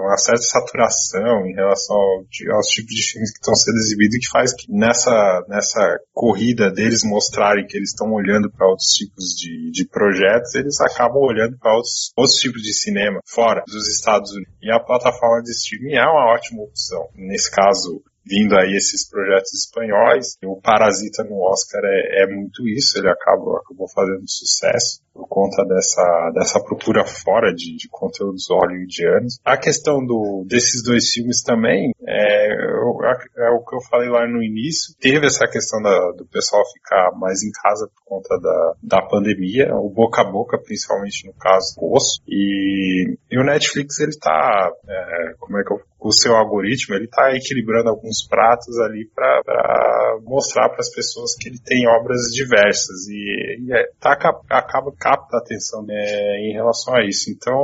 uma 0.00 0.16
certa 0.16 0.42
saturação 0.42 1.46
em 1.46 1.54
relação 1.54 1.96
ao- 1.96 2.56
aos 2.56 2.66
tipos 2.68 2.94
de 2.94 3.02
filmes 3.02 3.30
que 3.32 3.38
estão 3.38 3.54
sendo 3.54 3.76
exibidos 3.76 4.18
que 4.18 4.30
faz 4.30 4.52
que 4.54 4.66
nessa, 4.72 5.44
nessa 5.48 5.98
corrida 6.12 6.70
deles 6.70 7.02
mostrarem 7.04 7.66
que 7.66 7.76
eles 7.76 7.90
estão 7.90 8.10
olhando 8.12 8.50
para 8.50 8.66
outros 8.68 8.88
tipos 8.88 9.24
de, 9.36 9.70
de 9.70 9.84
projetos, 9.88 10.54
eles 10.54 10.80
acabam 10.80 11.22
olhando 11.22 11.56
para 11.58 11.74
outros, 11.74 12.12
outros 12.16 12.36
tipos 12.38 12.62
de 12.62 12.72
cinema 12.72 13.20
fora 13.26 13.62
dos 13.66 13.88
Estados 13.88 14.30
Unidos. 14.32 14.52
E 14.62 14.70
a 14.72 14.80
plataforma 14.80 15.42
de 15.42 15.50
streaming 15.50 15.94
é 15.96 16.04
uma 16.04 16.32
ótima 16.34 16.62
opção. 16.62 17.08
Nesse 17.14 17.50
caso, 17.50 18.02
vindo 18.24 18.56
aí 18.56 18.74
esses 18.76 19.08
projetos 19.08 19.52
espanhóis. 19.54 20.36
O 20.44 20.60
Parasita 20.60 21.24
no 21.24 21.40
Oscar 21.42 21.82
é, 21.84 22.22
é 22.22 22.26
muito 22.26 22.66
isso, 22.68 22.98
ele 22.98 23.08
acabou, 23.08 23.56
acabou 23.56 23.88
fazendo 23.88 24.28
sucesso 24.28 25.00
por 25.12 25.26
conta 25.28 25.64
dessa, 25.64 26.30
dessa 26.34 26.60
procura 26.62 27.04
fora 27.04 27.52
de, 27.52 27.76
de 27.76 27.88
conteúdos 27.88 28.46
hollywoodianos. 28.48 29.38
A 29.44 29.56
questão 29.56 30.04
do, 30.04 30.44
desses 30.46 30.82
dois 30.82 31.10
filmes 31.10 31.42
também, 31.42 31.92
é, 32.06 32.52
é, 32.52 33.50
o 33.50 33.64
que 33.64 33.76
eu 33.76 33.80
falei 33.90 34.08
lá 34.08 34.26
no 34.26 34.42
início. 34.42 34.94
Teve 35.00 35.26
essa 35.26 35.46
questão 35.46 35.82
da, 35.82 36.12
do 36.12 36.26
pessoal 36.26 36.62
ficar 36.72 37.10
mais 37.18 37.42
em 37.42 37.50
casa 37.50 37.88
por 37.88 38.04
conta 38.04 38.38
da, 38.40 38.74
da 38.82 39.02
pandemia, 39.02 39.74
o 39.74 39.90
boca 39.90 40.22
a 40.22 40.30
boca, 40.30 40.58
principalmente 40.58 41.26
no 41.26 41.34
caso 41.34 41.74
do 41.76 41.92
osso. 41.92 42.20
E, 42.26 43.16
e 43.30 43.38
o 43.38 43.44
Netflix, 43.44 43.98
ele 44.00 44.16
tá, 44.18 44.70
é, 44.88 45.34
como 45.38 45.58
é 45.58 45.64
que 45.64 45.72
eu 45.72 45.80
o 46.00 46.12
seu 46.12 46.34
algoritmo, 46.34 46.94
ele 46.94 47.04
está 47.04 47.30
equilibrando 47.34 47.90
alguns 47.90 48.09
pratos 48.26 48.78
ali 48.80 49.08
para 49.14 49.42
mostrar 50.22 50.68
para 50.68 50.80
as 50.80 50.90
pessoas 50.90 51.34
que 51.36 51.48
ele 51.48 51.58
tem 51.64 51.86
obras 51.88 52.20
diversas 52.32 53.06
e, 53.08 53.66
e 53.66 53.72
é, 53.72 53.84
tá, 54.00 54.12
acaba 54.12 54.92
capta 54.98 55.36
a 55.36 55.40
atenção 55.40 55.84
né, 55.84 55.94
em 56.40 56.52
relação 56.52 56.94
a 56.94 57.04
isso. 57.04 57.30
Então, 57.30 57.54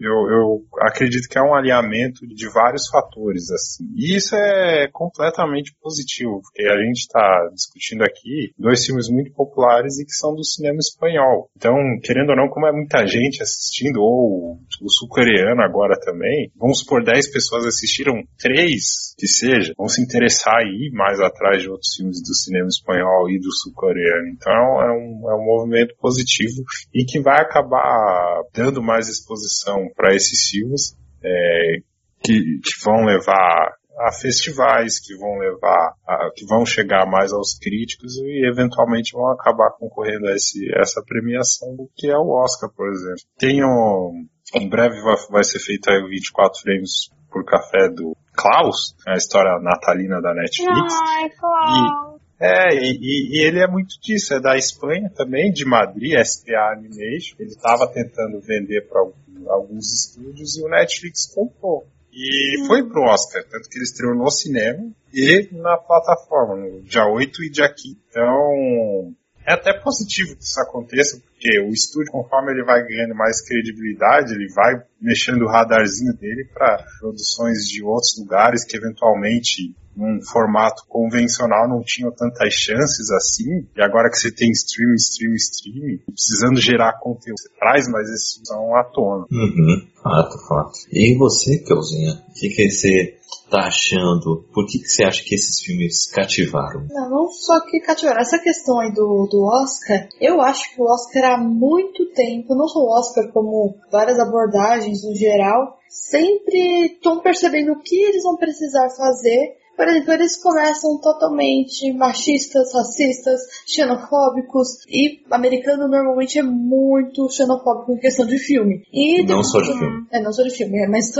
eu, 0.00 0.30
eu, 0.30 0.64
acredito 0.80 1.28
que 1.28 1.38
é 1.38 1.42
um 1.42 1.54
alinhamento 1.54 2.26
de 2.26 2.48
vários 2.48 2.88
fatores 2.88 3.50
assim. 3.50 3.84
E 3.96 4.16
isso 4.16 4.34
é 4.34 4.88
completamente 4.92 5.74
positivo, 5.80 6.40
porque 6.42 6.68
a 6.68 6.78
gente 6.84 7.00
está 7.00 7.48
discutindo 7.52 8.02
aqui 8.02 8.52
dois 8.58 8.84
filmes 8.84 9.08
muito 9.08 9.32
populares 9.32 9.98
e 9.98 10.04
que 10.04 10.12
são 10.12 10.34
do 10.34 10.44
cinema 10.44 10.78
espanhol. 10.78 11.48
Então, 11.56 11.74
querendo 12.02 12.30
ou 12.30 12.36
não, 12.36 12.48
como 12.48 12.66
é 12.66 12.72
muita 12.72 13.06
gente 13.06 13.42
assistindo 13.42 14.00
ou 14.00 14.58
o 14.80 14.90
sul-coreano 14.90 15.62
agora 15.62 15.98
também, 16.00 16.50
vamos 16.56 16.80
supor 16.80 17.04
10 17.04 17.32
pessoas 17.32 17.66
assistiram 17.66 18.22
três, 18.38 19.14
que 19.18 19.26
seja, 19.26 19.72
vão 19.86 19.88
se 19.88 20.02
interessar 20.02 20.56
aí 20.56 20.90
mais 20.92 21.20
atrás 21.20 21.62
de 21.62 21.70
outros 21.70 21.94
filmes 21.96 22.20
do 22.20 22.34
cinema 22.34 22.66
espanhol 22.66 23.30
e 23.30 23.38
do 23.38 23.52
sul-coreano. 23.52 24.28
Então 24.28 24.52
é 24.82 24.92
um, 24.92 25.30
é 25.30 25.34
um 25.34 25.44
movimento 25.44 25.94
positivo 26.00 26.64
e 26.92 27.04
que 27.04 27.20
vai 27.20 27.40
acabar 27.40 28.42
dando 28.52 28.82
mais 28.82 29.08
exposição 29.08 29.88
para 29.94 30.14
esses 30.14 30.48
filmes 30.50 30.96
é, 31.22 31.78
que, 32.22 32.60
que 32.62 32.84
vão 32.84 33.04
levar 33.04 33.76
a 33.98 34.12
festivais 34.12 35.00
que 35.00 35.16
vão 35.16 35.38
levar, 35.38 35.94
a, 36.06 36.30
que 36.34 36.44
vão 36.44 36.66
chegar 36.66 37.06
mais 37.06 37.32
aos 37.32 37.58
críticos 37.58 38.18
e 38.18 38.46
eventualmente 38.46 39.14
vão 39.14 39.30
acabar 39.30 39.70
concorrendo 39.78 40.26
a 40.28 40.34
esse, 40.34 40.68
essa 40.78 41.02
premiação 41.02 41.74
do 41.74 41.88
que 41.96 42.10
é 42.10 42.18
o 42.18 42.28
Oscar, 42.28 42.68
por 42.76 42.90
exemplo. 42.90 43.22
Tem 43.38 43.64
um, 43.64 44.26
em 44.54 44.68
breve 44.68 45.00
vai, 45.00 45.16
vai 45.30 45.44
ser 45.44 45.60
feito 45.60 45.90
aí 45.90 46.02
o 46.02 46.10
24 46.10 46.60
frames 46.60 47.08
por 47.30 47.42
café 47.46 47.88
do 47.88 48.14
Klaus, 48.36 48.94
a 49.06 49.14
história 49.14 49.58
natalina 49.60 50.20
da 50.20 50.34
Netflix. 50.34 50.94
Ai, 51.08 51.30
Klaus. 51.30 52.20
E, 52.40 52.44
é, 52.44 52.68
e, 52.74 53.38
e, 53.38 53.46
ele 53.46 53.60
é 53.60 53.66
muito 53.66 53.98
disso, 54.00 54.34
é 54.34 54.40
da 54.40 54.56
Espanha 54.56 55.10
também, 55.14 55.50
de 55.50 55.64
Madrid, 55.64 56.12
SPA 56.22 56.72
Animation. 56.72 57.36
Ele 57.38 57.50
estava 57.50 57.86
tentando 57.88 58.40
vender 58.40 58.86
para 58.88 59.00
alguns 59.48 59.92
estúdios 59.92 60.56
e 60.56 60.62
o 60.62 60.68
Netflix 60.68 61.32
comprou. 61.34 61.86
E 62.12 62.62
hum. 62.62 62.66
foi 62.66 62.82
pro 62.82 63.02
Oscar, 63.02 63.42
tanto 63.44 63.68
que 63.68 63.78
ele 63.78 63.84
estreou 63.84 64.14
no 64.14 64.30
cinema 64.30 64.90
e 65.12 65.48
na 65.52 65.76
plataforma, 65.76 66.56
no 66.56 66.82
dia 66.82 67.06
8 67.06 67.44
e 67.44 67.50
dia 67.50 67.68
15. 67.68 67.98
Então, 68.08 69.14
é 69.46 69.52
até 69.52 69.72
positivo 69.72 70.36
que 70.36 70.42
isso 70.42 70.60
aconteça, 70.60 71.20
porque 71.20 71.60
o 71.60 71.70
estúdio, 71.70 72.10
conforme 72.10 72.52
ele 72.52 72.64
vai 72.64 72.82
ganhando 72.82 73.14
mais 73.14 73.40
credibilidade, 73.46 74.34
ele 74.34 74.52
vai 74.52 74.74
mexendo 75.00 75.42
o 75.42 75.48
radarzinho 75.48 76.12
dele 76.14 76.48
para 76.52 76.84
produções 76.98 77.64
de 77.68 77.82
outros 77.84 78.18
lugares 78.18 78.64
que 78.64 78.76
eventualmente 78.76 79.74
num 79.96 80.20
formato 80.20 80.82
convencional 80.88 81.66
não 81.68 81.82
tinham 81.82 82.10
tantas 82.12 82.52
chances 82.52 83.10
assim, 83.10 83.66
e 83.74 83.80
agora 83.80 84.10
que 84.10 84.18
você 84.18 84.30
tem 84.30 84.50
stream, 84.50 84.94
stream, 84.94 85.34
stream, 85.34 85.98
precisando 86.06 86.60
gerar 86.60 86.98
conteúdo, 87.00 87.38
você 87.38 87.48
traz 87.58 87.88
mais 87.88 88.06
esse 88.10 88.40
som 88.44 88.76
à 88.76 88.84
tona. 88.84 89.24
Uhum, 89.30 89.88
fato, 90.02 90.38
fato. 90.46 90.78
E 90.92 91.16
você, 91.16 91.58
Kelzinha, 91.58 92.12
o 92.28 92.32
que, 92.34 92.50
que 92.50 92.70
você 92.70 93.16
tá 93.50 93.66
achando? 93.66 94.44
Por 94.52 94.66
que, 94.66 94.78
que 94.78 94.88
você 94.88 95.04
acha 95.04 95.22
que 95.22 95.34
esses 95.34 95.60
filmes 95.60 96.06
cativaram? 96.10 96.86
Não, 96.90 97.10
não 97.10 97.28
só 97.28 97.60
que 97.60 97.80
cativaram. 97.80 98.20
Essa 98.20 98.38
questão 98.38 98.78
aí 98.80 98.92
do, 98.92 99.26
do 99.30 99.44
Oscar, 99.44 100.08
eu 100.20 100.40
acho 100.40 100.74
que 100.74 100.80
o 100.80 100.84
Oscar 100.84 101.32
há 101.32 101.38
muito 101.38 102.06
tempo, 102.12 102.54
não 102.54 102.68
só 102.68 102.80
o 102.80 102.98
Oscar, 102.98 103.30
como 103.32 103.76
várias 103.90 104.18
abordagens 104.18 105.04
no 105.04 105.14
geral, 105.14 105.78
sempre 105.88 106.86
estão 106.86 107.20
percebendo 107.20 107.72
o 107.72 107.82
que 107.82 107.96
eles 107.96 108.22
vão 108.22 108.36
precisar 108.36 108.88
fazer 108.96 109.56
por 109.76 109.86
exemplo, 109.88 110.12
eles 110.12 110.42
começam 110.42 110.98
totalmente 111.00 111.92
machistas, 111.92 112.72
racistas, 112.72 113.40
xenofóbicos 113.66 114.84
e 114.88 115.20
americano 115.30 115.88
normalmente 115.88 116.38
é 116.38 116.42
muito 116.42 117.28
xenofóbico 117.30 117.92
em 117.92 117.98
questão 117.98 118.26
de 118.26 118.38
filme. 118.38 118.82
E 118.92 119.18
não 119.18 119.26
depois, 119.26 119.50
só 119.50 119.60
de 119.60 119.78
filme. 119.78 120.06
É, 120.10 120.20
não 120.20 120.32
só 120.32 120.42
de 120.42 120.50
filme, 120.50 120.78
é, 120.78 120.88
mas 120.88 121.12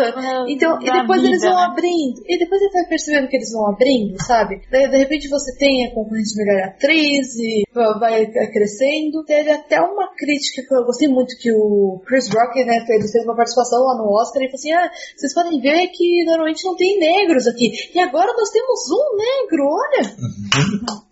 então, 0.49 0.81
e 0.81 0.91
depois 0.91 1.21
vida, 1.21 1.33
eles 1.33 1.43
vão 1.43 1.55
né? 1.55 1.67
abrindo. 1.71 2.23
E 2.27 2.39
depois 2.39 2.61
ele 2.63 2.73
vai 2.73 2.87
percebendo 2.89 3.29
que 3.29 3.37
eles 3.37 3.53
vão 3.53 3.69
abrindo, 3.69 4.17
sabe? 4.23 4.61
Daí, 4.71 4.89
de 4.89 4.97
repente 4.97 5.29
você 5.29 5.57
tem 5.57 5.87
a 5.87 5.95
concorrente 5.95 6.35
de 6.35 6.45
melhor 6.45 6.63
atriz 6.69 7.35
e 7.37 7.65
vai 7.99 8.27
crescendo. 8.27 9.25
Teve 9.25 9.51
até 9.51 9.81
uma 9.81 10.09
crítica 10.17 10.63
que 10.67 10.75
eu 10.75 10.85
gostei 10.85 11.09
muito 11.09 11.37
que 11.39 11.53
o 11.53 12.01
Chris 12.07 12.29
Rock, 12.33 12.65
né, 12.65 12.85
fez, 12.87 13.11
fez 13.11 13.25
uma 13.25 13.37
participação 13.37 13.85
lá 13.85 13.97
no 13.97 14.11
Oscar 14.13 14.43
e 14.43 14.47
falou 14.47 14.55
assim: 14.55 14.73
ah, 14.73 14.91
vocês 15.17 15.35
podem 15.35 15.61
ver 15.61 15.89
que 15.89 16.25
normalmente 16.25 16.65
não 16.65 16.77
tem 16.77 16.99
negros 16.99 17.47
aqui. 17.47 17.71
E 17.95 18.01
agora 18.01 18.33
nós 18.33 18.46
nós 18.47 18.51
temos 18.51 18.81
um 18.91 19.17
negro, 19.17 19.65
olha. 19.67 20.17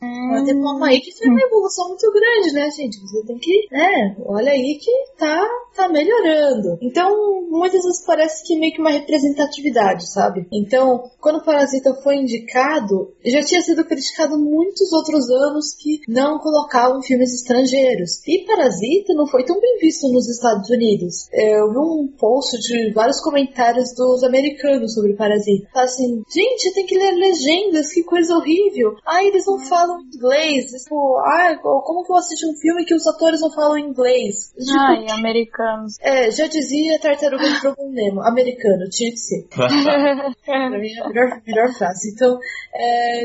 Uhum. 0.02 0.44
Tem 0.44 0.54
uma 0.54 0.88
aí 0.88 1.00
que 1.00 1.12
foi 1.16 1.28
uma 1.28 1.40
evolução 1.40 1.88
muito 1.88 2.12
grande, 2.12 2.52
né, 2.52 2.70
gente? 2.70 3.00
Você 3.00 3.26
tem 3.26 3.38
que, 3.38 3.68
né, 3.72 4.16
olha 4.26 4.52
aí 4.52 4.78
que 4.80 4.90
tá, 5.18 5.48
tá 5.74 5.88
melhorando. 5.88 6.78
Então, 6.80 7.10
muitas 7.50 7.82
vezes 7.82 8.04
parece 8.06 8.46
que 8.46 8.58
meio 8.58 8.72
que 8.72 8.80
uma 8.80 8.90
representatividade, 8.90 10.10
sabe? 10.12 10.46
Então, 10.52 11.10
quando 11.20 11.36
o 11.36 11.44
Parasita 11.44 11.94
foi 12.02 12.16
indicado, 12.16 13.12
já 13.24 13.42
tinha 13.42 13.62
sido 13.62 13.84
criticado 13.84 14.38
muitos 14.38 14.92
outros 14.92 15.28
anos 15.30 15.74
que 15.74 16.00
não 16.08 16.38
colocavam 16.38 17.02
filmes 17.02 17.34
estrangeiros. 17.34 18.20
E 18.26 18.44
Parasita 18.44 19.14
não 19.14 19.26
foi 19.26 19.44
tão 19.44 19.58
bem 19.60 19.78
visto 19.80 20.08
nos 20.08 20.28
Estados 20.28 20.68
Unidos. 20.70 21.28
Eu 21.32 21.70
vi 21.70 21.78
um 21.78 22.08
post 22.18 22.56
de 22.58 22.92
vários 22.92 23.20
comentários 23.20 23.94
dos 23.94 24.22
americanos 24.22 24.94
sobre 24.94 25.14
Parasita. 25.14 25.68
Fala 25.72 25.86
assim, 25.86 26.22
gente, 26.32 26.74
tem 26.74 26.86
que 26.86 26.98
ler 26.98 27.12
legendas, 27.24 27.92
que 27.92 28.02
coisa 28.02 28.34
horrível. 28.34 28.96
Ah, 29.06 29.24
eles 29.24 29.46
não 29.46 29.58
falam 29.58 30.00
inglês. 30.00 30.66
Tipo, 30.66 31.18
ah, 31.18 31.56
como 31.62 32.04
que 32.04 32.12
eu 32.12 32.16
assisto 32.16 32.48
um 32.48 32.56
filme 32.56 32.84
que 32.84 32.94
os 32.94 33.06
atores 33.06 33.40
não 33.40 33.50
falam 33.52 33.78
inglês? 33.78 34.52
Tipo, 34.56 34.78
Ai, 34.78 35.06
americanos. 35.10 35.96
É, 36.00 36.30
já 36.30 36.46
dizia 36.46 36.98
Tartaruga 37.00 37.48
de 37.48 37.60
Profundo 37.60 37.92
Nemo, 37.92 38.22
americano, 38.22 38.88
tinha 38.90 39.10
que 39.10 39.18
ser. 39.18 39.46
pra 39.50 39.68
mim 39.68 40.92
é 40.92 41.00
a 41.00 41.08
melhor, 41.08 41.42
melhor 41.46 41.72
frase. 41.74 42.12
Então, 42.14 42.38
é, 42.74 43.24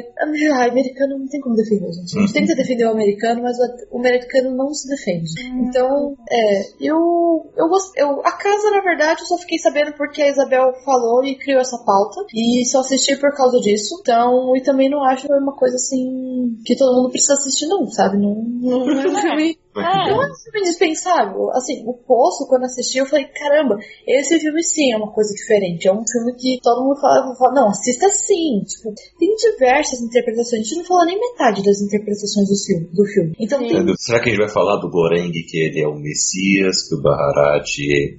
ah, 0.54 0.66
americano 0.66 1.20
não 1.20 1.28
tem 1.28 1.41
como 1.41 1.56
defender, 1.56 1.91
gente. 1.91 2.18
A 2.18 2.22
gente 2.22 2.34
tenta 2.34 2.56
defender 2.56 2.86
o 2.86 2.91
americano, 2.91 3.41
mas 3.43 3.58
o, 3.58 3.97
o 3.97 4.00
americano 4.00 4.56
não 4.56 4.74
se 4.74 4.88
defende. 4.88 5.30
Então, 5.68 6.16
é, 6.30 6.62
eu, 6.80 7.52
eu, 7.58 7.68
eu, 7.97 8.22
a 8.26 8.32
casa, 8.32 8.72
na 8.72 8.82
verdade, 8.82 9.22
eu 9.22 9.28
só 9.28 9.38
fiquei 9.38 9.58
sabendo 9.58 9.93
porque 9.93 10.22
a 10.22 10.30
Isabel 10.30 10.74
falou 10.86 11.24
e 11.24 11.36
criou 11.36 11.60
essa 11.60 11.78
pauta, 11.80 12.26
e 12.34 12.66
só 12.66 12.80
assisti 12.80 13.16
por 13.18 13.34
causa 13.36 13.60
disso 13.60 13.89
isso. 13.90 13.98
Então, 14.00 14.56
e 14.56 14.62
também 14.62 14.90
não 14.90 15.04
acho 15.04 15.28
uma 15.28 15.54
coisa 15.54 15.76
assim 15.76 16.58
que 16.64 16.76
todo 16.76 16.96
mundo 16.96 17.10
precisa 17.10 17.34
assistir, 17.34 17.68
não, 17.68 17.88
sabe? 17.88 18.18
Não, 18.18 18.36
não, 18.36 18.90
é 18.90 19.08
um 19.08 19.16
filme 19.22 19.58
é. 19.76 20.12
Não 20.12 20.24
é 20.24 20.32
um 20.32 20.36
filme 20.36 20.60
indispensável. 20.62 21.52
Assim, 21.52 21.84
o 21.86 21.94
Poço, 21.94 22.48
quando 22.48 22.66
assisti, 22.66 22.98
eu 22.98 23.06
falei, 23.06 23.26
caramba, 23.26 23.78
esse 24.08 24.40
filme 24.40 24.64
sim 24.64 24.94
é 24.94 24.98
uma 24.98 25.12
coisa 25.12 25.34
diferente. 25.34 25.88
É 25.88 25.94
um 25.94 26.04
filme 26.08 26.34
que 26.36 26.60
todo 26.62 26.84
mundo 26.84 27.00
fala, 27.00 27.36
fala 27.36 27.54
não, 27.54 27.70
assista 27.70 28.10
sim. 28.10 28.64
Tipo, 28.66 28.94
tem 29.20 29.36
diversas 29.36 30.02
interpretações. 30.02 30.62
A 30.62 30.64
gente 30.64 30.78
não 30.78 30.86
falou 30.86 31.06
nem 31.06 31.20
metade 31.20 31.64
das 31.64 31.82
interpretações 31.82 32.50
do 32.50 32.56
filme. 32.56 32.90
Do 32.94 33.06
filme. 33.06 33.36
Então, 33.40 33.60
tem... 33.60 33.96
Será 33.98 34.20
que 34.20 34.30
a 34.30 34.32
gente 34.32 34.42
vai 34.42 34.50
falar 34.50 34.78
do 34.78 34.90
Goreng, 34.90 35.32
que 35.32 35.58
ele 35.58 35.82
é 35.82 35.88
o 35.88 35.96
Messias, 35.96 36.88
que 36.88 36.96
o 36.96 37.02
Baharat 37.02 37.70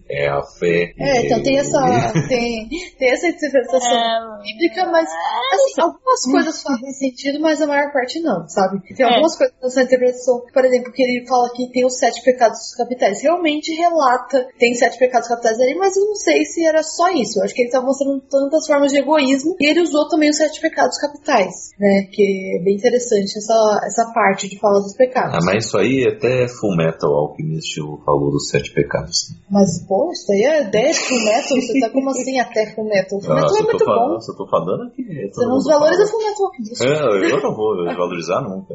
é 0.09 0.29
a 0.29 0.43
fé? 0.43 0.93
É, 0.99 1.27
então 1.27 1.43
tem 1.43 1.59
essa, 1.59 1.81
tem, 2.29 2.69
tem 2.99 3.11
essa 3.11 3.29
interpretação 3.29 3.81
é, 3.81 4.43
bíblica, 4.43 4.87
mas 4.91 5.09
assim, 5.09 5.81
algumas 5.81 6.23
coisas 6.31 6.63
fazem 6.63 6.93
sentido, 6.93 7.41
mas 7.41 7.61
a 7.61 7.67
maior 7.67 7.93
parte 7.93 8.21
não, 8.21 8.47
sabe? 8.49 8.81
Tem 8.95 9.05
é. 9.05 9.09
algumas 9.09 9.37
coisas 9.37 9.57
nessa 9.63 9.83
interpretação, 9.83 10.43
por 10.53 10.65
exemplo, 10.65 10.93
que 10.93 11.03
ele 11.03 11.27
fala 11.27 11.40
que 11.49 11.71
tem 11.73 11.85
os 11.85 11.99
sete 11.99 12.23
pecados 12.23 12.75
capitais. 12.75 13.23
Realmente 13.23 13.73
relata, 13.75 14.47
tem 14.59 14.75
sete 14.75 14.99
pecados 14.99 15.29
capitais 15.29 15.59
ali, 15.61 15.75
mas 15.75 15.97
eu 15.97 16.05
não 16.07 16.15
sei 16.15 16.45
se 16.45 16.65
era 16.65 16.83
só 16.83 17.11
isso. 17.11 17.39
Eu 17.39 17.45
acho 17.45 17.55
que 17.55 17.63
ele 17.63 17.69
estava 17.69 17.87
mostrando 17.87 18.21
tantas 18.21 18.67
formas 18.67 18.93
de 18.93 18.99
egoísmo 18.99 19.57
e 19.59 19.67
ele 19.67 19.83
usou 19.83 20.09
também 20.09 20.31
os 20.31 20.37
sete 20.37 20.61
pecados 20.61 20.99
capitais, 20.99 21.71
né? 21.79 22.09
Que 22.13 22.59
é 22.59 22.63
bem 22.63 22.77
interessante 22.77 23.39
essa, 23.39 23.81
essa 23.85 24.13
parte 24.13 24.49
de 24.49 24.59
falar 24.59 24.81
dos 24.81 24.95
pecados. 24.95 25.35
Ah, 25.35 25.45
mas 25.45 25.65
isso 25.65 25.79
aí 25.79 26.07
até 26.07 26.49
Full 26.49 26.77
Metal 26.77 27.13
Alchemist 27.13 27.81
falou 28.05 28.31
dos 28.31 28.49
sete 28.49 28.73
pecados. 28.73 29.33
Mas, 29.51 29.85
pô, 29.87 30.11
isso 30.13 30.31
aí 30.33 30.43
é 30.43 30.65
10 30.65 30.99
Full 30.99 31.25
Metal? 31.25 31.61
Você 31.61 31.81
tá 31.81 31.91
como 31.91 32.11
assim 32.11 32.39
até 32.39 32.67
Full 32.75 32.85
Metal? 32.85 33.21
Full 33.21 33.35
Metal 33.35 33.57
é 33.57 33.63
muito 33.63 33.85
falando, 33.85 34.13
bom. 34.15 34.21
Só 34.21 34.33
tô 34.35 34.47
falando 34.47 34.83
aqui. 34.85 35.03
Você 35.33 35.47
não 35.47 35.57
desvaloriza 35.57 36.07
Full 36.07 36.21
Metal 36.21 36.47
Alchemist. 36.47 36.85
É, 36.85 37.33
eu 37.33 37.43
não 37.43 37.55
vou 37.55 37.85
desvalorizar 37.85 38.43
nunca. 38.43 38.75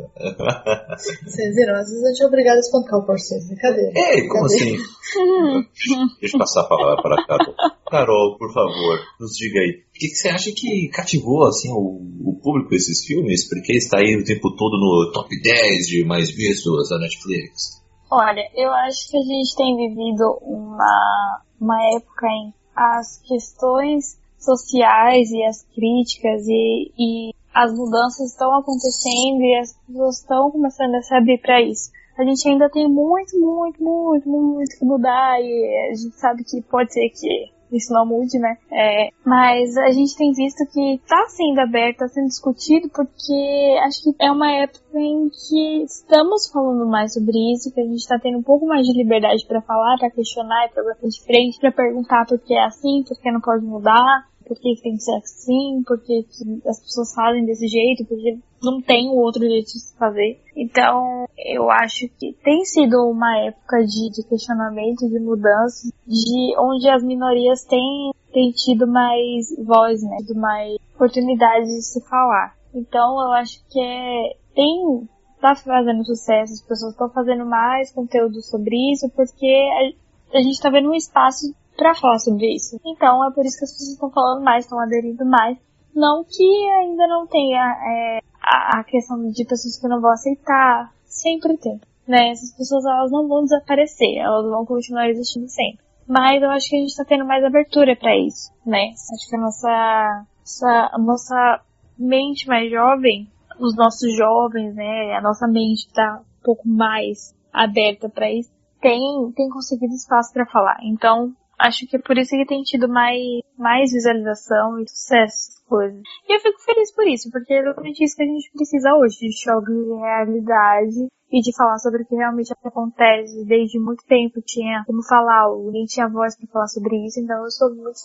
Vocês 1.26 1.56
viram? 1.56 1.76
Às 1.76 1.90
vezes 1.90 2.04
a 2.04 2.10
gente 2.10 2.24
é 2.24 2.28
obrigado 2.28 2.55
a 2.56 2.60
espancar 2.60 3.00
o 3.00 3.06
parceiro. 3.06 3.46
Brincadeira. 3.48 3.92
Ei, 3.96 4.28
como 4.28 4.46
assim? 4.46 4.78
Deixa 6.20 6.36
eu 6.36 6.40
passar 6.40 6.62
a 6.62 6.68
palavra 6.68 7.02
para 7.02 7.22
a 7.22 7.28
Carol. 7.28 7.56
Carol, 7.90 8.38
por 8.38 8.54
favor, 8.54 9.00
nos 9.20 9.32
diga 9.38 9.60
aí. 9.60 9.84
O 9.90 10.00
que, 10.00 10.08
que 10.08 10.16
você 10.16 10.30
acha 10.30 10.52
que 10.52 10.90
cativou 10.90 11.46
assim, 11.46 11.72
o, 11.72 12.02
o 12.30 12.40
público 12.42 12.74
esses 12.76 13.06
filmes? 13.06 13.48
Porque 13.48 13.74
está 13.74 14.00
aí 14.00 14.18
o 14.18 14.26
tempo 14.26 14.56
todo 14.56 14.78
no 14.78 15.12
top 15.12 15.30
10 15.42 15.88
de 15.88 16.06
mais 16.06 16.30
vistos 16.32 16.90
da 16.90 17.00
Netflix. 17.00 17.84
Olha, 18.12 18.44
eu 18.56 18.72
acho 18.72 19.10
que 19.10 19.18
a 19.18 19.22
gente 19.22 19.56
tem 19.56 19.76
vivido 19.76 20.38
uma, 20.42 21.42
uma 21.60 21.96
época 21.96 22.28
em 22.28 22.54
as 22.76 23.22
questões 23.22 24.18
sociais 24.38 25.32
e 25.32 25.44
as 25.44 25.64
críticas 25.74 26.46
e, 26.48 26.92
e 26.98 27.34
as 27.54 27.74
mudanças 27.74 28.32
estão 28.32 28.54
acontecendo 28.54 29.42
e 29.42 29.60
as 29.60 29.74
pessoas 29.88 30.20
estão 30.20 30.52
começando 30.52 30.96
a 30.96 31.02
se 31.02 31.16
abrir 31.16 31.40
para 31.40 31.62
isso. 31.62 31.90
A 32.18 32.24
gente 32.24 32.48
ainda 32.48 32.70
tem 32.70 32.88
muito, 32.88 33.38
muito, 33.40 33.84
muito, 33.84 34.30
muito 34.30 34.80
que 34.80 34.86
mudar 34.86 35.40
e 35.42 35.90
a 35.92 35.96
gente 35.96 36.16
sabe 36.16 36.44
que 36.44 36.62
pode 36.62 36.94
ser 36.94 37.10
que 37.10 37.56
isso 37.72 37.94
não 37.94 38.06
mude, 38.06 38.38
né? 38.40 38.58
É, 38.72 39.10
mas 39.26 39.76
a 39.78 39.92
gente 39.92 40.16
tem 40.16 40.32
visto 40.32 40.66
que 40.72 40.96
está 40.96 41.26
sendo 41.28 41.60
aberto, 41.60 42.04
está 42.04 42.08
sendo 42.08 42.28
discutido, 42.28 42.90
porque 42.90 43.78
acho 43.86 44.04
que 44.04 44.16
é 44.24 44.32
uma 44.32 44.52
época 44.52 44.98
em 44.98 45.30
que 45.30 45.84
estamos 45.84 46.50
falando 46.52 46.88
mais 46.88 47.14
sobre 47.14 47.38
isso, 47.54 47.74
que 47.74 47.82
a 47.82 47.84
gente 47.84 47.98
está 47.98 48.18
tendo 48.20 48.38
um 48.38 48.44
pouco 48.44 48.66
mais 48.66 48.86
de 48.86 48.98
liberdade 48.98 49.46
para 49.48 49.62
falar, 49.62 49.98
para 49.98 50.12
questionar, 50.12 50.70
para 50.70 50.84
bater 50.84 51.10
de 51.10 51.24
frente, 51.24 51.60
para 51.60 51.72
perguntar 51.72 52.26
por 52.26 52.40
que 52.40 52.54
é 52.54 52.64
assim, 52.64 53.04
por 53.08 53.20
que 53.20 53.32
não 53.32 53.42
pode 53.42 53.66
mudar 53.66 54.26
por 54.48 54.58
que 54.60 54.82
tem 54.82 54.96
que 54.96 55.04
ser 55.04 55.16
assim, 55.16 55.84
por 55.86 56.00
que 56.02 56.26
as 56.68 56.80
pessoas 56.80 57.14
fazem 57.14 57.46
desse 57.46 57.68
jeito, 57.68 58.06
porque 58.06 58.38
não 58.62 58.82
tem 58.82 59.10
outro 59.10 59.42
jeito 59.42 59.66
de 59.66 59.80
se 59.80 59.96
fazer. 59.98 60.40
Então, 60.56 61.28
eu 61.38 61.70
acho 61.70 62.08
que 62.20 62.34
tem 62.44 62.64
sido 62.66 63.10
uma 63.10 63.38
época 63.40 63.84
de, 63.86 64.10
de 64.12 64.28
questionamento, 64.28 65.08
de 65.08 65.20
mudança, 65.20 65.90
de 66.08 66.56
onde 66.58 66.90
as 66.90 67.04
minorias 67.04 67.64
têm, 67.66 68.12
têm 68.34 68.52
tido 68.52 68.88
mais 68.88 69.48
voz, 69.66 70.02
né, 70.04 70.18
mais 70.36 70.78
oportunidade 70.96 71.66
de 71.66 71.82
se 71.82 72.02
falar. 72.08 72.56
Então, 72.74 73.20
eu 73.22 73.32
acho 73.34 73.64
que 73.70 73.80
é, 73.80 74.36
tem, 74.54 75.08
tá 75.40 75.56
fazendo 75.56 76.06
sucesso, 76.06 76.54
as 76.54 76.62
pessoas 76.62 76.92
estão 76.92 77.10
fazendo 77.10 77.46
mais 77.46 77.92
conteúdo 77.92 78.42
sobre 78.42 78.76
isso, 78.92 79.10
porque 79.16 79.48
a, 79.48 80.38
a 80.38 80.42
gente 80.42 80.62
tá 80.62 80.70
vendo 80.70 80.90
um 80.90 80.96
espaço 80.96 81.54
para 81.76 81.96
falar 81.96 82.20
sobre 82.20 82.54
isso. 82.54 82.80
Então 82.86 83.26
é 83.26 83.32
por 83.32 83.46
isso 83.46 83.58
que 83.58 83.66
as 83.66 83.72
pessoas 83.72 83.94
estão 83.94 84.12
falando 84.12 84.44
mais, 84.44 84.66
estão 84.66 84.80
aderindo 84.80 85.26
mais. 85.26 85.58
Não 85.94 86.24
que 86.24 86.70
ainda 86.82 87.08
não 87.08 87.26
tenha 87.26 87.62
é, 87.62 88.20
a, 88.42 88.80
a, 88.80 88.84
questão 88.84 89.30
de 89.30 89.46
pessoas 89.46 89.80
que 89.80 89.88
não 89.88 90.02
vão 90.02 90.12
aceitar, 90.12 90.94
sempre 91.06 91.58
tem. 91.58 91.80
Né? 92.08 92.32
Essas 92.32 92.52
pessoas 92.56 92.86
elas 92.86 93.12
não 93.12 93.28
vão 93.28 93.44
desaparecer, 93.44 94.18
elas 94.18 94.46
vão 94.46 94.66
continuar 94.66 95.10
existindo 95.10 95.48
sempre. 95.48 95.84
Mas 96.08 96.42
eu 96.44 96.52
acho 96.52 96.70
que 96.70 96.76
a 96.76 96.80
gente 96.80 96.90
está 96.90 97.06
tendo 97.06 97.26
mais 97.26 97.44
abertura 97.44 97.96
para 97.96 98.16
isso, 98.16 98.52
né? 98.64 98.92
Acho 99.12 99.28
que 99.28 99.36
a 99.36 99.40
nossa, 99.40 100.26
nossa, 100.40 100.98
nossa 101.00 101.62
mente 101.98 102.48
mais 102.48 102.70
jovem, 102.70 103.28
os 103.60 103.76
nossos 103.76 104.16
jovens, 104.16 104.76
né? 104.76 105.16
A 105.16 105.22
nossa 105.22 105.48
mente 105.48 105.88
está 105.88 106.22
um 106.22 106.44
pouco 106.44 106.68
mais 106.68 107.34
aberta 107.52 108.08
para 108.08 108.32
isso, 108.32 108.52
tem, 108.80 109.32
tem 109.36 109.50
conseguido 109.50 109.96
espaço 109.96 110.32
para 110.32 110.46
falar. 110.46 110.78
Então, 110.84 111.34
acho 111.60 111.88
que 111.88 111.96
é 111.96 112.00
por 112.00 112.18
isso 112.18 112.32
que 112.32 112.46
tem 112.46 112.62
tido 112.64 112.88
mais, 112.88 113.22
mais 113.58 113.92
visualização 113.92 114.80
e 114.80 114.90
sucesso 114.90 115.56
coisas. 115.68 116.02
E 116.28 116.36
eu 116.36 116.40
fico 116.40 116.60
feliz 116.62 116.94
por 116.94 117.08
isso, 117.08 117.30
porque 117.32 117.54
é 117.54 117.60
exatamente 117.60 118.04
isso 118.04 118.16
que 118.16 118.24
a 118.24 118.28
gente 118.28 118.52
precisa 118.52 118.94
hoje, 118.96 119.18
de 119.20 119.44
choque 119.44 119.72
de 119.72 119.94
realidade 120.00 121.08
e 121.32 121.42
de 121.42 121.56
falar 121.56 121.78
sobre 121.80 122.04
o 122.04 122.06
que 122.06 122.16
realmente 122.16 122.54
acontece. 122.64 123.46
Desde 123.46 123.80
muito 123.80 124.04
tempo 124.06 124.42
tinha 124.46 124.84
como 124.86 125.04
falar, 125.04 125.50
ninguém 125.58 125.86
tinha 125.86 126.08
voz 126.08 126.38
para 126.38 126.48
falar 126.48 126.68
sobre 126.68 126.96
isso, 127.06 127.20
então 127.20 127.44
eu 127.44 127.52
sou 127.52 127.70
muito, 127.76 128.00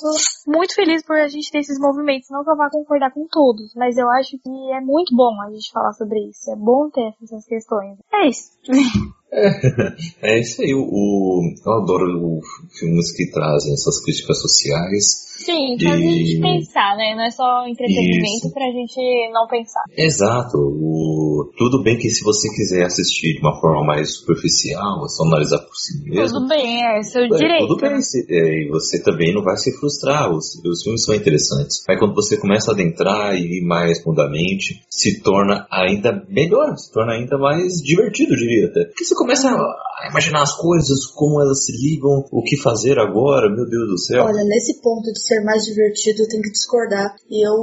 muito 0.47 0.75
feliz 0.75 1.05
por 1.05 1.17
a 1.17 1.29
gente 1.29 1.51
ter 1.51 1.59
esses 1.59 1.79
movimentos. 1.79 2.31
Não 2.31 2.43
que 2.43 2.51
eu 2.51 2.57
vá 2.57 2.71
concordar 2.71 3.13
com 3.13 3.27
todos, 3.31 3.75
mas 3.75 3.97
eu 3.97 4.09
acho 4.11 4.39
que 4.39 4.73
é 4.73 4.81
muito 4.81 5.15
bom 5.15 5.41
a 5.43 5.51
gente 5.51 5.71
falar 5.73 5.93
sobre 5.93 6.19
isso. 6.29 6.51
É 6.51 6.57
bom 6.57 6.91
ter 6.91 7.15
essas 7.23 7.45
questões. 7.47 7.99
É 8.13 8.29
isso. 8.29 8.51
É, 9.33 9.93
é 10.35 10.41
isso 10.41 10.63
aí. 10.63 10.75
O, 10.75 11.43
eu 11.65 11.73
adoro 11.73 12.41
filmes 12.79 13.13
que 13.13 13.31
trazem 13.31 13.73
essas 13.73 14.03
críticas 14.03 14.41
sociais. 14.41 15.30
Sim, 15.45 15.77
faz 15.83 15.95
a 15.95 16.05
gente 16.05 16.39
pensar, 16.39 16.97
né? 16.97 17.15
Não 17.17 17.25
é 17.25 17.31
só 17.31 17.67
entretenimento 17.67 18.47
isso. 18.47 18.53
pra 18.53 18.67
gente 18.67 19.33
não 19.33 19.47
pensar. 19.49 19.83
Exato. 19.97 20.59
O, 20.59 21.51
tudo 21.57 21.83
bem 21.83 21.97
que 21.97 22.11
se 22.11 22.23
você 22.23 22.49
quiser 22.51 22.85
assistir 22.85 23.35
de 23.35 23.41
uma 23.41 23.59
forma 23.59 23.83
mais 23.85 24.17
superficial, 24.17 25.09
só 25.09 25.25
analisar 25.25 25.61
por 25.61 25.75
si 25.75 25.99
mesmo. 26.05 26.41
Tudo 26.41 26.49
bem, 26.49 26.85
é 26.85 27.03
seu 27.03 27.23
é, 27.23 27.29
direito. 27.29 27.67
Tudo 27.67 27.81
bem. 27.81 27.99
É, 28.29 28.65
e 28.65 28.69
você 28.69 29.03
também 29.03 29.35
não 29.35 29.43
vai 29.43 29.57
se 29.57 29.73
frustrar. 29.79 30.31
Os, 30.31 30.63
os 30.63 30.83
filmes 30.83 31.05
são 31.05 31.15
interessantes. 31.15 31.83
Mas 31.89 31.99
quando 31.99 32.15
você 32.15 32.37
começa 32.37 32.71
a 32.71 32.75
adentrar 32.75 33.35
e 33.35 33.61
ir 33.61 33.65
mais 33.65 34.03
fundamente, 34.03 34.85
se 34.91 35.23
torna 35.23 35.67
ainda 35.71 36.23
melhor, 36.29 36.77
se 36.77 36.93
torna 36.93 37.15
ainda 37.15 37.39
mais 37.39 37.81
divertido, 37.83 38.37
diria 38.37 38.67
até. 38.67 38.85
Porque 38.85 39.07
você 39.07 39.15
começa 39.15 39.49
a 39.49 40.09
imaginar 40.11 40.43
as 40.43 40.55
coisas, 40.55 41.07
como 41.07 41.41
elas 41.41 41.65
se 41.65 41.73
ligam, 41.73 42.25
o 42.31 42.43
que 42.43 42.57
fazer 42.57 42.99
agora, 42.99 43.49
meu 43.49 43.67
Deus 43.67 43.89
do 43.89 43.99
céu. 43.99 44.25
Olha, 44.25 44.45
nesse 44.45 44.81
ponto 44.83 45.11
de 45.13 45.30
ser 45.31 45.45
mais 45.45 45.63
divertido, 45.65 46.23
eu 46.23 46.29
tenho 46.29 46.43
que 46.43 46.51
discordar. 46.51 47.15
E 47.31 47.47
eu 47.47 47.55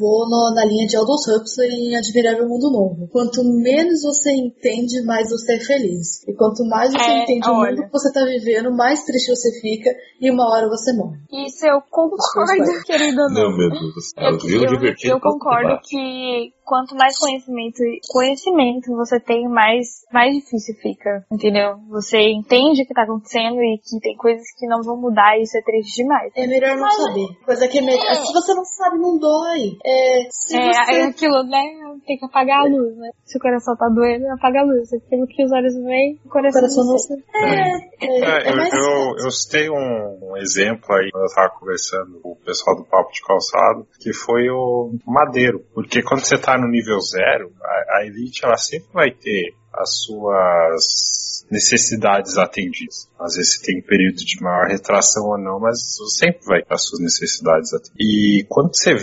vou 0.00 0.28
no, 0.28 0.54
na 0.54 0.64
linha 0.64 0.86
de 0.86 0.96
Aldous 0.96 1.28
Huxley 1.28 1.68
em 1.68 1.96
Admirável 1.96 2.48
Mundo 2.48 2.72
Novo. 2.72 3.08
Quanto 3.12 3.44
menos 3.44 4.02
você 4.02 4.32
entende, 4.32 5.02
mais 5.04 5.28
você 5.28 5.56
é 5.56 5.60
feliz. 5.60 6.26
E 6.26 6.32
quanto 6.32 6.64
mais 6.64 6.92
você 6.92 7.10
é, 7.10 7.22
entende 7.22 7.48
olha. 7.48 7.72
o 7.72 7.76
mundo 7.76 7.86
que 7.86 7.92
você 7.92 8.12
tá 8.12 8.24
vivendo, 8.24 8.74
mais 8.74 9.04
triste 9.04 9.28
você 9.28 9.60
fica 9.60 9.90
e 10.20 10.30
uma 10.30 10.48
hora 10.48 10.68
você 10.68 10.92
morre. 10.94 11.18
Isso 11.46 11.66
eu 11.66 11.82
concordo, 11.90 12.84
querido. 12.86 13.22
Não, 13.30 13.56
meu 13.56 13.68
Deus 13.68 13.94
do 13.94 14.00
céu. 14.00 14.24
Eu, 14.24 14.64
eu, 14.64 14.82
eu, 14.82 14.94
eu 15.04 15.20
concordo 15.20 15.78
que 15.84 16.52
quanto 16.64 16.94
mais 16.94 17.18
conhecimento 17.18 17.82
conhecimento 18.10 18.94
você 18.96 19.20
tem, 19.20 19.48
mais, 19.48 20.04
mais 20.12 20.34
difícil 20.34 20.74
fica, 20.76 21.24
entendeu? 21.30 21.76
Você 21.88 22.18
entende 22.18 22.82
o 22.82 22.86
que 22.86 22.94
tá 22.94 23.02
acontecendo 23.02 23.60
e 23.62 23.78
que 23.78 24.00
tem 24.00 24.16
coisas 24.16 24.44
que 24.56 24.66
não 24.66 24.82
vão 24.82 24.96
mudar 24.96 25.38
e 25.38 25.42
isso 25.42 25.56
é 25.56 25.62
triste 25.62 26.02
demais. 26.02 26.32
É 26.34 26.46
melhor 26.46 26.76
não 26.76 26.82
Mas, 26.82 26.96
saber. 26.96 27.26
Coisa 27.44 27.68
que 27.68 27.78
é 27.78 27.82
melhor. 27.82 28.06
É. 28.06 28.14
Se 28.14 28.32
você 28.32 28.54
não 28.54 28.64
sabe, 28.64 28.98
não 28.98 29.18
dói. 29.18 29.76
É, 29.84 30.28
se 30.30 30.56
é, 30.56 30.72
você... 30.72 30.92
é 30.92 31.04
aquilo, 31.04 31.42
né? 31.44 31.62
Tem 32.06 32.18
que 32.18 32.24
apagar 32.24 32.60
a 32.60 32.64
luz, 32.64 32.96
né? 32.96 33.10
Se 33.24 33.38
o 33.38 33.40
coração 33.40 33.76
tá 33.76 33.88
doendo, 33.88 34.26
apaga 34.30 34.60
a 34.60 34.64
luz. 34.64 34.92
Aquilo 34.92 35.26
que 35.26 35.44
os 35.44 35.52
olhos 35.52 35.74
veem, 35.74 36.18
o 36.24 36.28
coração, 36.28 36.60
o 36.60 36.62
coração 36.62 36.84
não 36.84 36.98
sei. 36.98 37.16
É, 37.34 37.82
é, 38.00 38.20
é, 38.20 38.48
é 38.48 38.56
mais 38.56 38.72
eu, 38.72 38.80
eu, 38.80 39.16
eu 39.24 39.30
citei 39.30 39.70
um, 39.70 40.18
um 40.22 40.36
exemplo 40.36 40.94
aí, 40.94 41.10
quando 41.10 41.24
eu 41.24 41.34
tava 41.34 41.50
conversando 41.50 42.20
com 42.20 42.32
o 42.32 42.36
pessoal 42.36 42.76
do 42.76 42.84
Papo 42.84 43.12
de 43.12 43.22
Calçado, 43.22 43.86
que 44.00 44.12
foi 44.12 44.48
o 44.50 44.92
Madeiro. 45.06 45.64
Porque 45.74 46.02
quando 46.02 46.24
você 46.24 46.38
tá 46.38 46.51
no 46.58 46.68
nível 46.68 47.00
zero, 47.00 47.52
a, 47.62 47.98
a 47.98 48.06
elite 48.06 48.44
ela 48.44 48.56
sempre 48.56 48.88
vai 48.92 49.10
ter 49.10 49.54
as 49.72 50.02
suas 50.02 51.22
necessidades 51.50 52.38
atendidas. 52.38 53.10
Às 53.20 53.36
vezes 53.36 53.54
você 53.54 53.66
tem 53.66 53.78
um 53.78 53.82
período 53.82 54.16
de 54.16 54.42
maior 54.42 54.68
retração 54.68 55.24
ou 55.24 55.38
não, 55.38 55.60
mas 55.60 55.78
sempre 56.16 56.44
vai 56.46 56.62
ter 56.62 56.74
as 56.74 56.86
suas 56.86 57.00
necessidades 57.00 57.72
atendidas. 57.74 57.96
E 58.00 58.46
quando 58.48 58.74
você 58.74 58.94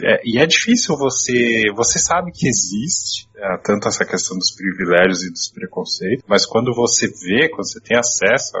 é, 0.00 0.20
e 0.24 0.38
é 0.38 0.46
difícil 0.46 0.96
você 0.96 1.70
você 1.74 1.98
sabe 1.98 2.30
que 2.32 2.48
existe 2.48 3.28
é, 3.36 3.58
tanto 3.58 3.88
essa 3.88 4.04
questão 4.04 4.38
dos 4.38 4.50
privilégios 4.52 5.22
e 5.24 5.30
dos 5.30 5.50
preconceitos, 5.50 6.24
mas 6.26 6.46
quando 6.46 6.74
você 6.74 7.08
vê, 7.08 7.48
quando 7.48 7.68
você 7.68 7.80
tem 7.80 7.96
acesso, 7.98 8.52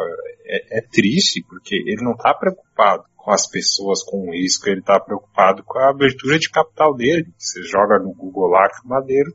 é, 0.44 0.78
é 0.78 0.80
triste 0.82 1.44
porque 1.48 1.74
ele 1.74 2.02
não 2.02 2.12
está 2.12 2.34
preocupado 2.34 3.04
com 3.28 3.34
as 3.34 3.46
pessoas 3.46 4.02
com 4.02 4.26
o 4.26 4.32
risco, 4.32 4.70
ele 4.70 4.80
está 4.80 4.98
preocupado 4.98 5.62
com 5.62 5.78
a 5.78 5.90
abertura 5.90 6.38
de 6.38 6.48
capital 6.48 6.96
dele. 6.96 7.28
Você 7.36 7.62
joga 7.62 7.98
no 7.98 8.14
Google 8.14 8.48
lá 8.48 8.66
que 8.70 8.86
o 8.86 8.88
Madeiro 8.88 9.30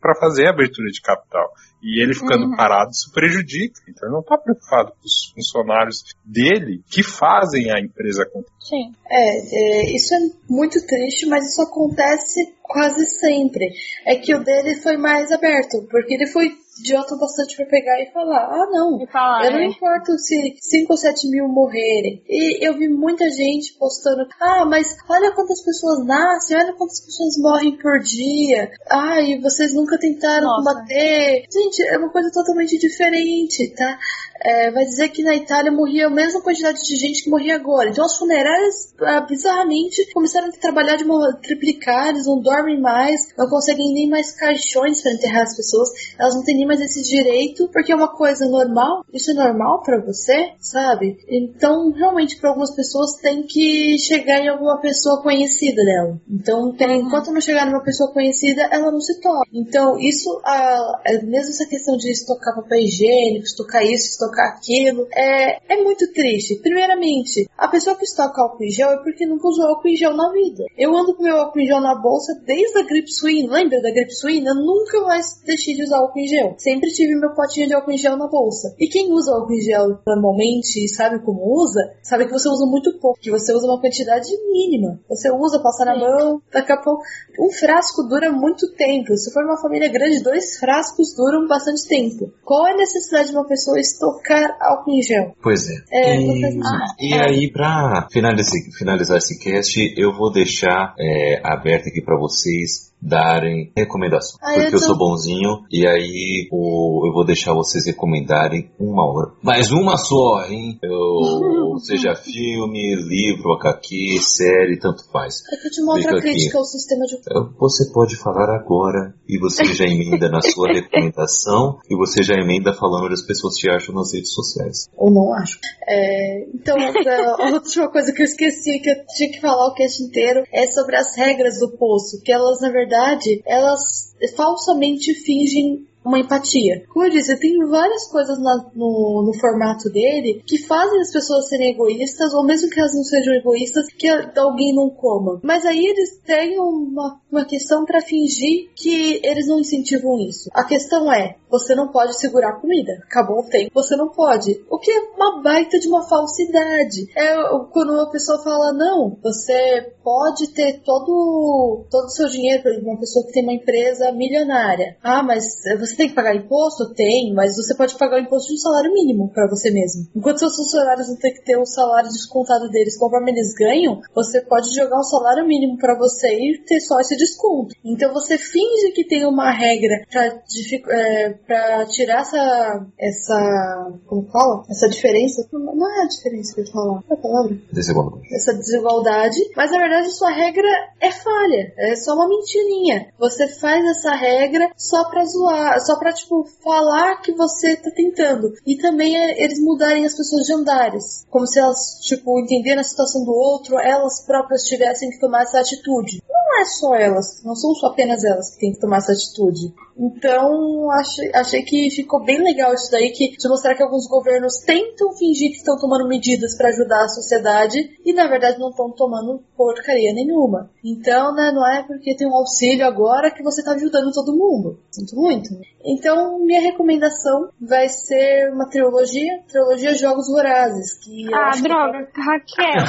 para 0.00 0.14
fazer 0.14 0.46
a 0.46 0.50
abertura 0.50 0.88
de 0.88 1.00
capital. 1.00 1.52
E 1.82 2.00
ele 2.00 2.14
ficando 2.14 2.44
uhum. 2.44 2.54
parado, 2.54 2.92
isso 2.92 3.10
prejudica. 3.12 3.80
Então 3.88 4.06
ele 4.06 4.12
não 4.12 4.20
está 4.20 4.38
preocupado 4.38 4.92
com 4.92 5.04
os 5.04 5.32
funcionários 5.34 6.04
dele 6.24 6.84
que 6.88 7.02
fazem 7.02 7.72
a 7.72 7.80
empresa 7.80 8.22
acontecer. 8.22 8.54
Sim. 8.60 8.92
É, 9.10 9.88
é, 9.90 9.96
isso 9.96 10.14
é 10.14 10.18
muito 10.48 10.86
triste, 10.86 11.26
mas 11.26 11.50
isso 11.50 11.62
acontece 11.62 12.54
quase 12.62 13.04
sempre. 13.06 13.68
É 14.06 14.14
que 14.14 14.32
o 14.32 14.44
dele 14.44 14.76
foi 14.76 14.96
mais 14.96 15.32
aberto, 15.32 15.84
porque 15.90 16.14
ele 16.14 16.28
foi 16.28 16.50
idiota 16.78 17.16
bastante 17.16 17.56
para 17.56 17.66
pegar 17.66 18.00
e 18.00 18.10
falar: 18.12 18.46
ah, 18.50 18.66
não, 18.70 19.06
falar, 19.10 19.46
eu 19.46 19.52
não 19.52 19.58
é. 19.58 19.66
importo 19.66 20.18
se 20.18 20.56
5 20.60 20.92
ou 20.92 20.96
7 20.96 21.30
mil 21.30 21.48
morrerem. 21.48 22.22
E 22.28 22.66
eu 22.66 22.74
vi 22.74 22.88
muita 22.88 23.28
gente 23.30 23.76
postando: 23.78 24.26
ah, 24.40 24.64
mas 24.64 24.96
olha 25.08 25.32
quantas 25.32 25.62
pessoas 25.64 26.04
nascem, 26.04 26.56
olha 26.56 26.72
quantas 26.72 27.00
pessoas 27.04 27.36
morrem 27.38 27.76
por 27.78 27.98
dia. 28.00 28.70
Ah, 28.90 29.20
e 29.20 29.40
vocês 29.40 29.74
nunca 29.74 29.98
tentaram 29.98 30.46
Nossa. 30.46 30.58
combater. 30.58 31.44
Gente, 31.52 31.82
é 31.82 31.98
uma 31.98 32.10
coisa 32.10 32.30
totalmente 32.32 32.78
diferente, 32.78 33.74
tá? 33.74 33.98
É, 34.42 34.70
vai 34.70 34.84
dizer 34.84 35.08
que 35.08 35.22
na 35.22 35.34
Itália 35.34 35.72
morria 35.72 36.06
a 36.06 36.10
mesma 36.10 36.42
quantidade 36.42 36.78
de 36.82 36.96
gente 36.96 37.24
que 37.24 37.30
morria 37.30 37.54
agora. 37.54 37.88
Então 37.88 38.04
as 38.04 38.16
funerárias, 38.18 38.94
ah, 39.00 39.20
bizarramente, 39.20 40.12
começaram 40.12 40.48
a 40.48 40.52
trabalhar 40.52 40.96
de 40.96 41.04
modo 41.04 41.38
triplicar, 41.40 42.08
eles 42.08 42.26
não 42.26 42.40
dormem 42.40 42.78
mais, 42.78 43.34
não 43.38 43.48
conseguem 43.48 43.94
nem 43.94 44.08
mais 44.08 44.32
caixões 44.32 45.00
para 45.02 45.12
enterrar 45.12 45.44
as 45.44 45.56
pessoas, 45.56 45.88
elas 46.18 46.34
não 46.34 46.44
têm 46.44 46.56
tem 46.64 46.66
mais 46.66 46.80
esse 46.80 47.02
direito 47.02 47.68
porque 47.72 47.92
é 47.92 47.94
uma 47.96 48.08
coisa 48.08 48.46
normal. 48.48 49.04
Isso 49.12 49.30
é 49.30 49.34
normal 49.34 49.82
para 49.82 50.00
você, 50.00 50.52
sabe? 50.58 51.18
Então, 51.28 51.92
realmente, 51.92 52.36
para 52.40 52.50
algumas 52.50 52.74
pessoas 52.74 53.12
tem 53.20 53.42
que 53.42 53.98
chegar 53.98 54.40
em 54.40 54.48
alguma 54.48 54.80
pessoa 54.80 55.22
conhecida 55.22 55.84
dela. 55.84 56.20
Então, 56.28 56.72
tem, 56.72 57.00
enquanto 57.00 57.30
não 57.30 57.40
chegar 57.40 57.66
numa 57.66 57.82
pessoa 57.82 58.10
conhecida, 58.12 58.62
ela 58.62 58.90
não 58.90 59.00
se 59.00 59.20
toca. 59.20 59.48
Então, 59.52 59.98
isso, 60.00 60.40
a, 60.44 61.02
a, 61.06 61.12
mesmo 61.22 61.50
essa 61.50 61.66
questão 61.66 61.96
de 61.96 62.10
estocar 62.10 62.54
papel 62.54 62.80
higiênico, 62.80 63.44
estocar 63.44 63.82
isso, 63.82 64.10
estocar 64.10 64.48
aquilo, 64.48 65.06
é, 65.12 65.74
é 65.74 65.82
muito 65.82 66.10
triste. 66.12 66.56
Primeiramente, 66.56 67.48
a 67.56 67.68
pessoa 67.68 67.96
que 67.96 68.04
estoca 68.04 68.42
álcool 68.42 68.64
em 68.64 68.70
gel 68.70 68.90
é 68.90 69.02
porque 69.02 69.26
nunca 69.26 69.48
usou 69.48 69.68
álcool 69.68 69.88
em 69.88 69.96
gel 69.96 70.14
na 70.14 70.30
vida. 70.32 70.64
Eu 70.76 70.96
ando 70.96 71.14
com 71.14 71.22
meu 71.22 71.36
álcool 71.38 71.60
em 71.60 71.66
gel 71.66 71.80
na 71.80 71.94
bolsa 71.94 72.34
desde 72.44 72.78
a 72.78 72.82
gripe 72.82 73.10
suína. 73.12 73.54
Lembra 73.54 73.80
da 73.80 73.90
gripe 73.90 74.12
suína? 74.12 74.50
Eu 74.50 74.56
nunca 74.56 75.00
mais 75.02 75.40
deixei 75.44 75.74
de 75.74 75.84
usar 75.84 75.98
álcool 75.98 76.18
em 76.18 76.26
gel. 76.26 76.54
Sempre 76.58 76.90
tive 76.90 77.14
meu 77.14 77.30
potinho 77.34 77.68
de 77.68 77.74
álcool 77.74 77.92
em 77.92 77.98
gel 77.98 78.16
na 78.16 78.26
bolsa. 78.26 78.74
E 78.78 78.88
quem 78.88 79.12
usa 79.12 79.32
álcool 79.32 79.54
em 79.54 79.60
gel 79.60 79.98
normalmente 80.06 80.84
e 80.84 80.88
sabe 80.88 81.20
como 81.20 81.62
usa, 81.62 81.80
sabe 82.02 82.26
que 82.26 82.32
você 82.32 82.48
usa 82.48 82.66
muito 82.66 82.98
pouco, 82.98 83.18
que 83.20 83.30
você 83.30 83.52
usa 83.52 83.66
uma 83.66 83.80
quantidade 83.80 84.28
mínima. 84.50 84.98
Você 85.08 85.30
usa, 85.30 85.60
passa 85.60 85.84
na 85.84 85.96
mão, 85.96 86.42
daqui 86.52 86.72
a 86.72 86.76
pouco. 86.76 87.02
Um 87.38 87.50
frasco 87.50 88.02
dura 88.08 88.32
muito 88.32 88.72
tempo. 88.72 89.16
Se 89.16 89.32
for 89.32 89.44
uma 89.44 89.60
família 89.60 89.90
grande, 89.90 90.22
dois 90.22 90.58
frascos 90.58 91.14
duram 91.16 91.46
bastante 91.46 91.86
tempo. 91.86 92.32
Qual 92.44 92.66
é 92.66 92.72
a 92.72 92.76
necessidade 92.76 93.30
de 93.30 93.36
uma 93.36 93.46
pessoa 93.46 93.78
estocar 93.78 94.56
álcool 94.60 94.92
em 94.92 95.02
gel? 95.02 95.34
Pois 95.42 95.68
é. 95.68 95.74
é 95.90 96.20
e, 96.20 96.60
e 97.00 97.14
aí, 97.14 97.43
pra 97.50 98.08
finalizar, 98.12 98.52
finalizar 98.76 99.18
esse 99.18 99.38
cast, 99.38 99.94
eu 99.96 100.12
vou 100.12 100.32
deixar 100.32 100.94
é, 100.98 101.40
aberto 101.44 101.88
aqui 101.88 102.02
para 102.02 102.18
vocês 102.18 102.93
darem 103.04 103.70
recomendação. 103.76 104.38
Ah, 104.42 104.54
porque 104.54 104.66
eu, 104.66 104.70
tô... 104.70 104.76
eu, 104.76 104.80
sou 104.80 104.96
bonzinho 104.96 105.64
e 105.70 105.86
aí 105.86 106.48
o, 106.50 107.06
eu 107.06 107.12
vou 107.12 107.24
deixar 107.24 107.52
vocês 107.52 107.84
recomendarem 107.86 108.70
uma 108.80 109.04
hora. 109.04 109.32
Mas 109.42 109.70
uma 109.70 109.96
só, 109.98 110.46
hein? 110.46 110.78
Eu, 110.82 111.78
seja 111.84 112.14
filme, 112.14 112.96
livro, 112.96 113.52
HQ, 113.52 114.18
série, 114.20 114.78
tanto 114.78 115.04
faz. 115.12 115.42
É 115.52 115.56
que 115.56 115.66
eu 115.66 115.70
tinha 115.70 115.84
uma 115.84 115.94
outra 115.96 116.20
crítica 116.20 116.58
ao 116.58 116.64
sistema 116.64 117.04
de. 117.04 117.18
Você 117.58 117.92
pode 117.92 118.16
falar 118.16 118.54
agora 118.54 119.14
e 119.28 119.38
você 119.38 119.64
já 119.66 119.84
emenda 119.84 120.30
na 120.30 120.40
sua 120.40 120.68
recomendação 120.72 121.78
e 121.90 121.96
você 121.96 122.22
já 122.22 122.34
emenda 122.34 122.72
falando 122.72 123.10
das 123.10 123.22
pessoas 123.22 123.54
que 123.60 123.68
acham 123.68 123.94
nas 123.94 124.14
redes 124.14 124.32
sociais. 124.32 124.88
Ou 124.96 125.10
não 125.10 125.34
acho. 125.34 125.58
É, 125.86 126.46
então, 126.54 126.76
a 127.38 127.50
última 127.52 127.90
coisa 127.90 128.12
que 128.12 128.22
eu 128.22 128.26
esqueci 128.26 128.78
que 128.78 128.88
eu 128.88 128.96
tinha 129.14 129.30
que 129.30 129.40
falar 129.40 129.66
o 129.66 129.74
cast 129.74 130.02
inteiro 130.02 130.44
é 130.52 130.70
sobre 130.70 130.96
as 130.96 131.14
regras 131.16 131.58
do 131.58 131.76
poço, 131.76 132.22
que 132.24 132.32
elas 132.32 132.60
na 132.60 132.70
verdade 132.70 132.93
verdade, 132.94 133.42
elas 133.44 134.14
falsamente 134.36 135.12
fingem 135.14 135.86
uma 136.04 136.18
empatia. 136.18 136.84
Como 136.92 137.04
eu 137.04 137.10
disse, 137.10 137.38
tem 137.38 137.58
várias 137.66 138.06
coisas 138.08 138.38
no, 138.38 139.22
no, 139.22 139.32
formato 139.40 139.90
dele 139.90 140.42
que 140.46 140.58
fazem 140.58 141.00
as 141.00 141.10
pessoas 141.10 141.48
serem 141.48 141.70
egoístas, 141.72 142.34
ou 142.34 142.44
mesmo 142.44 142.68
que 142.68 142.78
elas 142.78 142.94
não 142.94 143.02
sejam 143.02 143.34
egoístas, 143.34 143.86
que 143.88 144.08
alguém 144.08 144.74
não 144.74 144.90
coma. 144.90 145.40
Mas 145.42 145.64
aí 145.64 145.84
eles 145.84 146.18
têm 146.24 146.58
uma, 146.58 147.20
uma 147.30 147.44
questão 147.44 147.84
para 147.84 148.00
fingir 148.00 148.70
que 148.76 149.20
eles 149.24 149.46
não 149.46 149.60
incentivam 149.60 150.18
isso. 150.20 150.50
A 150.52 150.64
questão 150.64 151.12
é, 151.12 151.36
você 151.50 151.74
não 151.74 151.88
pode 151.88 152.18
segurar 152.18 152.50
a 152.50 152.60
comida. 152.60 152.92
Acabou 153.04 153.40
o 153.40 153.48
tempo, 153.48 153.70
você 153.72 153.96
não 153.96 154.08
pode. 154.08 154.64
O 154.68 154.78
que 154.78 154.90
é 154.90 155.00
uma 155.16 155.40
baita 155.40 155.78
de 155.78 155.88
uma 155.88 156.02
falsidade. 156.02 157.08
É 157.16 157.34
quando 157.72 157.92
uma 157.92 158.10
pessoa 158.10 158.42
fala, 158.42 158.72
não, 158.72 159.16
você 159.22 159.92
pode 160.02 160.48
ter 160.48 160.80
todo 160.80 161.84
todo 161.90 162.06
o 162.06 162.10
seu 162.10 162.28
dinheiro, 162.28 162.62
por 162.62 162.72
uma 162.82 162.98
pessoa 162.98 163.24
que 163.24 163.32
tem 163.32 163.42
uma 163.42 163.52
empresa 163.52 164.12
milionária. 164.12 164.96
Ah, 165.02 165.22
mas 165.22 165.44
você 165.78 165.93
você 165.94 165.96
tem 165.96 166.08
que 166.08 166.14
pagar 166.14 166.34
imposto? 166.34 166.92
Tem, 166.94 167.32
mas 167.32 167.56
você 167.56 167.74
pode 167.74 167.96
pagar 167.96 168.16
o 168.16 168.22
imposto 168.22 168.48
de 168.48 168.54
um 168.54 168.58
salário 168.58 168.92
mínimo 168.92 169.30
para 169.32 169.48
você 169.48 169.70
mesmo. 169.70 170.08
Enquanto 170.14 170.38
seus 170.38 170.56
funcionários 170.56 171.06
vão 171.06 171.16
ter 171.16 171.30
que 171.30 171.44
ter 171.44 171.56
o 171.56 171.64
salário 171.64 172.08
descontado 172.08 172.68
deles 172.68 172.98
conforme 172.98 173.30
eles 173.30 173.54
ganham, 173.54 174.00
você 174.14 174.40
pode 174.40 174.74
jogar 174.74 174.98
um 174.98 175.04
salário 175.04 175.46
mínimo 175.46 175.78
para 175.78 175.96
você 175.96 176.28
e 176.28 176.58
ter 176.66 176.80
só 176.80 176.98
esse 177.00 177.16
desconto. 177.16 177.74
Então 177.84 178.12
você 178.12 178.36
finge 178.36 178.92
que 178.92 179.06
tem 179.06 179.24
uma 179.24 179.50
regra 179.50 180.04
para 180.10 181.80
é, 181.80 181.86
tirar 181.86 182.22
essa 182.22 182.86
essa 182.98 183.92
como 184.06 184.28
fala? 184.30 184.64
Essa 184.68 184.88
diferença. 184.88 185.46
Não 185.52 185.90
é 185.90 186.04
a 186.04 186.08
diferença 186.08 186.54
que 186.54 186.60
eu 186.62 186.72
falar. 186.72 187.02
Qual 187.02 187.10
é 187.10 187.14
a 187.14 187.22
palavra? 187.22 187.58
Desigualdade. 187.72 188.34
Essa 188.34 188.54
desigualdade. 188.54 189.36
Mas 189.56 189.70
na 189.70 189.78
verdade 189.78 190.10
sua 190.10 190.30
regra 190.30 190.68
é 191.00 191.10
falha. 191.10 191.72
É 191.78 191.96
só 191.96 192.14
uma 192.14 192.28
mentirinha. 192.28 193.08
Você 193.18 193.48
faz 193.60 193.84
essa 193.84 194.14
regra 194.14 194.70
só 194.76 195.04
pra 195.08 195.24
zoar, 195.24 195.80
só 195.84 195.98
pra, 195.98 196.12
tipo, 196.12 196.44
falar 196.62 197.20
que 197.20 197.32
você 197.32 197.76
tá 197.76 197.90
tentando. 197.90 198.52
E 198.66 198.76
também 198.76 199.16
é 199.16 199.42
eles 199.42 199.60
mudarem 199.60 200.06
as 200.06 200.16
pessoas 200.16 200.44
de 200.44 200.54
andares. 200.54 201.24
Como 201.30 201.46
se 201.46 201.58
elas, 201.58 202.00
tipo, 202.02 202.40
entenderem 202.40 202.80
a 202.80 202.84
situação 202.84 203.24
do 203.24 203.32
outro, 203.32 203.78
elas 203.78 204.24
próprias 204.24 204.62
tivessem 204.64 205.10
que 205.10 205.20
tomar 205.20 205.42
essa 205.42 205.60
atitude. 205.60 206.22
Não 206.28 206.60
é 206.60 206.64
só 206.64 206.94
elas, 206.94 207.42
não 207.44 207.54
são 207.54 207.72
só 207.74 207.88
apenas 207.88 208.24
elas 208.24 208.54
que 208.54 208.60
têm 208.60 208.72
que 208.72 208.80
tomar 208.80 208.98
essa 208.98 209.12
atitude. 209.12 209.72
Então, 209.96 210.90
achei, 210.90 211.30
achei 211.34 211.62
que 211.62 211.90
ficou 211.90 212.24
bem 212.24 212.42
legal 212.42 212.74
isso 212.74 212.90
daí, 212.90 213.10
que 213.10 213.36
de 213.36 213.48
mostrar 213.48 213.74
que 213.74 213.82
alguns 213.82 214.08
governos 214.08 214.58
tentam 214.58 215.12
fingir 215.12 215.50
que 215.50 215.58
estão 215.58 215.78
tomando 215.78 216.08
medidas 216.08 216.56
para 216.56 216.70
ajudar 216.70 217.04
a 217.04 217.08
sociedade 217.08 217.78
e 218.04 218.12
na 218.12 218.26
verdade 218.26 218.58
não 218.58 218.70
estão 218.70 218.90
tomando 218.90 219.42
porcaria 219.56 220.12
nenhuma. 220.12 220.70
Então, 220.84 221.32
né, 221.34 221.52
não 221.52 221.66
é 221.66 221.82
porque 221.84 222.16
tem 222.16 222.26
um 222.26 222.34
auxílio 222.34 222.86
agora 222.86 223.30
que 223.30 223.42
você 223.42 223.60
está 223.60 223.72
ajudando 223.72 224.12
todo 224.12 224.36
mundo. 224.36 224.80
Sinto 224.90 225.14
muito. 225.16 225.50
Então, 225.84 226.38
minha 226.40 226.60
recomendação 226.60 227.50
vai 227.60 227.88
ser 227.88 228.50
uma 228.52 228.68
trilogia, 228.68 229.42
trilogia 229.48 229.96
Jogos 229.96 230.28
Vorazes, 230.28 230.98
que 230.98 231.26
Ah, 231.32 231.50
droga, 231.62 232.06
que... 232.06 232.20
Raquel. 232.20 232.84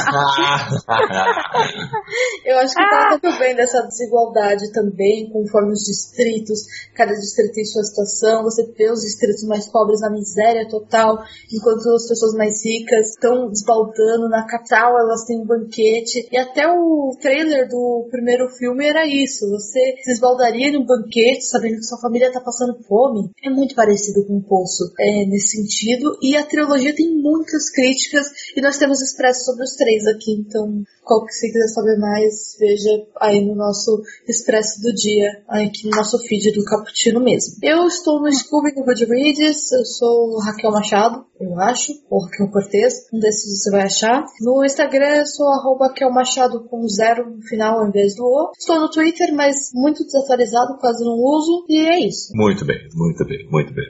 eu 2.45 2.57
acho 2.59 2.73
que 2.73 2.81
ah. 2.81 2.89
trata 2.89 3.19
também 3.19 3.55
dessa 3.55 3.81
desigualdade 3.83 4.71
também, 4.71 5.29
conforme 5.29 5.71
os 5.73 5.83
distritos 5.83 6.61
cada 6.95 7.13
distrito 7.13 7.53
tem 7.53 7.65
sua 7.65 7.83
situação, 7.83 8.43
você 8.43 8.63
vê 8.77 8.89
os 8.91 9.01
distritos 9.01 9.43
mais 9.43 9.67
pobres 9.67 10.01
na 10.01 10.09
miséria 10.09 10.67
total, 10.67 11.23
enquanto 11.51 11.89
as 11.89 12.07
pessoas 12.07 12.33
mais 12.33 12.63
ricas 12.65 13.09
estão 13.09 13.49
desbaldando 13.49 14.29
na 14.29 14.45
capital, 14.47 14.97
elas 14.97 15.25
têm 15.25 15.41
um 15.41 15.45
banquete. 15.45 16.27
E 16.31 16.37
até 16.37 16.67
o 16.67 17.15
trailer 17.21 17.67
do 17.67 18.07
primeiro 18.09 18.49
filme 18.49 18.87
era 18.87 19.05
isso: 19.05 19.49
você 19.49 19.95
se 20.03 20.11
esbaldaria 20.11 20.71
num 20.71 20.85
banquete 20.85 21.45
sabendo 21.45 21.77
que 21.77 21.83
sua 21.83 21.99
família 21.99 22.27
está 22.27 22.41
passando 22.41 22.81
fome. 22.87 23.29
É 23.43 23.49
muito 23.49 23.75
parecido 23.75 24.25
com 24.25 24.37
o 24.37 24.43
Poço 24.43 24.91
é, 24.99 25.25
nesse 25.25 25.57
sentido. 25.57 26.17
E 26.21 26.35
a 26.35 26.45
trilogia 26.45 26.95
tem 26.95 27.15
muitas 27.15 27.69
críticas 27.69 28.27
e 28.55 28.61
nós 28.61 28.77
temos 28.77 29.01
expresso 29.01 29.45
sobre 29.45 29.63
os 29.63 29.75
três 29.75 30.07
aqui, 30.07 30.31
então 30.31 30.83
qual 31.05 31.23
que 31.23 31.33
você 31.33 31.47
quiser 31.47 31.67
saber 31.67 31.97
mais, 31.97 32.57
veja 32.59 32.89
aí 33.21 33.45
no 33.45 33.55
nosso 33.55 34.01
Expresso 34.27 34.81
do 34.81 34.91
Dia, 34.93 35.43
aqui 35.47 35.85
no 35.85 35.95
nosso 35.95 36.17
feed 36.19 36.51
do 36.51 36.65
Cappuccino 36.85 37.19
mesmo. 37.19 37.55
Eu 37.61 37.87
estou 37.87 38.21
no 38.21 38.31
Scooby 38.31 38.73
no 38.75 38.85
Goodreads, 38.85 39.71
eu 39.71 39.85
sou 39.85 40.39
Raquel 40.39 40.71
Machado, 40.71 41.25
eu 41.39 41.59
acho, 41.59 41.91
ou 42.09 42.23
Raquel 42.23 42.49
Cortez, 42.49 42.93
um 43.11 43.19
desses 43.19 43.63
você 43.63 43.71
vai 43.71 43.83
achar. 43.83 44.23
No 44.41 44.63
Instagram 44.63 45.17
eu 45.17 45.25
sou 45.25 45.47
arroba 45.47 45.87
Raquel 45.87 46.11
Machado 46.11 46.63
com 46.65 46.87
zero 46.87 47.29
no 47.29 47.41
final 47.41 47.79
ao 47.79 47.87
invés 47.87 48.15
do 48.15 48.23
O. 48.23 48.51
Estou 48.57 48.79
no 48.79 48.89
Twitter, 48.89 49.33
mas 49.33 49.71
muito 49.73 50.03
desatualizado, 50.03 50.77
quase 50.79 51.03
não 51.03 51.15
uso, 51.17 51.65
e 51.67 51.87
é 51.87 51.99
isso. 52.05 52.31
Muito 52.35 52.65
bem, 52.65 52.77
muito 52.93 53.25
bem, 53.25 53.47
muito 53.49 53.73
bem. 53.73 53.85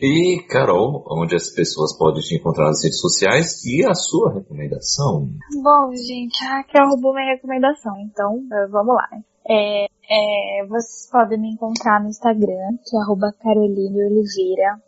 E, 0.00 0.40
Carol, 0.48 1.04
onde 1.10 1.34
as 1.34 1.50
pessoas 1.50 1.96
podem 1.96 2.22
te 2.22 2.36
encontrar 2.36 2.66
nas 2.66 2.84
redes 2.84 3.00
sociais 3.00 3.64
e 3.64 3.84
a 3.84 3.94
sua 3.94 4.34
recomendação? 4.34 5.30
Bom, 5.62 5.92
gente, 5.96 6.44
a 6.44 6.58
Raquel 6.58 6.90
roubou 6.90 7.12
minha 7.12 7.34
recomendação, 7.34 7.92
então 8.02 8.40
eh, 8.52 8.68
vamos 8.68 8.94
lá. 8.94 9.08
É, 9.50 9.88
é, 10.08 10.64
vocês 10.66 11.08
podem 11.10 11.38
me 11.38 11.52
encontrar 11.52 12.00
no 12.00 12.08
Instagram, 12.08 12.78
que 12.84 12.96
é 12.96 13.00
arroba 13.00 13.34
Caroline 13.40 14.04
Oliveira. 14.06 14.80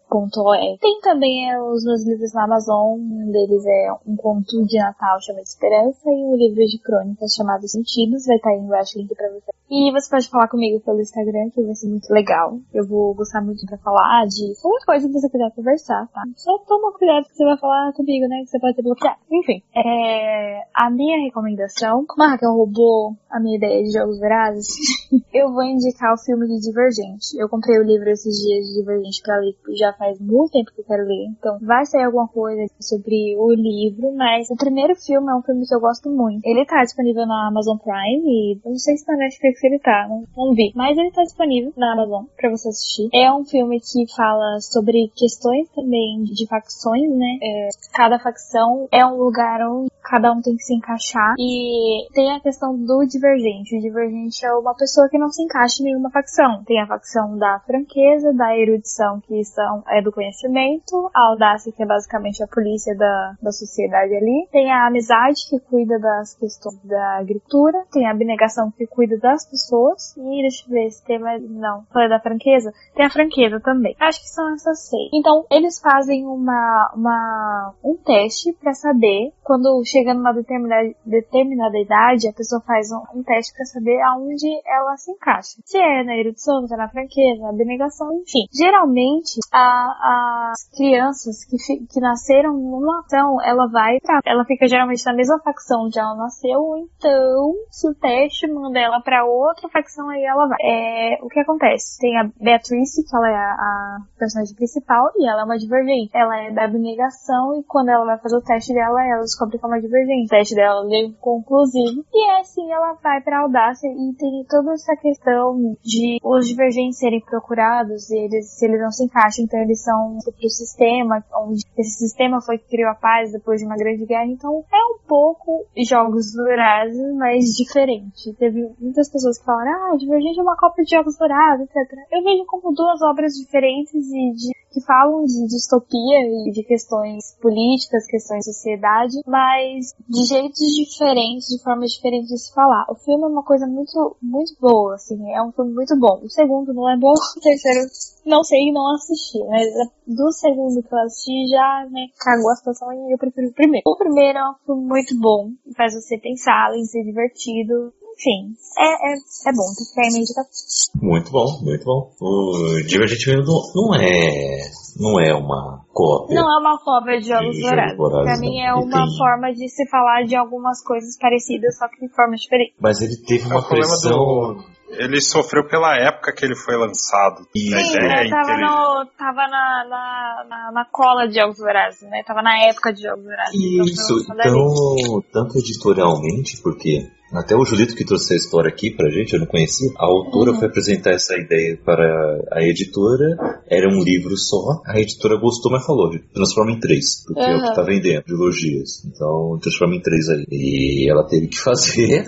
Tem 0.80 1.00
também 1.00 1.50
é, 1.52 1.60
os 1.60 1.84
meus 1.84 2.04
livros 2.04 2.32
na 2.32 2.44
Amazon, 2.44 2.98
um 2.98 3.30
deles 3.30 3.64
é 3.64 3.92
um 4.06 4.16
conto 4.16 4.64
de 4.66 4.78
Natal 4.78 5.20
chamado 5.20 5.44
Esperança 5.44 6.10
e 6.10 6.24
um 6.24 6.36
livro 6.36 6.66
de 6.66 6.80
crônicas 6.82 7.34
chamado 7.34 7.68
Sentidos, 7.68 8.26
vai 8.26 8.36
estar 8.36 8.50
aí 8.50 8.58
embaixo 8.58 8.98
o 8.98 9.02
link 9.02 9.14
pra 9.14 9.28
você. 9.28 9.52
E 9.70 9.92
você 9.92 10.10
pode 10.10 10.28
falar 10.28 10.48
comigo 10.48 10.80
pelo 10.80 11.00
Instagram, 11.00 11.50
que 11.54 11.62
vai 11.62 11.74
ser 11.76 11.88
muito 11.88 12.12
legal. 12.12 12.58
Eu 12.74 12.84
vou 12.88 13.14
gostar 13.14 13.40
muito 13.40 13.64
pra 13.66 13.78
falar 13.78 14.26
de 14.26 14.52
qualquer 14.60 14.84
coisa 14.84 15.06
que 15.06 15.12
você 15.12 15.28
quiser 15.30 15.52
conversar, 15.54 16.08
tá? 16.08 16.22
Só 16.34 16.58
toma 16.66 16.92
cuidado 16.92 17.26
que 17.26 17.36
você 17.36 17.44
vai 17.44 17.56
falar 17.56 17.92
comigo, 17.92 18.26
né? 18.26 18.40
Que 18.40 18.50
você 18.50 18.58
pode 18.58 18.74
ter 18.74 18.82
bloqueado. 18.82 19.20
Enfim, 19.30 19.62
é... 19.76 20.62
a 20.74 20.90
minha 20.90 21.22
recomendação, 21.24 22.04
como 22.04 22.24
a 22.24 22.32
Raquel 22.32 22.50
roubou 22.50 23.14
a 23.30 23.40
minha 23.40 23.56
ideia 23.56 23.82
de 23.82 23.92
jogos 23.92 24.18
verazes, 24.18 24.66
eu 25.32 25.52
vou 25.52 25.64
indicar 25.64 26.14
o 26.14 26.18
filme 26.18 26.46
de 26.46 26.60
Divergente. 26.60 27.36
Eu 27.38 27.48
comprei 27.48 27.78
o 27.78 27.84
livro 27.84 28.10
esses 28.10 28.36
dias 28.40 28.66
de 28.66 28.80
Divergente 28.80 29.22
pra 29.22 29.38
ler, 29.38 29.54
já 29.76 29.92
faz 29.94 30.18
muito 30.20 30.52
tempo 30.52 30.72
que 30.72 30.80
eu 30.80 30.84
quero 30.84 31.04
ler, 31.04 31.26
então 31.30 31.58
vai 31.60 31.84
sair 31.86 32.04
alguma 32.04 32.28
coisa 32.28 32.66
sobre 32.80 33.36
o 33.36 33.52
livro, 33.52 34.14
mas 34.16 34.48
o 34.50 34.56
primeiro 34.56 34.94
filme 34.94 35.30
é 35.30 35.34
um 35.34 35.42
filme 35.42 35.66
que 35.66 35.74
eu 35.74 35.80
gosto 35.80 36.08
muito. 36.10 36.44
Ele 36.44 36.64
tá 36.64 36.82
disponível 36.82 37.26
na 37.26 37.48
Amazon 37.48 37.76
Prime 37.78 38.22
e 38.24 38.60
não 38.64 38.76
sei 38.76 38.96
se 38.96 39.06
na 39.08 39.16
Netflix 39.16 39.40
Netflix 39.40 39.64
ele 39.64 39.78
tá, 39.78 40.06
não, 40.08 40.24
não 40.36 40.54
vi. 40.54 40.72
Mas 40.74 40.96
ele 40.96 41.10
tá 41.10 41.22
disponível 41.22 41.72
na 41.76 41.92
Amazon 41.92 42.24
pra 42.36 42.50
você 42.50 42.68
assistir. 42.68 43.08
É 43.12 43.32
um 43.32 43.44
filme 43.44 43.80
que 43.80 44.12
fala 44.14 44.60
sobre 44.60 45.10
questões 45.14 45.68
também 45.70 46.22
de 46.24 46.46
facções, 46.46 47.10
né? 47.10 47.38
É, 47.42 47.68
cada 47.92 48.18
facção 48.18 48.88
é 48.92 49.04
um 49.04 49.16
lugar 49.16 49.60
onde 49.68 49.90
cada 50.02 50.32
um 50.32 50.40
tem 50.40 50.56
que 50.56 50.62
se 50.62 50.74
encaixar. 50.74 51.34
E 51.38 52.08
tem 52.12 52.32
a 52.32 52.40
questão 52.40 52.76
do 52.76 53.04
divergente. 53.06 53.76
O 53.76 53.80
divergente 53.80 54.44
é 54.44 54.52
uma 54.52 54.74
pessoa 54.74 55.08
que 55.08 55.18
não 55.18 55.30
se 55.30 55.42
encaixa 55.42 55.82
em 55.82 55.86
nenhuma 55.86 56.10
facção. 56.10 56.62
Tem 56.64 56.80
a 56.80 56.86
facção 56.86 57.36
da 57.36 57.60
franqueza, 57.60 58.32
da 58.32 58.56
erudição, 58.56 59.20
que 59.20 59.44
são, 59.44 59.82
é 59.88 60.02
do 60.02 60.12
conhecimento, 60.12 61.10
a 61.14 61.30
audácia, 61.30 61.72
que 61.72 61.82
é 61.82 61.86
basicamente 61.86 62.42
a 62.42 62.46
polícia 62.46 62.96
da, 62.96 63.34
da 63.42 63.52
sociedade 63.52 64.14
ali. 64.14 64.48
Tem 64.50 64.70
a 64.70 64.86
amizade, 64.86 65.48
que 65.48 65.58
cuida 65.60 65.98
das 65.98 66.34
questões 66.34 66.78
da 66.84 67.18
agricultura. 67.18 67.84
Tem 67.92 68.06
a 68.06 68.10
abnegação, 68.10 68.70
que 68.70 68.86
cuida 68.86 69.18
das 69.18 69.48
pessoas. 69.48 70.16
E 70.16 70.42
deixa 70.42 70.64
eu 70.66 70.70
ver 70.70 70.90
se 70.90 71.04
tem 71.04 71.18
mais. 71.18 71.42
Não, 71.48 71.84
falei 71.92 72.08
da 72.08 72.20
franqueza. 72.20 72.72
Tem 72.94 73.06
a 73.06 73.10
franqueza 73.10 73.60
também. 73.60 73.96
Acho 74.00 74.20
que 74.20 74.28
são 74.28 74.52
essas 74.54 74.88
seis. 74.88 75.10
Então, 75.12 75.44
eles 75.50 75.80
fazem 75.80 76.26
uma, 76.26 76.92
uma 76.94 77.74
um 77.82 77.96
teste 77.96 78.52
para 78.52 78.72
saber 78.72 79.32
quando 79.42 79.78
chega 79.90 80.14
numa 80.14 80.32
determinada, 80.32 80.90
determinada 81.04 81.78
idade, 81.78 82.28
a 82.28 82.32
pessoa 82.32 82.62
faz 82.62 82.88
um, 82.92 83.20
um 83.20 83.22
teste 83.22 83.52
para 83.54 83.64
saber 83.64 84.00
aonde 84.02 84.48
ela 84.66 84.96
se 84.96 85.10
encaixa. 85.10 85.60
Se 85.64 85.78
é 85.78 86.04
na 86.04 86.16
erudição, 86.16 86.66
se 86.66 86.74
é 86.74 86.76
na 86.76 86.88
franqueza, 86.88 87.42
na 87.42 87.50
abnegação, 87.50 88.12
enfim. 88.22 88.46
Geralmente, 88.52 89.40
a, 89.52 90.50
as 90.52 90.68
crianças 90.76 91.44
que, 91.44 91.56
que 91.86 92.00
nasceram 92.00 92.54
numa 92.54 93.00
ação, 93.00 93.42
ela 93.42 93.66
vai 93.68 93.98
pra, 94.00 94.20
ela 94.24 94.44
fica 94.44 94.66
geralmente 94.66 95.04
na 95.04 95.14
mesma 95.14 95.38
facção 95.40 95.84
onde 95.84 95.98
ela 95.98 96.14
nasceu, 96.14 96.60
ou 96.60 96.78
então, 96.78 97.54
se 97.70 97.88
o 97.88 97.94
teste 97.94 98.46
manda 98.46 98.78
ela 98.78 99.00
para 99.00 99.24
outra 99.24 99.68
facção, 99.68 100.08
aí 100.08 100.22
ela 100.22 100.46
vai. 100.46 100.58
É, 100.60 101.18
o 101.22 101.28
que 101.28 101.40
acontece? 101.40 101.98
Tem 101.98 102.18
a 102.18 102.30
Beatrice, 102.40 103.04
que 103.04 103.16
ela 103.16 103.28
é 103.28 103.34
a, 103.34 103.52
a 103.52 103.98
personagem 104.18 104.54
principal, 104.54 105.10
e 105.16 105.28
ela 105.28 105.42
é 105.42 105.44
uma 105.44 105.58
divergente. 105.58 106.10
Ela 106.14 106.36
é 106.42 106.50
da 106.52 106.64
abnegação, 106.64 107.58
e 107.58 107.64
quando 107.64 107.88
ela 107.88 108.04
vai 108.04 108.18
fazer 108.18 108.36
o 108.36 108.42
teste 108.42 108.72
dela, 108.72 109.04
ela 109.04 109.20
descobre 109.20 109.58
que 109.58 109.64
é 109.64 109.68
uma 109.68 109.79
divergente. 109.80 110.26
O 110.26 110.28
teste 110.28 110.54
dela 110.54 110.86
veio 110.86 111.12
conclusivo. 111.20 112.04
E 112.12 112.30
é 112.30 112.40
assim, 112.40 112.70
ela 112.70 112.94
vai 113.02 113.20
pra 113.20 113.40
audácia 113.40 113.88
e 113.88 114.14
tem 114.14 114.44
toda 114.48 114.72
essa 114.72 114.96
questão 114.96 115.76
de 115.82 116.18
os 116.22 116.46
divergentes 116.46 116.98
serem 116.98 117.20
procurados, 117.20 118.10
e 118.10 118.18
eles, 118.18 118.50
se 118.50 118.66
eles 118.66 118.80
não 118.80 118.90
se 118.90 119.04
encaixam, 119.04 119.44
então 119.44 119.60
eles 119.60 119.82
são 119.82 120.18
pro 120.24 120.48
sistema, 120.48 121.24
onde 121.34 121.64
esse 121.78 121.98
sistema 121.98 122.40
foi 122.40 122.58
que 122.58 122.68
criou 122.68 122.90
a 122.90 122.94
paz 122.94 123.32
depois 123.32 123.60
de 123.60 123.66
uma 123.66 123.76
grande 123.76 124.04
guerra. 124.06 124.26
Então 124.26 124.64
é 124.72 124.84
um 124.94 124.98
pouco 125.06 125.66
jogos 125.76 126.34
vorazes, 126.34 127.14
mas 127.16 127.44
diferente. 127.56 128.32
Teve 128.34 128.70
muitas 128.78 129.10
pessoas 129.10 129.38
que 129.38 129.44
falaram, 129.44 129.92
ah, 129.92 129.96
Divergente 129.96 130.38
é 130.38 130.42
uma 130.42 130.56
cópia 130.56 130.84
de 130.84 130.90
jogos 130.90 131.18
vorazes, 131.18 131.68
etc. 131.68 131.98
Eu 132.10 132.22
vejo 132.22 132.44
como 132.46 132.74
duas 132.74 133.00
obras 133.02 133.34
diferentes 133.34 133.94
e 133.94 134.32
de 134.32 134.59
que 134.70 134.80
falam 134.80 135.24
de 135.24 135.46
distopia 135.46 136.20
e 136.46 136.50
de 136.52 136.62
questões 136.62 137.36
políticas, 137.40 138.06
questões 138.06 138.44
de 138.44 138.52
sociedade, 138.52 139.16
mas 139.26 139.92
de 140.08 140.24
jeitos 140.24 140.60
diferentes, 140.76 141.48
de 141.48 141.62
formas 141.62 141.90
diferentes 141.90 142.28
de 142.28 142.38
se 142.38 142.54
falar. 142.54 142.86
O 142.88 142.94
filme 142.94 143.24
é 143.24 143.26
uma 143.26 143.42
coisa 143.42 143.66
muito, 143.66 144.16
muito 144.22 144.54
boa, 144.60 144.94
assim, 144.94 145.18
é 145.32 145.42
um 145.42 145.52
filme 145.52 145.72
muito 145.72 145.98
bom. 145.98 146.20
O 146.22 146.30
segundo 146.30 146.72
não 146.72 146.88
é 146.88 146.96
bom, 146.96 147.12
o 147.36 147.40
terceiro 147.40 147.80
não 148.24 148.44
sei, 148.44 148.70
não 148.72 148.94
assisti, 148.94 149.38
mas 149.48 149.66
do 150.06 150.30
segundo 150.32 150.82
que 150.82 150.94
eu 150.94 150.98
assisti 151.00 151.48
já, 151.50 151.86
né, 151.90 152.06
cagou 152.18 152.50
a 152.50 152.56
situação 152.56 152.92
e 152.92 153.12
eu 153.12 153.18
prefiro 153.18 153.48
o 153.48 153.54
primeiro. 153.54 153.82
O 153.86 153.96
primeiro 153.96 154.38
é 154.38 154.50
um 154.50 154.54
filme 154.64 154.86
muito 154.86 155.18
bom, 155.18 155.50
faz 155.76 155.94
você 155.94 156.18
pensar, 156.18 156.66
além 156.66 156.82
de 156.82 156.90
ser 156.90 157.02
divertido, 157.02 157.92
enfim, 158.20 158.52
é, 158.78 158.86
é, 158.86 159.14
é 159.14 159.52
bom, 159.56 159.64
tem 159.74 159.84
que 159.84 159.90
ficar 159.90 160.04
em 160.04 160.20
indicação. 160.20 160.92
Muito 161.00 161.30
bom, 161.32 161.46
muito 161.62 161.84
bom. 161.84 162.12
O 162.20 162.82
Divergente 162.86 163.34
não, 163.36 163.62
não 163.74 163.94
é 163.94 164.60
não 164.98 165.18
é 165.20 165.34
uma 165.34 165.84
cópia. 165.92 166.34
Não 166.34 166.42
é 166.42 166.58
uma 166.60 166.78
cópia 166.78 167.18
de 167.18 167.28
Jogos 167.28 167.56
de 167.56 167.62
Vorazes. 167.62 167.96
Pra 167.96 168.38
mim 168.38 168.60
é 168.60 168.74
uma 168.74 169.06
tem... 169.06 169.16
forma 169.16 169.52
de 169.52 169.68
se 169.68 169.88
falar 169.88 170.24
de 170.24 170.36
algumas 170.36 170.82
coisas 170.84 171.16
parecidas, 171.18 171.78
só 171.78 171.88
que 171.88 172.06
de 172.06 172.14
forma 172.14 172.36
diferente. 172.36 172.74
Mas 172.80 173.00
ele 173.00 173.16
teve 173.16 173.46
uma 173.46 173.60
é 173.60 173.68
pressão... 173.68 174.54
Do... 174.54 174.80
Ele 174.90 175.20
sofreu 175.20 175.68
pela 175.68 175.94
época 175.96 176.34
que 176.34 176.44
ele 176.44 176.56
foi 176.56 176.76
lançado. 176.76 177.46
Sim, 177.56 177.70
né, 177.70 178.28
tava, 178.28 178.56
no, 178.58 179.06
tava 179.16 179.46
na, 179.46 179.84
na, 179.88 180.44
na, 180.48 180.72
na, 180.72 180.84
cola 180.90 181.28
de 181.28 181.38
Jogos 181.38 181.58
Vorazes, 181.58 182.02
né? 182.10 182.24
Tava 182.26 182.42
na 182.42 182.58
época 182.66 182.92
de 182.92 183.02
Jogos 183.02 183.22
Vorazes. 183.22 183.54
Então 183.54 183.84
Isso, 183.84 184.26
então, 184.34 184.96
então 184.98 185.22
tanto 185.32 185.58
editorialmente, 185.58 186.60
porque 186.60 187.08
até 187.32 187.56
o 187.56 187.64
Julito 187.64 187.94
que 187.94 188.04
trouxe 188.04 188.34
a 188.34 188.36
história 188.36 188.68
aqui 188.68 188.90
pra 188.90 189.10
gente, 189.10 189.34
eu 189.34 189.40
não 189.40 189.46
conhecia. 189.46 189.90
A 189.96 190.06
autora 190.06 190.52
uhum. 190.52 190.58
foi 190.58 190.68
apresentar 190.68 191.12
essa 191.12 191.36
ideia 191.36 191.78
para 191.84 192.04
a 192.52 192.62
editora, 192.62 193.36
era 193.68 193.88
um 193.88 194.02
livro 194.02 194.36
só. 194.36 194.82
A 194.86 194.98
editora 194.98 195.38
gostou, 195.38 195.70
mas 195.70 195.86
falou: 195.86 196.10
transforma 196.34 196.72
em 196.72 196.80
três, 196.80 197.24
porque 197.24 197.40
uhum. 197.40 197.46
é 197.46 197.56
o 197.56 197.68
que 197.68 197.74
tá 197.74 197.82
vendendo, 197.82 198.22
trilogias. 198.22 199.04
Então, 199.04 199.58
transforma 199.60 199.94
em 199.94 200.00
três 200.00 200.28
aí. 200.28 200.44
E 200.50 201.10
ela 201.10 201.24
teve 201.24 201.46
que 201.46 201.58
fazer, 201.58 202.24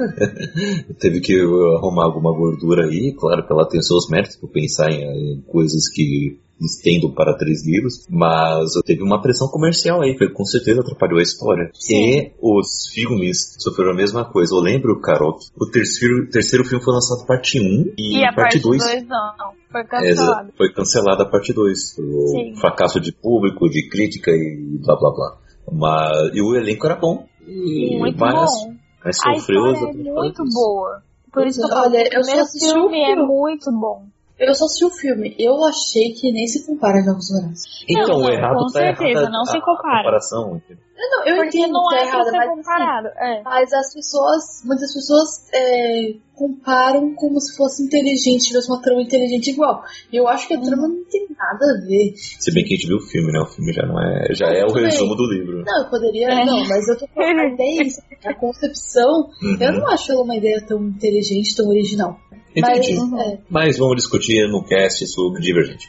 teve 1.01 1.21
que 1.21 1.39
arrumar 1.77 2.05
alguma 2.05 2.33
gordura 2.33 2.87
aí. 2.87 3.13
Claro 3.19 3.47
que 3.47 3.53
ela 3.53 3.69
tem 3.69 3.83
seus 3.83 4.09
méritos 4.09 4.37
por 4.37 4.51
pensar 4.51 4.91
em, 4.91 5.35
em 5.35 5.41
coisas 5.43 5.89
que 5.89 6.39
estendo 6.65 7.13
para 7.13 7.37
três 7.37 7.67
livros, 7.67 8.07
mas 8.09 8.73
teve 8.85 9.03
uma 9.03 9.21
pressão 9.21 9.49
comercial 9.49 10.03
aí, 10.03 10.17
que 10.17 10.29
com 10.29 10.45
certeza 10.45 10.81
atrapalhou 10.81 11.19
a 11.19 11.23
história. 11.23 11.71
Sim. 11.75 11.95
E 11.95 12.33
os 12.41 12.89
filmes 12.93 13.57
sofreram 13.59 13.93
a 13.93 13.97
mesma 13.97 14.25
coisa. 14.25 14.55
Eu 14.55 14.61
lembro, 14.61 15.01
Carol, 15.01 15.37
o 15.59 15.67
terceiro, 15.67 16.29
terceiro 16.31 16.65
filme 16.65 16.85
foi 16.85 16.95
lançado 16.95 17.27
parte 17.27 17.61
1 17.61 17.95
e, 17.99 18.19
e 18.19 18.25
a 18.25 18.33
parte 18.33 18.59
2 18.59 18.83
não. 19.07 19.53
Foi 19.71 19.85
cancelado. 19.85 20.49
É, 20.49 20.57
foi 20.57 20.73
cancelada 20.73 21.23
a 21.23 21.27
parte 21.27 21.53
2. 21.53 21.99
O 21.99 22.61
fracasso 22.61 23.01
de 23.01 23.13
público, 23.13 23.69
de 23.69 23.89
crítica 23.89 24.31
e 24.31 24.79
blá 24.85 24.97
blá 24.97 25.11
blá. 25.11 25.39
Mas, 25.73 26.35
e 26.35 26.43
o 26.43 26.55
elenco 26.55 26.87
era 26.87 26.97
bom. 26.97 27.27
E, 27.47 27.99
muito 27.99 28.19
mas, 28.19 28.35
bom. 28.35 28.75
Mas 29.05 29.17
sofreu 29.17 29.65
a 29.65 29.73
história 29.73 30.01
é 30.01 30.13
muito 30.13 30.45
boa. 30.53 31.03
Por 31.33 31.47
isso 31.47 31.61
que 31.61 31.65
eu 31.65 31.69
falei, 31.71 32.05
o 32.07 32.11
primeiro 32.11 32.47
filme 32.47 33.01
é 33.01 33.17
muito 33.17 33.73
bom. 33.73 34.05
Eu 34.43 34.55
só 34.55 34.65
assisti 34.65 34.85
o 34.85 34.91
filme. 34.91 35.35
Eu 35.39 35.65
achei 35.65 36.13
que 36.13 36.33
nem 36.33 36.47
se 36.47 36.67
compara 36.67 36.99
a 36.99 37.03
Jogos 37.03 37.31
Vorazes. 37.31 37.63
Então, 37.89 38.19
não, 38.19 38.27
o 38.27 38.31
errado 38.31 38.55
com 38.55 38.67
tá 38.67 38.81
certeza, 38.81 39.21
errado 39.21 39.33
não 39.33 39.45
se 39.45 39.61
compara. 39.61 39.95
A 39.95 39.99
comparação. 39.99 40.63
Não, 41.11 41.27
eu 41.27 41.37
Porque 41.37 41.59
entendo 41.59 41.73
não 41.73 41.89
que 41.89 41.95
é 41.95 41.99
tá 41.99 42.07
errado, 42.07 42.25
ser 42.25 42.37
mas, 42.37 42.49
comparado. 42.49 43.09
Assim, 43.09 43.25
é. 43.25 43.43
mas 43.43 43.73
as 43.73 43.95
pessoas, 43.95 44.63
muitas 44.65 44.95
pessoas 44.95 45.49
é, 45.53 46.15
comparam 46.35 47.15
como 47.15 47.41
se 47.41 47.57
fosse 47.57 47.85
inteligente, 47.85 48.49
tivesse 48.49 48.69
uma 48.71 48.81
trama 48.81 49.03
inteligente 49.03 49.51
igual. 49.51 49.83
E 50.13 50.17
eu 50.17 50.29
acho 50.29 50.47
que 50.47 50.55
a 50.55 50.59
hum. 50.59 50.63
trama 50.63 50.89
não 50.89 51.05
tem 51.05 51.27
nada 51.37 51.65
a 51.65 51.87
ver. 51.87 52.13
Se 52.17 52.53
bem 52.53 52.65
que 52.65 52.75
a 52.75 52.77
gente 52.77 52.87
viu 52.87 52.99
o 52.99 53.07
filme, 53.09 53.33
né? 53.33 53.41
O 53.41 53.47
filme 53.47 53.73
já 53.73 53.87
não 53.87 54.01
é, 54.01 54.35
já 54.35 54.47
é 54.47 54.65
o 54.65 54.73
resumo 54.73 55.15
do 55.17 55.27
livro. 55.27 55.65
Não, 55.65 55.85
eu 55.85 55.91
poderia, 55.91 56.29
é. 56.29 56.45
não, 56.45 56.59
mas 56.69 56.89
eu 56.89 56.99
tô 56.99 57.07
falando 57.09 57.39
a 57.41 57.49
ideia, 57.49 57.83
a 58.25 58.35
concepção, 58.35 59.31
uhum. 59.43 59.57
eu 59.61 59.73
não 59.73 59.89
acho 59.89 60.13
ela 60.13 60.23
uma 60.23 60.37
ideia 60.37 60.65
tão 60.67 60.83
inteligente, 60.85 61.57
tão 61.57 61.69
original. 61.69 62.19
Entendi. 62.55 62.97
Mas, 62.97 63.27
é. 63.27 63.39
Mas 63.49 63.79
vamos 63.79 63.97
discutir 63.97 64.47
no 64.49 64.65
cast 64.65 65.07
sobre 65.07 65.41
Divergente. 65.41 65.89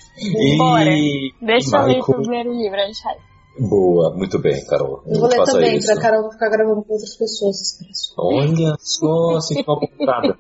Bora. 0.57 0.85
E... 0.85 1.33
Deixa 1.41 1.77
eu 1.77 1.85
ler 1.85 1.99
o 1.99 2.05
primeiro 2.05 2.53
livro, 2.53 2.79
a 2.79 2.85
gente 2.85 3.03
vai. 3.03 3.15
Boa, 3.59 4.15
muito 4.15 4.39
bem, 4.39 4.65
Carol. 4.65 5.03
Eu 5.05 5.19
vou 5.19 5.29
ler 5.29 5.43
também, 5.43 5.77
isso. 5.77 5.93
pra 5.93 6.01
Carol 6.01 6.31
ficar 6.31 6.49
gravando 6.49 6.83
com 6.83 6.93
outras 6.93 7.15
pessoas. 7.15 7.57
Olha 8.17 8.75
só, 8.79 9.37
assim 9.37 9.63
uma 9.67 9.79
putada. 9.87 10.37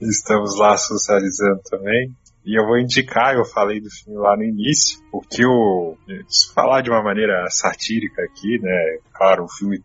estamos 0.00 0.56
lá 0.58 0.76
socializando 0.76 1.60
também. 1.68 2.14
E 2.44 2.58
eu 2.58 2.66
vou 2.66 2.76
indicar, 2.78 3.34
eu 3.34 3.44
falei 3.44 3.80
do 3.80 3.88
filme 3.88 4.18
lá 4.18 4.36
no 4.36 4.42
início, 4.42 4.98
porque 5.12 5.46
o, 5.46 5.96
se 6.28 6.52
falar 6.52 6.82
de 6.82 6.90
uma 6.90 7.00
maneira 7.02 7.46
satírica 7.48 8.20
aqui, 8.22 8.58
né, 8.60 8.98
claro, 9.12 9.44
o 9.44 9.48
filme 9.48 9.80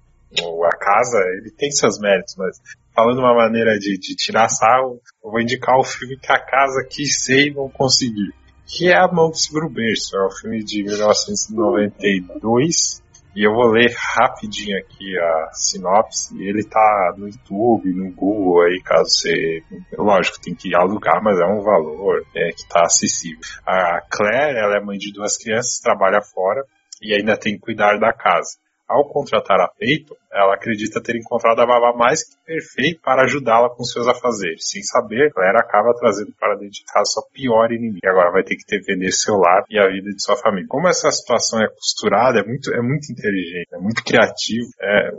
a 0.66 0.78
casa, 0.78 1.18
ele 1.38 1.52
tem 1.52 1.72
seus 1.72 2.00
méritos, 2.00 2.36
mas 2.38 2.60
falando 2.98 3.20
uma 3.20 3.36
maneira 3.36 3.78
de, 3.78 3.96
de 4.00 4.16
tirar 4.16 4.50
sarro, 4.50 5.00
eu 5.24 5.30
vou 5.30 5.40
indicar 5.40 5.78
o 5.78 5.84
filme 5.84 6.18
que 6.18 6.32
a 6.32 6.40
casa 6.40 6.84
quis 6.90 7.24
ser 7.24 7.50
e 7.50 7.54
não 7.54 7.70
conseguiu. 7.70 8.34
Que 8.66 8.92
é 8.92 8.98
A 8.98 9.08
Mão 9.08 9.30
do 9.30 9.38
Seguro 9.38 9.70
Berço. 9.70 10.18
É 10.18 10.26
um 10.26 10.32
filme 10.32 10.64
de 10.64 10.82
1992. 10.84 13.04
E 13.36 13.48
eu 13.48 13.54
vou 13.54 13.68
ler 13.68 13.94
rapidinho 13.96 14.76
aqui 14.80 15.16
a 15.16 15.52
sinopse. 15.54 16.36
Ele 16.42 16.64
tá 16.64 17.14
no 17.16 17.28
YouTube, 17.28 17.94
no 17.94 18.12
Google 18.14 18.64
aí, 18.64 18.82
caso 18.84 19.12
você. 19.12 19.62
Lógico, 19.96 20.42
tem 20.42 20.56
que 20.56 20.76
alugar, 20.76 21.22
mas 21.24 21.40
é 21.40 21.46
um 21.46 21.62
valor 21.62 22.26
é, 22.36 22.50
que 22.50 22.68
tá 22.68 22.82
acessível. 22.82 23.42
A 23.64 24.02
Claire, 24.10 24.58
ela 24.58 24.78
é 24.78 24.82
mãe 24.84 24.98
de 24.98 25.14
duas 25.14 25.38
crianças, 25.38 25.80
trabalha 25.80 26.24
fora 26.24 26.66
e 27.00 27.14
ainda 27.14 27.38
tem 27.38 27.54
que 27.54 27.60
cuidar 27.60 28.00
da 28.00 28.12
casa. 28.12 28.58
Ao 28.88 29.08
contratar 29.10 29.60
a 29.60 29.68
Peyton, 29.68 30.16
ela 30.32 30.56
acredita 30.56 31.02
ter 31.02 31.18
encontrado 31.18 31.60
a 31.60 31.66
babá 31.66 31.94
mais 31.98 32.24
que 32.24 32.38
perfeita 32.46 33.02
para 33.04 33.24
ajudá-la 33.24 33.70
com 33.70 33.84
seus 33.84 34.08
afazeres. 34.08 34.70
Sem 34.70 34.82
saber, 34.84 35.32
Claire 35.34 35.58
acaba 35.58 35.94
trazendo 35.94 36.32
para 36.40 36.56
dentro 36.56 36.72
de 36.72 36.84
casa 36.86 37.06
sua 37.06 37.24
pior 37.34 37.72
inimiga. 37.72 38.00
E 38.04 38.10
agora 38.10 38.32
vai 38.32 38.44
ter 38.44 38.56
que 38.56 38.66
ter 38.66 38.82
vender 38.82 39.12
seu 39.12 39.36
lar 39.36 39.64
e 39.70 39.78
a 39.78 39.88
vida 39.88 40.10
de 40.10 40.24
sua 40.24 40.38
família. 40.38 40.68
Como 40.70 40.88
essa 40.88 41.12
situação 41.12 41.62
é 41.62 41.68
costurada, 41.68 42.40
é 42.40 42.44
muito, 42.44 42.74
é 42.74 42.82
muito 42.82 43.12
inteligente, 43.12 43.68
é 43.74 43.78
muito 43.78 44.04
criativo, 44.04 44.68
é 44.82 45.10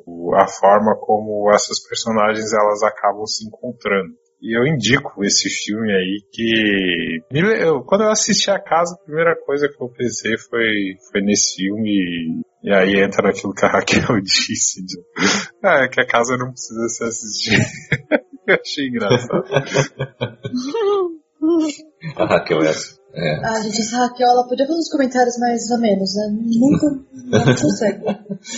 a 0.40 0.46
forma 0.48 0.96
como 1.00 1.50
essas 1.52 1.78
personagens 1.86 2.52
elas 2.52 2.82
acabam 2.82 3.26
se 3.26 3.46
encontrando. 3.46 4.14
E 4.40 4.56
eu 4.56 4.64
indico 4.66 5.24
esse 5.24 5.48
filme 5.50 5.92
aí 5.92 6.22
que. 6.32 7.20
Quando 7.86 8.04
eu 8.04 8.10
assisti 8.10 8.50
a 8.50 8.60
casa, 8.60 8.94
a 8.94 9.04
primeira 9.04 9.34
coisa 9.44 9.68
que 9.68 9.82
eu 9.82 9.88
pensei 9.88 10.38
foi, 10.38 10.94
foi 11.10 11.22
nesse 11.22 11.56
filme. 11.56 12.42
E, 12.62 12.72
aí 12.72 13.02
entra 13.02 13.28
naquilo 13.28 13.54
que 13.54 13.64
a 13.64 13.68
Raquel 13.68 14.20
disse. 14.22 14.84
De, 14.84 14.96
ah, 15.62 15.88
que 15.88 16.00
a 16.00 16.06
casa 16.06 16.36
não 16.36 16.50
precisa 16.50 16.88
se 16.88 17.04
assistir. 17.04 17.58
eu 18.46 18.56
achei 18.60 18.88
engraçado. 18.88 19.44
a 22.16 22.24
Raquel 22.26 22.62
é 22.62 22.68
assim. 22.68 22.98
É. 23.14 23.40
Ah, 23.42 23.60
gente, 23.62 23.80
essa 23.80 23.98
Raquel, 23.98 24.28
ela 24.28 24.46
podia 24.46 24.66
fazer 24.66 24.78
uns 24.78 24.90
comentários 24.90 25.38
mais 25.38 25.70
ou 25.70 25.80
menos, 25.80 26.14
né? 26.14 26.28
Nunca 26.30 26.86
não 27.24 27.56
consegue. 27.56 28.04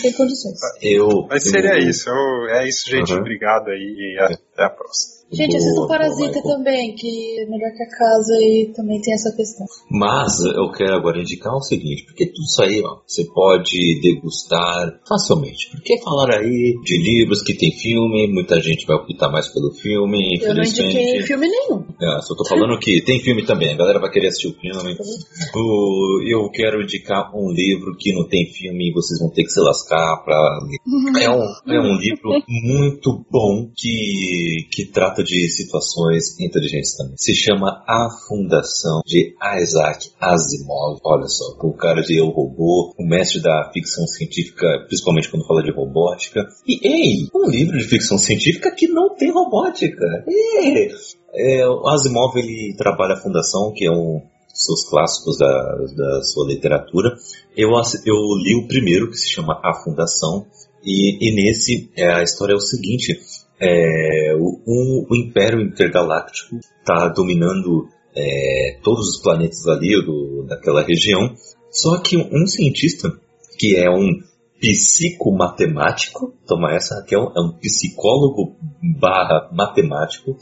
Tem 0.01 0.13
condições. 0.13 0.59
Eu, 0.81 1.07
Mas 1.29 1.43
seria 1.43 1.79
eu... 1.79 1.89
isso. 1.89 2.09
Eu, 2.09 2.49
é 2.49 2.67
isso, 2.67 2.89
gente. 2.89 3.13
Uhum. 3.13 3.19
Obrigado 3.19 3.69
aí 3.69 4.15
e 4.15 4.19
até 4.19 4.65
a 4.65 4.69
próxima. 4.69 5.20
Gente, 5.31 5.55
assista 5.55 5.81
o 5.81 5.87
Parasita 5.87 6.41
também, 6.43 6.93
que 6.93 7.39
é 7.39 7.45
melhor 7.45 7.71
que 7.71 7.83
a 7.83 7.89
casa 7.89 8.33
e 8.41 8.71
também 8.75 8.99
tem 8.99 9.13
essa 9.13 9.33
questão. 9.35 9.65
Mas 9.89 10.39
eu 10.41 10.69
quero 10.71 10.95
agora 10.95 11.21
indicar 11.21 11.53
o 11.53 11.61
seguinte, 11.61 12.03
porque 12.05 12.25
tudo 12.25 12.43
isso 12.43 12.61
aí, 12.61 12.81
ó, 12.83 12.97
você 13.07 13.23
pode 13.33 14.01
degustar 14.01 14.99
facilmente. 15.07 15.69
Porque 15.71 16.01
falar 16.01 16.35
aí 16.35 16.75
de 16.83 16.97
livros 16.97 17.41
que 17.41 17.53
tem 17.53 17.71
filme, 17.71 18.27
muita 18.27 18.59
gente 18.61 18.85
vai 18.85 18.97
optar 18.97 19.31
mais 19.31 19.47
pelo 19.47 19.71
filme, 19.71 20.17
infelizmente. 20.35 20.79
Eu 20.79 20.85
não 20.85 20.91
indiquei 20.91 21.21
filme 21.21 21.47
nenhum. 21.47 21.85
É, 22.01 22.21
só 22.21 22.35
tô 22.35 22.45
falando 22.45 22.77
que 22.79 23.01
tem 23.01 23.19
filme 23.19 23.45
também, 23.45 23.73
a 23.73 23.77
galera 23.77 23.99
vai 23.99 24.11
querer 24.11 24.27
assistir 24.27 24.49
o 24.49 24.59
filme. 24.59 24.97
O, 25.55 26.21
eu 26.27 26.49
quero 26.51 26.81
indicar 26.81 27.31
um 27.33 27.51
livro 27.51 27.95
que 27.97 28.13
não 28.13 28.27
tem 28.27 28.45
filme 28.47 28.89
e 28.89 28.93
vocês 28.93 29.19
vão 29.19 29.29
ter 29.29 29.43
que 29.43 29.51
se 29.51 29.61
lascar 29.61 30.23
pra 30.25 30.59
ler. 30.63 31.23
É 31.23 31.29
um, 31.29 31.73
é 31.73 31.79
um 31.79 31.95
livro 31.97 32.31
muito 32.49 33.25
bom 33.29 33.69
que, 33.75 34.67
que 34.71 34.85
trata 34.85 35.20
de 35.23 35.49
situações 35.49 36.39
inteligentes 36.39 36.95
também. 36.95 37.15
Se 37.17 37.33
chama 37.33 37.83
A 37.87 38.09
Fundação 38.27 39.01
de 39.05 39.35
Isaac 39.61 40.11
Asimov. 40.19 40.99
Olha 41.03 41.27
só, 41.27 41.55
o 41.61 41.73
cara 41.73 42.01
de 42.01 42.17
Eu 42.17 42.27
Robô, 42.27 42.93
o 42.97 43.05
mestre 43.05 43.41
da 43.41 43.69
ficção 43.73 44.05
científica, 44.07 44.67
principalmente 44.87 45.29
quando 45.29 45.47
fala 45.47 45.63
de 45.63 45.71
robótica. 45.71 46.45
E, 46.67 46.79
ei, 46.87 47.27
um 47.33 47.49
livro 47.49 47.77
de 47.77 47.83
ficção 47.83 48.17
científica 48.17 48.71
que 48.71 48.87
não 48.87 49.15
tem 49.15 49.31
robótica. 49.31 50.05
É, 51.33 51.67
o 51.67 51.87
Asimov 51.87 52.37
ele 52.37 52.75
trabalha 52.77 53.13
a 53.13 53.21
Fundação, 53.21 53.71
que 53.73 53.85
é 53.85 53.91
um 53.91 54.21
seus 54.53 54.87
clássicos 54.89 55.37
da, 55.37 55.47
da 55.95 56.23
sua 56.23 56.47
literatura. 56.47 57.15
Eu, 57.55 57.69
eu 58.05 58.15
li 58.43 58.55
o 58.55 58.67
primeiro, 58.67 59.09
que 59.09 59.17
se 59.17 59.29
chama 59.29 59.59
A 59.63 59.73
Fundação, 59.83 60.45
e, 60.83 61.17
e 61.21 61.35
nesse 61.35 61.91
é, 61.95 62.11
a 62.11 62.23
história 62.23 62.53
é 62.53 62.55
o 62.55 62.61
seguinte: 62.61 63.19
é, 63.61 64.35
o, 64.39 65.05
o, 65.07 65.15
Império 65.15 65.61
Intergaláctico 65.61 66.57
está 66.57 67.07
dominando 67.09 67.87
é, 68.15 68.79
todos 68.83 69.07
os 69.15 69.21
planetas 69.21 69.67
ali 69.67 70.03
do, 70.03 70.45
daquela 70.47 70.81
região. 70.81 71.35
Só 71.69 72.01
que 72.01 72.17
um 72.17 72.47
cientista, 72.47 73.09
que 73.59 73.77
é 73.77 73.89
um 73.89 74.19
psicomatemático, 74.59 76.33
toma 76.45 76.73
essa, 76.73 77.03
que 77.07 77.15
é 77.15 77.19
um, 77.19 77.31
é 77.35 77.41
um 77.41 77.57
psicólogo 77.59 78.55
barra 78.99 79.49
matemático. 79.53 80.35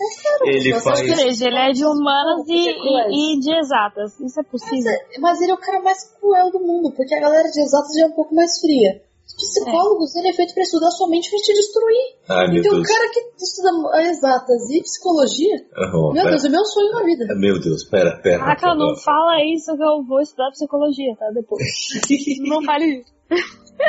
ele 0.43 0.73
faz... 0.79 0.99
Seja, 0.99 1.47
ele 1.47 1.57
é 1.57 1.71
de 1.71 1.85
humanas 1.85 2.47
e, 2.47 2.53
e, 2.53 3.35
e, 3.35 3.39
de 3.39 3.53
exatas. 3.57 4.19
Isso 4.19 4.39
é 4.39 4.43
possível. 4.43 4.91
Mas, 5.11 5.19
mas, 5.19 5.41
ele 5.41 5.51
é 5.51 5.53
o 5.53 5.57
cara 5.57 5.81
mais 5.81 6.03
cruel 6.19 6.51
do 6.51 6.59
mundo, 6.59 6.91
porque 6.95 7.15
a 7.15 7.21
galera 7.21 7.49
de 7.49 7.61
exatas 7.61 7.91
já 7.97 8.05
é 8.05 8.07
um 8.07 8.15
pouco 8.15 8.33
mais 8.33 8.59
fria 8.59 9.08
psicólogos, 9.35 10.15
é. 10.15 10.19
ele 10.19 10.29
é 10.29 10.33
feito 10.33 10.53
para 10.53 10.63
estudar 10.63 10.91
sua 10.91 11.09
mente 11.09 11.27
e 11.27 11.41
te 11.41 11.53
destruir. 11.53 12.15
Ai, 12.29 12.57
então, 12.57 12.79
o 12.79 12.83
cara 12.83 13.09
que 13.11 13.19
estuda 13.43 14.01
exatas 14.01 14.69
e 14.69 14.81
psicologia, 14.81 15.55
uhum, 15.77 16.13
meu 16.13 16.23
pera. 16.23 16.29
Deus, 16.29 16.45
é 16.45 16.49
meu 16.49 16.65
sonho 16.65 16.91
na 16.91 17.03
vida. 17.03 17.25
Meu 17.35 17.59
Deus, 17.59 17.83
pera, 17.85 18.19
pera. 18.21 18.39
Caraca, 18.39 18.75
não 18.75 18.95
fala 18.95 19.43
isso 19.45 19.75
que 19.75 19.83
eu 19.83 20.03
vou 20.07 20.21
estudar 20.21 20.51
psicologia, 20.51 21.15
tá? 21.17 21.29
Depois. 21.33 21.63
não 22.47 22.63
fale 22.63 22.99
isso. 22.99 23.13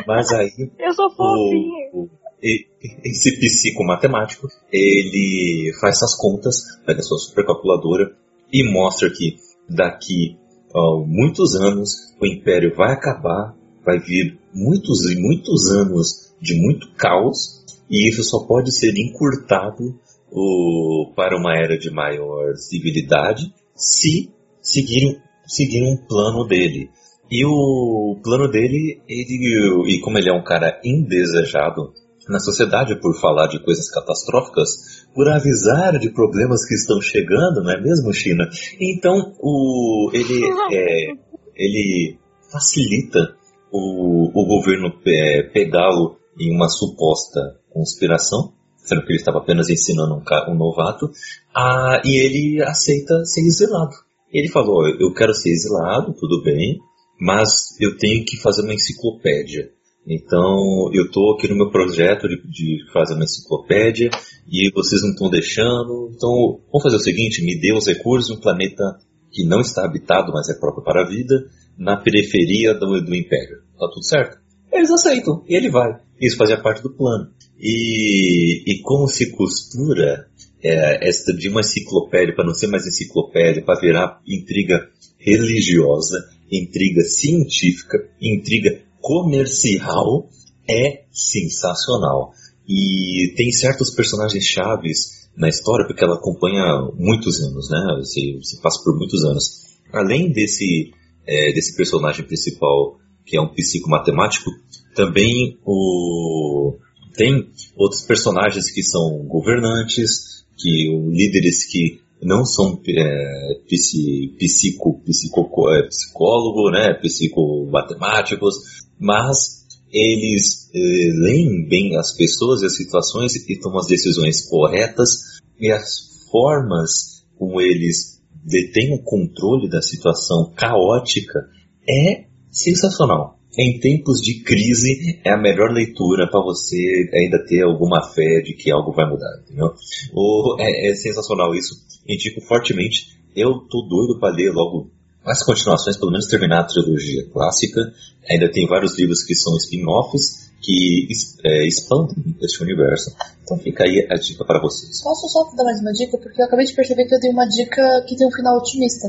Mas 0.07 0.33
aí. 0.33 0.51
Eu 0.79 0.93
sou 0.93 1.11
fofinho. 1.11 1.91
O, 1.93 2.03
o, 2.05 2.11
esse 2.43 3.39
psicomatemático, 3.39 4.49
ele 4.73 5.73
faz 5.81 5.97
essas 5.97 6.17
contas, 6.17 6.63
pega 6.87 7.03
sua 7.03 7.19
supercalculadora 7.19 8.17
e 8.53 8.65
mostra 8.73 9.11
que 9.11 9.37
daqui 9.69 10.39
a 10.75 10.81
muitos 11.07 11.55
anos 11.55 11.91
o 12.21 12.27
império 12.27 12.75
vai 12.75 12.93
acabar 12.93 13.55
vai 13.85 13.99
vir 13.99 14.39
muitos 14.55 15.11
e 15.11 15.17
muitos 15.21 15.71
anos 15.71 16.35
de 16.41 16.55
muito 16.55 16.93
caos 16.95 17.61
e 17.91 18.09
isso 18.09 18.23
só 18.23 18.47
pode 18.47 18.73
ser 18.73 18.93
encurtado 18.97 19.99
o, 20.31 21.13
para 21.17 21.37
uma 21.37 21.57
era 21.57 21.77
de 21.77 21.91
maior 21.91 22.55
civilidade 22.57 23.53
se 23.75 24.31
seguirem 24.63 25.21
seguir 25.47 25.83
um 25.83 25.97
plano 25.97 26.47
dele. 26.47 26.91
E 27.31 27.45
o 27.45 28.17
plano 28.23 28.49
dele, 28.49 29.01
ele, 29.09 29.87
e 29.89 30.01
como 30.01 30.19
ele 30.19 30.31
é 30.31 30.33
um 30.33 30.45
cara 30.45 30.81
indesejado 30.85 31.93
na 32.29 32.39
sociedade 32.39 33.01
por 33.01 33.19
falar 33.21 33.49
de 33.49 33.63
coisas 33.63 33.91
catastróficas, 33.91 35.07
por 35.15 35.29
avisar 35.29 35.99
de 35.99 36.11
problemas 36.11 36.65
que 36.65 36.75
estão 36.75 37.01
chegando, 37.01 37.63
não 37.63 37.73
é 37.73 37.81
mesmo, 37.81 38.13
China? 38.13 38.49
Então, 38.81 39.35
o, 39.41 40.11
ele, 40.13 40.45
é, 40.73 41.13
ele 41.57 42.19
facilita 42.53 43.37
o, 43.73 44.31
o 44.35 44.47
governo 44.47 44.93
é, 45.07 45.43
pegá-lo 45.43 46.17
em 46.39 46.55
uma 46.55 46.69
suposta 46.69 47.59
conspiração, 47.71 48.53
sendo 48.77 49.03
que 49.03 49.13
ele 49.13 49.19
estava 49.19 49.39
apenas 49.39 49.69
ensinando 49.69 50.15
um, 50.15 50.53
um 50.53 50.57
novato, 50.57 51.11
a, 51.55 52.03
e 52.05 52.17
ele 52.17 52.63
aceita 52.63 53.25
ser 53.25 53.43
exilado. 53.43 53.95
Ele 54.33 54.49
falou: 54.49 54.87
Eu 54.89 55.13
quero 55.13 55.35
ser 55.35 55.51
exilado, 55.51 56.15
tudo 56.15 56.43
bem, 56.43 56.79
mas 57.21 57.79
eu 57.81 57.97
tenho 57.99 58.25
que 58.25 58.37
fazer 58.37 58.63
uma 58.63 58.75
enciclopédia. 58.75 59.71
Então, 60.07 60.91
eu 60.95 61.05
estou 61.05 61.35
aqui 61.35 61.47
no 61.47 61.57
meu 61.57 61.71
projeto 61.71 62.27
de, 62.27 62.37
de, 62.49 62.91
fazer 62.93 63.15
uma 63.15 63.25
enciclopédia 63.25 64.11
e 64.51 64.71
vocês 64.73 65.03
não 65.03 65.11
estão 65.11 65.29
deixando. 65.29 66.11
Então, 66.15 66.61
vamos 66.73 66.83
fazer 66.83 66.97
o 66.97 67.01
seguinte: 67.01 67.45
me 67.45 67.61
dê 67.61 67.73
os 67.73 67.87
recursos 67.87 68.31
um 68.31 68.41
planeta 68.41 68.83
que 69.31 69.45
não 69.45 69.61
está 69.61 69.85
habitado, 69.85 70.33
mas 70.33 70.49
é 70.49 70.59
próprio 70.59 70.83
para 70.83 71.03
a 71.03 71.09
vida, 71.09 71.45
na 71.81 71.97
periferia 71.97 72.75
do, 72.75 73.01
do 73.01 73.15
império. 73.15 73.63
Tá 73.79 73.89
tudo 73.89 74.05
certo? 74.05 74.39
Eles 74.71 74.91
aceitam, 74.91 75.43
e 75.49 75.57
ele 75.57 75.71
vai. 75.71 75.99
Isso 76.21 76.37
fazia 76.37 76.61
parte 76.61 76.83
do 76.83 76.95
plano. 76.95 77.31
E, 77.59 78.63
e 78.67 78.83
como 78.83 79.09
se 79.09 79.31
costura 79.31 80.29
é, 80.63 81.09
esta 81.09 81.33
de 81.33 81.49
uma 81.49 81.61
enciclopédia 81.61 82.35
para 82.35 82.45
não 82.45 82.55
ser 82.55 82.67
mais 82.67 82.87
enciclopédia, 82.87 83.65
para 83.65 83.81
virar 83.81 84.21
intriga 84.27 84.89
religiosa, 85.19 86.19
intriga 86.53 87.03
científica, 87.03 87.99
intriga 88.21 88.83
comercial, 89.01 90.29
é 90.69 91.05
sensacional. 91.11 92.33
E 92.69 93.33
tem 93.37 93.51
certos 93.51 93.91
personagens 93.95 94.45
chaves 94.45 95.29
na 95.37 95.49
história, 95.49 95.87
porque 95.87 96.05
ela 96.05 96.17
acompanha 96.17 96.63
muitos 96.95 97.41
anos, 97.41 97.71
né? 97.71 97.97
Você, 97.99 98.39
você 98.41 98.61
passa 98.61 98.83
por 98.85 98.97
muitos 98.97 99.25
anos. 99.25 99.61
Além 99.93 100.31
desse 100.31 100.93
é, 101.27 101.53
desse 101.53 101.77
personagem 101.77 102.25
principal, 102.25 102.99
que 103.25 103.37
é 103.37 103.41
um 103.41 103.49
psicomatemático, 103.49 104.51
também 104.95 105.59
o, 105.65 106.77
tem 107.15 107.49
outros 107.77 108.03
personagens 108.03 108.71
que 108.71 108.83
são 108.83 109.25
governantes, 109.27 110.45
que 110.57 110.89
líderes 111.11 111.67
que 111.71 112.01
não 112.23 112.45
são 112.45 112.81
é, 112.87 113.55
psi, 113.69 114.35
psico, 114.39 115.01
psico, 115.05 115.71
é, 115.71 115.87
psicólogo, 115.89 116.71
né, 116.71 116.95
psicomatemáticos, 116.95 118.57
mas 118.99 119.67
eles 119.91 120.71
é, 120.75 120.79
leem 120.79 121.67
bem 121.67 121.97
as 121.97 122.15
pessoas 122.15 122.63
e 122.63 122.67
as 122.67 122.77
situações 122.77 123.35
e 123.37 123.59
tomam 123.59 123.79
as 123.79 123.87
decisões 123.87 124.47
corretas 124.49 125.41
e 125.59 125.71
as 125.71 126.27
formas 126.31 127.25
como 127.39 127.61
eles 127.61 128.20
detém 128.45 128.95
o 128.95 129.03
controle 129.03 129.69
da 129.69 129.83
situação 129.83 130.53
caótica 130.55 131.41
é 131.89 132.25
sensacional. 132.51 133.39
Em 133.59 133.81
tempos 133.81 134.21
de 134.21 134.43
crise 134.43 135.21
é 135.25 135.31
a 135.31 135.41
melhor 135.41 135.73
leitura 135.73 136.31
para 136.31 136.41
você 136.41 136.77
ainda 137.13 137.45
ter 137.45 137.63
alguma 137.63 138.01
fé 138.15 138.41
de 138.43 138.55
que 138.55 138.71
algo 138.71 138.93
vai 138.93 139.09
mudar, 139.09 139.41
entendeu? 139.43 139.73
Ou 140.15 140.57
é, 140.61 140.91
é 140.91 140.95
sensacional 140.95 141.55
isso. 141.55 141.75
Indico 142.09 142.41
fortemente. 142.43 143.19
Eu 143.35 143.61
tô 143.69 143.83
doido 143.89 144.21
para 144.21 144.35
ler 144.35 144.53
logo 144.53 144.91
as 145.25 145.45
continuações, 145.45 145.97
pelo 145.97 146.13
menos 146.13 146.27
terminar 146.27 146.61
a 146.61 146.67
trilogia 146.67 147.29
clássica. 147.33 147.81
Ainda 148.29 148.51
tem 148.51 148.67
vários 148.69 148.97
livros 148.97 149.25
que 149.25 149.35
são 149.35 149.57
spin-offs 149.57 150.50
que 150.61 151.09
é, 151.45 151.67
expandem 151.67 152.37
este 152.43 152.63
universo. 152.63 153.15
Então 153.43 153.59
fica 153.59 153.85
aí 153.85 154.07
a 154.11 154.15
dica 154.15 154.45
para 154.45 154.61
vocês. 154.61 155.03
Posso 155.03 155.29
só 155.29 155.45
dar 155.57 155.65
mais 155.65 155.81
uma 155.81 155.93
dica? 155.93 156.19
Porque 156.19 156.41
eu 156.41 156.47
acabei 156.47 156.67
de 156.67 156.75
perceber 156.75 157.07
que 157.07 157.15
eu 157.15 157.21
dei 157.21 157.31
uma 157.31 157.47
dica 157.47 158.05
que 158.07 158.17
tem 158.17 158.27
um 158.27 158.31
final 158.31 158.59
otimista. 158.59 159.09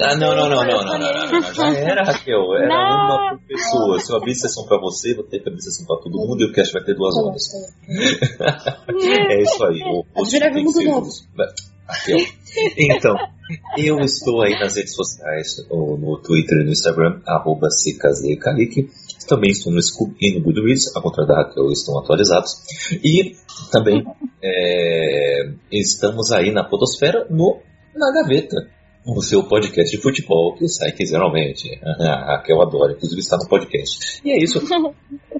Ah, 0.00 0.14
não, 0.16 0.36
não, 0.36 0.50
não, 0.50 0.62
não, 0.66 0.84
não, 0.84 0.98
não, 0.98 0.98
não, 0.98 1.40
não, 1.40 1.54
Já 1.54 1.72
era, 1.74 2.04
Raquel. 2.04 2.54
Era 2.56 2.68
Não. 2.68 2.74
uma 3.06 3.38
por 3.38 3.46
pessoa. 3.46 3.98
Se 4.00 4.12
eu 4.12 4.16
abrir 4.16 4.34
sessão 4.34 4.66
pra 4.66 4.78
você, 4.78 5.14
vou 5.14 5.24
ter 5.24 5.40
que 5.40 5.48
abrir 5.48 5.62
sessão 5.62 5.86
pra 5.86 5.96
todo 5.96 6.18
mundo 6.18 6.42
e 6.42 6.44
o 6.44 6.52
cast 6.52 6.74
vai 6.74 6.84
ter 6.84 6.94
duas 6.94 7.14
Tá 7.14 7.22
horas. 7.22 7.48
tá. 8.36 8.84
É 9.30 9.42
isso 9.42 9.64
aí. 9.64 9.80
O 9.90 10.04
post 10.12 10.38
tem 10.38 10.64
que 10.64 10.72
ser. 10.72 10.90
Raquel. 11.86 12.18
Então, 12.76 13.14
eu 13.78 13.98
estou 14.00 14.42
aí 14.42 14.52
nas 14.60 14.76
redes 14.76 14.94
sociais, 14.94 15.56
ou 15.70 15.96
no 15.96 16.18
Twitter 16.20 16.58
e 16.58 16.64
no 16.64 16.72
Instagram, 16.72 17.22
arroba. 17.26 17.68
Também 19.28 19.50
estou 19.50 19.72
no 19.72 19.82
Scoop 19.82 20.16
e 20.20 20.34
no 20.38 20.42
Goodreads, 20.42 20.96
a 20.96 21.00
contrário 21.02 21.28
da 21.32 21.42
Raquel, 21.42 21.70
estão 21.70 21.98
atualizados. 21.98 22.50
E 23.04 23.34
também 23.70 24.04
é, 24.42 25.50
estamos 25.70 26.32
aí 26.32 26.50
na 26.52 26.64
Podosfera, 26.64 27.26
no 27.30 27.58
Na 27.94 28.10
Gaveta, 28.12 28.56
o 29.06 29.20
seu 29.22 29.42
podcast 29.44 29.94
de 29.94 30.02
futebol 30.02 30.54
que 30.56 30.66
sai 30.68 30.92
quinzenalmente. 30.92 31.68
A 31.82 32.36
Raquel 32.36 32.60
adora, 32.62 32.92
inclusive 32.92 33.20
está 33.20 33.36
no 33.36 33.48
podcast. 33.48 34.20
E 34.24 34.30
é 34.30 34.42
isso. 34.42 34.60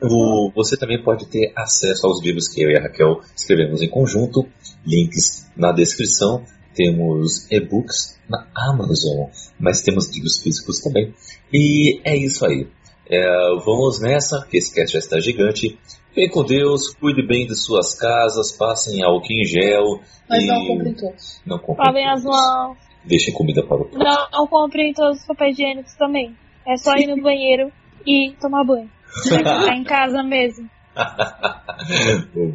O- 0.00 0.52
você 0.54 0.76
também 0.76 1.02
pode 1.02 1.26
ter 1.26 1.52
acesso 1.56 2.06
aos 2.06 2.22
livros 2.22 2.46
que 2.48 2.62
eu 2.62 2.70
e 2.70 2.76
a 2.78 2.82
Raquel 2.82 3.20
escrevemos 3.36 3.82
em 3.82 3.88
conjunto, 3.88 4.46
links 4.86 5.50
na 5.56 5.72
descrição. 5.72 6.44
Temos 6.72 7.50
e-books 7.50 8.16
na 8.30 8.46
Amazon, 8.54 9.26
mas 9.58 9.80
temos 9.82 10.08
livros 10.14 10.38
físicos 10.40 10.78
também. 10.78 11.12
E 11.52 12.00
é 12.04 12.16
isso 12.16 12.46
aí. 12.46 12.68
É, 13.10 13.24
vamos 13.64 14.00
nessa, 14.00 14.46
que 14.50 14.58
esse 14.58 14.74
cast 14.74 14.92
já 14.92 14.98
está 14.98 15.18
gigante. 15.18 15.78
Fiquem 16.08 16.30
com 16.30 16.44
Deus, 16.44 16.94
cuide 16.94 17.26
bem 17.26 17.46
de 17.46 17.54
suas 17.54 17.94
casas, 17.98 18.52
passem 18.56 19.02
álcool 19.02 19.32
em 19.32 19.44
gel. 19.44 20.00
Mas 20.28 20.44
e 20.44 20.46
não 20.46 20.66
comprem 20.66 20.94
todos. 20.94 21.42
não 21.46 21.58
comprem 21.58 21.86
Lavem 21.86 22.08
as 22.08 22.24
mãos. 22.24 22.76
Deixem 23.04 23.32
comida 23.32 23.62
para 23.62 23.76
o 23.76 23.88
Não, 23.92 24.28
não 24.32 24.46
comprem 24.46 24.92
todos 24.92 25.20
os 25.20 25.26
papéis 25.26 25.58
higiênicos 25.58 25.94
também. 25.94 26.36
É 26.66 26.76
só 26.76 26.94
ir 26.96 27.06
no 27.06 27.20
banheiro 27.22 27.72
e 28.06 28.34
tomar 28.40 28.64
banho. 28.64 28.90
Vai 29.30 29.38
ficar 29.38 29.76
em 29.76 29.84
casa 29.84 30.22
mesmo. 30.22 30.68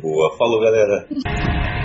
Boa, 0.01 0.37
falou 0.37 0.59
galera. 0.59 1.07